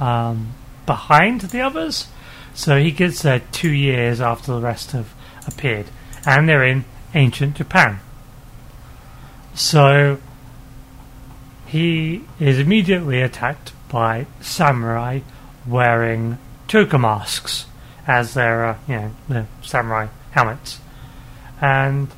um, 0.01 0.55
behind 0.85 1.43
the 1.43 1.61
others. 1.61 2.09
So 2.55 2.79
he 2.79 2.91
gets 2.91 3.23
there 3.23 3.41
two 3.53 3.71
years 3.71 4.21
after 4.21 4.53
the 4.53 4.61
rest 4.61 4.91
have 4.91 5.15
appeared, 5.47 5.87
and 6.27 6.49
they're 6.49 6.65
in 6.65 6.85
ancient 7.15 7.57
Japan. 7.57 8.01
So 9.55 10.19
he 11.67 12.25
is 12.41 12.59
immediately 12.59 13.23
attacked 13.23 13.73
by 13.89 14.27
samurai 14.41 15.21
wearing 15.67 16.39
Joker 16.67 16.99
masks 16.99 17.67
as 18.07 18.35
their, 18.35 18.67
uh, 18.67 18.79
you 18.89 18.97
know, 18.97 19.11
the 19.29 19.47
samurai 19.63 20.09
helmets, 20.33 20.81
and 21.61 22.09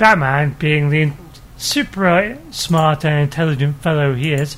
Batman, 0.00 0.56
being 0.58 0.88
the 0.88 1.12
super 1.58 2.38
smart 2.50 3.04
and 3.04 3.20
intelligent 3.20 3.82
fellow 3.82 4.14
he 4.14 4.32
is, 4.32 4.56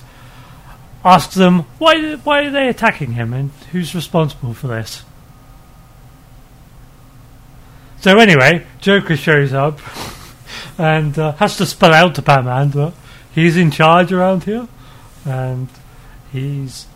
asks 1.05 1.35
them 1.35 1.65
why 1.79 2.15
why 2.15 2.45
are 2.45 2.51
they 2.51 2.69
attacking 2.69 3.13
him 3.13 3.33
and 3.33 3.51
who's 3.73 3.93
responsible 3.93 4.55
for 4.55 4.69
this. 4.69 5.03
So 8.01 8.19
anyway, 8.19 8.65
Joker 8.81 9.17
shows 9.17 9.53
up 9.53 9.81
and 10.79 11.19
uh, 11.19 11.33
has 11.33 11.57
to 11.57 11.67
spell 11.67 11.93
out 11.93 12.15
to 12.15 12.23
Batman 12.23 12.71
that 12.71 12.95
he's 13.35 13.57
in 13.57 13.73
charge 13.73 14.13
around 14.13 14.45
here, 14.45 14.69
and 15.25 15.69
he's 16.31 16.87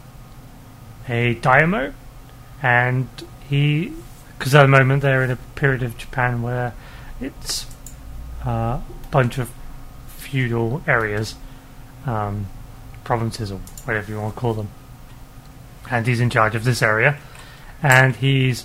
a 1.08 1.34
daimyo, 1.34 1.94
and 2.62 3.08
he 3.48 3.92
because 4.38 4.54
at 4.54 4.62
the 4.62 4.68
moment 4.68 5.02
they're 5.02 5.24
in 5.24 5.32
a 5.32 5.36
period 5.56 5.82
of 5.82 5.98
Japan 5.98 6.42
where 6.42 6.74
it's 7.20 7.66
a 8.46 8.82
bunch 9.10 9.38
of 9.38 9.50
feudal 10.06 10.82
areas, 10.86 11.34
um, 12.06 12.46
provinces 13.04 13.52
or 13.52 13.58
whatever 13.84 14.10
you 14.10 14.20
want 14.20 14.34
to 14.34 14.40
call 14.40 14.54
them, 14.54 14.68
and 15.90 16.06
he's 16.06 16.20
in 16.20 16.30
charge 16.30 16.54
of 16.54 16.64
this 16.64 16.82
area, 16.82 17.18
and 17.82 18.16
he's 18.16 18.64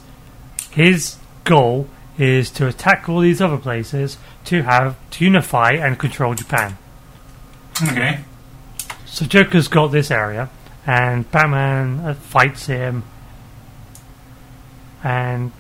his 0.72 1.18
goal 1.44 1.88
is 2.18 2.52
to 2.52 2.68
attack 2.68 3.10
all 3.10 3.20
these 3.20 3.42
other 3.42 3.58
places 3.58 4.18
to 4.46 4.64
have 4.64 4.96
to 5.12 5.26
unify 5.26 5.72
and 5.72 5.98
control 5.98 6.34
Japan. 6.36 6.78
Okay. 7.82 8.20
So 9.06 9.26
Joker's 9.26 9.68
got 9.68 9.88
this 9.88 10.12
area, 10.12 10.50
and 10.86 11.30
Batman 11.32 12.00
uh, 12.00 12.14
fights 12.14 12.68
him, 12.68 13.04
and 15.04 15.52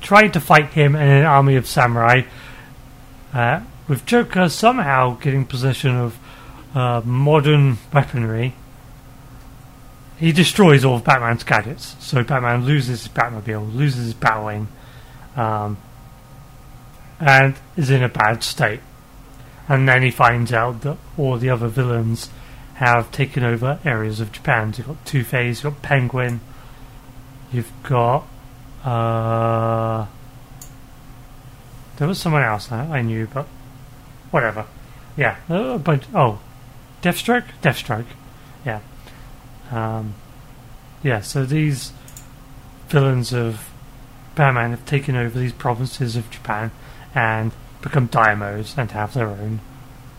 tried 0.00 0.32
to 0.32 0.40
fight 0.40 0.70
him 0.70 0.94
and 0.94 1.10
an 1.10 1.24
army 1.26 1.56
of 1.56 1.66
samurai. 1.66 2.22
Uh, 3.32 3.60
with 3.88 4.06
Joker 4.06 4.48
somehow 4.48 5.16
getting 5.18 5.44
possession 5.44 5.96
of 5.96 6.18
uh, 6.74 7.02
modern 7.04 7.78
weaponry, 7.92 8.54
he 10.18 10.32
destroys 10.32 10.84
all 10.84 10.96
of 10.96 11.04
Batman's 11.04 11.44
gadgets. 11.44 11.96
So 12.00 12.22
Batman 12.24 12.64
loses 12.64 13.02
his 13.02 13.08
Batmobile, 13.08 13.74
loses 13.74 14.06
his 14.06 14.14
Batwing, 14.14 14.66
um, 15.36 15.78
and 17.20 17.54
is 17.76 17.90
in 17.90 18.02
a 18.02 18.08
bad 18.08 18.42
state. 18.42 18.80
And 19.68 19.88
then 19.88 20.02
he 20.02 20.10
finds 20.10 20.52
out 20.52 20.80
that 20.82 20.96
all 21.16 21.36
the 21.36 21.50
other 21.50 21.68
villains 21.68 22.30
have 22.74 23.10
taken 23.12 23.44
over 23.44 23.78
areas 23.84 24.20
of 24.20 24.32
Japan. 24.32 24.72
So 24.72 24.78
you've 24.78 24.86
got 24.86 25.04
Two 25.04 25.24
Face, 25.24 25.62
you've 25.62 25.74
got 25.74 25.82
Penguin, 25.82 26.40
you've 27.52 27.72
got. 27.82 28.26
Uh, 28.84 30.06
there 31.98 32.08
was 32.08 32.20
someone 32.20 32.42
else 32.42 32.72
I, 32.72 32.98
I 32.98 33.02
knew, 33.02 33.26
but 33.26 33.46
whatever. 34.30 34.66
Yeah, 35.16 35.36
a 35.48 35.78
bunch. 35.78 36.04
Oh, 36.14 36.40
Deathstroke? 37.02 37.44
Deathstroke. 37.60 38.06
Yeah. 38.64 38.80
Um, 39.70 40.14
yeah, 41.02 41.20
so 41.20 41.44
these 41.44 41.92
villains 42.88 43.32
of 43.32 43.70
Batman 44.34 44.70
have 44.70 44.86
taken 44.86 45.16
over 45.16 45.38
these 45.38 45.52
provinces 45.52 46.16
of 46.16 46.30
Japan 46.30 46.70
and 47.14 47.52
become 47.82 48.08
daimyos 48.08 48.76
and 48.78 48.90
have 48.92 49.14
their 49.14 49.28
own 49.28 49.60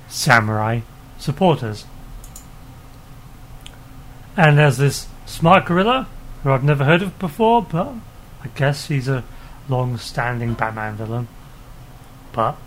samurai 0.08 0.82
supporters. 1.18 1.86
And 4.38 4.58
there's 4.58 4.78
this 4.78 5.08
smart 5.26 5.66
gorilla 5.66 6.08
who 6.44 6.52
I've 6.52 6.64
never 6.64 6.86
heard 6.86 7.02
of 7.02 7.18
before, 7.20 7.62
but 7.62 7.94
I 8.44 8.48
guess 8.56 8.88
he's 8.88 9.08
a 9.08 9.24
long 9.68 9.98
standing 9.98 10.54
Batman 10.54 10.96
villain. 10.96 11.28
But 12.32 12.58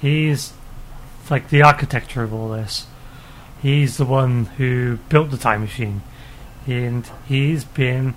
he's 0.00 0.52
like 1.30 1.50
the 1.50 1.62
architecture 1.62 2.22
of 2.22 2.32
all 2.32 2.48
this. 2.48 2.86
He's 3.60 3.96
the 3.96 4.04
one 4.04 4.46
who 4.56 4.98
built 5.08 5.30
the 5.30 5.36
time 5.36 5.62
machine, 5.62 6.02
and 6.66 7.08
he's 7.26 7.64
been 7.64 8.14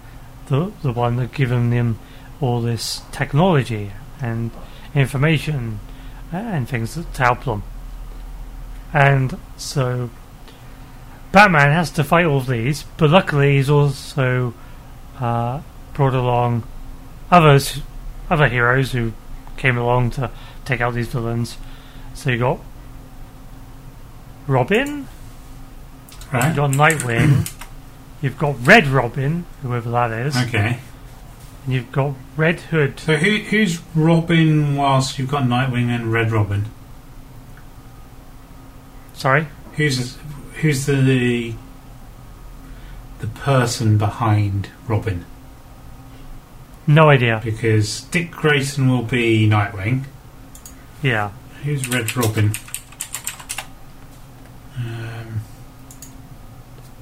the 0.48 0.72
the 0.82 0.92
one 0.92 1.16
that 1.18 1.34
given 1.34 1.70
them 1.70 2.00
all 2.40 2.62
this 2.62 3.02
technology 3.12 3.92
and 4.22 4.52
information 4.94 5.80
and 6.32 6.68
things 6.68 6.96
to 6.96 7.24
help 7.24 7.44
them. 7.46 7.64
And 8.94 9.38
so 9.58 10.10
Batman 11.32 11.72
has 11.72 11.92
to 11.92 12.04
fight 12.04 12.26
all 12.26 12.38
of 12.38 12.48
these, 12.48 12.84
but 12.98 13.10
luckily 13.10 13.56
he's 13.56 13.70
also 13.70 14.54
uh, 15.20 15.62
brought 15.94 16.14
along 16.14 16.64
others, 17.30 17.82
other 18.30 18.50
heroes 18.50 18.92
who 18.92 19.14
came 19.56 19.78
along 19.78 20.12
to 20.12 20.30
take 20.72 20.80
out 20.82 20.94
these 20.94 21.08
villains. 21.10 21.58
So 22.14 22.30
you 22.30 22.38
got 22.40 22.60
Robin, 24.48 25.08
Right. 26.32 26.48
you've 26.48 26.56
got 26.56 26.72
Nightwing, 26.72 27.52
you've 28.22 28.38
got 28.38 28.56
Red 28.66 28.88
Robin, 28.88 29.46
whoever 29.62 29.90
that 29.92 30.12
is, 30.12 30.38
Okay. 30.38 30.80
and 31.66 31.74
you've 31.74 31.92
got 31.92 32.14
Red 32.38 32.62
Hood. 32.62 33.00
So 33.02 33.18
who 33.18 33.38
who's 33.40 33.82
Robin 33.96 34.76
whilst 34.78 35.20
you've 35.20 35.30
got 35.30 35.44
Nightwing 35.44 35.90
and 35.90 36.12
Red 36.12 36.32
Robin? 36.32 36.66
Sorry, 39.14 39.48
Who's 39.76 40.18
who's 40.62 40.86
the 40.86 41.54
the 43.20 43.28
person 43.28 43.98
behind 43.98 44.70
Robin? 44.88 45.26
No 46.88 47.10
idea. 47.10 47.40
because 47.44 48.02
Dick 48.06 48.32
Grayson 48.32 48.90
will 48.90 49.04
be 49.04 49.48
Nightwing. 49.48 50.06
Yeah. 51.02 51.32
Who's 51.64 51.88
Red 51.88 52.16
Robin? 52.16 52.54
Um, 54.78 55.42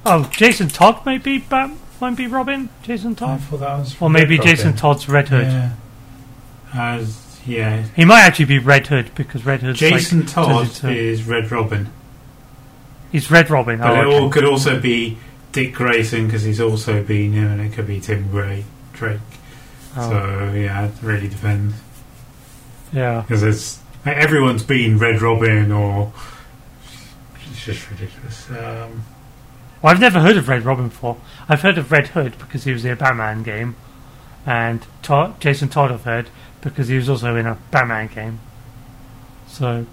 Oh, 0.06 0.24
Jason 0.32 0.68
Todd 0.68 1.04
might 1.04 1.22
be 1.22 1.38
Bat- 1.38 1.70
might 2.00 2.16
be 2.16 2.26
Robin. 2.26 2.70
Jason 2.82 3.12
I 3.12 3.14
Todd, 3.14 3.40
thought 3.42 3.60
that 3.60 3.78
was. 3.78 3.96
or 4.00 4.08
maybe 4.08 4.38
Red 4.38 4.46
Jason 4.46 4.74
Todd's 4.74 5.08
Red 5.08 5.28
Hood. 5.28 5.46
Yeah. 5.46 5.70
As 6.72 7.38
yeah, 7.46 7.84
He 7.96 8.04
might 8.04 8.20
actually 8.22 8.44
be 8.46 8.58
Red 8.58 8.86
Hood 8.86 9.10
because 9.14 9.44
Red 9.44 9.60
Hood's 9.62 9.78
Jason 9.78 10.24
Todd 10.26 10.66
into- 10.68 10.88
is 10.90 11.24
Red 11.24 11.50
Robin, 11.50 11.88
He's 13.12 13.30
Red 13.30 13.50
Robin. 13.50 13.78
but 13.78 13.90
Oh, 13.90 13.94
it 13.94 14.04
okay. 14.04 14.18
all 14.18 14.30
could 14.30 14.44
also 14.44 14.78
be 14.80 15.18
Dick 15.52 15.74
Grayson 15.74 16.26
because 16.26 16.44
he's 16.44 16.60
also 16.60 17.02
been, 17.02 17.34
know, 17.34 17.48
and 17.50 17.60
it 17.60 17.72
could 17.72 17.86
be 17.86 17.98
Tim 18.00 18.30
Gray, 18.30 18.64
Drake. 18.92 19.18
Oh, 19.96 20.08
So 20.10 20.52
yeah, 20.54 20.84
it 20.86 20.92
really 21.02 21.28
depends 21.28 21.74
yeah. 22.92 23.22
because 23.22 23.42
it's 23.42 23.79
like, 24.04 24.16
everyone's 24.16 24.62
been 24.62 24.98
Red 24.98 25.20
Robin 25.22 25.70
or 25.72 26.12
it's 27.50 27.64
just 27.64 27.90
ridiculous. 27.90 28.48
Um, 28.50 29.04
Well, 29.82 29.92
I've 29.92 30.00
never 30.00 30.20
heard 30.20 30.36
of 30.36 30.48
Red 30.48 30.64
Robin 30.64 30.88
before. 30.88 31.16
I've 31.48 31.62
heard 31.62 31.78
of 31.78 31.90
Red 31.90 32.08
Hood 32.08 32.38
because 32.38 32.64
he 32.64 32.72
was 32.72 32.84
in 32.84 32.92
a 32.92 32.96
Batman 32.96 33.42
game, 33.42 33.76
and 34.46 34.84
Todd, 35.02 35.40
Jason 35.40 35.68
Todd 35.68 35.90
I've 35.90 36.04
heard 36.04 36.28
because 36.60 36.88
he 36.88 36.96
was 36.96 37.08
also 37.08 37.36
in 37.36 37.46
a 37.46 37.58
Batman 37.70 38.08
game. 38.08 38.40
So, 39.48 39.86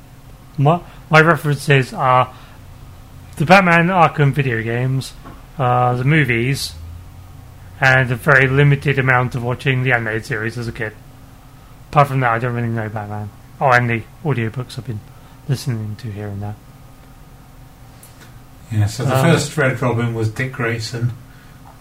my 0.57 0.81
my 1.09 1.21
references 1.21 1.93
are 1.93 2.33
the 3.37 3.45
Batman 3.45 3.87
Arkham 3.87 4.33
video 4.33 4.61
games, 4.61 5.13
uh, 5.57 5.95
the 5.95 6.03
movies, 6.03 6.73
and 7.79 8.11
a 8.11 8.15
very 8.15 8.47
limited 8.47 8.99
amount 8.99 9.35
of 9.35 9.43
watching 9.43 9.83
the 9.83 9.93
animated 9.93 10.25
series 10.25 10.57
as 10.57 10.67
a 10.67 10.71
kid. 10.71 10.93
Apart 11.91 12.09
from 12.09 12.19
that, 12.19 12.31
I 12.31 12.39
don't 12.39 12.53
really 12.53 12.67
know 12.67 12.89
Batman. 12.89 13.29
Oh, 13.59 13.71
and 13.71 13.89
the 13.89 14.03
audiobooks 14.23 14.77
I've 14.77 14.85
been 14.87 14.99
listening 15.49 15.95
to 15.97 16.11
here 16.11 16.27
and 16.27 16.41
there. 16.41 16.55
yeah, 18.71 18.85
so 18.87 19.05
the 19.05 19.15
Um, 19.15 19.21
first 19.33 19.55
Red 19.57 19.81
Robin 19.81 20.13
was 20.13 20.29
Dick 20.29 20.51
Grayson 20.53 21.13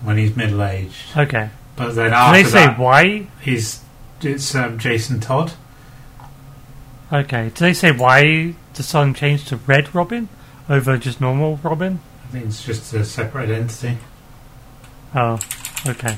when 0.02 0.16
he's 0.18 0.36
middle 0.36 0.62
aged, 0.62 1.16
Okay. 1.16 1.50
but 1.74 1.94
then 1.94 2.10
Do 2.10 2.16
after 2.16 2.42
they 2.42 2.48
say 2.48 2.66
that, 2.66 2.78
why? 2.78 3.26
he's 3.40 3.80
it's 4.22 4.54
um, 4.54 4.78
Jason 4.78 5.20
Todd. 5.20 5.52
Okay. 7.12 7.50
Do 7.54 7.64
they 7.64 7.74
say 7.74 7.92
why 7.92 8.54
the 8.74 8.82
sun 8.82 9.14
changed 9.14 9.48
to 9.48 9.56
Red 9.56 9.94
Robin 9.94 10.28
over 10.68 10.96
just 10.96 11.20
normal 11.20 11.58
Robin? 11.62 12.00
I 12.24 12.32
think 12.32 12.46
it's 12.46 12.64
just 12.64 12.92
a 12.94 13.04
separate 13.04 13.50
entity. 13.50 13.98
Oh, 15.14 15.38
okay. 15.86 16.16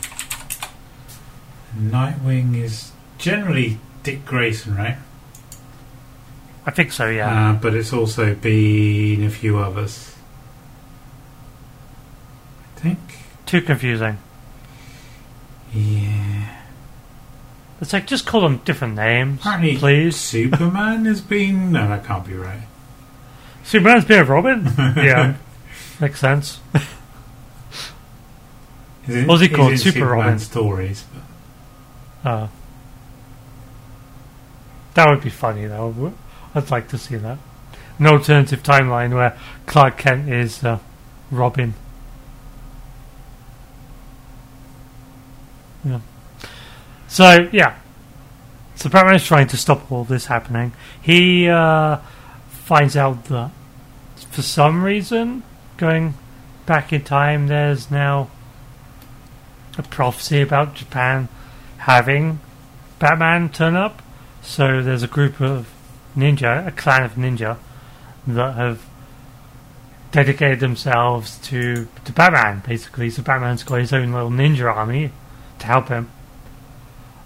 Nightwing 1.78 2.56
is 2.56 2.92
generally 3.18 3.78
Dick 4.02 4.24
Grayson, 4.24 4.76
right? 4.76 4.96
I 6.68 6.70
think 6.70 6.92
so, 6.92 7.08
yeah. 7.08 7.50
Uh, 7.50 7.52
but 7.54 7.74
it's 7.74 7.94
also 7.94 8.34
been 8.34 9.24
a 9.24 9.30
few 9.30 9.56
others. 9.56 10.14
I 12.76 12.80
think. 12.80 12.98
Too 13.46 13.62
confusing. 13.62 14.18
Yeah. 15.72 16.56
It's 17.80 17.94
like, 17.94 18.06
just 18.06 18.26
call 18.26 18.42
them 18.42 18.58
different 18.66 18.96
names, 18.96 19.40
Apparently, 19.40 19.78
please. 19.78 20.16
Superman 20.16 21.06
has 21.06 21.22
been. 21.22 21.72
No, 21.72 21.88
that 21.88 22.04
can't 22.04 22.26
be 22.26 22.34
right. 22.34 22.66
Superman's 23.64 24.04
been 24.04 24.18
a 24.20 24.24
Robin? 24.24 24.64
yeah. 24.78 25.36
Makes 26.00 26.20
sense. 26.20 26.60
In- 29.06 29.26
What's 29.26 29.40
he 29.40 29.48
called? 29.48 29.78
Super 29.78 29.92
Superman 30.00 30.18
Robin? 30.18 30.38
stories. 30.38 31.04
But 32.22 32.30
Uh, 32.30 32.48
that 34.92 35.08
would 35.08 35.22
be 35.22 35.30
funny, 35.30 35.64
though. 35.64 36.12
I'd 36.54 36.70
like 36.70 36.88
to 36.88 36.98
see 36.98 37.16
that. 37.16 37.38
An 37.98 38.06
alternative 38.06 38.62
timeline 38.62 39.12
where 39.12 39.36
Clark 39.66 39.98
Kent 39.98 40.28
is 40.28 40.62
uh, 40.62 40.78
Robin. 41.30 41.74
Yeah. 45.84 46.00
So, 47.08 47.48
yeah. 47.52 47.78
So 48.76 48.88
Batman 48.88 49.16
is 49.16 49.26
trying 49.26 49.48
to 49.48 49.56
stop 49.56 49.90
all 49.90 50.04
this 50.04 50.26
happening. 50.26 50.72
He 51.02 51.48
uh, 51.48 51.98
finds 52.48 52.96
out 52.96 53.24
that 53.24 53.50
for 54.30 54.42
some 54.42 54.84
reason, 54.84 55.42
going 55.78 56.14
back 56.66 56.92
in 56.92 57.02
time, 57.02 57.48
there's 57.48 57.90
now 57.90 58.30
a 59.76 59.82
prophecy 59.82 60.40
about 60.40 60.74
Japan 60.74 61.28
having 61.78 62.40
Batman 62.98 63.48
turn 63.48 63.74
up. 63.74 64.02
So 64.42 64.82
there's 64.82 65.02
a 65.02 65.08
group 65.08 65.40
of 65.40 65.68
ninja, 66.16 66.66
a 66.66 66.70
clan 66.70 67.02
of 67.04 67.14
ninja, 67.14 67.56
that 68.26 68.54
have 68.56 68.84
dedicated 70.12 70.60
themselves 70.60 71.38
to 71.38 71.86
to 72.04 72.12
Batman. 72.12 72.62
Basically, 72.66 73.10
so 73.10 73.22
Batman's 73.22 73.62
got 73.62 73.76
his 73.80 73.92
own 73.92 74.12
little 74.12 74.30
ninja 74.30 74.72
army 74.74 75.10
to 75.58 75.66
help 75.66 75.88
him. 75.88 76.10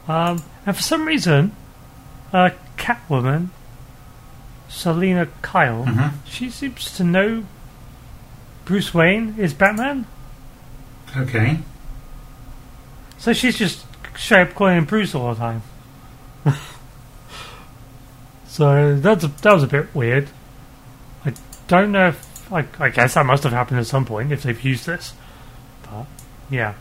Um, 0.09 0.43
and 0.67 0.75
for 0.77 0.83
some 0.83 1.05
reason, 1.07 1.55
uh, 2.33 2.51
Catwoman, 2.77 3.49
Selina 4.69 5.29
Kyle, 5.43 5.85
Mhm. 5.85 6.13
she 6.25 6.51
seems 6.51 6.93
to 6.97 7.05
know 7.05 7.45
Bruce 8.65 8.93
Wayne 8.95 9.35
is 9.39 9.55
Batman. 9.55 10.07
okay. 11.17 11.59
So 13.19 13.33
she's 13.33 13.57
just 13.59 13.85
straight 14.17 14.49
up 14.49 14.55
calling 14.55 14.79
him 14.79 14.85
Bruce 14.85 15.15
all 15.15 15.33
the 15.35 15.39
time. 15.41 15.63
so 18.53 18.97
that's 18.97 19.27
that 19.27 19.55
was 19.55 19.62
a 19.62 19.66
bit 19.66 19.95
weird. 19.95 20.29
I 21.24 21.33
don't 21.69 21.91
know 21.91 22.09
if 22.09 22.53
I, 22.53 22.66
I 22.79 22.91
guess 22.91 23.15
that 23.15 23.24
must 23.24 23.45
have 23.45 23.53
happened 23.53 23.81
at 23.81 23.87
some 23.87 24.05
point 24.05 24.31
if 24.31 24.43
they've 24.43 24.62
used 24.62 24.85
this, 24.85 25.15
but 25.85 26.05
yeah. 26.51 26.74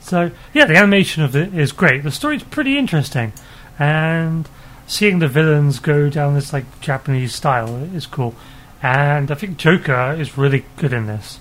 So 0.00 0.30
yeah, 0.52 0.66
the 0.66 0.76
animation 0.76 1.22
of 1.22 1.34
it 1.34 1.54
is 1.54 1.72
great. 1.72 2.02
The 2.02 2.10
story's 2.10 2.42
pretty 2.42 2.76
interesting, 2.76 3.32
and 3.78 4.46
seeing 4.86 5.20
the 5.20 5.26
villains 5.26 5.78
go 5.78 6.10
down 6.10 6.34
this 6.34 6.52
like 6.52 6.82
Japanese 6.82 7.34
style 7.34 7.74
is 7.94 8.04
cool. 8.04 8.34
And 8.82 9.30
I 9.30 9.36
think 9.36 9.56
Joker 9.56 10.14
is 10.18 10.36
really 10.36 10.66
good 10.76 10.92
in 10.92 11.06
this. 11.06 11.38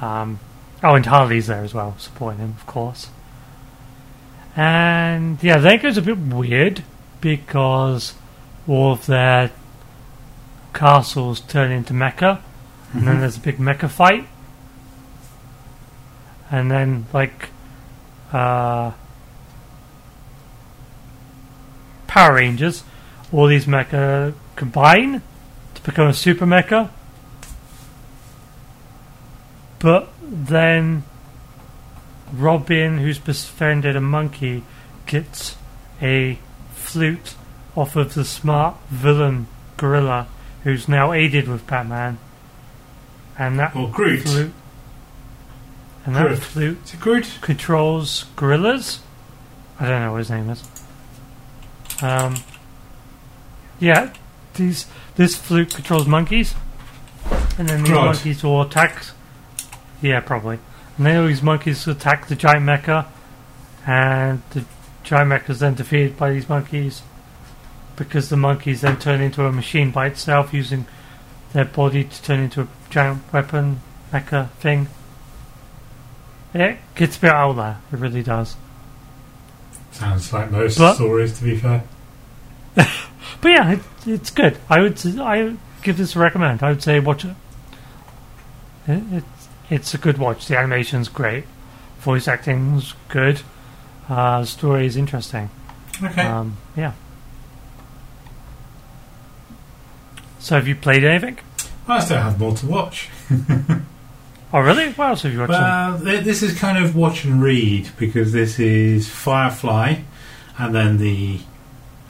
Um, 0.00 0.38
oh, 0.84 0.94
and 0.94 1.04
Harley's 1.04 1.48
there 1.48 1.64
as 1.64 1.74
well, 1.74 1.96
supporting 1.98 2.38
him, 2.38 2.54
of 2.56 2.66
course. 2.66 3.08
And 4.54 5.42
yeah, 5.42 5.58
then 5.58 5.74
it 5.74 5.82
goes 5.82 5.96
a 5.96 6.02
bit 6.02 6.16
weird 6.16 6.84
because 7.20 8.14
all 8.66 8.92
of 8.92 9.06
their 9.06 9.50
castles 10.72 11.40
turn 11.40 11.70
into 11.70 11.92
mecha, 11.92 12.40
and 12.92 13.06
then 13.06 13.16
Mhm. 13.16 13.20
there's 13.20 13.36
a 13.36 13.40
big 13.40 13.58
mecha 13.58 13.88
fight, 13.88 14.26
and 16.50 16.70
then 16.70 17.06
like 17.12 17.50
uh, 18.32 18.90
Power 22.08 22.34
Rangers, 22.34 22.82
all 23.32 23.46
these 23.46 23.66
mecha 23.66 24.34
combine 24.56 25.22
to 25.74 25.82
become 25.82 26.08
a 26.08 26.14
super 26.14 26.46
mecha, 26.46 26.88
but 29.78 30.12
then 30.22 31.04
Robin, 32.32 32.98
who's 32.98 33.18
befriended 33.18 33.94
a 33.94 34.00
monkey, 34.00 34.64
gets 35.06 35.56
a 36.02 36.38
flute 36.72 37.34
off 37.76 37.96
of 37.96 38.14
the 38.14 38.24
smart 38.24 38.76
villain 38.88 39.46
gorilla, 39.76 40.26
who's 40.62 40.88
now 40.88 41.12
aided 41.12 41.48
with 41.48 41.66
Batman, 41.66 42.18
and 43.38 43.58
that 43.58 43.74
Or 43.74 43.88
Groot. 43.90 44.22
flute, 44.22 44.52
and 46.06 46.14
that 46.16 46.26
Groot. 46.28 46.38
flute 46.38 46.78
Is 46.84 46.94
it 46.94 47.00
Groot? 47.00 47.38
controls 47.40 48.24
gorillas. 48.36 49.00
I 49.80 49.88
don't 49.88 50.02
know 50.02 50.12
what 50.12 50.18
his 50.18 50.30
name 50.30 50.50
is. 50.50 50.62
Um, 52.02 52.36
yeah, 53.80 54.12
these 54.54 54.86
this 55.16 55.36
flute 55.36 55.74
controls 55.74 56.06
monkeys, 56.06 56.54
and 57.58 57.68
then 57.68 57.82
these 57.82 57.92
Grodd. 57.92 58.04
monkeys 58.06 58.42
will 58.44 58.62
attack. 58.62 59.04
Yeah, 60.00 60.20
probably. 60.20 60.58
And 60.96 61.06
then 61.06 61.16
all 61.20 61.26
these 61.26 61.42
monkeys 61.42 61.86
attack 61.88 62.28
the 62.28 62.36
giant 62.36 62.64
mecha, 62.64 63.06
and 63.86 64.42
the 64.50 64.64
giant 65.02 65.30
mecha 65.30 65.50
is 65.50 65.58
then 65.58 65.74
defeated 65.74 66.16
by 66.16 66.30
these 66.30 66.48
monkeys 66.48 67.02
because 67.96 68.28
the 68.28 68.36
monkeys 68.36 68.80
then 68.80 68.98
turn 68.98 69.20
into 69.20 69.44
a 69.44 69.52
machine 69.52 69.90
by 69.90 70.06
itself 70.06 70.52
using 70.52 70.86
their 71.52 71.64
body 71.64 72.04
to 72.04 72.22
turn 72.22 72.40
into 72.40 72.62
a 72.62 72.68
giant 72.90 73.22
weapon 73.32 73.80
mecha 74.12 74.50
thing. 74.52 74.88
It 76.52 76.78
gets 76.94 77.16
a 77.16 77.20
bit 77.20 77.30
out 77.30 77.52
there. 77.54 77.78
It 77.92 77.98
really 77.98 78.22
does. 78.22 78.56
Sounds 79.92 80.32
like 80.32 80.50
most 80.50 80.78
But- 80.78 80.94
stories, 80.94 81.38
to 81.38 81.44
be 81.44 81.56
fair. 81.56 81.84
But 83.40 83.48
yeah, 83.50 83.72
it, 83.72 83.80
it's 84.06 84.30
good. 84.30 84.56
I 84.70 84.80
would 84.80 85.18
I 85.18 85.42
would 85.44 85.58
give 85.82 85.96
this 85.98 86.14
a 86.16 86.18
recommend. 86.18 86.62
I 86.62 86.70
would 86.70 86.82
say 86.82 86.98
watch 87.00 87.24
it. 87.24 87.34
it 88.86 89.02
it's 89.12 89.48
it's 89.70 89.94
a 89.94 89.98
good 89.98 90.16
watch. 90.18 90.46
The 90.46 90.56
animation's 90.58 91.08
great. 91.08 91.44
Voice 92.00 92.26
acting's 92.28 92.94
good. 93.08 93.40
Uh, 94.08 94.40
the 94.40 94.46
story 94.46 94.86
is 94.86 94.96
interesting. 94.96 95.50
Okay. 96.02 96.22
Um, 96.22 96.56
yeah. 96.76 96.92
So 100.44 100.56
have 100.56 100.68
you 100.68 100.74
played 100.76 101.04
anything? 101.04 101.38
I 101.88 102.00
still 102.00 102.18
have 102.20 102.38
more 102.38 102.54
to 102.54 102.66
watch. 102.66 103.08
Oh, 104.52 104.60
really? 104.60 104.92
What 104.92 105.08
else 105.08 105.22
have 105.22 105.32
you 105.32 105.40
watched? 105.40 105.50
Well, 105.50 105.98
th- 105.98 106.22
this 106.22 106.40
is 106.40 106.56
kind 106.56 106.78
of 106.78 106.94
watch 106.94 107.24
and 107.24 107.42
read 107.42 107.88
because 107.98 108.30
this 108.30 108.60
is 108.60 109.08
Firefly, 109.08 109.96
and 110.56 110.72
then 110.72 110.98
the 110.98 111.40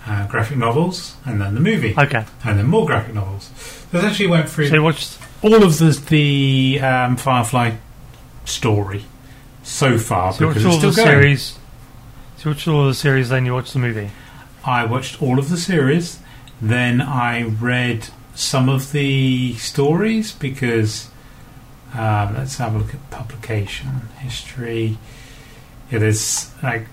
uh, 0.06 0.27
graphic 0.27 0.59
novels, 0.59 1.16
and 1.24 1.40
then 1.40 1.55
the 1.55 1.61
movie, 1.61 1.94
okay. 1.97 2.27
and 2.44 2.59
then 2.59 2.66
more 2.66 2.85
graphic 2.85 3.15
novels. 3.15 3.51
So 3.90 3.98
I 3.98 4.05
actually 4.05 4.27
went 4.27 4.51
through 4.51 4.69
So 4.69 4.74
you 4.74 4.82
watched. 4.82 5.16
all 5.40 5.65
of 5.65 5.78
the 5.78 5.98
the 6.11 6.81
um, 6.82 7.16
Firefly 7.16 7.77
story 8.44 9.06
so 9.62 9.97
far 9.97 10.35
So 10.35 10.48
because 10.48 10.66
it's 10.66 10.77
still 10.77 10.90
the 10.90 10.97
going. 10.97 11.09
series. 11.09 11.59
So 12.36 12.51
you 12.51 12.55
watched 12.55 12.69
all 12.69 12.81
of 12.82 12.89
the 12.89 12.94
series, 12.94 13.31
then 13.31 13.47
you 13.47 13.55
watched 13.55 13.73
the 13.73 13.78
movie. 13.78 14.11
I 14.66 14.85
watched 14.85 15.23
all 15.23 15.39
of 15.39 15.48
the 15.48 15.56
series, 15.56 16.19
then 16.61 17.01
I 17.01 17.44
read 17.44 18.09
some 18.35 18.69
of 18.69 18.93
the 18.93 19.55
stories 19.55 20.32
because 20.32 21.09
um, 21.94 22.35
let's 22.35 22.59
have 22.59 22.74
a 22.74 22.78
look 22.78 22.94
at 22.94 23.11
publication 23.11 24.09
history. 24.19 24.98
It 25.90 26.02
is 26.02 26.52
like 26.62 26.86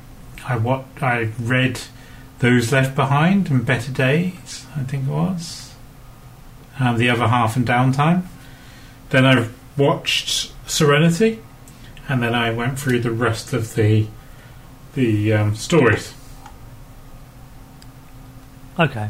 I 0.47 0.57
what 0.57 0.85
I 1.01 1.31
read 1.39 1.81
those 2.39 2.71
left 2.71 2.95
behind 2.95 3.49
and 3.49 3.65
better 3.65 3.91
days. 3.91 4.65
I 4.75 4.83
think 4.83 5.07
it 5.07 5.11
was 5.11 5.73
um, 6.79 6.97
the 6.97 7.09
other 7.09 7.27
half 7.27 7.55
and 7.55 7.65
downtime. 7.65 8.23
Then 9.09 9.25
I 9.25 9.47
watched 9.77 10.51
Serenity, 10.67 11.41
and 12.07 12.21
then 12.21 12.35
I 12.35 12.51
went 12.51 12.79
through 12.79 12.99
the 12.99 13.11
rest 13.11 13.53
of 13.53 13.75
the 13.75 14.07
the 14.93 15.33
um, 15.33 15.55
stories. 15.55 16.13
Okay. 18.79 19.09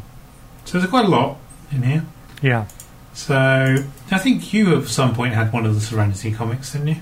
So 0.65 0.77
there's 0.77 0.89
quite 0.89 1.05
a 1.05 1.09
lot 1.09 1.37
in 1.71 1.83
here. 1.83 2.05
Yeah. 2.41 2.67
So 3.13 3.35
I 4.11 4.17
think 4.17 4.53
you 4.53 4.77
at 4.79 4.87
some 4.87 5.13
point 5.13 5.33
had 5.33 5.51
one 5.53 5.65
of 5.65 5.75
the 5.75 5.81
Serenity 5.81 6.31
comics, 6.31 6.71
didn't 6.73 6.87
you? 6.87 6.95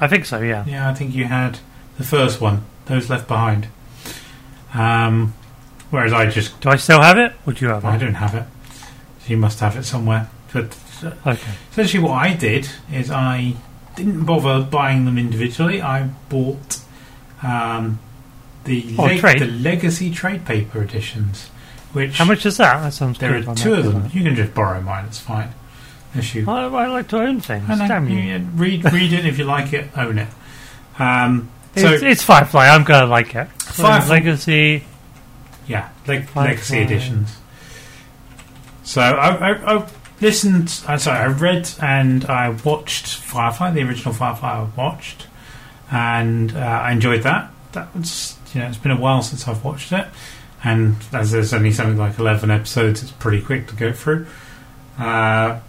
I 0.00 0.08
think 0.08 0.24
so. 0.26 0.40
Yeah. 0.40 0.64
Yeah, 0.66 0.88
I 0.88 0.94
think 0.94 1.14
you 1.14 1.24
had 1.24 1.58
the 1.96 2.04
first 2.04 2.40
one, 2.40 2.64
Those 2.86 3.08
Left 3.08 3.26
Behind. 3.28 3.68
Um, 4.74 5.34
whereas 5.90 6.12
I 6.12 6.26
just 6.26 6.60
Do 6.60 6.68
I 6.70 6.76
still 6.76 7.00
have 7.00 7.18
it? 7.18 7.32
Or 7.46 7.52
do 7.52 7.64
you 7.64 7.70
have 7.70 7.84
I 7.84 7.96
it? 7.96 7.98
don't 7.98 8.14
have 8.14 8.34
it. 8.34 8.44
So 9.20 9.28
you 9.28 9.36
must 9.36 9.60
have 9.60 9.76
it 9.76 9.84
somewhere. 9.84 10.28
But 10.52 10.76
uh, 11.02 11.12
Okay. 11.26 11.50
essentially, 11.72 12.02
what 12.02 12.12
I 12.12 12.34
did 12.34 12.68
is 12.92 13.10
I 13.10 13.54
didn't 13.96 14.24
bother 14.24 14.62
buying 14.64 15.04
them 15.04 15.18
individually. 15.18 15.80
I 15.82 16.08
bought 16.28 16.80
um, 17.42 17.98
the 18.64 18.94
Oh, 18.98 19.16
trade? 19.18 19.40
the 19.40 19.46
legacy 19.46 20.10
trade 20.12 20.44
paper 20.44 20.82
editions, 20.82 21.50
which 21.98 22.16
How 22.18 22.24
much 22.24 22.46
is 22.46 22.56
that? 22.56 22.80
That 22.82 22.92
sounds 22.94 23.18
there 23.18 23.32
good 23.32 23.48
are 23.48 23.54
two 23.54 23.70
that, 23.76 23.86
of 23.86 23.92
them. 23.92 24.10
You 24.12 24.22
can 24.22 24.34
just 24.34 24.54
borrow 24.54 24.80
mine; 24.80 25.04
it's 25.06 25.18
fine. 25.20 25.50
You? 26.14 26.46
I, 26.50 26.64
I 26.64 26.86
like 26.88 27.08
to 27.08 27.18
own 27.20 27.40
things. 27.40 27.68
I 27.68 27.74
know, 27.76 27.86
Damn 27.86 28.08
you. 28.08 28.18
yeah, 28.18 28.40
read 28.54 28.82
read 28.92 29.12
it 29.12 29.24
if 29.26 29.38
you 29.38 29.44
like 29.44 29.72
it, 29.72 29.90
own 29.96 30.18
it. 30.18 30.28
Um, 30.98 31.50
so 31.76 31.92
It's, 31.92 32.02
it's 32.02 32.22
Firefly. 32.22 32.66
I'm 32.66 32.82
gonna 32.82 33.06
like 33.06 33.34
it. 33.36 33.46
Firefly- 33.62 34.08
Legacy. 34.08 34.84
yeah, 35.68 35.90
leg- 36.08 36.24
Firefly. 36.24 36.44
legacy 36.46 36.78
editions. 36.78 37.36
So 38.84 39.00
I, 39.02 39.50
I, 39.52 39.76
I 39.76 39.88
listened. 40.20 40.80
I'm 40.88 40.98
sorry, 40.98 41.18
I 41.18 41.26
read 41.26 41.68
and 41.80 42.24
I 42.24 42.48
watched 42.64 43.06
Firefly, 43.06 43.70
the 43.72 43.82
original 43.82 44.14
Firefly. 44.14 44.48
I 44.48 44.66
watched, 44.80 45.26
and 45.90 46.56
uh, 46.56 46.58
I 46.58 46.92
enjoyed 46.92 47.22
that. 47.24 47.50
That 47.72 47.94
was 47.94 48.36
you 48.54 48.60
know 48.60 48.66
it's 48.66 48.78
been 48.78 48.92
a 48.92 48.98
while 48.98 49.22
since 49.22 49.46
I've 49.46 49.62
watched 49.62 49.92
it, 49.92 50.08
and 50.64 50.96
as 51.12 51.30
there's 51.30 51.52
only 51.52 51.72
something 51.72 51.96
like 51.96 52.18
eleven 52.18 52.50
episodes, 52.50 53.02
it's 53.02 53.12
pretty 53.12 53.40
quick 53.40 53.68
to 53.68 53.74
go 53.74 53.92
through. 53.92 54.26
Uh, 54.98 55.60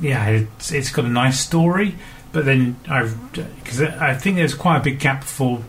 yeah, 0.00 0.26
it's 0.28 0.72
it's 0.72 0.90
got 0.90 1.04
a 1.04 1.08
nice 1.08 1.40
story, 1.40 1.96
but 2.32 2.44
then 2.44 2.76
I've 2.88 3.32
because 3.32 3.82
I 3.82 4.14
think 4.14 4.36
there's 4.36 4.54
quite 4.54 4.78
a 4.78 4.82
big 4.82 5.00
gap 5.00 5.22
before 5.22 5.62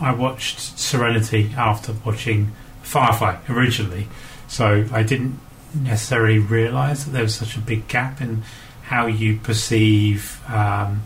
I 0.00 0.12
watched 0.12 0.78
Serenity 0.78 1.52
after 1.56 1.94
watching 2.04 2.52
Firefly 2.82 3.38
originally, 3.48 4.08
so 4.48 4.86
I 4.92 5.02
didn't 5.02 5.38
necessarily 5.74 6.38
realise 6.38 7.04
that 7.04 7.10
there 7.10 7.22
was 7.22 7.34
such 7.34 7.56
a 7.56 7.60
big 7.60 7.88
gap 7.88 8.20
in 8.20 8.42
how 8.82 9.06
you 9.06 9.38
perceive 9.38 10.40
um, 10.48 11.02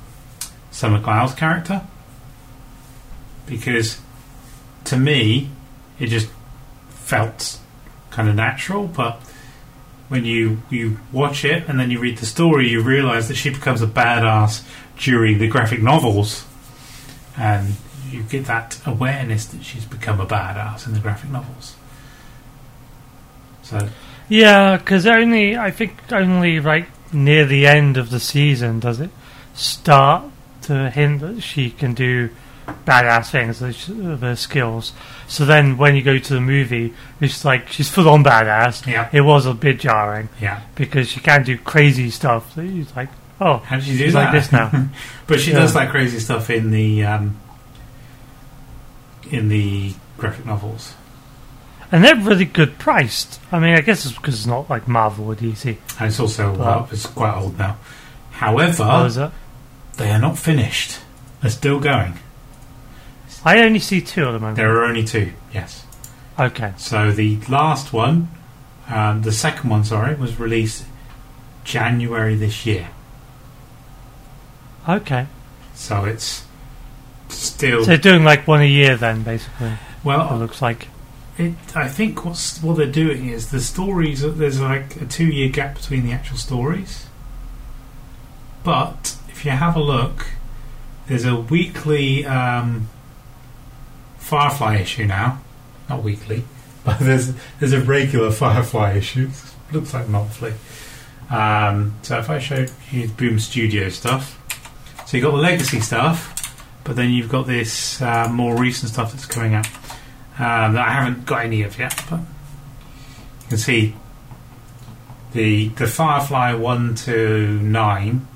Summer 0.71 1.01
Glau's 1.01 1.35
character. 1.35 1.83
Because 3.47 4.01
to 4.85 4.97
me, 4.97 5.51
it 5.99 6.07
just 6.07 6.29
felt 7.09 7.59
kind 8.11 8.29
of 8.29 8.35
natural, 8.35 8.87
but 8.87 9.15
when 10.09 10.27
you 10.27 10.63
you 10.69 10.99
watch 11.11 11.45
it 11.45 11.67
and 11.67 11.81
then 11.81 11.91
you 11.91 11.99
read 11.99 12.19
the 12.19 12.27
story, 12.27 12.69
you 12.69 12.83
realise 12.83 13.29
that 13.29 13.35
she 13.35 13.49
becomes 13.49 13.81
a 13.81 13.87
badass 13.87 14.63
during 14.99 15.39
the 15.39 15.49
graphic 15.49 15.83
novels, 15.83 16.45
and 17.37 17.75
you 18.11 18.23
get 18.25 18.45
that 18.45 18.79
awareness 18.85 19.47
that 19.47 19.63
she's 19.65 19.87
become 19.87 20.21
a 20.21 20.27
badass 20.27 20.87
in 20.87 20.93
the 20.93 21.01
graphic 21.01 21.31
novels. 21.31 21.77
So 23.63 23.89
Yeah, 24.29 24.77
because 24.77 25.07
only 25.07 25.57
I 25.57 25.71
think 25.71 26.13
only 26.13 26.61
like 26.61 26.89
near 27.11 27.47
the 27.47 27.67
end 27.67 27.97
of 27.97 28.11
the 28.11 28.21
season 28.21 28.81
does 28.81 29.01
it 29.01 29.11
start 29.55 30.25
to 30.63 30.91
hint 30.91 31.21
that 31.23 31.41
she 31.41 31.71
can 31.71 31.95
do 31.95 32.29
badass 32.85 33.31
things 33.31 33.59
her 33.61 34.37
skills. 34.37 34.93
So 35.27 35.45
then 35.45 35.77
when 35.77 35.95
you 35.97 36.03
go 36.03 36.19
to 36.19 36.35
the 36.35 36.41
movie, 36.41 36.95
it's 37.21 37.45
like 37.45 37.69
she's 37.69 37.89
full 37.91 38.09
on 38.09 38.25
badass. 38.25 38.87
yeah, 38.87 39.09
It 39.13 39.23
was 39.23 39.47
a 39.47 39.55
bit 39.55 39.81
jarring 39.81 40.29
yeah. 40.41 40.63
because 40.75 41.09
she 41.09 41.21
can 41.21 41.43
do 41.45 41.57
crazy 41.59 42.11
stuff. 42.11 42.55
That 42.55 42.65
you're 42.65 42.87
like, 42.97 43.09
oh, 43.41 43.59
How 43.59 43.77
did 43.77 43.87
you 43.87 43.99
do 43.99 44.05
she's 44.05 44.13
that? 44.15 44.25
like 44.25 44.33
this 44.33 44.53
now. 44.53 44.89
but 45.27 45.41
she 45.41 45.51
Yeah. 45.53 45.59
does 45.61 45.75
that 45.75 45.91
crazy 45.91 46.19
stuff 46.19 46.51
in 46.51 46.71
the 46.71 47.05
um, 47.05 47.37
in 49.31 49.49
the 49.49 49.95
graphic 50.17 50.47
novels. 50.47 50.95
and 51.93 52.05
they're 52.05 52.17
really 52.17 52.45
good 52.45 52.79
priced. 52.79 53.41
I 53.53 53.59
mean, 53.59 53.75
I 53.75 53.81
guess 53.81 54.05
it's 54.05 54.15
because 54.15 54.35
it's 54.35 54.47
not 54.47 54.69
like 54.71 54.89
Marvel 54.89 55.27
or 55.27 55.35
DC. 55.35 55.77
And 55.99 56.09
it's 56.09 56.21
also 56.21 56.53
Wow. 56.53 56.59
well, 56.59 56.89
it's 56.93 57.07
quite 57.07 57.35
old 57.37 57.59
now. 57.59 57.77
However, 58.33 59.07
it? 59.17 59.31
they 59.99 60.11
are 60.11 60.19
not 60.19 60.39
finished. 60.39 61.01
They're 61.41 61.51
still 61.51 61.81
going. 61.81 62.15
I 63.45 63.61
only 63.63 63.79
see 63.79 64.01
two 64.01 64.27
at 64.27 64.33
the 64.33 64.39
moment. 64.39 64.57
There 64.57 64.77
are 64.77 64.85
only 64.85 65.05
two. 65.05 65.33
Yes. 65.53 65.85
Okay. 66.39 66.73
So 66.77 67.13
the 67.13 67.39
last 67.49 67.93
one, 67.93 68.29
um, 68.89 69.23
the 69.23 69.33
second 69.33 69.71
one, 69.71 69.85
sorry, 69.85 70.15
was 70.15 70.39
released 70.39 70.85
January 71.65 72.35
this 72.35 72.67
year. 72.67 72.89
Okay. 74.89 75.27
So 75.75 76.05
it's 76.05 76.45
still 77.29 77.81
So 77.81 77.87
they're 77.87 77.99
doing 77.99 78.25
like 78.25 78.47
one 78.47 78.63
a 78.63 78.67
year 78.67 78.97
then, 78.97 79.23
basically. 79.23 79.73
Well, 80.03 80.35
it 80.35 80.39
looks 80.39 80.63
like. 80.63 80.89
It, 81.37 81.55
I 81.75 81.89
think 81.89 82.25
what's 82.25 82.61
what 82.63 82.77
they're 82.79 82.87
doing 82.87 83.29
is 83.29 83.51
the 83.51 83.61
stories. 83.61 84.23
There's 84.23 84.61
like 84.61 85.01
a 85.01 85.05
two-year 85.05 85.51
gap 85.51 85.77
between 85.77 86.05
the 86.05 86.13
actual 86.13 86.37
stories. 86.37 87.07
But 88.65 89.17
if 89.29 89.45
you 89.45 89.53
have 89.53 89.77
a 89.77 89.81
look, 89.83 90.27
there's 91.07 91.25
a 91.25 91.37
weekly 91.37 92.27
um, 92.27 92.89
Firefly 94.29 94.77
issue 94.77 95.07
now. 95.07 95.41
Not 95.89 96.03
weekly, 96.03 96.45
but 96.85 96.99
there's 96.99 97.33
there's 97.59 97.73
a 97.73 97.81
regular 97.81 98.31
Firefly 98.31 98.93
issue. 98.93 99.31
Looks 99.73 99.95
like 99.95 100.07
monthly. 100.07 100.53
Um, 101.31 101.95
so 102.03 102.19
if 102.19 102.29
I 102.29 102.39
show 102.39 102.67
you 102.91 103.09
Boom 103.09 103.39
Studio 103.39 103.89
stuff, 103.89 104.39
so 105.07 105.17
you've 105.17 105.25
got 105.25 105.31
the 105.31 105.39
legacy 105.39 105.81
stuff, 105.81 106.55
but 106.85 106.95
then 106.95 107.11
you've 107.11 107.31
got 107.31 107.47
this 107.47 108.03
uh, 108.03 108.29
more 108.31 108.55
recent 108.59 108.93
stuff 108.93 109.13
that's 109.13 109.25
coming 109.25 109.55
out 109.55 109.67
um, 110.39 110.75
that 110.75 110.87
I 110.87 110.93
haven't 110.93 111.25
got 111.25 111.47
any 111.47 111.63
of 111.63 111.79
yet. 111.79 111.99
But 112.11 112.21
you 112.21 113.49
can 113.49 113.59
see 113.59 113.95
the 115.33 115.69
the 115.71 115.87
Firefly 115.87 116.53
one 116.53 116.95
to 117.07 117.61
nine 117.63 118.29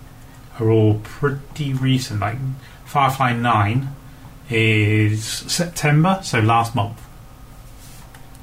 are 0.59 0.71
all 0.71 1.01
pretty 1.03 1.75
recent. 1.75 2.21
Like 2.21 2.39
Firefly 2.87 3.35
nine 3.35 3.95
is 4.53 5.25
September, 5.25 6.21
so 6.23 6.41
last 6.41 6.75
month. 6.75 7.01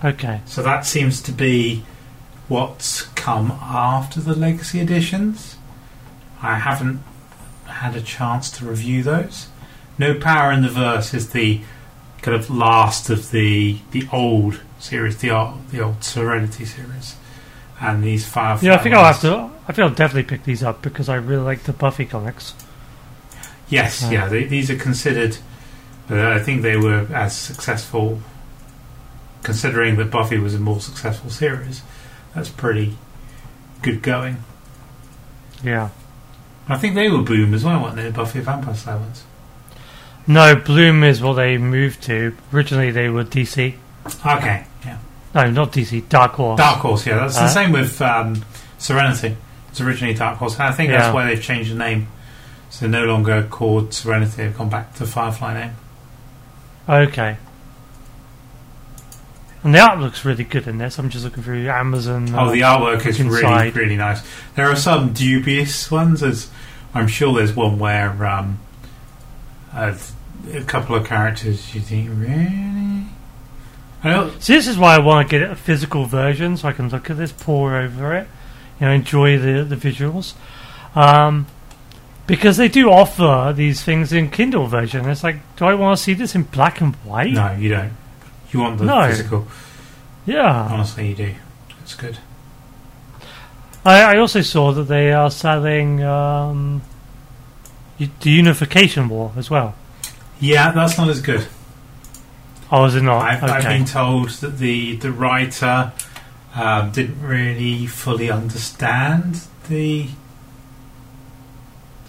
Okay. 0.04 0.42
So 0.46 0.64
that 0.64 0.86
seems 0.86 1.22
to 1.24 1.32
be 1.32 1.84
what's 2.48 3.04
come 3.14 3.52
after 3.52 4.20
the 4.20 4.36
legacy 4.36 4.80
editions. 4.80 5.58
I 6.42 6.56
haven't 6.56 7.02
had 7.66 7.96
a 7.96 8.02
chance 8.02 8.50
to 8.52 8.66
review 8.66 9.04
those. 9.04 9.48
No 9.98 10.14
Power 10.18 10.52
in 10.52 10.62
the 10.62 10.70
Verse 10.70 11.14
is 11.14 11.32
the 11.32 11.62
kind 12.22 12.36
of 12.36 12.50
last 12.50 13.10
of 13.10 13.32
the 13.32 13.78
the 13.92 14.08
old 14.12 14.62
series, 14.80 15.18
the 15.18 15.32
old, 15.32 15.70
the 15.72 15.82
old 15.82 16.04
Serenity 16.04 16.66
series, 16.66 17.16
and 17.82 18.04
these 18.04 18.26
Firefly. 18.28 18.68
Yeah, 18.68 18.76
I 18.76 18.78
think 18.80 18.96
I'll 18.96 19.04
have 19.06 19.22
to. 19.22 19.50
I 19.68 19.74
think 19.74 19.80
I'll 19.80 19.94
definitely 19.94 20.24
pick 20.24 20.46
these 20.46 20.64
up 20.64 20.82
because 20.82 21.10
I 21.10 21.16
really 21.16 21.44
like 21.44 21.64
the 21.64 21.74
Buffy 21.74 22.06
comics. 22.06 22.54
Yes, 23.68 24.04
Uh, 24.04 24.10
yeah, 24.12 24.28
they, 24.28 24.46
these 24.46 24.72
are 24.72 24.76
considered 24.78 25.38
But 26.10 26.20
I 26.20 26.40
think 26.40 26.64
they 26.64 26.76
were 26.76 27.08
as 27.14 27.36
successful, 27.38 28.20
considering 29.44 29.96
that 29.98 30.10
Buffy 30.12 30.38
was 30.40 30.56
a 30.56 30.60
more 30.60 30.82
successful 30.82 31.30
series. 31.30 31.82
That's 32.36 32.50
pretty 32.50 32.98
good 33.82 34.02
going. 34.02 34.38
Yeah. 35.64 35.90
I 36.68 36.78
think 36.78 36.96
they 36.96 37.10
were 37.10 37.22
Boom 37.22 37.54
as 37.54 37.64
well, 37.64 37.82
weren't 37.82 37.96
they? 37.96 38.10
Buffy 38.12 38.40
Vampire 38.40 38.76
Slayer 38.76 38.98
ones. 38.98 39.24
No, 40.28 40.56
Boom 40.56 41.04
is 41.04 41.22
what 41.22 41.34
they 41.34 41.58
moved 41.58 42.04
to. 42.04 42.36
Originally, 42.54 42.92
they 42.92 43.10
were 43.10 43.24
DC. 43.24 43.76
Okay, 44.26 44.66
yeah. 44.86 44.98
No, 45.34 45.50
not 45.50 45.72
DC. 45.72 46.08
Dark 46.10 46.34
Horse. 46.34 46.58
Dark 46.58 46.80
Horse, 46.80 47.06
yeah. 47.08 47.18
That's 47.20 47.38
Uh, 47.38 47.42
the 47.44 47.48
same 47.50 47.72
with 47.72 48.02
um, 48.02 48.44
Serenity. 48.78 49.38
It's 49.70 49.82
originally 49.82 50.14
Dark 50.14 50.38
Horse. 50.38 50.56
And 50.56 50.64
I 50.64 50.72
think 50.72 50.92
Yeah. 50.92 51.00
that's 51.00 51.14
why 51.14 51.26
they've 51.26 51.42
changed 51.42 51.72
the 51.72 51.76
name. 51.78 52.08
So 52.70 52.88
they're 52.88 53.02
no 53.02 53.12
longer 53.12 53.44
called 53.50 53.94
Serenity. 53.94 54.34
They've 54.44 54.56
gone 54.58 54.70
back 54.70 54.94
to 54.96 55.06
Firefly 55.08 55.54
name. 55.56 55.72
Okay. 56.90 57.38
And 59.64 59.76
the 59.76 59.80
art 59.80 60.00
looks 60.00 60.26
really 60.26 60.44
good 60.44 60.68
in 60.68 60.78
this. 60.78 60.98
I'm 60.98 61.10
just 61.10 61.24
looking 61.24 61.44
through 61.44 61.70
Amazon. 61.70 62.34
Oh, 62.34 62.48
uh, 62.48 62.52
the 62.52 62.62
artwork 62.62 63.06
is 63.06 63.22
really, 63.22 63.42
inside. 63.42 63.76
really 63.76 63.98
nice. 63.98 64.26
There 64.56 64.68
are 64.68 64.76
some 64.76 65.14
dubious 65.14 65.92
ones. 65.92 66.24
As 66.24 66.50
I'm 66.94 67.08
sure 67.08 67.36
there's 67.36 67.54
one 67.54 67.78
where 67.78 68.26
um, 68.26 68.60
a, 69.74 69.96
a 70.54 70.64
couple 70.64 70.96
of 70.96 71.06
characters 71.06 71.76
you 71.76 71.82
think 71.82 72.10
really. 72.12 73.06
I 74.02 74.12
don't, 74.12 74.42
So 74.42 74.54
this 74.54 74.66
is 74.66 74.78
why 74.78 74.96
I 74.96 75.00
want 75.00 75.30
to 75.30 75.40
get 75.40 75.50
a 75.50 75.56
physical 75.56 76.06
version, 76.06 76.56
so 76.56 76.70
I 76.70 76.72
can 76.72 76.88
look 76.88 77.10
at 77.10 77.18
this, 77.18 77.34
pour 77.34 77.76
over 77.76 78.16
it, 78.16 78.28
you 78.80 78.88
know, 78.88 78.94
enjoy 78.94 79.38
the 79.38 79.64
the 79.64 79.76
visuals. 79.76 80.34
Um, 80.96 81.48
because 82.30 82.56
they 82.56 82.70
do 82.70 82.90
offer 82.90 83.52
these 83.54 83.84
things 83.84 84.14
in 84.14 84.30
Kindle 84.30 84.68
version. 84.68 85.10
It's 85.10 85.24
like, 85.24 85.38
do 85.58 85.66
I 85.66 85.74
want 85.74 85.98
to 85.98 86.04
see 86.04 86.14
this 86.14 86.34
in 86.36 86.44
black 86.44 86.80
and 86.80 86.96
white? 86.98 87.34
no, 87.34 87.52
you 87.54 87.70
don't. 87.70 87.92
You 88.52 88.62
want 88.62 88.78
the 88.78 88.86
No. 88.86 89.08
physical. 89.10 89.48
Yeah. 90.26 90.68
Honestly, 90.72 91.10
you 91.10 91.16
do. 91.16 91.36
It's 91.82 91.96
good. 91.96 92.18
I, 93.84 94.16
I 94.16 94.18
also 94.18 94.42
saw 94.42 94.72
that 94.74 94.84
they 94.84 95.12
are 95.12 95.32
selling 95.32 96.04
um, 96.04 96.82
the 97.98 98.30
Unification 98.30 99.10
War 99.10 99.32
as 99.36 99.50
well. 99.50 99.76
Yeah, 100.40 100.72
that's 100.72 100.98
not 100.98 101.10
as 101.10 101.22
good. 101.22 101.46
Oh, 102.72 102.86
is 102.86 102.96
it 102.96 103.02
not? 103.02 103.22
I've, 103.24 103.44
I've 103.44 103.64
been 103.64 103.86
told 103.86 104.30
that 104.42 104.58
the 104.60 104.96
the 104.98 105.12
writer 105.12 105.92
um, 106.56 106.92
didn't 106.92 107.22
really 107.22 107.88
fully 107.88 108.30
understand 108.30 109.42
the 109.70 110.08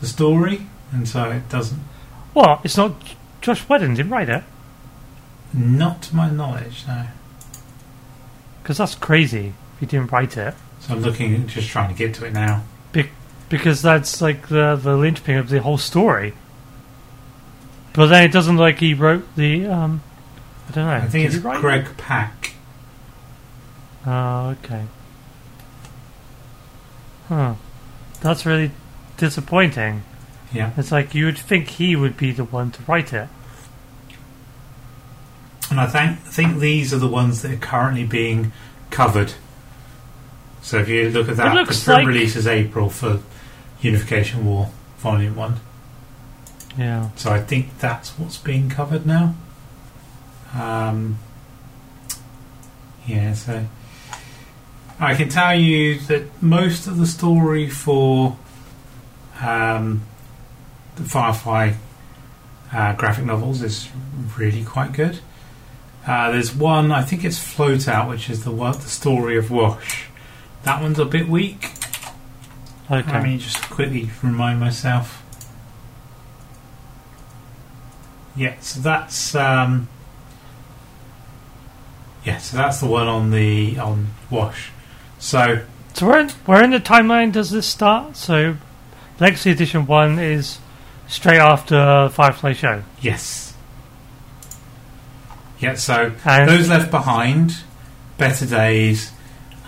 the 0.01 0.07
story, 0.07 0.67
and 0.93 1.09
so 1.09 1.31
it 1.31 1.49
doesn't. 1.49 1.81
What? 2.33 2.61
It's 2.65 2.77
not 2.77 2.95
Joss 3.41 3.61
Whedon 3.69 3.95
didn't 3.95 4.11
write 4.13 4.29
it? 4.29 4.45
Not 5.53 6.03
to 6.03 6.17
my 6.17 6.31
knowledge, 6.31 6.85
no. 6.87 7.07
Because 8.63 8.79
that's 8.79 8.95
crazy 8.95 9.55
if 9.75 9.81
he 9.81 9.87
didn't 9.87 10.13
write 10.13 10.37
it. 10.37 10.55
So 10.81 10.95
I'm 10.95 11.01
looking, 11.01 11.47
just 11.47 11.69
trying 11.69 11.89
to 11.89 11.95
get 11.95 12.15
to 12.15 12.25
it 12.27 12.33
now. 12.33 12.63
because 13.49 13.83
that's 13.83 14.23
like 14.23 14.49
the 14.49 14.77
the 14.81 14.97
linchpin 14.97 15.37
of 15.37 15.49
the 15.49 15.61
whole 15.61 15.79
story. 15.79 16.35
But 17.93 18.07
then 18.07 18.23
it 18.25 18.33
doesn't 18.33 18.57
like 18.57 18.79
he 18.79 18.95
wrote 18.95 19.25
the 19.35 19.67
um, 19.67 20.03
I 20.69 20.73
don't 20.73 20.87
know. 20.87 20.93
I 20.93 21.01
think 21.09 21.29
Did 21.29 21.37
it's 21.37 21.45
write 21.45 21.57
it? 21.57 21.61
Greg 21.61 21.97
Pak. 21.97 22.53
Oh, 24.07 24.51
okay. 24.65 24.85
Huh. 27.29 27.55
That's 28.21 28.47
really 28.47 28.71
disappointing. 29.21 30.03
Yeah, 30.53 30.73
It's 30.77 30.91
like 30.91 31.15
you 31.15 31.27
would 31.27 31.39
think 31.39 31.69
he 31.69 31.95
would 31.95 32.17
be 32.17 32.33
the 32.33 32.43
one 32.45 32.73
to 32.73 32.83
write 32.89 33.13
it. 33.13 33.29
and 35.71 35.79
I 35.81 35.87
think 35.87 36.19
think 36.21 36.59
these 36.59 36.93
are 36.93 36.99
the 36.99 37.07
ones 37.07 37.43
that 37.43 37.53
are 37.53 37.57
currently 37.57 38.05
being 38.05 38.51
covered. 38.91 39.35
So 40.63 40.79
if 40.79 40.89
you 40.89 41.09
look 41.11 41.29
at 41.29 41.37
that, 41.37 41.55
looks 41.55 41.79
the 41.79 41.85
film 41.85 41.99
like- 41.99 42.07
release 42.09 42.35
is 42.35 42.47
April 42.49 42.91
for 42.91 43.21
Unification 43.81 44.45
War 44.45 44.71
Volume 44.99 45.37
One. 45.37 45.61
Yeah. 46.77 47.11
So 47.17 47.31
I 47.33 47.41
think 47.41 47.79
that's 47.79 48.11
what's 48.19 48.37
being 48.39 48.69
covered 48.69 49.07
now. 49.07 49.35
Um, 50.55 51.19
yeah, 53.07 53.35
so 53.35 53.67
I 54.99 55.15
can 55.15 55.29
tell 55.29 55.55
you 55.59 56.01
that 56.01 56.43
most 56.43 56.87
of 56.89 56.99
the 56.99 57.07
story 57.07 57.69
for 57.69 58.37
um, 59.43 60.03
the 60.97 61.05
Firefly 61.05 61.73
uh, 62.73 62.95
graphic 62.95 63.25
novels 63.25 63.63
is 63.63 63.89
really 64.37 64.65
quite 64.65 64.93
good. 64.93 65.21
Uh, 66.07 66.31
there's 66.31 66.55
one, 66.55 66.91
I 66.91 67.03
think 67.03 67.25
it's 67.25 67.39
Float 67.39 67.87
Out, 67.87 68.09
which 68.09 68.31
is 68.31 68.45
the 68.45 68.51
the 68.51 68.89
story 68.89 69.37
of 69.37 69.51
Wash. 69.51 70.07
That 70.63 70.81
one's 70.83 70.99
a 70.99 71.05
bit 71.05 71.29
weak. 71.29 71.71
Okay. 72.91 73.13
Let 73.13 73.23
me 73.23 73.39
just 73.39 73.63
quickly 73.71 74.11
remind 74.23 74.61
myself. 74.61 75.23
Yeah, 78.35 78.59
so 78.61 78.81
that's 78.81 79.35
um, 79.35 79.89
yeah, 82.25 82.39
so 82.39 82.57
that's 82.57 82.81
the 82.81 82.87
one 82.87 83.07
on 83.07 83.31
the 83.31 83.79
on 83.79 84.09
Wash. 84.31 84.71
So 85.19 85.65
so 85.95 86.07
where 86.07 86.21
in, 86.21 86.29
where 86.47 86.65
in 86.65 86.71
the 86.71 86.81
timeline 86.81 87.33
does 87.33 87.51
this 87.51 87.67
start? 87.67 88.17
So 88.17 88.57
Legacy 89.21 89.51
Edition 89.51 89.87
One 89.87 90.19
is 90.19 90.59
straight 91.07 91.39
after 91.39 91.75
the 91.75 92.11
Firefly 92.11 92.55
Show. 92.55 92.83
yes, 93.03 93.55
yeah. 95.59 95.75
So 95.75 96.13
And 96.25 96.49
those 96.49 96.71
left 96.71 96.91
behind, 96.91 97.59
Better 98.17 98.47
Days, 98.47 99.13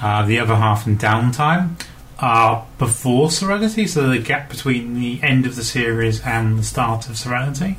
uh, 0.00 0.24
the 0.24 0.38
other 0.38 0.56
half, 0.56 0.86
and 0.86 0.98
Downtime 0.98 1.78
are 2.18 2.66
before 2.78 3.30
Serenity. 3.30 3.86
So 3.86 4.08
the 4.08 4.18
gap 4.18 4.48
between 4.48 4.94
the 4.98 5.22
end 5.22 5.44
of 5.44 5.54
the 5.56 5.64
series 5.64 6.22
and 6.22 6.58
the 6.58 6.62
start 6.62 7.10
of 7.10 7.18
Serenity. 7.18 7.76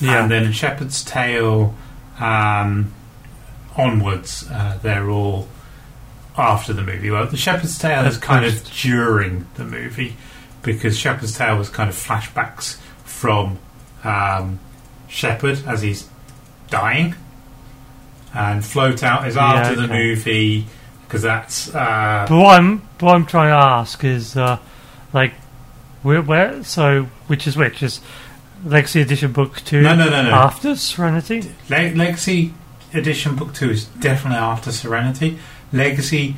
yeah. 0.00 0.22
And 0.22 0.30
then 0.30 0.52
Shepherd's 0.52 1.02
Tale 1.02 1.74
um, 2.20 2.92
onwards, 3.76 4.48
uh, 4.48 4.78
they're 4.80 5.10
all 5.10 5.48
after 6.36 6.72
the 6.72 6.82
movie. 6.82 7.10
Well, 7.10 7.26
the 7.26 7.36
Shepherd's 7.36 7.78
Tale 7.78 8.04
is 8.06 8.16
kind 8.16 8.44
of 8.44 8.62
during 8.70 9.48
the 9.56 9.64
movie 9.64 10.16
because 10.62 10.98
Shepherd's 10.98 11.36
Tale 11.36 11.56
was 11.56 11.68
kind 11.68 11.88
of 11.88 11.96
flashbacks 11.96 12.76
from 13.04 13.58
um, 14.04 14.58
Shepherd 15.08 15.62
as 15.66 15.82
he's 15.82 16.08
dying, 16.68 17.14
and 18.34 18.64
Float 18.64 19.02
Out 19.02 19.26
is 19.26 19.36
Yeah, 19.36 19.52
after 19.54 19.80
the 19.80 19.88
movie 19.88 20.66
because 21.06 21.22
that's 21.22 21.74
uh, 21.74 22.26
But 22.28 22.36
what 22.36 22.60
I'm 22.60 22.78
what 23.00 23.14
I'm 23.14 23.26
trying 23.26 23.48
to 23.48 23.64
ask 23.64 24.04
is 24.04 24.36
uh, 24.36 24.58
like 25.12 25.32
where 26.02 26.22
where 26.22 26.62
so 26.64 27.04
which 27.26 27.46
is 27.46 27.56
which 27.56 27.82
is 27.82 28.00
Legacy 28.64 29.00
Edition 29.00 29.32
Book 29.32 29.56
Two 29.64 29.80
no, 29.82 29.94
no, 29.94 30.08
no, 30.10 30.22
no. 30.22 30.30
after 30.30 30.76
Serenity? 30.76 31.50
Le- 31.70 31.94
Legacy 31.94 32.52
Edition 32.94 33.36
Book 33.36 33.52
2 33.52 33.70
is 33.70 33.84
definitely 33.84 34.38
after 34.38 34.72
Serenity. 34.72 35.38
Legacy 35.72 36.36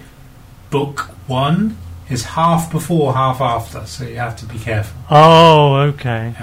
Book 0.70 1.00
1 1.28 1.76
is 2.10 2.24
half 2.24 2.70
before, 2.70 3.14
half 3.14 3.40
after, 3.40 3.86
so 3.86 4.04
you 4.04 4.16
have 4.16 4.36
to 4.36 4.46
be 4.46 4.58
careful. 4.58 5.00
Oh, 5.10 5.76
okay. 5.76 6.34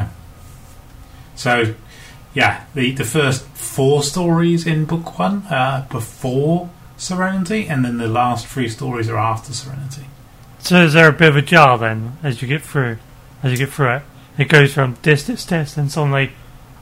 So, 1.35 1.75
yeah, 2.33 2.65
the, 2.73 2.91
the 2.93 3.03
first 3.03 3.45
four 3.47 4.01
stories 4.01 4.65
in 4.65 4.85
Book 4.85 5.19
1 5.19 5.47
are 5.51 5.85
before 5.89 6.69
Serenity, 6.97 7.67
and 7.67 7.85
then 7.85 7.97
the 7.97 8.07
last 8.07 8.47
three 8.47 8.69
stories 8.69 9.09
are 9.09 9.17
after 9.17 9.53
Serenity. 9.53 10.05
So 10.59 10.83
is 10.83 10.93
there 10.93 11.07
a 11.07 11.13
bit 11.13 11.29
of 11.29 11.37
a 11.37 11.41
jar 11.41 11.77
then 11.77 12.17
as 12.23 12.41
you 12.41 12.47
get 12.47 12.61
through 12.61 12.97
as 13.43 13.51
you 13.51 13.57
get 13.57 13.69
through 13.69 13.95
it? 13.95 14.01
It 14.37 14.49
goes 14.49 14.73
from 14.73 14.97
this, 15.01 15.23
this, 15.23 15.45
this, 15.45 15.77
and 15.77 15.91
suddenly, 15.91 16.33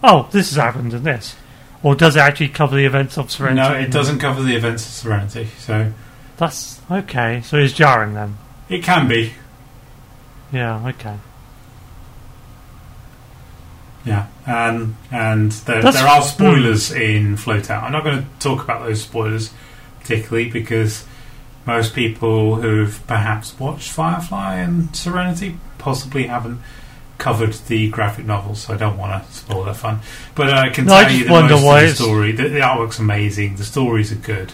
oh, 0.03 0.27
this 0.31 0.49
has 0.49 0.57
happened 0.57 0.93
and 0.93 1.05
this. 1.05 1.35
Or 1.83 1.95
does 1.95 2.15
it 2.15 2.19
actually 2.19 2.49
cover 2.49 2.75
the 2.75 2.85
events 2.85 3.17
of 3.17 3.29
Serenity? 3.29 3.61
No, 3.61 3.75
it 3.75 3.91
doesn't 3.91 4.19
cover 4.19 4.41
the 4.41 4.55
events 4.55 4.85
of 4.85 4.91
Serenity, 4.91 5.49
so 5.59 5.91
That's 6.37 6.81
okay. 6.89 7.41
So 7.41 7.57
it's 7.57 7.73
jarring 7.73 8.13
then. 8.13 8.37
It 8.69 8.83
can 8.83 9.07
be. 9.07 9.33
Yeah, 10.51 10.87
okay. 10.89 11.17
Yeah, 14.05 14.27
um, 14.45 14.97
and 15.11 15.51
there, 15.51 15.81
there 15.81 16.07
are 16.07 16.21
spoilers 16.21 16.91
in 16.91 17.37
Float 17.37 17.71
Out. 17.71 17.83
I'm 17.83 17.91
not 17.91 18.03
going 18.03 18.19
to 18.19 18.27
talk 18.39 18.63
about 18.63 18.85
those 18.85 19.01
spoilers 19.01 19.51
particularly 20.05 20.47
because 20.49 21.03
most 21.65 21.95
people 21.95 22.57
who've 22.57 23.01
perhaps 23.07 23.59
watched 23.59 23.91
Firefly 23.91 24.57
and 24.57 24.95
Serenity 24.95 25.57
possibly 25.79 26.27
haven't 26.27 26.61
covered 27.17 27.53
the 27.53 27.89
graphic 27.89 28.25
novels, 28.25 28.61
so 28.61 28.73
I 28.75 28.77
don't 28.77 28.97
want 28.97 29.25
to 29.25 29.33
spoil 29.33 29.63
their 29.63 29.73
fun. 29.73 30.01
But 30.35 30.51
I 30.51 30.69
can 30.69 30.85
No, 30.85 30.93
I 30.93 31.03
tell 31.05 31.11
you 31.11 31.17
just 31.19 31.27
that 31.27 31.33
wonder 31.33 31.55
most 31.55 31.65
of 31.65 31.97
the 31.97 32.03
story, 32.03 32.31
the, 32.33 32.49
the 32.49 32.59
artwork's 32.59 32.99
amazing, 32.99 33.55
the 33.55 33.63
stories 33.63 34.11
are 34.11 34.15
good. 34.15 34.53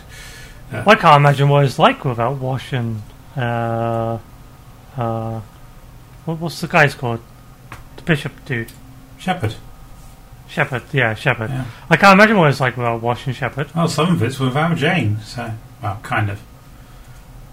I 0.72 0.96
can't 0.96 1.18
imagine 1.18 1.50
what 1.50 1.66
it's 1.66 1.78
like 1.78 2.06
without 2.06 2.38
Wash 2.38 2.72
and 2.72 3.02
uh, 3.38 4.20
uh, 4.98 5.42
what, 6.26 6.40
what's 6.40 6.62
the 6.62 6.68
guy's 6.68 6.94
called? 6.96 7.20
The 7.98 8.02
Bishop 8.04 8.34
dude. 8.46 8.72
Shepherd. 9.18 9.56
Shepherd, 10.48 10.84
yeah, 10.92 11.14
Shepherd. 11.14 11.50
Yeah. 11.50 11.66
I 11.90 11.96
can't 11.96 12.14
imagine 12.20 12.38
what 12.38 12.50
it's 12.50 12.60
like 12.60 12.76
without 12.76 13.02
watching 13.02 13.34
Shepherd. 13.34 13.74
Well, 13.74 13.88
some 13.88 14.14
of 14.16 14.22
it's 14.24 14.38
without 14.40 14.76
Jane, 14.76 15.20
so 15.22 15.52
well, 15.82 16.00
kind 16.04 16.30
of. 16.30 16.42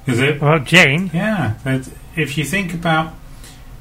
Is 0.07 0.19
it? 0.21 0.41
Well, 0.41 0.59
Jane. 0.59 1.11
Yeah. 1.15 1.55
but 1.63 1.89
If 2.17 2.37
you 2.39 2.45
think 2.45 2.75
about 2.75 3.15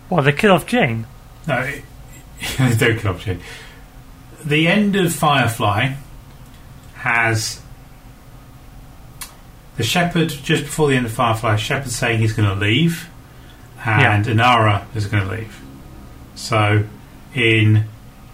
Well, 0.10 0.24
they 0.24 0.34
kill 0.34 0.52
off 0.52 0.66
Jane. 0.68 1.08
no, 1.48 1.60
it, 2.40 2.80
don't 2.80 3.00
kill 3.00 3.12
off 3.12 3.24
Jane. 3.24 3.40
The 4.46 4.68
end 4.68 4.96
of 4.96 5.14
Firefly 5.14 5.94
has 6.96 7.62
the 9.78 9.84
shepherd 9.84 10.30
just 10.30 10.64
before 10.64 10.90
the 10.90 10.96
end 10.96 11.06
of 11.06 11.12
Firefly. 11.12 11.56
Shepherd 11.56 11.92
saying 11.92 12.20
he's 12.20 12.34
going 12.34 12.50
to 12.50 12.56
leave, 12.56 13.08
and 13.86 14.26
Inara 14.26 14.86
is 14.96 15.06
going 15.08 15.24
to 15.24 15.32
leave. 15.32 15.60
So, 16.36 16.84
in 17.34 17.86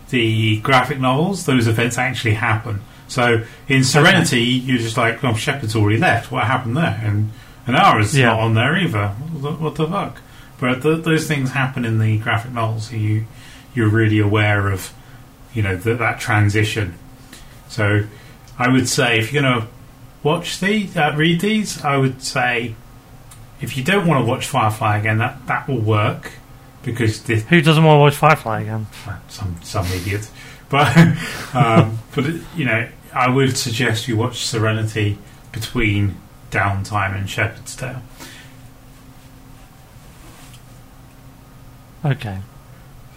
the 0.10 0.60
graphic 0.62 1.00
novels, 1.00 1.46
those 1.46 1.68
events 1.68 1.98
actually 1.98 2.36
happen. 2.36 2.82
So, 3.08 3.44
in 3.68 3.84
Serenity, 3.84 4.42
you're 4.44 4.78
just 4.78 4.98
like, 4.98 5.24
"Oh, 5.24 5.36
Shepherd's 5.36 5.76
already 5.76 5.98
left. 6.00 6.32
What 6.32 6.46
happened 6.46 6.78
there?" 6.78 7.00
And 7.04 7.32
Inara's 7.68 8.18
Yeah. 8.18 8.28
not 8.28 8.40
on 8.40 8.54
there 8.56 8.78
either. 8.78 9.10
What 9.10 9.42
the, 9.42 9.52
what 9.64 9.76
the 9.76 9.88
fuck? 9.88 10.22
But 10.60 10.82
th- 10.82 11.04
those 11.04 11.28
things 11.28 11.52
happen 11.52 11.84
in 11.86 12.00
the 12.00 12.18
graphic 12.20 12.52
novels. 12.52 12.90
So 12.90 12.96
you 12.96 13.26
you're 13.76 13.90
really 13.90 14.20
aware 14.20 14.70
of, 14.70 14.94
you 15.54 15.62
know, 15.64 15.78
th- 15.78 15.98
that 15.98 16.20
transition. 16.20 16.94
So, 17.68 18.04
I 18.60 18.68
would 18.70 18.88
say 18.88 19.18
if 19.20 19.34
you're 19.34 19.42
going 19.42 19.62
to 19.62 19.68
watch 20.24 20.60
these, 20.60 20.96
uh, 20.98 21.14
read 21.16 21.42
these, 21.42 21.84
I 21.84 21.98
would 21.98 22.22
say 22.22 22.76
if 23.62 23.78
you 23.78 23.84
don't 23.84 24.08
want 24.08 24.24
to 24.24 24.30
watch 24.30 24.48
Firefly 24.48 24.98
again, 24.98 25.20
that 25.20 25.48
that 25.48 25.68
will 25.68 25.80
work 25.80 26.34
because 26.84 27.24
this 27.24 27.44
Who 27.44 27.62
doesn't 27.62 27.84
want 27.84 27.98
to 27.98 28.02
watch 28.02 28.16
Firefly 28.16 28.62
again? 28.62 28.88
some 29.30 29.56
some 29.64 29.86
idiot, 29.88 30.30
but 30.70 30.96
um, 31.54 32.00
but 32.14 32.26
you 32.56 32.66
know, 32.66 32.90
I 33.14 33.30
would 33.30 33.58
suggest 33.58 34.08
you 34.08 34.18
watch 34.18 34.46
Serenity 34.46 35.18
between 35.52 36.18
Downtime 36.52 37.16
and 37.16 37.30
Shepherd's 37.30 37.76
Tale. 37.76 38.02
Okay. 42.04 42.40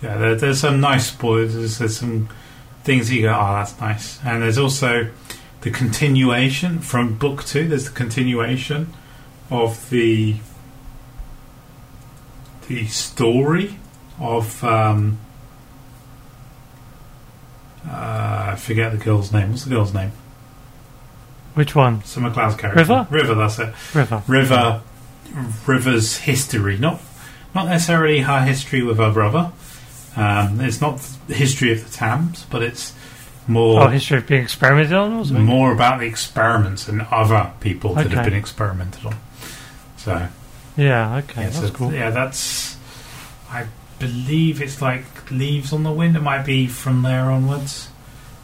Yeah, 0.03 0.16
there, 0.16 0.35
there's 0.37 0.61
some 0.61 0.81
nice 0.81 1.09
spoilers. 1.09 1.78
There's, 1.78 1.97
some 1.97 2.28
things 2.85 3.09
that 3.09 3.16
you 3.16 3.23
go, 3.23 3.35
oh, 3.35 3.55
that's 3.55 3.81
nice. 3.81 4.24
And 4.24 4.43
there's 4.43 4.59
also 4.59 5.11
the 5.66 5.72
continuation 5.72 6.78
from 6.78 7.18
book 7.18 7.43
two. 7.43 7.66
There's 7.66 7.86
the 7.86 7.90
continuation 7.90 8.94
of 9.51 9.90
the 9.90 10.36
the 12.68 12.86
story 12.86 13.80
of 14.20 14.62
um, 14.62 15.18
uh, 17.84 18.51
I 18.52 18.56
forget 18.56 18.93
the 18.93 18.98
girl's 18.98 19.32
name. 19.32 19.51
What's 19.51 19.64
the 19.64 19.70
girl's 19.70 19.93
name? 19.93 20.12
Which 21.55 21.74
one? 21.74 22.05
Summer 22.05 22.30
Glau's 22.30 22.55
character. 22.55 22.78
River? 22.78 23.09
River. 23.10 23.34
That's 23.34 23.59
it. 23.59 23.74
River. 23.93 24.22
River. 24.28 24.82
River's 25.66 26.18
history, 26.18 26.78
not 26.78 27.01
not 27.56 27.66
necessarily 27.66 28.20
her 28.20 28.44
history 28.44 28.84
with 28.84 28.98
her 28.98 29.12
brother. 29.12 29.51
Um, 30.14 30.60
it's 30.60 30.80
not 30.80 30.98
the 31.26 31.34
history 31.34 31.72
of 31.72 31.84
the 31.84 31.90
Thames, 31.90 32.47
but 32.51 32.62
it's 32.62 32.94
more 33.47 33.82
Oh, 33.85 33.89
history 33.89 34.18
of 34.18 34.27
being 34.27 34.43
experimented 34.43 34.93
on 34.93 35.12
or 35.12 35.24
something? 35.24 35.44
more 35.44 35.73
about 35.73 36.01
the 36.01 36.06
experiments 36.06 36.89
and 36.89 37.02
other 37.10 37.52
people 37.60 37.94
that 37.94 38.10
have 38.10 38.24
been 38.24 38.35
experimented 38.35 39.05
on. 39.06 39.16
So 39.97 40.28
Yeah, 40.77 41.16
okay, 41.18 41.43
yeah, 41.43 41.48
that's 41.51 41.68
so, 41.68 41.70
cool. 41.70 41.93
yeah, 41.93 42.10
that's 42.10 42.77
I 43.51 43.66
believe 43.98 44.60
it's 44.60 44.82
like 44.82 45.31
leaves 45.31 45.73
on 45.73 45.82
the 45.85 45.93
wind. 45.93 46.16
It 46.16 46.20
might 46.23 46.44
be 46.44 46.66
from 46.66 47.02
there 47.02 47.31
onwards. 47.31 47.89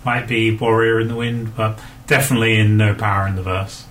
Might 0.05 0.27
be 0.27 0.51
Warrior 0.57 1.01
in 1.01 1.09
the 1.09 1.15
Wind, 1.17 1.55
but 1.57 1.79
definitely 2.07 2.59
in 2.59 2.77
No 2.77 2.95
Power 2.95 3.27
in 3.29 3.37
the 3.37 3.43
Verse. 3.43 3.85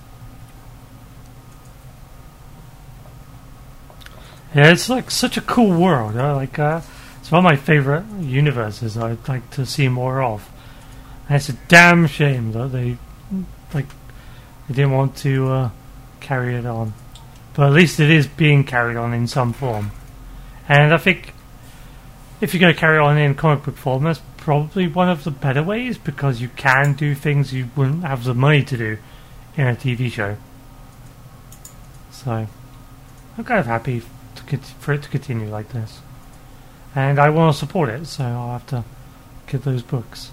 Yeah, 4.53 4.71
it's 4.71 4.89
like 4.89 5.09
such 5.09 5.38
a 5.38 5.41
cool 5.41 5.79
world. 5.79 6.15
Like 6.15 6.59
uh, 6.59 6.81
it's 7.19 7.31
one 7.31 7.39
of 7.39 7.43
my 7.49 7.55
favorite 7.55 8.03
universes. 8.19 8.97
I'd 8.97 9.27
like 9.29 9.49
to 9.51 9.65
see 9.65 9.88
more 9.88 10.21
of. 10.21 10.49
It's 11.33 11.47
a 11.47 11.53
damn 11.69 12.07
shame 12.07 12.51
that 12.51 12.73
they 12.73 12.97
like 13.73 13.87
they 14.67 14.73
didn't 14.73 14.91
want 14.91 15.15
to 15.17 15.47
uh, 15.47 15.69
carry 16.19 16.55
it 16.55 16.65
on, 16.65 16.93
but 17.53 17.67
at 17.67 17.71
least 17.71 18.01
it 18.01 18.11
is 18.11 18.27
being 18.27 18.65
carried 18.65 18.97
on 18.97 19.13
in 19.13 19.27
some 19.27 19.53
form. 19.53 19.91
And 20.67 20.93
I 20.93 20.97
think 20.97 21.33
if 22.41 22.53
you're 22.53 22.59
going 22.59 22.73
to 22.73 22.79
carry 22.79 22.97
on 22.97 23.17
in 23.17 23.35
comic 23.35 23.63
book 23.63 23.77
form, 23.77 24.03
that's 24.03 24.21
probably 24.35 24.89
one 24.89 25.07
of 25.07 25.23
the 25.23 25.31
better 25.31 25.63
ways 25.63 25.97
because 25.97 26.41
you 26.41 26.49
can 26.49 26.95
do 26.95 27.15
things 27.15 27.53
you 27.53 27.69
wouldn't 27.77 28.03
have 28.03 28.25
the 28.25 28.33
money 28.33 28.63
to 28.63 28.75
do 28.75 28.97
in 29.55 29.67
a 29.67 29.75
TV 29.75 30.11
show. 30.11 30.35
So 32.11 32.45
I'm 33.37 33.43
kind 33.45 33.59
of 33.59 33.67
happy 33.67 34.01
to 34.35 34.57
for 34.57 34.93
it 34.93 35.03
to 35.03 35.09
continue 35.09 35.47
like 35.47 35.69
this, 35.69 36.01
and 36.93 37.19
I 37.19 37.29
want 37.29 37.53
to 37.53 37.57
support 37.57 37.87
it. 37.87 38.05
So 38.07 38.25
I'll 38.25 38.51
have 38.51 38.67
to 38.67 38.83
get 39.47 39.63
those 39.63 39.81
books. 39.81 40.31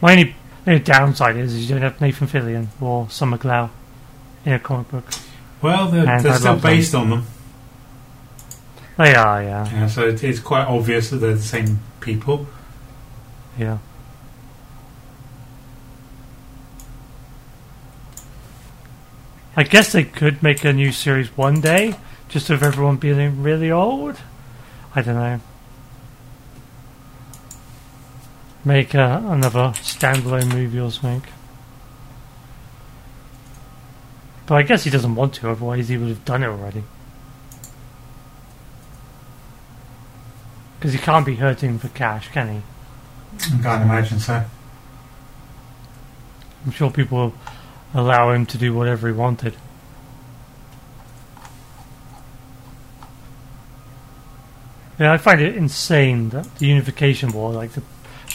My 0.00 0.12
only, 0.12 0.36
only 0.66 0.80
downside 0.80 1.36
is, 1.36 1.54
is 1.54 1.62
you 1.68 1.74
don't 1.74 1.82
have 1.82 2.00
Nathan 2.00 2.26
Fillion 2.28 2.66
or 2.80 3.08
Summer 3.10 3.38
Glau 3.38 3.70
in 4.44 4.52
a 4.52 4.58
comic 4.58 4.90
book. 4.90 5.04
Well, 5.62 5.88
they're, 5.90 6.04
they're 6.04 6.18
still 6.20 6.32
love 6.52 6.62
them. 6.62 6.70
based 6.70 6.94
on 6.94 7.10
them. 7.10 7.26
They 8.98 9.14
are, 9.14 9.42
yeah, 9.42 9.68
Yeah, 9.72 9.86
so 9.88 10.06
it's 10.08 10.38
quite 10.40 10.66
obvious 10.66 11.10
that 11.10 11.16
they're 11.16 11.34
the 11.34 11.42
same 11.42 11.80
people. 12.00 12.46
yeah. 13.58 13.78
I 19.56 19.62
guess 19.62 19.92
they 19.92 20.04
could 20.04 20.42
make 20.42 20.64
a 20.64 20.72
new 20.72 20.90
series 20.90 21.36
one 21.36 21.60
day, 21.60 21.94
just 22.28 22.50
of 22.50 22.62
everyone 22.62 22.96
being 22.96 23.42
really 23.42 23.70
old. 23.70 24.16
I 24.94 25.02
don't 25.02 25.14
know. 25.14 25.40
Make 28.64 28.94
uh, 28.94 29.20
another 29.24 29.72
standalone 29.76 30.52
movie 30.52 30.80
or 30.80 30.90
something. 30.90 31.22
But 34.46 34.54
I 34.56 34.62
guess 34.62 34.84
he 34.84 34.90
doesn't 34.90 35.14
want 35.14 35.34
to, 35.34 35.50
otherwise 35.50 35.88
he 35.88 35.96
would 35.96 36.08
have 36.08 36.24
done 36.24 36.42
it 36.42 36.46
already. 36.46 36.84
Because 40.78 40.92
he 40.92 40.98
can't 40.98 41.24
be 41.24 41.36
hurting 41.36 41.78
for 41.78 41.88
cash, 41.88 42.28
can 42.28 42.48
he? 42.48 42.62
I 43.54 43.62
can't 43.62 43.82
imagine 43.82 44.18
so. 44.18 44.44
I'm 46.64 46.72
sure 46.72 46.90
people 46.90 47.18
will 47.18 47.34
allow 47.94 48.32
him 48.32 48.46
to 48.46 48.58
do 48.58 48.74
whatever 48.74 49.08
he 49.08 49.14
wanted. 49.14 49.54
Yeah, 54.98 55.12
I 55.12 55.16
find 55.16 55.40
it 55.40 55.56
insane 55.56 56.28
that 56.30 56.54
the 56.56 56.66
Unification 56.66 57.32
War, 57.32 57.50
like 57.50 57.72
the, 57.72 57.82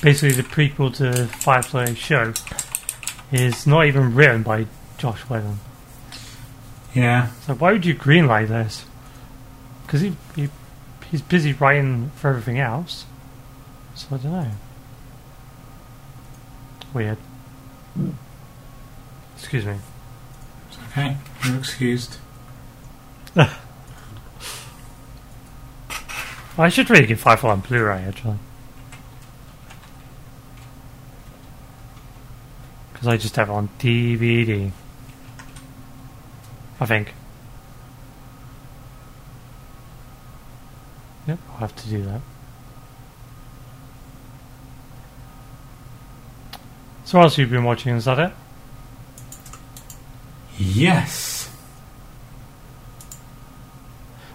basically 0.02 0.32
the 0.32 0.44
prequel 0.44 0.94
to 0.98 1.28
Firefly 1.28 1.94
show, 1.94 2.34
is 3.32 3.68
not 3.68 3.86
even 3.86 4.16
written 4.16 4.44
by 4.44 4.66
Joss 4.98 5.22
Whedon. 5.30 5.60
Yeah, 6.94 7.30
So 7.46 7.54
why 7.54 7.72
would 7.72 7.86
you 7.86 7.94
greenlight 7.94 8.48
this? 8.48 8.86
Because 9.86 10.02
he, 10.02 10.16
he 10.36 10.50
he's 11.10 11.22
busy 11.22 11.54
writing 11.54 12.12
for 12.16 12.30
everything 12.30 12.60
else. 12.60 13.06
So 13.96 14.08
I 14.12 14.18
don't 14.18 14.32
know. 14.32 14.52
Weird. 16.94 17.18
Excuse 19.38 19.66
me. 19.66 19.76
it's 20.68 20.78
okay. 20.92 21.18
You're 21.46 21.58
excused. 21.58 22.18
I 26.58 26.70
should 26.70 26.90
really 26.90 27.06
get 27.06 27.20
Firefly 27.20 27.52
on 27.52 27.60
Blu-ray 27.62 28.04
actually, 28.04 28.38
because 33.00 33.14
I 33.14 33.16
just 33.16 33.38
have 33.38 33.48
it 33.48 33.54
on 33.54 33.70
DVD. 33.80 34.70
I 36.82 36.86
think. 36.86 37.14
Yep, 41.26 41.40
I'll 41.52 41.58
have 41.60 41.76
to 41.78 41.90
do 41.90 42.04
that. 42.04 42.22
So 47.06 47.18
what 47.18 47.24
else 47.24 47.38
have 47.38 47.50
you 47.50 47.56
been 47.56 47.64
watching? 47.64 47.96
Is 47.96 48.04
that 48.04 48.20
it? 48.20 48.34
Yes. 50.58 51.56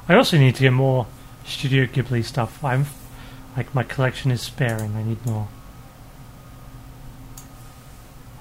I 0.08 0.14
also 0.14 0.38
need 0.38 0.54
to 0.54 0.62
get 0.62 0.72
more 0.72 1.06
Studio 1.44 1.84
Ghibli 1.84 2.24
stuff. 2.24 2.64
I'm 2.64 2.86
like 3.58 3.74
my 3.74 3.82
collection 3.82 4.30
is 4.30 4.40
sparing. 4.40 4.96
I 4.96 5.02
need 5.02 5.24
more. 5.26 5.48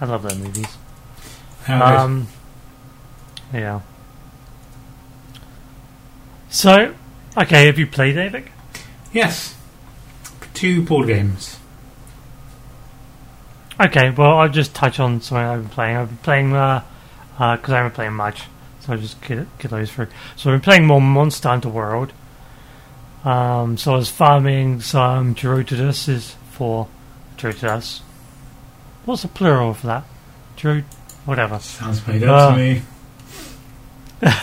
I 0.03 0.05
love 0.05 0.23
their 0.23 0.35
movies. 0.35 0.67
How 1.63 2.03
Um, 2.03 2.27
yeah. 3.53 3.79
So, 6.49 6.93
okay, 7.37 7.67
have 7.67 7.79
you 7.79 7.87
played 7.87 8.17
anything? 8.17 8.49
Yes. 9.13 9.55
two 10.53 10.83
board 10.83 11.07
games. 11.07 11.57
Okay, 13.79 14.09
well, 14.09 14.39
I'll 14.39 14.49
just 14.49 14.75
touch 14.75 14.99
on 14.99 15.21
something 15.21 15.45
I've 15.45 15.61
been 15.61 15.69
playing. 15.69 15.95
I've 15.95 16.09
been 16.09 16.17
playing, 16.17 16.49
because 16.49 16.83
uh, 17.39 17.43
uh 17.43 17.57
I 17.69 17.77
haven't 17.77 17.93
played 17.93 18.09
much, 18.09 18.41
so 18.81 18.91
I'll 18.91 18.99
just 18.99 19.21
get, 19.21 19.57
get 19.57 19.71
those 19.71 19.89
through. 19.89 20.07
So 20.35 20.49
I've 20.49 20.55
been 20.55 20.65
playing 20.65 20.85
more 20.85 20.99
Monster 20.99 21.47
Hunter 21.47 21.69
World. 21.69 22.11
Um, 23.23 23.77
so 23.77 23.93
I 23.93 23.95
was 23.95 24.09
farming 24.09 24.81
some 24.81 25.33
Jyuratodus 25.33 26.35
for 26.51 26.89
Jyuratodus. 27.37 28.01
What's 29.05 29.21
the 29.23 29.27
plural 29.27 29.71
of 29.71 29.81
that? 29.83 30.03
Geod... 30.57 30.83
whatever. 31.25 31.59
Sounds 31.59 32.05
made 32.07 32.23
up 32.23 32.51
Uh, 32.53 32.55
to 32.55 32.57
me. 32.57 32.81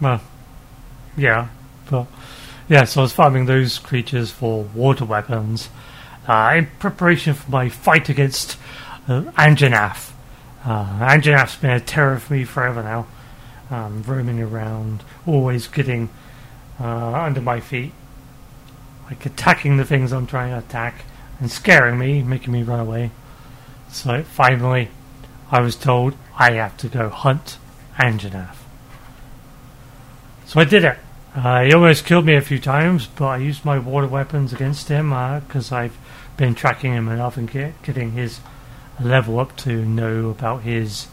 Well, 0.00 0.20
yeah, 1.16 1.48
but 1.88 2.06
yeah. 2.68 2.84
So 2.84 3.00
I 3.00 3.02
was 3.04 3.12
farming 3.12 3.46
those 3.46 3.78
creatures 3.78 4.30
for 4.30 4.64
water 4.74 5.04
weapons 5.04 5.68
uh, 6.26 6.54
in 6.56 6.66
preparation 6.78 7.34
for 7.34 7.50
my 7.50 7.68
fight 7.68 8.08
against 8.08 8.58
uh, 9.08 9.22
Anjanath. 9.38 10.10
Uh, 10.64 10.84
Anjanath's 11.00 11.56
been 11.56 11.70
a 11.70 11.80
terror 11.80 12.18
for 12.18 12.34
me 12.34 12.44
forever 12.44 12.82
now, 12.82 13.06
um, 13.70 14.02
roaming 14.02 14.42
around, 14.42 15.04
always 15.26 15.68
getting 15.68 16.10
uh, 16.80 17.12
under 17.22 17.40
my 17.40 17.60
feet, 17.60 17.92
like 19.08 19.24
attacking 19.24 19.76
the 19.76 19.84
things 19.84 20.12
I'm 20.12 20.26
trying 20.26 20.50
to 20.50 20.58
attack 20.58 21.04
and 21.40 21.50
scaring 21.50 21.98
me, 21.98 22.22
making 22.22 22.52
me 22.52 22.62
run 22.62 22.80
away. 22.80 23.10
So 23.90 24.22
finally, 24.22 24.88
I 25.50 25.60
was 25.60 25.76
told 25.76 26.14
I 26.36 26.52
have 26.52 26.76
to 26.78 26.88
go 26.88 27.08
hunt 27.08 27.58
Anjanath. 27.96 28.56
So 30.46 30.60
I 30.60 30.64
did 30.64 30.84
it. 30.84 30.98
Uh, 31.34 31.64
he 31.64 31.72
almost 31.72 32.06
killed 32.06 32.26
me 32.26 32.36
a 32.36 32.40
few 32.40 32.58
times, 32.60 33.06
but 33.08 33.26
I 33.26 33.36
used 33.38 33.64
my 33.64 33.78
water 33.78 34.06
weapons 34.06 34.52
against 34.52 34.88
him 34.88 35.10
because 35.46 35.72
I've 35.72 35.96
been 36.36 36.54
tracking 36.54 36.92
him 36.92 37.08
enough 37.08 37.36
and 37.36 37.50
get, 37.50 37.80
getting 37.82 38.12
his 38.12 38.40
level 39.00 39.40
up 39.40 39.56
to 39.58 39.84
know 39.84 40.30
about 40.30 40.62
his 40.62 41.08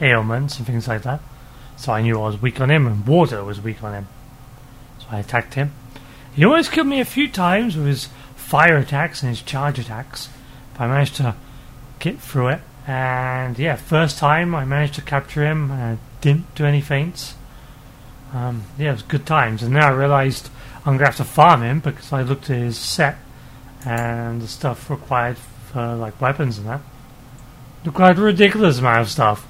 ailments 0.00 0.58
and 0.58 0.66
things 0.66 0.88
like 0.88 1.02
that. 1.02 1.20
So 1.76 1.92
I 1.92 2.00
knew 2.02 2.20
I 2.20 2.26
was 2.26 2.40
weak 2.40 2.60
on 2.60 2.70
him, 2.70 2.86
and 2.86 3.06
water 3.06 3.44
was 3.44 3.60
weak 3.60 3.82
on 3.82 3.92
him. 3.92 4.08
So 5.00 5.06
I 5.10 5.18
attacked 5.18 5.54
him. 5.54 5.72
He 6.34 6.44
almost 6.44 6.72
killed 6.72 6.86
me 6.86 7.00
a 7.00 7.04
few 7.04 7.28
times 7.28 7.76
with 7.76 7.86
his 7.86 8.08
fire 8.46 8.76
attacks 8.76 9.22
and 9.22 9.30
his 9.30 9.42
charge 9.42 9.78
attacks, 9.78 10.28
but 10.74 10.82
I 10.82 10.86
managed 10.86 11.16
to 11.16 11.34
get 11.98 12.20
through 12.20 12.48
it. 12.48 12.60
And 12.86 13.58
yeah, 13.58 13.74
first 13.74 14.18
time 14.18 14.54
I 14.54 14.64
managed 14.64 14.94
to 14.94 15.02
capture 15.02 15.44
him, 15.44 15.72
and 15.72 15.82
I 15.82 15.98
didn't 16.20 16.54
do 16.54 16.64
any 16.64 16.80
feints. 16.80 17.34
Um, 18.32 18.62
yeah, 18.78 18.90
it 18.90 18.92
was 18.92 19.02
good 19.02 19.26
times. 19.26 19.64
And 19.64 19.72
now 19.72 19.88
I 19.88 19.90
realised 19.90 20.48
I'm 20.78 20.96
going 20.96 21.00
to 21.00 21.04
have 21.06 21.16
to 21.16 21.24
farm 21.24 21.62
him 21.62 21.80
because 21.80 22.12
I 22.12 22.22
looked 22.22 22.48
at 22.48 22.58
his 22.58 22.78
set 22.78 23.16
and 23.84 24.40
the 24.40 24.46
stuff 24.46 24.90
required 24.90 25.38
for 25.72 25.96
like 25.96 26.20
weapons 26.20 26.58
and 26.58 26.68
that. 26.68 26.80
Required 27.84 28.18
a 28.18 28.22
ridiculous 28.22 28.78
amount 28.78 29.00
of 29.00 29.10
stuff. 29.10 29.48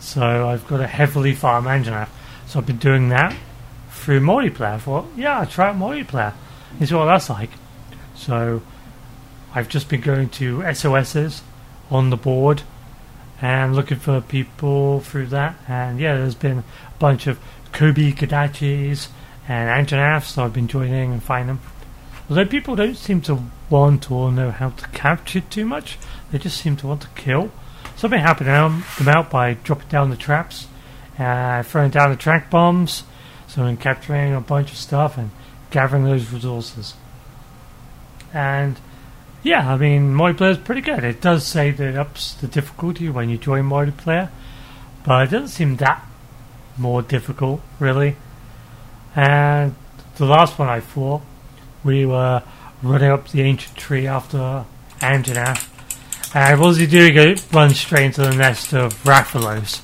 So 0.00 0.48
I've 0.48 0.66
got 0.66 0.78
to 0.78 0.86
heavily 0.88 1.34
farm 1.34 1.66
Anjanath. 1.66 2.08
So 2.48 2.58
I've 2.58 2.66
been 2.66 2.78
doing 2.78 3.10
that 3.10 3.36
through 3.90 4.20
multiplayer. 4.20 4.74
I 4.74 4.78
thought, 4.78 5.06
yeah, 5.16 5.38
I'll 5.38 5.46
try 5.46 5.68
out 5.68 5.76
multiplayer. 5.76 6.34
It's 6.80 6.90
what 6.90 7.04
that's 7.04 7.30
like. 7.30 7.50
So 8.20 8.60
I've 9.54 9.70
just 9.70 9.88
been 9.88 10.02
going 10.02 10.28
to 10.30 10.62
SOSs 10.74 11.42
on 11.90 12.10
the 12.10 12.18
board 12.18 12.62
and 13.40 13.74
looking 13.74 13.98
for 13.98 14.20
people 14.20 15.00
through 15.00 15.28
that. 15.28 15.56
And 15.66 15.98
yeah, 15.98 16.16
there's 16.16 16.34
been 16.34 16.58
a 16.58 16.98
bunch 16.98 17.26
of 17.26 17.40
Tobi-Kadachis 17.72 19.08
and 19.48 19.88
Anjanaths, 19.88 20.24
so 20.24 20.44
I've 20.44 20.52
been 20.52 20.68
joining 20.68 21.12
and 21.12 21.22
finding 21.22 21.56
them. 21.56 21.60
Although 22.28 22.44
people 22.44 22.76
don't 22.76 22.94
seem 22.94 23.22
to 23.22 23.42
want 23.70 24.10
or 24.10 24.30
know 24.30 24.50
how 24.50 24.68
to 24.68 24.86
capture 24.88 25.40
too 25.40 25.64
much, 25.64 25.98
they 26.30 26.38
just 26.38 26.60
seem 26.60 26.76
to 26.76 26.88
want 26.88 27.00
to 27.00 27.08
kill. 27.16 27.50
So 27.96 28.06
I've 28.06 28.10
been 28.10 28.20
helping 28.20 28.48
them 28.48 28.84
them 28.98 29.08
out 29.08 29.30
by 29.30 29.54
dropping 29.54 29.88
down 29.88 30.10
the 30.10 30.16
traps, 30.16 30.66
uh, 31.18 31.62
throwing 31.62 31.90
down 31.90 32.10
the 32.10 32.16
track 32.16 32.50
bombs, 32.50 33.04
so 33.48 33.62
I'm 33.62 33.78
capturing 33.78 34.34
a 34.34 34.42
bunch 34.42 34.72
of 34.72 34.76
stuff 34.76 35.16
and 35.16 35.30
gathering 35.70 36.04
those 36.04 36.30
resources. 36.30 36.94
And 38.32 38.76
yeah, 39.42 39.72
I 39.72 39.76
mean, 39.76 40.14
multiplayer 40.14 40.50
is 40.50 40.58
pretty 40.58 40.82
good. 40.82 41.04
It 41.04 41.20
does 41.20 41.46
say 41.46 41.70
that 41.70 41.88
it 41.88 41.96
ups 41.96 42.34
the 42.34 42.46
difficulty 42.46 43.08
when 43.08 43.30
you 43.30 43.38
join 43.38 43.64
multiplayer, 43.64 44.30
but 45.04 45.28
it 45.28 45.30
doesn't 45.30 45.48
seem 45.48 45.76
that 45.76 46.04
more 46.76 47.02
difficult, 47.02 47.60
really. 47.78 48.16
And 49.16 49.74
the 50.16 50.26
last 50.26 50.58
one 50.58 50.68
I 50.68 50.80
fought, 50.80 51.22
we 51.82 52.04
were 52.06 52.42
running 52.82 53.10
up 53.10 53.28
the 53.28 53.42
ancient 53.42 53.76
tree 53.76 54.06
after 54.06 54.64
Anjanath. 55.00 55.68
And 56.34 56.60
what 56.60 56.68
was 56.68 56.76
he 56.76 56.86
doing? 56.86 57.14
He 57.14 57.42
runs 57.52 57.80
straight 57.80 58.06
into 58.06 58.22
the 58.22 58.34
nest 58.34 58.72
of 58.72 59.02
Rathalos. 59.02 59.82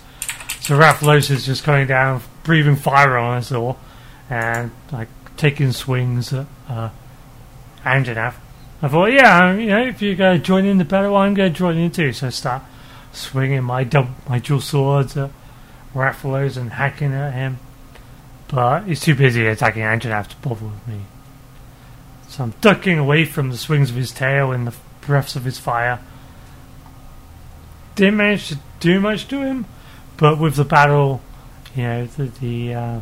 So 0.60 0.78
Rathalos 0.78 1.30
is 1.30 1.46
just 1.46 1.64
coming 1.64 1.86
down, 1.86 2.22
breathing 2.44 2.76
fire 2.76 3.16
on 3.16 3.38
us 3.38 3.52
all, 3.52 3.78
and 4.30 4.70
like 4.92 5.08
taking 5.36 5.72
swings 5.72 6.32
at 6.32 6.46
uh, 6.68 6.90
Anjanath. 7.86 8.34
I 8.82 8.88
thought, 8.88 9.12
yeah, 9.12 9.54
you 9.54 9.66
know, 9.66 9.82
if 9.82 10.02
you're 10.02 10.16
going 10.16 10.38
to 10.38 10.44
join 10.44 10.66
in 10.66 10.78
the 10.78 10.84
battle, 10.84 11.16
I'm 11.16 11.34
going 11.34 11.52
to 11.52 11.58
join 11.58 11.78
in 11.78 11.90
too. 11.90 12.12
So 12.12 12.26
I 12.26 12.30
start 12.30 12.62
swinging 13.12 13.64
my 13.64 13.84
my 14.28 14.38
dual 14.38 14.60
swords 14.60 15.16
at 15.16 15.30
Rathalos 15.94 16.56
and 16.56 16.72
hacking 16.72 17.14
at 17.14 17.32
him. 17.32 17.58
But 18.48 18.84
he's 18.84 19.00
too 19.00 19.14
busy 19.14 19.46
attacking 19.46 19.82
Anjanath 19.82 20.28
to 20.28 20.36
bother 20.36 20.66
with 20.66 20.86
me. 20.86 21.00
So 22.28 22.44
I'm 22.44 22.54
ducking 22.60 22.98
away 22.98 23.24
from 23.24 23.50
the 23.50 23.56
swings 23.56 23.90
of 23.90 23.96
his 23.96 24.12
tail 24.12 24.52
and 24.52 24.66
the 24.66 24.74
breaths 25.00 25.36
of 25.36 25.44
his 25.44 25.58
fire. 25.58 26.00
Didn't 27.94 28.18
manage 28.18 28.48
to 28.48 28.58
do 28.78 29.00
much 29.00 29.26
to 29.28 29.40
him, 29.40 29.64
but 30.16 30.38
with 30.38 30.56
the 30.56 30.64
battle, 30.64 31.22
you 31.74 31.82
know, 31.82 32.06
the 32.06 32.24
the, 32.26 32.74
uh, 32.74 33.00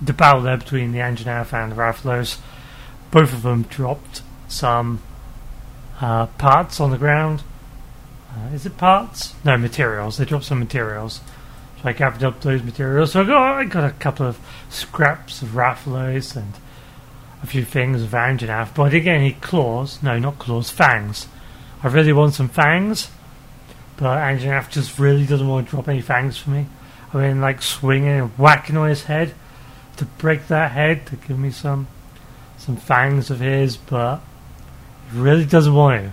the 0.00 0.12
battle 0.12 0.42
there 0.42 0.56
between 0.56 0.92
the 0.92 0.98
Anjanath 1.00 1.52
and 1.52 1.72
the 1.72 1.76
Rathalos, 1.76 2.38
both 3.16 3.32
of 3.32 3.40
them 3.40 3.62
dropped 3.62 4.20
some 4.46 5.00
uh, 6.02 6.26
parts 6.26 6.80
on 6.80 6.90
the 6.90 6.98
ground. 6.98 7.42
Uh, 8.30 8.52
is 8.52 8.66
it 8.66 8.76
parts? 8.76 9.32
No, 9.42 9.56
materials. 9.56 10.18
They 10.18 10.26
dropped 10.26 10.44
some 10.44 10.58
materials. 10.58 11.22
So 11.80 11.88
I 11.88 11.94
gathered 11.94 12.24
up 12.24 12.42
those 12.42 12.62
materials. 12.62 13.12
So 13.12 13.22
I 13.22 13.24
got, 13.24 13.56
I 13.56 13.64
got 13.64 13.84
a 13.84 13.92
couple 13.94 14.26
of 14.26 14.38
scraps 14.68 15.40
of 15.40 15.52
Rathalos 15.54 16.36
and 16.36 16.52
a 17.42 17.46
few 17.46 17.64
things 17.64 18.02
of 18.02 18.10
Anjanath. 18.10 18.74
But 18.74 18.92
again, 18.92 19.22
he 19.22 19.32
claws. 19.32 20.02
No, 20.02 20.18
not 20.18 20.38
claws, 20.38 20.68
fangs. 20.68 21.26
I 21.82 21.88
really 21.88 22.12
want 22.12 22.34
some 22.34 22.50
fangs. 22.50 23.08
But 23.96 24.18
Anjanath 24.18 24.68
just 24.68 24.98
really 24.98 25.24
doesn't 25.24 25.48
want 25.48 25.68
to 25.68 25.70
drop 25.70 25.88
any 25.88 26.02
fangs 26.02 26.36
for 26.36 26.50
me. 26.50 26.66
I 27.14 27.28
mean, 27.28 27.40
like 27.40 27.62
swinging 27.62 28.20
and 28.20 28.30
whacking 28.32 28.76
on 28.76 28.90
his 28.90 29.04
head 29.04 29.32
to 29.96 30.04
break 30.04 30.48
that 30.48 30.72
head 30.72 31.06
to 31.06 31.16
give 31.16 31.38
me 31.38 31.50
some 31.50 31.88
some 32.66 32.76
fangs 32.76 33.30
of 33.30 33.38
his, 33.38 33.76
but 33.76 34.20
he 35.12 35.18
really 35.18 35.44
doesn't 35.44 35.72
want 35.72 36.02
to. 36.02 36.12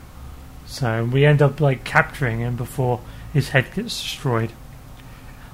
So 0.68 1.04
we 1.04 1.26
end 1.26 1.42
up 1.42 1.60
like 1.60 1.84
capturing 1.84 2.42
him 2.42 2.56
before 2.56 3.02
his 3.34 3.50
head 3.50 3.74
gets 3.74 4.00
destroyed. 4.00 4.52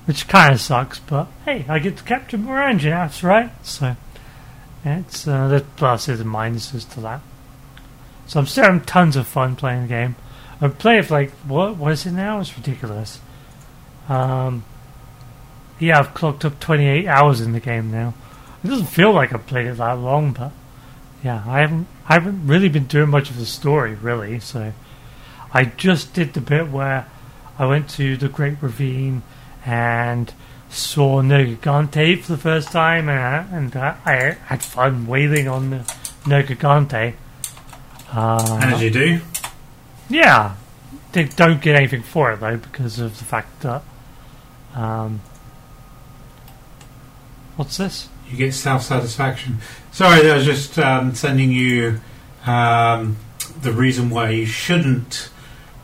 Which 0.04 0.28
kind 0.28 0.54
of 0.54 0.60
sucks, 0.60 1.00
but 1.00 1.28
hey, 1.46 1.66
I 1.70 1.80
get 1.80 1.98
to 1.98 2.04
capture 2.04 2.38
more 2.38 2.58
Anjanaths, 2.58 3.24
right? 3.24 3.52
So 3.66 3.96
it's 4.84 5.26
uh, 5.26 5.48
there's 5.48 5.62
pluses 5.78 6.20
and 6.20 6.30
minuses 6.30 6.92
to 6.94 7.00
that. 7.02 7.22
So 8.28 8.40
I'm 8.40 8.46
still 8.46 8.66
having 8.66 8.82
tons 8.82 9.16
of 9.16 9.26
fun 9.26 9.56
playing 9.56 9.84
the 9.84 9.88
game. 9.88 10.16
I 10.60 10.68
play 10.68 11.00
it 11.00 11.10
like 11.10 11.32
what 11.48 11.78
what 11.78 11.94
is 11.94 12.06
it 12.06 12.12
now? 12.12 12.42
It's 12.42 12.58
ridiculous. 12.58 13.22
Um, 14.10 14.66
yeah, 15.80 16.00
I've 16.00 16.14
clocked 16.14 16.44
up 16.44 16.60
28 16.60 17.08
hours 17.08 17.40
in 17.40 17.54
the 17.54 17.62
game 17.62 17.90
now. 17.90 18.14
It 18.64 18.68
doesn't 18.68 18.88
feel 18.88 19.14
like 19.14 19.32
I've 19.32 19.48
played 19.48 19.68
it 19.68 19.78
that 19.78 19.94
long, 19.94 20.34
but 20.34 20.52
yeah, 21.24 21.44
I 21.46 21.62
haven't 21.62 21.88
I 22.08 22.14
haven't 22.14 22.48
really 22.48 22.70
been 22.70 22.86
doing 22.86 23.10
much 23.10 23.30
of 23.30 23.38
the 23.38 23.46
story 23.46 23.96
really. 23.96 24.40
So 24.40 24.74
I 25.54 25.66
just 25.66 26.14
did 26.14 26.34
the 26.34 26.41
bit 26.41 26.70
where 26.70 27.08
I 27.58 27.66
went 27.66 27.90
to 27.91 28.16
the 28.18 28.30
Great 28.30 28.62
Ravine 28.62 29.24
and 29.66 30.34
saw 30.70 31.22
Nergigante 31.22 32.22
for 32.22 32.34
the 32.34 32.38
first 32.38 32.72
time, 32.72 33.10
and, 33.10 33.20
I, 33.20 33.58
and 33.58 33.76
I, 33.76 33.98
I 34.06 34.16
had 34.46 34.64
fun 34.64 35.08
wailing 35.08 35.48
on 35.48 35.72
the 35.72 35.78
Nergigante. 36.24 37.16
Uh, 38.12 38.60
As 38.62 38.82
you 38.82 38.91
do. 38.91 39.22
yeah, 40.10 40.56
they 41.12 41.26
don't 41.26 41.62
get 41.62 41.76
anything 41.76 42.04
for 42.04 42.32
it 42.32 42.40
though 42.40 42.58
because 42.58 43.00
of 43.00 43.18
the 43.18 43.26
fact 43.26 43.62
that 43.62 43.84
um, 44.74 45.22
what's 47.56 47.78
this? 47.78 48.10
You 48.30 48.38
get 48.38 48.54
self 48.54 48.84
satisfaction. 48.84 49.58
Sorry, 49.92 50.30
I 50.30 50.36
was 50.36 50.46
just 50.46 50.78
um, 50.78 51.16
sending 51.16 51.52
you 51.52 52.00
um, 52.46 53.18
the 53.62 53.72
reason 53.72 54.10
why 54.10 54.30
you 54.30 54.46
shouldn't 54.46 55.30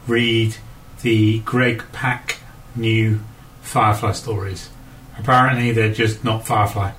read 0.08 0.56
the 1.02 1.40
Greg 1.40 1.84
Pak 1.92 2.38
new 2.76 3.20
Firefly 3.62 4.12
stories. 4.12 4.70
Apparently, 5.18 5.72
they're 5.72 5.94
just 5.94 6.24
not 6.24 6.46
Firefly. 6.46 6.92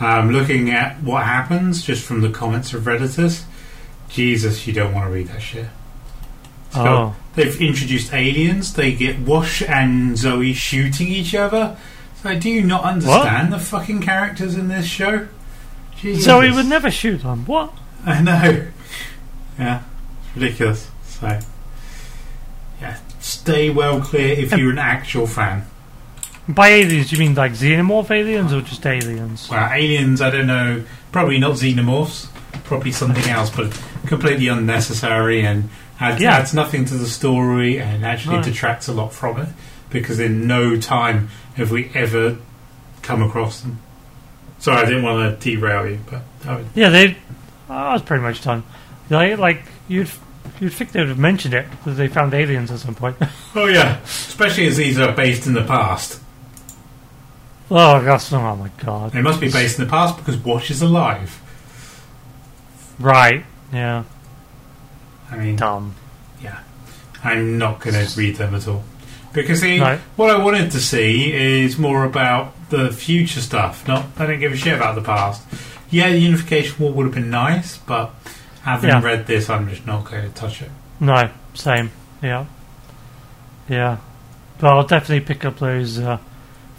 Um, 0.00 0.30
looking 0.32 0.70
at 0.70 1.02
what 1.02 1.24
happens 1.24 1.82
just 1.82 2.04
from 2.04 2.20
the 2.20 2.30
comments 2.30 2.72
of 2.74 2.82
redditors, 2.82 3.44
Jesus, 4.08 4.66
you 4.66 4.72
don't 4.72 4.92
want 4.92 5.06
to 5.06 5.12
read 5.12 5.28
that 5.28 5.40
shit. 5.40 5.66
So 6.72 6.84
Oh, 6.84 7.16
they've 7.34 7.60
introduced 7.60 8.12
aliens. 8.12 8.74
They 8.74 8.92
get 8.92 9.20
Wash 9.20 9.62
and 9.62 10.16
Zoe 10.18 10.52
shooting 10.52 11.08
each 11.08 11.34
other. 11.34 11.76
So 12.24 12.38
do 12.38 12.48
you 12.48 12.62
not 12.62 12.84
understand 12.84 13.52
the 13.52 13.58
fucking 13.58 14.00
characters 14.00 14.54
in 14.54 14.68
this 14.68 14.86
show? 14.86 15.28
Jesus. 15.98 16.24
Zoe 16.24 16.50
would 16.50 16.64
never 16.64 16.90
shoot 16.90 17.18
them. 17.18 17.44
What? 17.44 17.70
I 18.06 18.22
know. 18.22 18.66
Yeah, 19.58 19.82
it's 20.28 20.34
ridiculous. 20.34 20.90
So, 21.04 21.38
yeah, 22.80 22.96
stay 23.20 23.68
well 23.68 24.00
clear 24.00 24.32
if 24.38 24.56
you're 24.56 24.70
an 24.70 24.78
actual 24.78 25.26
fan. 25.26 25.66
By 26.48 26.68
aliens, 26.68 27.10
do 27.10 27.16
you 27.16 27.20
mean 27.20 27.34
like 27.34 27.52
xenomorph 27.52 28.10
aliens 28.10 28.54
or 28.54 28.62
just 28.62 28.86
aliens? 28.86 29.50
Well, 29.50 29.70
aliens, 29.70 30.22
I 30.22 30.30
don't 30.30 30.46
know, 30.46 30.82
probably 31.12 31.36
not 31.38 31.52
xenomorphs, 31.56 32.28
probably 32.64 32.92
something 32.92 33.28
else, 33.30 33.50
but 33.50 33.78
completely 34.06 34.48
unnecessary 34.48 35.44
and 35.44 35.68
adds, 36.00 36.22
Yeah. 36.22 36.38
adds 36.38 36.54
nothing 36.54 36.86
to 36.86 36.94
the 36.94 37.06
story 37.06 37.78
and 37.78 38.02
actually 38.02 38.36
No. 38.36 38.42
detracts 38.42 38.88
a 38.88 38.92
lot 38.94 39.12
from 39.12 39.40
it 39.40 39.48
because 39.90 40.18
in 40.18 40.46
no 40.46 40.76
time 40.78 41.28
have 41.54 41.70
we 41.70 41.90
ever 41.94 42.38
come 43.02 43.22
across 43.22 43.60
them. 43.60 43.80
Sorry, 44.58 44.82
I 44.82 44.84
didn't 44.86 45.02
want 45.02 45.40
to 45.40 45.50
derail 45.50 45.88
you, 45.88 46.00
but 46.10 46.22
was, 46.46 46.66
Yeah, 46.74 46.88
they. 46.90 47.16
I 47.68 47.92
was 47.92 48.02
pretty 48.02 48.22
much 48.22 48.42
done. 48.42 48.62
Like, 49.10 49.38
like 49.38 49.62
you'd 49.88 50.10
you'd 50.60 50.72
think 50.72 50.92
they 50.92 51.00
would 51.00 51.08
have 51.08 51.18
mentioned 51.18 51.54
it 51.54 51.66
that 51.84 51.92
they 51.92 52.08
found 52.08 52.32
aliens 52.34 52.70
at 52.70 52.78
some 52.78 52.94
point. 52.94 53.16
oh 53.54 53.66
yeah, 53.66 54.00
especially 54.02 54.66
as 54.66 54.76
these 54.76 54.98
are 54.98 55.12
based 55.12 55.46
in 55.46 55.52
the 55.52 55.64
past. 55.64 56.20
oh 57.70 58.02
gosh! 58.04 58.32
Oh 58.32 58.56
my 58.56 58.70
god! 58.78 59.12
They 59.12 59.22
must 59.22 59.40
be 59.40 59.50
based 59.50 59.78
in 59.78 59.84
the 59.84 59.90
past 59.90 60.16
because 60.16 60.36
Wash 60.38 60.70
is 60.70 60.82
alive. 60.82 61.40
Right? 62.98 63.44
Yeah. 63.72 64.04
I 65.30 65.36
mean, 65.36 65.56
Dumb. 65.56 65.94
Yeah. 66.40 66.60
I'm 67.22 67.58
not 67.58 67.80
going 67.80 67.94
to 67.94 68.18
read 68.18 68.36
them 68.36 68.54
at 68.54 68.68
all. 68.68 68.84
Because 69.34 69.62
No. 69.62 69.98
what 70.16 70.30
I 70.30 70.38
wanted 70.42 70.70
to 70.70 70.80
see 70.80 71.32
is 71.32 71.76
more 71.76 72.04
about 72.04 72.54
the 72.70 72.90
future 72.90 73.40
stuff. 73.40 73.86
Not, 73.86 74.06
I 74.18 74.26
don't 74.26 74.38
give 74.40 74.52
a 74.52 74.56
shit 74.56 74.74
about 74.74 74.94
the 74.94 75.02
past. 75.02 75.42
Yeah, 75.90 76.08
the 76.10 76.18
Unification 76.18 76.76
War 76.78 76.92
would 76.92 77.04
have 77.06 77.14
been 77.14 77.30
nice, 77.30 77.76
but 77.76 78.14
having 78.62 78.90
Yeah. 78.90 79.02
read 79.02 79.26
this, 79.26 79.50
I'm 79.50 79.68
just 79.68 79.86
not 79.86 80.04
going 80.10 80.22
to 80.22 80.28
touch 80.30 80.62
it. 80.62 80.70
No. 81.00 81.28
Same. 81.54 81.90
Yeah. 82.22 82.46
Yeah. 83.68 83.98
But 84.58 84.68
I'll 84.68 84.86
definitely 84.86 85.20
pick 85.26 85.44
up 85.44 85.58
those 85.58 85.98
uh, 85.98 86.18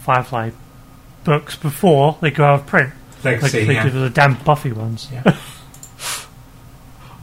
Firefly 0.03 0.51
books 1.23 1.55
before 1.55 2.17
they 2.21 2.31
go 2.31 2.45
out 2.45 2.61
of 2.61 2.65
print, 2.67 2.91
like 3.23 3.41
Legacy, 3.41 3.65
they 3.65 3.73
yeah. 3.73 3.83
with 3.83 3.93
the 3.93 4.09
damn 4.09 4.35
Buffy 4.35 4.71
ones. 4.71 5.09
Yeah. 5.11 5.23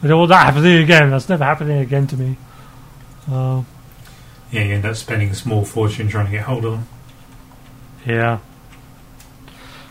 I 0.02 0.09
don't 0.09 0.18
want 0.18 0.30
that 0.30 0.46
happening 0.46 0.82
again. 0.82 1.10
That's 1.10 1.28
never 1.28 1.44
happening 1.44 1.78
again 1.78 2.06
to 2.09 2.16
me. 2.16 2.36
Uh, 3.30 3.62
yeah, 4.52 4.64
you 4.64 4.74
end 4.74 4.84
up 4.84 4.96
spending 4.96 5.30
a 5.30 5.34
small 5.34 5.64
fortune 5.64 6.08
trying 6.08 6.26
to 6.26 6.30
get 6.30 6.42
hold 6.42 6.64
of 6.66 6.72
them. 6.72 6.88
Yeah. 8.06 8.38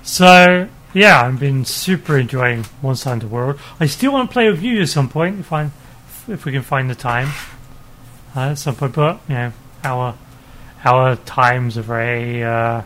So 0.03 0.69
yeah, 0.93 1.23
I've 1.23 1.39
been 1.39 1.65
super 1.65 2.17
enjoying 2.17 2.65
Monster 2.83 3.09
Hunter 3.09 3.27
World. 3.27 3.59
I 3.79 3.87
still 3.87 4.13
want 4.13 4.29
to 4.29 4.33
play 4.33 4.49
with 4.49 4.61
you 4.61 4.81
at 4.81 4.89
some 4.89 5.09
point 5.09 5.39
if 5.39 5.51
I 5.51 5.71
if 6.27 6.45
we 6.45 6.51
can 6.51 6.61
find 6.61 6.89
the 6.89 6.95
time 6.95 7.29
uh, 8.35 8.51
at 8.51 8.59
some 8.59 8.75
point. 8.75 8.93
But 8.93 9.19
you 9.27 9.35
know, 9.35 9.53
our 9.83 10.15
our 10.85 11.15
times 11.15 11.77
are 11.77 11.81
very 11.81 12.43
uh, 12.43 12.83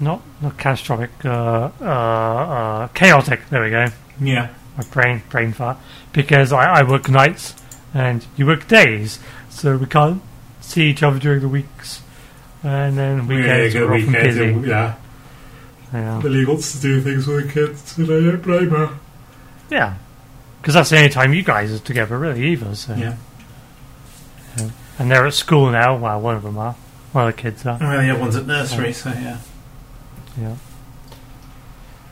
not 0.00 0.20
not 0.40 0.58
catastrophic, 0.58 1.10
uh, 1.24 1.70
uh, 1.80 1.84
uh, 1.84 2.88
chaotic. 2.88 3.48
There 3.50 3.62
we 3.62 3.70
go. 3.70 3.86
Yeah. 4.20 4.52
My 4.76 4.84
brain 4.90 5.22
brain 5.30 5.52
fart 5.52 5.78
because 6.12 6.52
I, 6.52 6.80
I 6.80 6.82
work 6.82 7.08
nights 7.08 7.54
and 7.96 8.26
you 8.36 8.44
work 8.46 8.68
days, 8.68 9.18
so 9.48 9.76
we 9.78 9.86
can't 9.86 10.20
see 10.60 10.90
each 10.90 11.02
other 11.02 11.18
during 11.18 11.40
the 11.40 11.48
weeks. 11.48 12.02
And 12.62 12.98
then 12.98 13.26
weekends 13.26 13.74
yeah, 13.74 13.80
we're 13.82 13.94
often 13.94 14.06
weekends, 14.12 14.36
busy. 14.36 14.68
yeah. 14.68 14.94
Yeah, 15.92 16.20
Billy 16.22 16.44
wants 16.44 16.72
to 16.72 16.80
do 16.80 17.00
things 17.00 17.26
with 17.26 17.46
the 17.46 17.52
kids, 17.52 17.96
and 17.96 18.06
I 18.06 18.30
don't 18.30 18.42
blame 18.42 18.70
her. 18.70 18.98
yeah, 19.70 19.94
because 20.60 20.74
that's 20.74 20.90
the 20.90 20.96
only 20.98 21.08
time 21.10 21.32
you 21.32 21.42
guys 21.44 21.72
are 21.72 21.78
together, 21.78 22.18
really, 22.18 22.44
either. 22.48 22.74
So, 22.74 22.94
Yeah. 22.94 23.14
and 24.98 25.10
they're 25.10 25.26
at 25.26 25.34
school 25.34 25.70
now. 25.70 25.96
Well, 25.96 26.20
one 26.20 26.36
of 26.36 26.42
them 26.42 26.58
are. 26.58 26.74
One 27.12 27.28
of 27.28 27.36
the 27.36 27.40
kids 27.42 27.64
are. 27.64 27.78
Well, 27.80 28.02
the 28.02 28.10
other 28.10 28.20
one's 28.20 28.36
at 28.36 28.46
nursery, 28.46 28.92
so 28.92 29.10
yeah. 29.10 29.38
Yeah. 30.38 30.56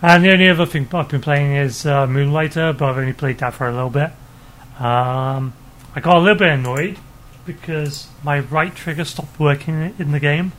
And 0.00 0.24
the 0.24 0.32
only 0.32 0.48
other 0.48 0.66
thing 0.66 0.86
I've 0.92 1.08
been 1.08 1.20
playing 1.20 1.56
is 1.56 1.84
uh, 1.84 2.06
Moonlighter, 2.06 2.74
but 2.74 2.90
I've 2.90 2.98
only 2.98 3.12
played 3.12 3.38
that 3.38 3.54
for 3.54 3.68
a 3.68 3.72
little 3.72 3.90
bit. 3.90 4.10
Um, 4.78 5.52
I 5.96 6.00
got 6.00 6.16
a 6.16 6.20
little 6.20 6.38
bit 6.38 6.48
annoyed 6.48 6.98
because 7.46 8.08
my 8.24 8.40
right 8.40 8.74
trigger 8.74 9.04
stopped 9.04 9.38
working 9.38 9.94
in 9.98 10.10
the 10.10 10.18
game. 10.18 10.52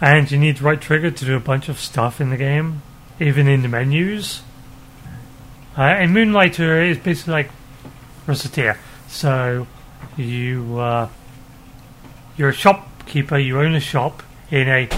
And 0.00 0.30
you 0.30 0.38
need 0.38 0.60
right 0.60 0.80
trigger 0.80 1.10
to 1.10 1.24
do 1.24 1.36
a 1.36 1.40
bunch 1.40 1.68
of 1.68 1.78
stuff 1.78 2.20
in 2.20 2.30
the 2.30 2.36
game, 2.36 2.82
even 3.20 3.46
in 3.46 3.62
the 3.62 3.68
menus. 3.68 4.42
Uh, 5.78 5.82
and 5.82 6.12
Moonlighter 6.12 6.82
is 6.82 6.98
basically 6.98 7.32
like 7.32 7.50
Recettear. 8.26 8.78
So 9.08 9.66
you 10.16 10.78
uh, 10.78 11.08
you're 12.36 12.48
a 12.48 12.54
shopkeeper, 12.54 13.38
you 13.38 13.60
own 13.60 13.74
a 13.74 13.80
shop 13.80 14.22
in 14.50 14.68
a 14.68 14.88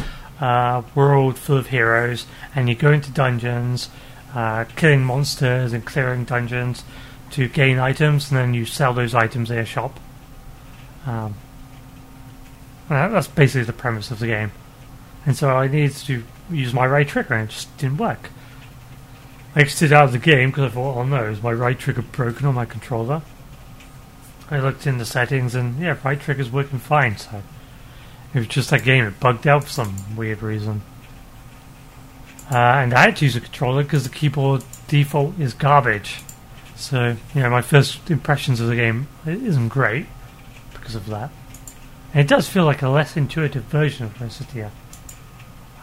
uh, 0.40 0.82
world 0.94 1.36
full 1.36 1.58
of 1.58 1.68
heroes, 1.68 2.26
and 2.54 2.68
you 2.68 2.74
go 2.74 2.92
into 2.92 3.10
dungeons, 3.10 3.90
uh, 4.34 4.64
killing 4.76 5.04
monsters 5.04 5.72
and 5.72 5.84
clearing 5.84 6.24
dungeons 6.24 6.82
to 7.32 7.48
gain 7.48 7.78
items, 7.78 8.30
and 8.30 8.38
then 8.38 8.54
you 8.54 8.64
sell 8.64 8.92
those 8.92 9.14
items 9.14 9.50
in 9.50 9.58
a 9.58 9.64
shop. 9.64 9.98
Um, 11.06 11.34
that's 12.88 13.28
basically 13.28 13.64
the 13.64 13.72
premise 13.72 14.10
of 14.10 14.18
the 14.18 14.26
game. 14.26 14.52
And 15.26 15.36
so 15.36 15.50
I 15.50 15.68
needed 15.68 15.96
to 15.96 16.24
use 16.50 16.72
my 16.72 16.86
right 16.86 17.06
trigger, 17.06 17.34
and 17.34 17.48
it 17.48 17.52
just 17.52 17.76
didn't 17.76 17.98
work. 17.98 18.30
I 19.54 19.60
exited 19.60 19.92
out 19.92 20.04
of 20.04 20.12
the 20.12 20.18
game 20.18 20.50
because 20.50 20.70
I 20.70 20.74
thought, 20.74 20.96
oh 20.96 21.04
no, 21.04 21.24
is 21.24 21.42
my 21.42 21.52
right 21.52 21.78
trigger 21.78 22.02
broken 22.02 22.46
on 22.46 22.54
my 22.54 22.64
controller? 22.64 23.22
I 24.50 24.58
looked 24.60 24.86
in 24.86 24.98
the 24.98 25.04
settings, 25.04 25.54
and 25.54 25.78
yeah, 25.78 25.98
right 26.04 26.18
trigger's 26.18 26.50
working 26.50 26.78
fine, 26.78 27.16
so. 27.18 27.42
It 28.34 28.38
was 28.38 28.48
just 28.48 28.70
that 28.70 28.84
game. 28.84 29.04
It 29.04 29.20
bugged 29.20 29.46
out 29.46 29.64
for 29.64 29.70
some 29.70 30.16
weird 30.16 30.42
reason. 30.42 30.82
Uh, 32.50 32.56
and 32.56 32.94
I 32.94 33.02
had 33.02 33.16
to 33.16 33.24
use 33.24 33.36
a 33.36 33.40
controller 33.40 33.82
because 33.82 34.04
the 34.04 34.10
keyboard 34.10 34.64
default 34.86 35.38
is 35.38 35.54
garbage. 35.54 36.20
So, 36.78 37.16
you 37.34 37.42
know, 37.42 37.50
my 37.50 37.60
first 37.60 38.08
impressions 38.08 38.60
of 38.60 38.68
the 38.68 38.76
game 38.76 39.08
isn't 39.26 39.68
great 39.68 40.06
because 40.72 40.94
of 40.94 41.06
that. 41.06 41.30
And 42.14 42.20
it 42.20 42.28
does 42.28 42.48
feel 42.48 42.64
like 42.64 42.82
a 42.82 42.88
less 42.88 43.16
intuitive 43.16 43.64
version 43.64 44.06
of 44.06 44.14
Recettear. 44.14 44.70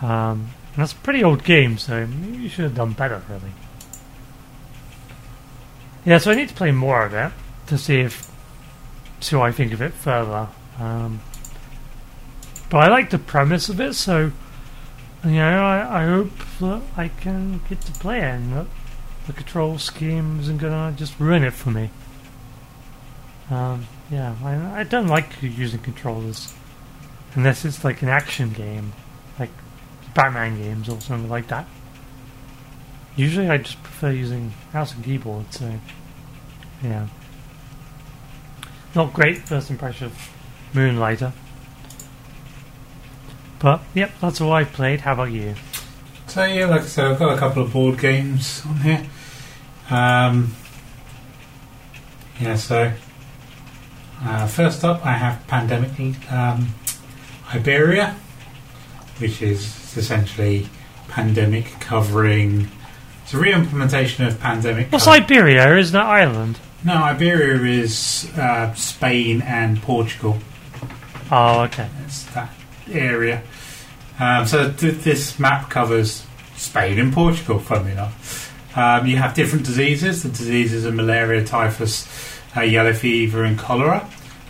Um, 0.01 0.51
and 0.73 0.77
that's 0.77 0.93
a 0.93 0.97
pretty 0.97 1.21
old 1.21 1.43
game, 1.43 1.77
so 1.77 2.07
maybe 2.07 2.43
you 2.43 2.49
should 2.49 2.63
have 2.63 2.75
done 2.75 2.93
better, 2.93 3.21
really. 3.29 3.51
Yeah, 6.05 6.17
so 6.17 6.31
I 6.31 6.35
need 6.35 6.47
to 6.49 6.55
play 6.55 6.71
more 6.71 7.05
of 7.05 7.13
it 7.13 7.33
to 7.67 7.77
see 7.77 7.99
if 7.99 8.31
see 9.19 9.35
what 9.35 9.47
I 9.47 9.51
think 9.51 9.73
of 9.73 9.81
it 9.81 9.93
further. 9.93 10.47
Um, 10.79 11.19
but 12.69 12.77
I 12.77 12.87
like 12.87 13.09
the 13.09 13.19
premise 13.19 13.67
of 13.67 13.81
it, 13.81 13.95
so 13.95 14.31
you 15.25 15.31
know, 15.31 15.65
I, 15.65 16.03
I 16.03 16.05
hope 16.05 16.31
that 16.61 16.81
I 16.95 17.09
can 17.09 17.59
get 17.67 17.81
to 17.81 17.91
play 17.93 18.19
it 18.19 18.23
and 18.23 18.53
that 18.53 18.67
the 19.27 19.33
control 19.33 19.77
scheme 19.77 20.39
isn't 20.39 20.57
gonna 20.57 20.95
just 20.95 21.19
ruin 21.19 21.43
it 21.43 21.53
for 21.53 21.71
me. 21.71 21.89
Um, 23.49 23.87
yeah, 24.09 24.35
I, 24.43 24.81
I 24.81 24.83
don't 24.83 25.07
like 25.07 25.41
using 25.41 25.79
controllers 25.79 26.53
unless 27.33 27.65
it's 27.65 27.83
like 27.83 28.01
an 28.01 28.09
action 28.09 28.51
game, 28.51 28.93
like 29.39 29.49
Batman 30.13 30.57
games 30.57 30.89
or 30.89 30.99
something 31.01 31.29
like 31.29 31.47
that. 31.47 31.67
Usually, 33.15 33.49
I 33.49 33.57
just 33.57 33.81
prefer 33.81 34.11
using 34.11 34.53
mouse 34.73 34.93
and 34.93 35.03
keyboard. 35.03 35.53
So, 35.53 35.73
yeah, 36.83 37.07
not 38.93 39.13
great 39.13 39.39
first 39.47 39.69
impression 39.69 40.07
of 40.07 40.29
Moonlighter. 40.73 41.33
But 43.59 43.81
yep, 43.93 44.11
that's 44.19 44.41
all 44.41 44.51
I've 44.51 44.73
played. 44.73 45.01
How 45.01 45.13
about 45.13 45.31
you? 45.31 45.55
So 46.27 46.43
yeah, 46.43 46.65
like 46.65 46.81
I 46.81 46.85
said, 46.85 47.05
I've 47.05 47.19
got 47.19 47.33
a 47.33 47.37
couple 47.37 47.63
of 47.63 47.73
board 47.73 47.99
games 47.99 48.61
on 48.65 48.77
here. 48.81 49.07
Um, 49.89 50.55
yeah, 52.39 52.55
so 52.55 52.91
uh, 54.21 54.47
first 54.47 54.83
up, 54.83 55.05
I 55.05 55.13
have 55.13 55.45
Pandemic 55.47 56.31
um, 56.31 56.73
Iberia, 57.53 58.15
which 59.19 59.41
is 59.41 59.95
essentially 59.97 60.67
Pandemic 61.07 61.65
covering. 61.79 62.69
It's 63.23 63.33
a 63.33 63.37
re-implementation 63.39 64.25
of 64.25 64.39
Pandemic. 64.39 64.91
Well, 64.91 64.99
cover- 64.99 65.17
Siberia 65.21 65.77
isn't 65.77 65.93
that 65.93 66.05
Ireland? 66.05 66.59
no, 66.83 66.93
Iberia 66.95 67.81
is 67.81 68.31
uh, 68.37 68.73
Spain 68.75 69.41
and 69.41 69.81
Portugal. 69.81 70.37
Oh, 71.31 71.61
okay. 71.61 71.87
It's 72.05 72.23
that 72.33 72.51
area. 72.91 73.41
Um, 74.19 74.45
so 74.45 74.71
th- 74.71 74.95
this 75.03 75.39
map 75.39 75.69
covers 75.71 76.23
Spain 76.55 76.99
and 76.99 77.11
Portugal, 77.11 77.57
funnily 77.59 77.93
enough. 77.93 78.44
Um, 78.75 79.07
you 79.07 79.17
have 79.17 79.33
different 79.33 79.65
diseases. 79.65 80.23
The 80.23 80.29
diseases 80.29 80.85
are 80.85 80.91
malaria, 80.91 81.45
typhus, 81.45 82.07
uh, 82.55 82.61
yellow 82.61 82.93
fever, 82.93 83.43
and 83.43 83.57
cholera. 83.57 84.09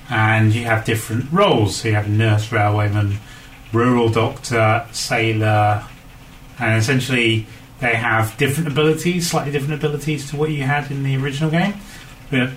And 0.10 0.54
you 0.54 0.66
have 0.66 0.86
different 0.86 1.32
roles. 1.32 1.78
So 1.78 1.90
you 1.90 1.96
have 1.96 2.08
a 2.08 2.10
nurse, 2.10 2.50
railwayman, 2.50 3.18
rural 3.72 4.10
doctor, 4.10 4.86
sailor, 4.92 5.84
and 6.60 6.78
essentially 6.80 7.46
they 7.80 7.96
have 7.96 8.38
different 8.38 8.70
abilities, 8.70 9.30
slightly 9.30 9.52
different 9.52 9.74
abilities 9.84 10.30
to 10.30 10.38
what 10.38 10.50
you 10.50 10.64
had 10.64 10.90
in 10.92 11.04
the 11.04 11.18
original 11.18 11.52
game. 11.52 11.74
But 12.32 12.52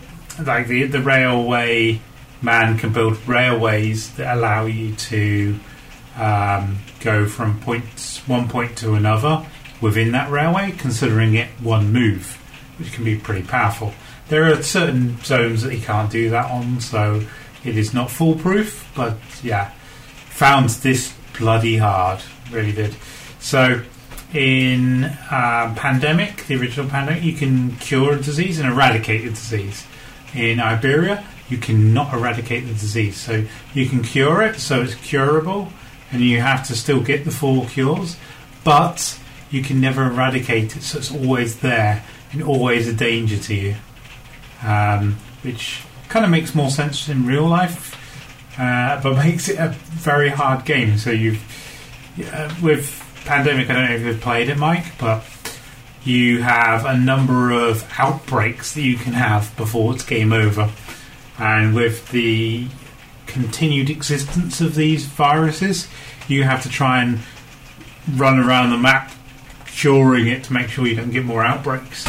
like 0.45 0.69
the 0.69 0.85
the 0.85 1.01
railway 1.01 2.01
man 2.41 2.79
can 2.79 2.93
build 2.93 3.19
railways 3.27 4.15
that 4.15 4.37
allow 4.37 4.67
you 4.67 4.95
to 4.95 5.59
um, 6.17 6.79
go 7.01 7.27
from 7.27 7.61
point 7.61 8.23
one 8.27 8.49
point 8.49 8.79
to 8.79 8.95
another 8.95 9.45
within 9.81 10.13
that 10.13 10.31
railway, 10.31 10.73
considering 10.77 11.35
it 11.35 11.49
one 11.61 11.93
move, 11.93 12.35
which 12.79 12.93
can 12.93 13.05
be 13.05 13.17
pretty 13.17 13.47
powerful. 13.47 13.93
There 14.29 14.53
are 14.53 14.63
certain 14.63 15.19
zones 15.23 15.63
that 15.63 15.75
you 15.75 15.81
can't 15.81 16.11
do 16.11 16.31
that 16.31 16.51
on, 16.51 16.81
so 16.81 17.23
it 17.65 17.77
is 17.77 17.95
not 17.95 18.11
foolproof. 18.11 18.91
But 18.95 19.17
yeah, 19.43 19.71
found 20.29 20.69
this 20.71 21.15
bloody 21.39 21.79
hard, 21.79 22.21
really 22.51 22.73
did. 22.73 22.95
So 23.41 23.83
in 24.35 25.05
um, 25.31 25.75
pandemic, 25.75 26.47
the 26.47 26.57
original 26.57 26.89
pandemic, 26.89 27.23
you 27.23 27.33
can 27.33 27.77
cure 27.77 28.15
a 28.15 28.21
disease 28.21 28.59
and 28.59 28.71
eradicate 28.71 29.25
a 29.25 29.31
disease. 29.31 29.87
In 30.35 30.61
Iberia, 30.61 31.25
you 31.49 31.57
cannot 31.57 32.13
eradicate 32.13 32.67
the 32.67 32.75
disease, 32.75 33.17
so 33.17 33.45
you 33.73 33.87
can 33.87 34.03
cure 34.03 34.43
it, 34.43 34.57
so 34.57 34.83
it's 34.83 34.95
curable, 34.95 35.73
and 36.13 36.21
you 36.21 36.41
have 36.41 36.67
to 36.67 36.77
still 36.77 37.01
get 37.01 37.25
the 37.25 37.31
four 37.31 37.67
cures, 37.67 38.17
but 38.65 39.19
you 39.51 39.63
can 39.63 39.81
never 39.81 40.05
eradicate 40.05 40.77
it, 40.77 40.83
so 40.83 40.99
it's 40.99 41.13
always 41.13 41.61
there 41.61 42.05
and 42.33 42.43
always 42.43 42.89
a 42.89 42.93
danger 42.93 43.39
to 43.39 43.55
you. 43.55 43.75
Um, 44.63 45.17
which 45.43 45.83
kind 46.09 46.25
of 46.25 46.31
makes 46.31 46.55
more 46.55 46.71
sense 46.71 47.09
in 47.09 47.27
real 47.27 47.47
life, 47.47 47.95
uh, 48.59 49.01
but 49.03 49.15
makes 49.25 49.49
it 49.49 49.59
a 49.59 49.69
very 49.69 50.29
hard 50.29 50.65
game. 50.65 50.99
So 50.99 51.11
you've 51.11 51.43
uh, 52.33 52.53
with 52.63 53.05
pandemic. 53.25 53.71
I 53.71 53.75
don't 53.75 53.89
know 53.89 53.95
if 53.95 54.03
you've 54.03 54.21
played 54.21 54.49
it, 54.49 54.59
Mike, 54.59 54.99
but 54.99 55.25
you 56.05 56.43
have 56.43 56.85
a 56.85 56.97
number 56.97 57.53
of 57.53 57.87
outbreaks 57.99 58.75
that 58.75 58.83
you 58.83 58.97
can 58.97 59.13
have 59.13 59.55
before 59.57 59.95
it's 59.95 60.05
game 60.05 60.33
over, 60.33 60.71
and 61.39 61.75
with 61.75 62.11
the 62.11 62.67
continued 63.27 63.91
existence 63.91 64.61
of 64.61 64.75
these 64.75 65.05
viruses, 65.05 65.87
you 66.27 66.45
have 66.45 66.63
to 66.63 66.69
try 66.69 67.03
and 67.03 67.21
run 68.17 68.39
around 68.39 68.71
the 68.71 68.79
map 68.79 69.13
curing 69.79 70.27
it 70.27 70.43
to 70.43 70.53
make 70.53 70.69
sure 70.69 70.87
you 70.87 70.97
don't 70.97 71.11
get 71.11 71.25
more 71.25 71.45
outbreaks. 71.45 72.07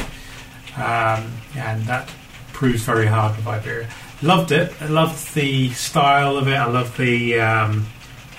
Um, 0.76 1.32
and 1.56 1.84
that 1.84 2.10
proves 2.52 2.82
very 2.82 3.06
hard 3.06 3.38
with 3.38 3.46
Iberia. 3.46 3.88
Loved 4.24 4.52
it. 4.52 4.74
I 4.82 4.88
loved 4.88 5.36
the 5.36 5.70
style 5.72 6.38
of 6.38 6.48
it. 6.48 6.56
I 6.56 6.66
loved 6.66 6.98
the 6.98 7.40
um, 7.40 7.86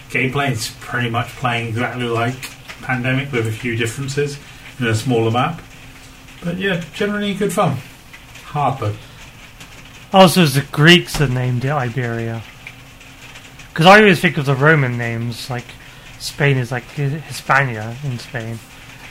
gameplay. 0.08 0.50
It's 0.50 0.74
pretty 0.80 1.10
much 1.10 1.28
playing 1.28 1.68
exactly 1.68 2.06
like 2.06 2.34
Pandemic 2.82 3.30
with 3.30 3.46
a 3.46 3.52
few 3.52 3.76
differences 3.76 4.38
in 4.78 4.86
a 4.86 4.94
smaller 4.94 5.30
map. 5.30 5.62
But 6.42 6.56
yeah, 6.56 6.82
generally 6.92 7.34
good 7.34 7.52
fun. 7.52 7.76
Hard 8.46 8.80
though. 8.80 8.96
Also, 10.12 10.42
it's 10.42 10.54
the 10.54 10.62
Greeks 10.72 11.18
that 11.18 11.30
named 11.30 11.64
it 11.64 11.70
Iberia. 11.70 12.42
Because 13.68 13.86
I 13.86 14.00
always 14.00 14.20
think 14.20 14.38
of 14.38 14.46
the 14.46 14.56
Roman 14.56 14.98
names, 14.98 15.48
like 15.48 15.66
Spain 16.18 16.56
is 16.56 16.72
like 16.72 16.82
Hispania 16.84 17.96
in 18.02 18.18
Spain, 18.18 18.58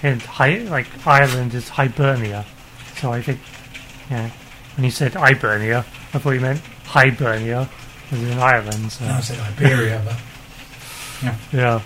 and 0.04 0.22
Hi- 0.22 0.60
like 0.70 0.88
Ireland 1.06 1.54
is 1.54 1.70
Hibernia. 1.70 2.46
So 2.98 3.12
I 3.12 3.22
think, 3.22 3.40
yeah, 4.10 4.30
when 4.76 4.86
you 4.86 4.92
said 4.92 5.14
Hibernia, 5.14 5.86
I 6.14 6.18
thought 6.20 6.32
you 6.32 6.42
meant 6.42 6.62
Hibernia, 6.86 7.70
as 8.12 8.22
in 8.24 8.38
Ireland. 8.40 8.92
So. 8.92 9.06
No, 9.06 9.12
I 9.14 9.20
said 9.22 9.40
Iberia, 9.40 10.02
but 10.06 10.18
Yeah. 11.54 11.82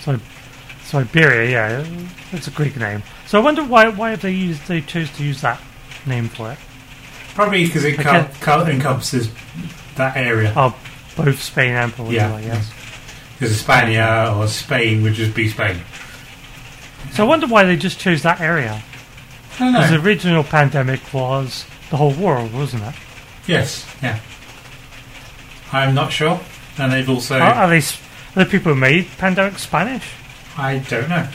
So, 0.00 0.18
so 0.84 0.98
Iberia, 0.98 1.50
yeah, 1.50 2.06
it's 2.32 2.48
a 2.48 2.50
Greek 2.50 2.76
name. 2.76 3.02
So 3.26 3.40
I 3.40 3.42
wonder 3.42 3.62
why 3.64 3.88
why 3.88 4.10
have 4.10 4.22
they 4.22 4.32
used 4.32 4.66
they 4.66 4.80
chose 4.80 5.10
to 5.12 5.24
use 5.24 5.40
that 5.42 5.60
name 6.06 6.28
for 6.28 6.52
it? 6.52 6.58
probably 7.34 7.64
because 7.64 7.82
it 7.84 7.98
Okay. 7.98 8.28
co- 8.42 8.62
co- 8.64 8.66
encompasses 8.66 9.30
that 9.96 10.14
area. 10.18 10.52
Oh, 10.54 10.76
both 11.16 11.40
Spain 11.42 11.72
and 11.72 11.90
Portugal, 11.90 12.12
Yeah. 12.28 12.34
I 12.36 12.42
guess. 12.42 12.70
Because 13.38 13.52
Hispania 13.56 14.34
or 14.36 14.46
Spain 14.48 15.02
would 15.02 15.14
just 15.14 15.34
be 15.34 15.48
Spain. 15.48 15.80
So 17.12 17.24
I 17.24 17.26
wonder 17.28 17.46
why 17.46 17.64
they 17.64 17.76
just 17.76 17.98
chose 17.98 18.22
that 18.22 18.40
area. 18.40 18.82
Because 19.50 19.90
the 19.90 20.00
original 20.00 20.44
pandemic 20.44 21.00
was 21.12 21.66
the 21.90 21.96
whole 21.98 22.12
world, 22.14 22.52
wasn't 22.54 22.84
it? 22.84 22.94
Yes, 23.46 23.86
yeah. 24.02 24.18
I'm 25.72 25.94
not 25.94 26.12
sure. 26.12 26.40
And 26.78 26.90
they've 26.92 27.08
also. 27.08 27.38
Are, 27.38 27.52
are 27.52 27.68
they 27.68 27.78
s- 27.78 28.00
are 28.34 28.44
the 28.44 28.50
people 28.50 28.72
who 28.72 28.80
made 28.80 29.06
pandemic 29.18 29.58
Spanish? 29.58 30.04
I 30.56 30.78
don't 30.78 31.08
know. 31.08 31.28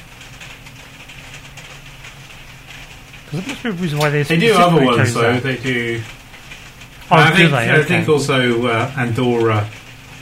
Because 3.25 3.39
there 3.45 3.47
must 3.49 3.63
be 3.63 3.69
a 3.69 3.71
reason 3.73 3.99
why 3.99 4.09
they 4.09 4.23
They 4.23 4.37
do 4.37 4.53
other 4.53 4.77
specifically 4.77 4.85
ones 4.85 4.97
chose 4.97 5.13
though. 5.13 5.33
that. 5.33 5.43
They 5.43 5.57
do. 5.57 6.01
Oh, 7.11 7.15
I 7.15 7.29
do 7.31 7.35
think, 7.37 7.51
they? 7.51 7.57
I 7.57 7.75
Okay. 7.77 7.83
think 7.87 8.09
also 8.09 8.67
uh, 8.67 8.91
Andorra 8.97 9.69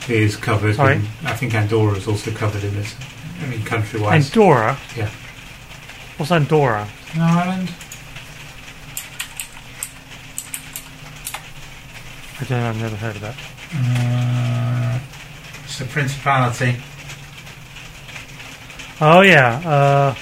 is 0.08 0.36
covered. 0.36 0.76
Sorry? 0.76 0.96
In, 0.96 1.06
I 1.24 1.32
think 1.34 1.54
Andorra 1.54 1.96
is 1.96 2.06
also 2.06 2.30
covered 2.32 2.62
in 2.64 2.74
this. 2.74 2.94
I 3.42 3.46
mean, 3.46 3.62
country 3.64 4.00
wise. 4.00 4.26
Andorra. 4.26 4.78
Yeah. 4.96 5.08
What's 6.16 6.32
Andorra? 6.32 6.88
In 7.14 7.20
Ireland? 7.20 7.70
I 12.40 12.44
don't 12.44 12.50
know. 12.60 12.68
I've 12.68 12.80
never 12.80 12.96
heard 12.96 13.16
of 13.16 13.22
that. 13.22 13.36
Uh, 13.74 14.98
it's 15.64 15.80
a 15.80 15.84
principality. 15.84 16.76
Oh 19.00 19.20
yeah, 19.20 19.60
uh, 19.68 20.14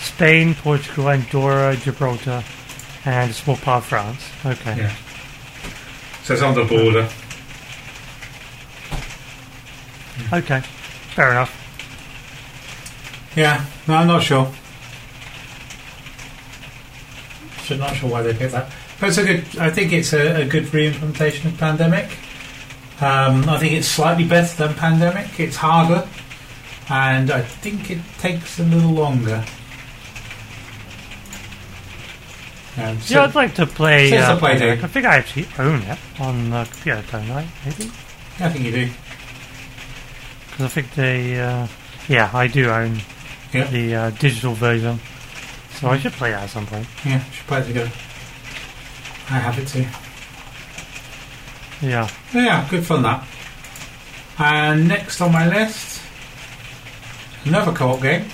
Spain, 0.00 0.54
Portugal, 0.54 1.08
Andorra, 1.08 1.76
Gibraltar, 1.76 2.44
and 3.04 3.30
a 3.30 3.34
small 3.34 3.56
part 3.56 3.82
of 3.82 3.88
France. 3.88 4.22
Okay. 4.46 4.76
Yeah. 4.76 4.94
So 6.22 6.34
it's 6.34 6.42
on 6.42 6.54
the 6.54 6.64
border. 6.64 7.08
Okay. 10.32 10.60
Fair 11.14 11.30
enough. 11.32 11.56
Yeah. 13.36 13.64
No, 13.88 13.94
I'm 13.94 14.06
not 14.06 14.22
sure. 14.22 14.52
Sure, 17.70 17.78
not 17.78 17.96
sure 17.96 18.10
why 18.10 18.22
they 18.22 18.34
picked 18.34 18.52
that. 18.52 18.70
But 18.98 19.08
it's 19.10 19.18
a 19.18 19.24
good. 19.24 19.58
I 19.58 19.70
think 19.70 19.92
it's 19.92 20.12
a, 20.12 20.42
a 20.42 20.44
good 20.46 20.72
re-implementation 20.74 21.48
of 21.50 21.58
Pandemic. 21.58 22.06
Um, 23.00 23.48
I 23.48 23.58
think 23.58 23.72
it's 23.72 23.88
slightly 23.88 24.24
better 24.24 24.66
than 24.66 24.74
Pandemic. 24.76 25.38
It's 25.40 25.56
harder, 25.56 26.06
and 26.90 27.30
I 27.30 27.40
think 27.42 27.90
it 27.90 27.98
takes 28.18 28.58
a 28.58 28.64
little 28.64 28.90
longer. 28.92 29.44
Um, 32.76 33.00
so- 33.00 33.14
yeah, 33.14 33.24
I'd 33.24 33.34
like 33.34 33.54
to 33.54 33.66
play. 33.66 34.16
Uh, 34.16 34.34
I 34.34 34.38
played 34.38 34.52
Pandemic. 34.58 34.78
it. 34.80 34.84
I 34.84 34.88
think 34.88 35.06
I 35.06 35.16
actually 35.16 35.48
own 35.58 35.82
it 35.82 35.98
on 36.18 36.50
the 36.50 36.64
computer, 36.70 37.04
don't 37.12 37.30
I? 37.30 37.48
Maybe 37.64 37.84
I 38.40 38.48
think 38.48 38.64
you 38.64 38.70
do. 38.72 38.88
because 40.50 40.64
I 40.66 40.68
think 40.68 40.94
they. 40.94 41.40
Uh, 41.40 41.66
yeah, 42.08 42.30
I 42.32 42.46
do 42.46 42.68
own 42.70 43.00
Yeah. 43.52 43.64
the 43.70 43.94
uh, 43.94 44.10
digital 44.10 44.54
version, 44.54 45.00
so 45.80 45.88
I 45.88 45.98
should 45.98 46.12
play 46.12 46.30
that 46.30 46.42
at 46.42 46.50
some 46.50 46.66
point. 46.66 46.86
Yeah, 47.04 47.22
should 47.30 47.46
play 47.46 47.60
it 47.60 47.66
together. 47.66 47.90
I 49.30 49.38
have 49.38 49.58
it 49.58 49.66
too. 49.68 49.86
Yeah. 51.86 52.10
Yeah, 52.34 52.68
good 52.68 52.84
fun 52.84 53.02
that. 53.02 53.26
And 54.38 54.88
next 54.88 55.20
on 55.20 55.32
my 55.32 55.48
list, 55.48 56.02
another 57.44 57.72
co-op 57.72 58.02
game. 58.02 58.26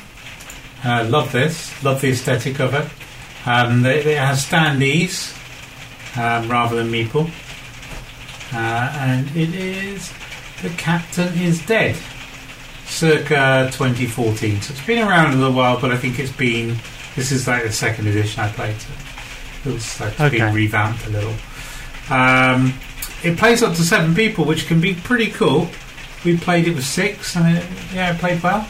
Uh, 0.85 1.06
love 1.09 1.31
this. 1.32 1.82
Love 1.85 2.01
the 2.01 2.10
aesthetic 2.10 2.60
of 2.60 2.74
it. 2.74 2.89
Um, 3.48 3.86
it, 3.86 4.06
it 4.06 4.18
has 4.18 4.44
standees 4.44 5.32
um, 6.16 6.51
rather 6.51 6.77
than 6.77 6.90
meeple, 6.90 7.31
uh, 8.52 8.93
and 8.98 9.28
it 9.36 9.55
is 9.55 10.12
the 10.62 10.70
captain 10.70 11.32
is 11.39 11.64
dead, 11.64 11.97
circa 12.86 13.68
2014. 13.73 14.60
So 14.62 14.73
it's 14.73 14.85
been 14.86 15.06
around 15.06 15.35
a 15.35 15.36
little 15.36 15.52
while, 15.52 15.81
but 15.81 15.93
I 15.93 15.97
think 15.97 16.18
it's 16.18 16.32
been. 16.32 16.77
This 17.16 17.32
is 17.32 17.48
like 17.48 17.64
the 17.64 17.72
second 17.72 18.06
edition 18.06 18.40
I 18.43 18.48
played. 18.51 18.76
It 19.64 19.72
was 19.72 20.01
like 20.01 20.20
Okay. 20.20 20.38
been 20.38 20.55
revamped 20.55 21.06
a 21.06 21.10
little. 21.10 21.34
Um, 22.10 22.74
it 23.24 23.36
plays 23.38 23.62
up 23.62 23.74
to 23.76 23.82
seven 23.82 24.14
people, 24.14 24.44
which 24.44 24.66
can 24.66 24.80
be 24.80 24.94
pretty 24.94 25.28
cool. 25.30 25.68
We 26.24 26.36
played 26.36 26.68
it 26.68 26.74
with 26.74 26.84
six, 26.84 27.34
and 27.36 27.56
it, 27.56 27.64
yeah, 27.94 28.12
it 28.14 28.18
played 28.20 28.43
well. 28.43 28.68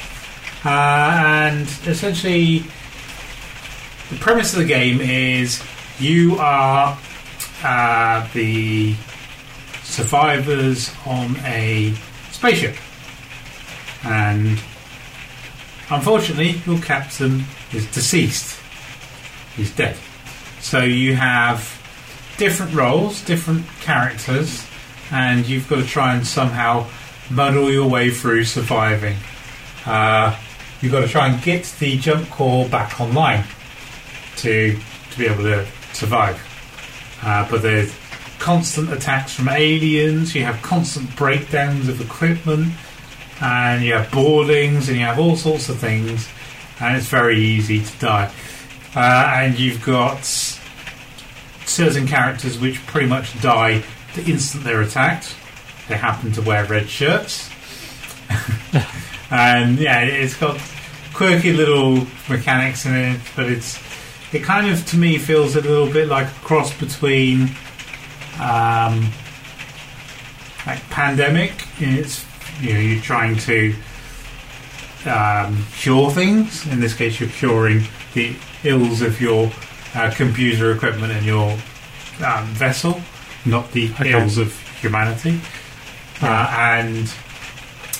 Uh, 0.65 0.69
and 0.69 1.63
essentially, 1.87 2.61
the 4.11 4.17
premise 4.21 4.53
of 4.53 4.61
the 4.61 4.65
game 4.65 5.01
is 5.01 5.63
you 5.99 6.37
are 6.39 6.97
uh, 7.65 8.29
the 8.33 8.95
survivors 9.83 10.93
on 11.05 11.37
a 11.45 11.95
spaceship, 12.31 12.77
and 14.05 14.61
unfortunately, 15.91 16.61
your 16.67 16.79
captain 16.81 17.45
is 17.73 17.91
deceased. 17.93 18.61
He's 19.57 19.75
dead. 19.75 19.97
So 20.61 20.81
you 20.81 21.15
have 21.15 21.73
different 22.39 22.75
roles, 22.75 23.25
different 23.25 23.67
characters, 23.81 24.67
and 25.11 25.47
you've 25.47 25.69
got 25.69 25.77
to 25.77 25.87
try 25.87 26.15
and 26.15 26.27
somehow 26.27 26.87
muddle 27.31 27.71
your 27.71 27.89
way 27.89 28.11
through 28.11 28.45
surviving. 28.45 29.17
Uh, 29.85 30.37
you've 30.81 30.93
got 30.93 31.01
to 31.01 31.09
try 31.09 31.29
and 31.29 31.43
get 31.43 31.65
the 31.79 31.97
jump 31.99 32.29
core 32.31 32.69
back 32.69 33.01
online 33.01 33.45
to 34.37 34.79
to 35.11 35.19
be 35.19 35.27
able 35.27 35.45
to 35.45 35.67
survive. 35.93 36.41
Uh, 37.23 37.49
but 37.51 37.63
there's 37.63 37.95
constant 38.39 38.93
attacks 38.93 39.35
from 39.35 39.49
aliens. 39.49 40.35
You 40.35 40.45
have 40.45 40.61
constant 40.63 41.15
breakdowns 41.17 41.89
of 41.89 42.01
equipment, 42.01 42.73
and 43.41 43.83
you 43.83 43.95
have 43.95 44.11
boardings, 44.11 44.89
and 44.89 44.99
you 44.99 45.05
have 45.05 45.19
all 45.19 45.37
sorts 45.37 45.69
of 45.69 45.79
things, 45.79 46.29
and 46.81 46.97
it's 46.97 47.07
very 47.07 47.39
easy 47.39 47.83
to 47.83 47.99
die. 47.99 48.33
Uh, 48.95 49.33
and 49.37 49.59
you've 49.59 49.85
got 49.85 50.25
certain 51.67 52.07
characters 52.07 52.59
which 52.59 52.85
pretty 52.87 53.07
much 53.07 53.41
die 53.43 53.83
the 54.15 54.25
instant 54.25 54.65
they're 54.65 54.83
attacked. 54.83 55.35
They 55.89 55.97
happen 55.97 56.33
to 56.33 56.43
wear 56.43 56.65
red 56.65 56.89
shirts. 56.89 57.51
and 59.31 59.79
yeah, 59.79 60.01
it's 60.01 60.37
got 60.37 60.59
quirky 61.13 61.53
little 61.53 62.07
mechanics 62.29 62.87
in 62.87 62.95
it, 62.95 63.21
but 63.37 63.47
it's 63.47 63.79
it 64.33 64.43
kind 64.43 64.69
of 64.69 64.85
to 64.87 64.97
me 64.97 65.19
feels 65.19 65.57
a 65.57 65.61
little 65.61 65.91
bit 65.91 66.09
like 66.09 66.27
a 66.27 66.41
cross 66.41 66.77
between 66.79 67.51
um, 68.41 69.11
like 70.67 70.81
pandemic. 70.91 71.53
It's 71.79 72.25
you 72.61 72.75
know 72.75 72.81
you're 72.81 73.03
trying 73.03 73.37
to 73.37 73.75
um, 75.07 75.65
cure 75.77 76.11
things. 76.11 76.67
In 76.67 76.81
this 76.81 76.95
case, 76.95 77.21
you're 77.21 77.29
curing 77.29 77.83
the 78.15 78.35
ills 78.65 79.03
of 79.03 79.21
your 79.21 79.51
uh, 79.95 80.11
computer 80.15 80.73
equipment 80.73 81.13
and 81.13 81.25
your 81.25 81.53
um, 82.25 82.47
vessel, 82.55 83.01
not 83.45 83.71
the 83.73 83.91
Okay. 84.01 84.13
ills 84.13 84.39
of 84.39 84.53
humanity. 84.81 85.41
Uh, 86.23 86.27
and 86.59 87.13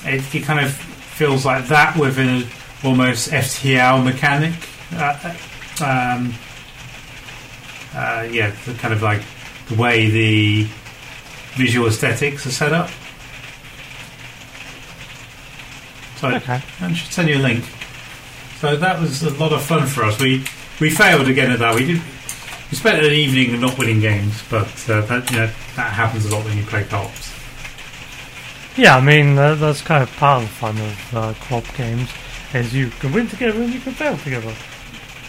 it, 0.05 0.35
it 0.35 0.43
kind 0.45 0.65
of 0.65 0.73
feels 0.73 1.45
like 1.45 1.67
that 1.69 1.97
with 1.97 2.19
an 2.19 2.45
almost 2.85 3.31
FTL 3.31 4.05
mechanic. 4.05 4.55
Uh, 4.93 5.35
um, 5.85 6.35
uh, 7.95 8.27
yeah, 8.31 8.55
the 8.67 8.75
kind 8.75 8.93
of 8.95 9.03
like 9.03 9.23
the 9.69 9.75
way 9.75 10.09
the 10.11 10.67
visual 11.55 11.87
aesthetics 11.89 12.47
are 12.47 12.51
set 12.51 12.73
up. 12.73 12.91
So 16.17 16.29
Okay. 16.29 16.61
I 16.81 16.93
should 16.93 17.13
send 17.13 17.29
you 17.29 17.37
a 17.37 17.45
link. 17.45 17.65
So 18.61 18.75
that 18.77 19.01
was 19.01 19.23
a 19.23 19.31
lot 19.35 19.53
of 19.53 19.63
fun 19.63 19.87
for 19.87 20.05
us. 20.05 20.19
We 20.21 20.45
we 20.81 20.91
failed 20.91 21.29
again 21.29 21.51
at 21.51 21.59
that. 21.59 21.75
We 21.75 21.87
did. 21.87 22.03
We 22.71 22.77
spent 22.77 23.05
an 23.05 23.13
evening 23.13 23.61
not 23.61 23.79
winning 23.79 24.01
games, 24.01 24.43
but 24.51 24.67
uh, 24.89 25.03
that 25.03 25.31
you 25.31 25.37
know 25.39 25.51
that 25.77 25.93
happens 25.93 26.25
a 26.27 26.35
lot 26.35 26.45
when 26.45 26.57
you 26.57 26.65
play 26.65 26.85
co-ops. 26.85 27.33
Yeah, 28.77 28.97
I 28.97 29.01
mean 29.01 29.39
uh, 29.39 29.55
that's 29.55 29.83
kind 29.83 30.03
of 30.03 30.11
part 30.17 30.43
of 30.43 30.49
the 30.49 30.55
fun 30.55 30.77
of 30.79 31.15
uh, 31.15 31.35
co-op 31.49 31.65
games, 31.77 32.11
is 32.55 32.75
you 32.75 32.91
can 33.01 33.13
win 33.13 33.29
together 33.29 33.63
and 33.63 33.73
you 33.73 33.81
can 33.81 33.93
fail 33.95 34.17
together. 34.19 34.55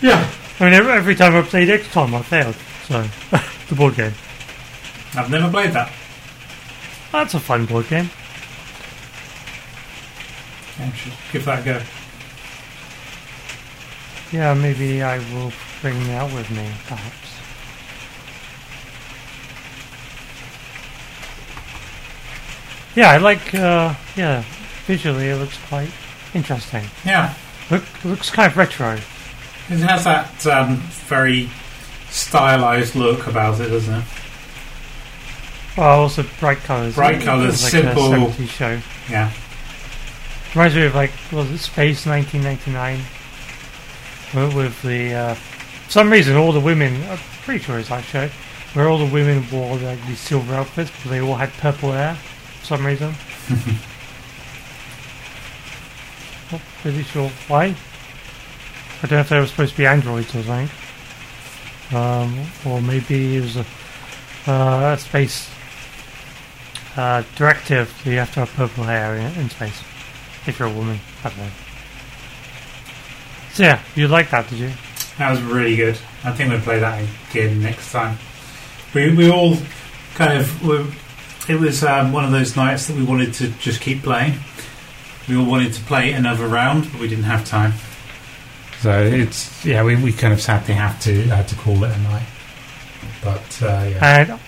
Yeah, 0.02 0.30
I 0.60 0.64
mean, 0.66 0.74
every, 0.74 0.92
every 0.92 1.16
time 1.16 1.36
I 1.36 1.42
played 1.42 1.70
XCOM, 1.70 2.14
I 2.14 2.22
failed. 2.22 2.56
So 2.88 3.06
the 3.70 3.76
board 3.76 3.96
game, 3.96 4.14
I've 5.16 5.30
never 5.30 5.50
played 5.50 5.72
that. 5.74 5.92
that's 7.12 7.34
a 7.34 7.40
fun 7.40 7.66
board 7.66 7.88
game. 7.90 8.10
I 10.80 10.92
should 10.94 11.14
give 11.32 11.46
that 11.46 11.62
a 11.62 11.64
go. 11.66 11.82
Yeah, 14.32 14.54
maybe 14.54 15.02
I 15.02 15.18
will 15.34 15.52
bring 15.82 15.98
that 16.08 16.34
with 16.34 16.50
me, 16.52 16.70
perhaps. 16.88 17.34
Yeah, 22.96 23.12
I 23.12 23.18
like. 23.18 23.54
Uh, 23.54 23.94
yeah, 24.16 24.44
visually 24.86 25.28
it 25.30 25.36
looks 25.36 25.58
quite 25.68 25.90
interesting. 26.34 26.84
Yeah, 27.06 27.34
Look, 27.70 27.84
it 28.04 28.06
looks 28.06 28.30
kind 28.30 28.52
of 28.52 28.58
retro. 28.58 28.94
it 28.94 29.80
has 29.80 30.04
that 30.06 30.48
um, 30.48 30.78
very 31.08 31.50
stylized 32.10 32.96
look 32.96 33.28
about 33.28 33.60
it, 33.60 33.70
doesn't 33.70 33.94
it? 33.94 34.06
Well, 35.78 36.00
also 36.02 36.26
bright 36.40 36.58
colours. 36.60 36.96
Bright 36.96 37.22
colours, 37.22 37.62
looks 37.62 37.72
simple. 37.72 38.14
A 38.14 38.18
70s 38.18 38.48
show. 38.50 38.80
Yeah, 39.10 39.32
Reminds 40.56 40.76
me 40.76 40.86
of 40.86 40.96
like 40.96 41.12
was 41.32 41.50
it 41.52 41.58
Space 41.60 42.06
1999? 42.06 43.00
With, 44.34 44.56
with 44.56 44.82
the 44.82 45.14
uh, 45.14 45.34
for 45.34 45.92
some 45.92 46.12
reason 46.12 46.36
all 46.36 46.52
the 46.52 46.60
women. 46.60 47.02
I'm 47.10 47.18
pretty 47.44 47.64
sure 47.64 47.80
it's 47.80 47.90
that 47.90 48.04
show 48.04 48.30
where 48.74 48.90
all 48.90 48.98
the 48.98 49.12
women 49.12 49.46
wore 49.52 49.78
like 49.78 50.06
these 50.06 50.20
silver 50.20 50.54
outfits, 50.54 50.92
but 51.04 51.10
they 51.10 51.22
all 51.22 51.36
had 51.36 51.52
purple 51.54 51.92
hair 51.92 52.16
for 52.16 52.66
some 52.66 52.86
reason. 52.86 53.14
Not 56.52 56.62
really 56.84 57.04
sure 57.04 57.30
why. 57.48 57.76
I 59.02 59.02
don't 59.02 59.12
know 59.12 59.20
if 59.20 59.30
they 59.30 59.40
were 59.40 59.48
supposed 59.48 59.72
to 59.72 59.78
be 59.78 59.86
androids 59.86 60.36
or 60.36 60.44
something. 60.44 60.70
Um, 61.92 62.40
or 62.66 62.82
maybe 62.82 63.38
it 63.38 63.42
was 63.42 63.58
a, 63.58 63.66
uh, 64.48 64.94
a 64.94 64.98
space 65.00 65.50
uh, 66.96 67.24
directive 67.36 67.94
that 68.04 68.10
you 68.10 68.18
have 68.18 68.34
to 68.34 68.42
have 68.42 68.54
purple 68.54 68.84
hair 68.84 69.16
in, 69.16 69.34
in 69.40 69.50
space 69.50 69.82
if 70.48 70.60
you're 70.60 70.68
a 70.68 70.74
woman. 70.74 71.00
I 71.24 71.30
don't 71.30 71.38
know. 71.38 71.50
So 73.54 73.64
yeah, 73.64 73.82
you 73.96 74.08
liked 74.08 74.32
that, 74.32 74.50
did 74.50 74.60
you? 74.60 74.72
that 75.18 75.32
was 75.32 75.42
really 75.42 75.76
good. 75.76 75.98
I 76.24 76.32
think 76.32 76.52
we'll 76.52 76.62
play 76.62 76.80
that 76.80 77.04
again 77.32 77.62
next 77.62 77.92
time. 77.92 78.18
We 78.94 79.16
we 79.16 79.30
all 79.32 79.58
kind 80.16 80.40
of 80.40 80.66
were, 80.66 80.86
it 81.50 81.60
was 81.60 81.84
um, 81.84 82.12
one 82.12 82.24
of 82.26 82.32
those 82.32 82.56
nights 82.56 82.88
that 82.88 82.96
we 82.96 83.04
wanted 83.04 83.34
to 83.36 83.50
just 83.60 83.82
keep 83.82 84.04
playing. 84.04 84.36
We 85.28 85.36
all 85.36 85.46
wanted 85.46 85.74
to 85.74 85.82
play 85.82 86.12
another 86.12 86.48
round, 86.48 86.92
but 86.92 87.02
we 87.02 87.08
didn't 87.08 87.26
have 87.26 87.46
time. 87.46 87.74
So 88.80 89.02
it's 89.02 89.66
yeah, 89.66 89.84
we, 89.84 89.96
we 89.96 90.14
kind 90.14 90.34
of 90.34 90.42
sadly 90.42 90.76
have 90.76 91.00
to 91.02 91.24
had 91.24 91.48
to 91.48 91.56
call 91.56 91.84
it 91.84 91.92
a 91.92 92.00
night. 92.00 92.28
But 93.24 93.64
uh, 93.64 93.90
yeah, 93.90 94.20
And 94.20 94.40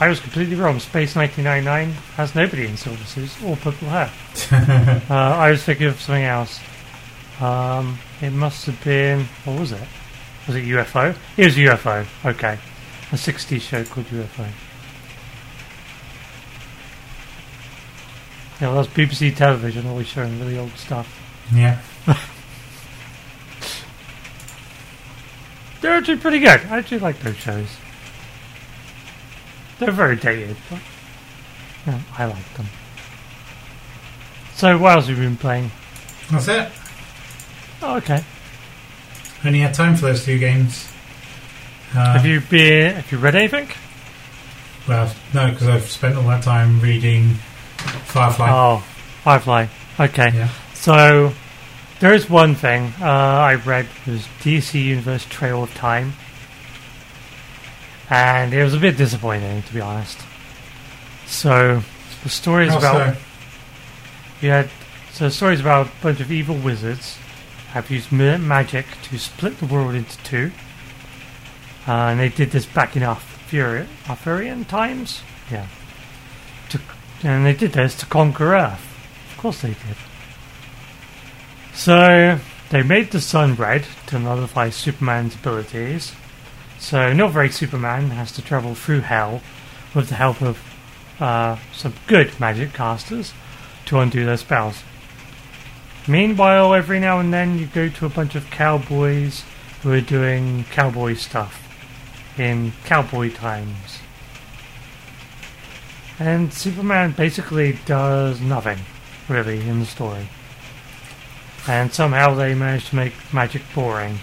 I 0.00 0.08
was 0.08 0.18
completely 0.18 0.56
wrong. 0.56 0.80
Space 0.80 1.14
1999 1.14 1.92
has 2.16 2.34
nobody 2.34 2.66
in 2.66 2.76
silver 2.78 3.04
suits 3.04 3.36
or 3.44 3.54
purple 3.56 3.88
hair. 3.88 4.10
uh, 5.10 5.14
I 5.14 5.50
was 5.50 5.62
thinking 5.62 5.88
of 5.88 6.00
something 6.00 6.24
else. 6.24 6.58
Um, 7.38 7.98
it 8.22 8.30
must 8.30 8.64
have 8.66 8.82
been 8.82 9.26
what 9.44 9.60
was 9.60 9.72
it? 9.72 9.86
Was 10.46 10.56
it 10.56 10.64
UFO? 10.64 11.14
It 11.36 11.44
was 11.44 11.56
UFO. 11.56 12.06
Okay, 12.24 12.58
a 13.12 13.14
60s 13.16 13.60
show 13.60 13.84
called 13.84 14.06
UFO. 14.06 14.48
Yeah, 18.60 18.72
well, 18.72 18.82
that's 18.82 18.88
BBC 18.94 19.36
television 19.36 19.86
always 19.86 20.06
showing 20.06 20.38
really 20.40 20.58
old 20.58 20.72
stuff. 20.72 21.08
yeah, 21.54 21.80
They're 25.80 25.92
actually 25.92 26.18
pretty 26.18 26.40
good. 26.40 26.60
I 26.66 26.78
actually 26.78 26.98
like 26.98 27.18
those 27.20 27.36
shows. 27.36 27.68
They're 29.86 29.90
very 29.92 30.16
dated, 30.16 30.56
but 30.68 30.78
yeah, 31.86 32.00
I 32.18 32.26
like 32.26 32.54
them. 32.54 32.66
So, 34.54 34.76
what 34.76 34.96
else 34.96 35.06
have 35.08 35.16
you 35.16 35.24
been 35.24 35.38
playing? 35.38 35.70
that's 36.30 36.48
it. 36.48 36.70
Oh, 37.82 37.96
okay. 37.96 38.22
Only 39.42 39.60
had 39.60 39.72
time 39.72 39.96
for 39.96 40.02
those 40.06 40.22
two 40.24 40.38
games. 40.38 40.92
Uh, 41.94 42.12
have 42.12 42.26
you 42.26 42.40
been? 42.42 42.94
Have 42.94 43.10
you 43.10 43.16
read 43.16 43.34
anything? 43.34 43.68
Well, 44.86 45.10
no, 45.32 45.50
because 45.50 45.66
I've 45.66 45.88
spent 45.88 46.16
all 46.16 46.24
that 46.24 46.42
time 46.42 46.80
reading 46.80 47.34
Firefly. 48.04 48.48
Oh, 48.50 48.84
Firefly. 49.24 49.66
Okay. 49.98 50.30
Yeah. 50.34 50.50
So, 50.74 51.32
there 52.00 52.12
is 52.12 52.28
one 52.28 52.54
thing 52.54 52.92
uh, 53.00 53.06
I 53.06 53.54
read 53.54 53.86
was 54.06 54.26
DC 54.42 54.82
Universe 54.82 55.24
Trail 55.24 55.62
of 55.62 55.72
Time, 55.74 56.12
and 58.10 58.52
it 58.52 58.62
was 58.62 58.74
a 58.74 58.78
bit 58.78 58.96
disappointing 58.96 59.62
to 59.62 59.72
be 59.72 59.80
honest. 59.80 60.18
So, 61.26 61.82
the 62.22 62.28
story 62.28 62.66
is 62.66 62.74
about 62.74 63.14
so? 63.14 63.20
You 64.40 64.50
had 64.50 64.70
so 65.12 65.24
the 65.24 65.30
story's 65.30 65.60
about 65.60 65.86
a 65.86 65.90
bunch 66.02 66.20
of 66.20 66.32
evil 66.32 66.56
wizards 66.56 67.16
have 67.72 67.90
used 67.90 68.10
magic 68.10 68.86
to 69.04 69.18
split 69.18 69.58
the 69.58 69.66
world 69.66 69.94
into 69.94 70.16
two, 70.24 70.50
uh, 71.86 71.92
and 71.92 72.18
they 72.18 72.28
did 72.28 72.50
this 72.50 72.66
back 72.66 72.96
in 72.96 73.02
Arthurian, 73.02 73.88
Arthurian 74.08 74.64
times. 74.64 75.22
Yeah, 75.50 75.66
to, 76.70 76.80
and 77.22 77.46
they 77.46 77.52
did 77.52 77.72
this 77.72 77.94
to 77.96 78.06
conquer 78.06 78.54
Earth. 78.54 78.86
Of 79.30 79.38
course 79.38 79.62
they 79.62 79.68
did. 79.68 79.96
So 81.74 82.38
they 82.70 82.82
made 82.82 83.10
the 83.10 83.20
sun 83.20 83.54
red 83.54 83.84
to 84.06 84.18
nullify 84.18 84.70
Superman's 84.70 85.34
abilities. 85.34 86.12
So 86.80 87.12
not 87.12 87.30
very 87.32 87.50
Superman 87.50 88.10
has 88.10 88.32
to 88.32 88.42
travel 88.42 88.74
through 88.74 89.02
hell 89.02 89.42
with 89.94 90.08
the 90.08 90.14
help 90.14 90.40
of 90.40 90.58
uh, 91.20 91.58
some 91.72 91.94
good 92.06 92.40
magic 92.40 92.72
casters 92.72 93.34
to 93.86 93.98
undo 93.98 94.24
their 94.24 94.38
spells. 94.38 94.82
Meanwhile, 96.08 96.74
every 96.74 96.98
now 96.98 97.20
and 97.20 97.32
then 97.32 97.58
you 97.58 97.66
go 97.66 97.90
to 97.90 98.06
a 98.06 98.08
bunch 98.08 98.34
of 98.34 98.50
cowboys 98.50 99.44
who 99.82 99.92
are 99.92 100.00
doing 100.00 100.64
cowboy 100.72 101.14
stuff 101.14 101.62
in 102.38 102.72
cowboy 102.86 103.30
times. 103.30 103.98
And 106.18 106.52
Superman 106.52 107.12
basically 107.12 107.78
does 107.84 108.40
nothing, 108.40 108.78
really, 109.28 109.60
in 109.68 109.80
the 109.80 109.86
story. 109.86 110.28
And 111.68 111.92
somehow 111.92 112.34
they 112.34 112.54
manage 112.54 112.88
to 112.88 112.96
make 112.96 113.12
magic 113.32 113.62
boring. 113.74 114.18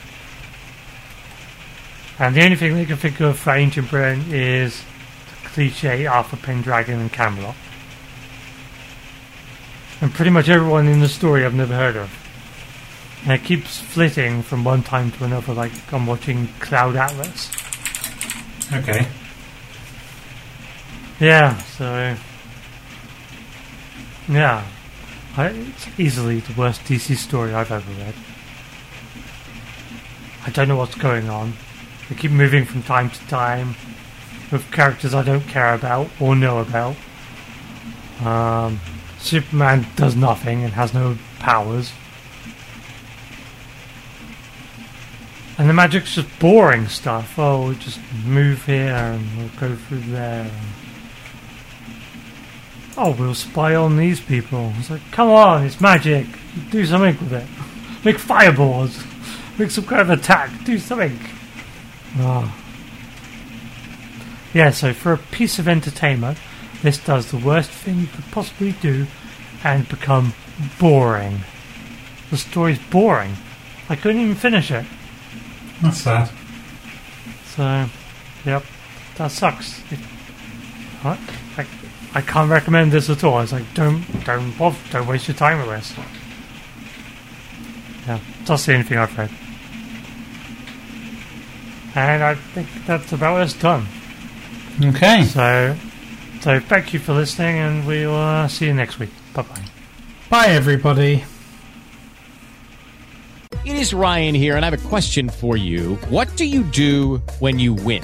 And 2.19 2.35
the 2.35 2.43
only 2.43 2.55
thing 2.55 2.75
they 2.75 2.85
can 2.85 2.97
think 2.97 3.19
of 3.19 3.37
for 3.37 3.51
Ancient 3.51 3.89
Britain 3.89 4.25
is 4.31 4.83
the 5.43 5.49
cliche 5.49 6.07
Arthur 6.07 6.37
Pendragon 6.37 6.99
and 6.99 7.11
Camelot. 7.11 7.55
And 10.01 10.13
pretty 10.13 10.31
much 10.31 10.49
everyone 10.49 10.87
in 10.87 10.99
the 10.99 11.09
story 11.09 11.45
I've 11.45 11.53
never 11.53 11.75
heard 11.75 11.95
of. 11.95 12.11
And 13.23 13.33
it 13.33 13.43
keeps 13.43 13.79
flitting 13.79 14.41
from 14.41 14.63
one 14.63 14.83
time 14.83 15.11
to 15.11 15.25
another, 15.25 15.53
like 15.53 15.71
I'm 15.93 16.07
watching 16.07 16.47
Cloud 16.59 16.95
Atlas. 16.95 17.51
Okay. 18.73 19.07
Yeah, 21.19 21.57
so. 21.57 22.15
Yeah. 24.29 24.65
I, 25.35 25.47
it's 25.47 25.99
easily 25.99 26.39
the 26.39 26.53
worst 26.53 26.81
DC 26.81 27.15
story 27.15 27.53
I've 27.53 27.71
ever 27.71 27.91
read. 27.93 28.13
I 30.45 30.49
don't 30.49 30.67
know 30.67 30.77
what's 30.77 30.95
going 30.95 31.29
on. 31.29 31.53
They 32.09 32.15
keep 32.15 32.31
moving 32.31 32.65
from 32.65 32.83
time 32.83 33.09
to 33.09 33.27
time 33.27 33.75
with 34.51 34.71
characters 34.71 35.13
I 35.13 35.23
don't 35.23 35.47
care 35.47 35.73
about 35.73 36.09
or 36.19 36.35
know 36.35 36.59
about. 36.59 36.95
Um, 38.25 38.79
Superman 39.19 39.85
does 39.95 40.15
nothing 40.15 40.63
and 40.63 40.73
has 40.73 40.93
no 40.93 41.17
powers. 41.39 41.91
And 45.57 45.67
the 45.67 45.73
magic's 45.73 46.15
just 46.15 46.39
boring 46.39 46.87
stuff. 46.87 47.37
Oh, 47.37 47.65
we'll 47.65 47.73
just 47.75 47.99
move 48.25 48.65
here 48.65 48.93
and 48.93 49.37
we'll 49.37 49.49
go 49.59 49.75
through 49.75 50.01
there. 50.01 50.49
Oh, 52.95 53.11
we'll 53.11 53.35
spy 53.35 53.75
on 53.75 53.97
these 53.97 54.19
people. 54.19 54.71
It's 54.77 54.89
like, 54.89 55.01
come 55.11 55.29
on, 55.29 55.65
it's 55.65 55.81
magic. 55.81 56.27
Do 56.71 56.85
something 56.85 57.17
with 57.19 57.33
it. 57.33 57.47
Make 58.05 58.19
fireballs. 58.19 59.03
Make 59.57 59.71
some 59.71 59.85
kind 59.85 60.01
of 60.01 60.09
attack. 60.11 60.51
Do 60.63 60.77
something. 60.77 61.19
Oh. 62.19 62.53
Yeah, 64.53 64.71
so 64.71 64.93
for 64.93 65.13
a 65.13 65.17
piece 65.17 65.59
of 65.59 65.67
entertainment, 65.67 66.37
this 66.81 67.03
does 67.03 67.31
the 67.31 67.37
worst 67.37 67.69
thing 67.69 67.99
you 67.99 68.07
could 68.07 68.25
possibly 68.31 68.71
do 68.73 69.07
and 69.63 69.87
become 69.87 70.33
boring. 70.79 71.41
The 72.29 72.37
story's 72.37 72.79
boring. 72.89 73.35
I 73.89 73.95
couldn't 73.95 74.21
even 74.21 74.35
finish 74.35 74.71
it. 74.71 74.85
That's 75.81 75.97
sad. 76.01 76.29
So, 77.55 77.85
yep, 78.45 78.63
that 79.15 79.31
sucks. 79.31 79.81
It, 79.91 79.99
I, 81.03 81.17
I, 81.57 81.65
I 82.15 82.21
can't 82.21 82.49
recommend 82.49 82.91
this 82.91 83.09
at 83.09 83.23
all. 83.23 83.39
It's 83.41 83.51
like 83.51 83.73
don't 83.73 84.03
don't 84.25 84.57
bother, 84.57 84.77
don't 84.91 85.07
waste 85.07 85.27
your 85.27 85.37
time 85.37 85.59
with 85.59 85.69
this. 85.69 85.93
Yeah, 88.07 88.19
that's 88.45 88.65
the 88.65 88.73
only 88.73 88.83
thing 88.85 88.97
I've 88.97 89.17
read. 89.17 89.29
And 91.97 92.23
I 92.23 92.35
think 92.35 92.67
that's 92.85 93.11
about 93.11 93.41
us 93.41 93.53
done. 93.53 93.87
Okay. 94.83 95.23
So, 95.23 95.75
so 96.41 96.59
thank 96.59 96.93
you 96.93 96.99
for 96.99 97.13
listening, 97.13 97.57
and 97.57 97.87
we'll 97.87 98.13
uh, 98.13 98.47
see 98.47 98.67
you 98.67 98.73
next 98.75 98.99
week. 98.99 99.09
Bye 99.33 99.41
bye. 99.41 99.63
Bye, 100.29 100.47
everybody. 100.49 101.23
It 103.65 103.75
is 103.75 103.95
Ryan 103.95 104.35
here, 104.35 104.55
and 104.55 104.63
I 104.63 104.69
have 104.69 104.85
a 104.85 104.87
question 104.87 105.27
for 105.27 105.57
you. 105.57 105.95
What 106.09 106.35
do 106.35 106.45
you 106.45 106.65
do 106.65 107.17
when 107.39 107.57
you 107.57 107.73
win? 107.73 108.03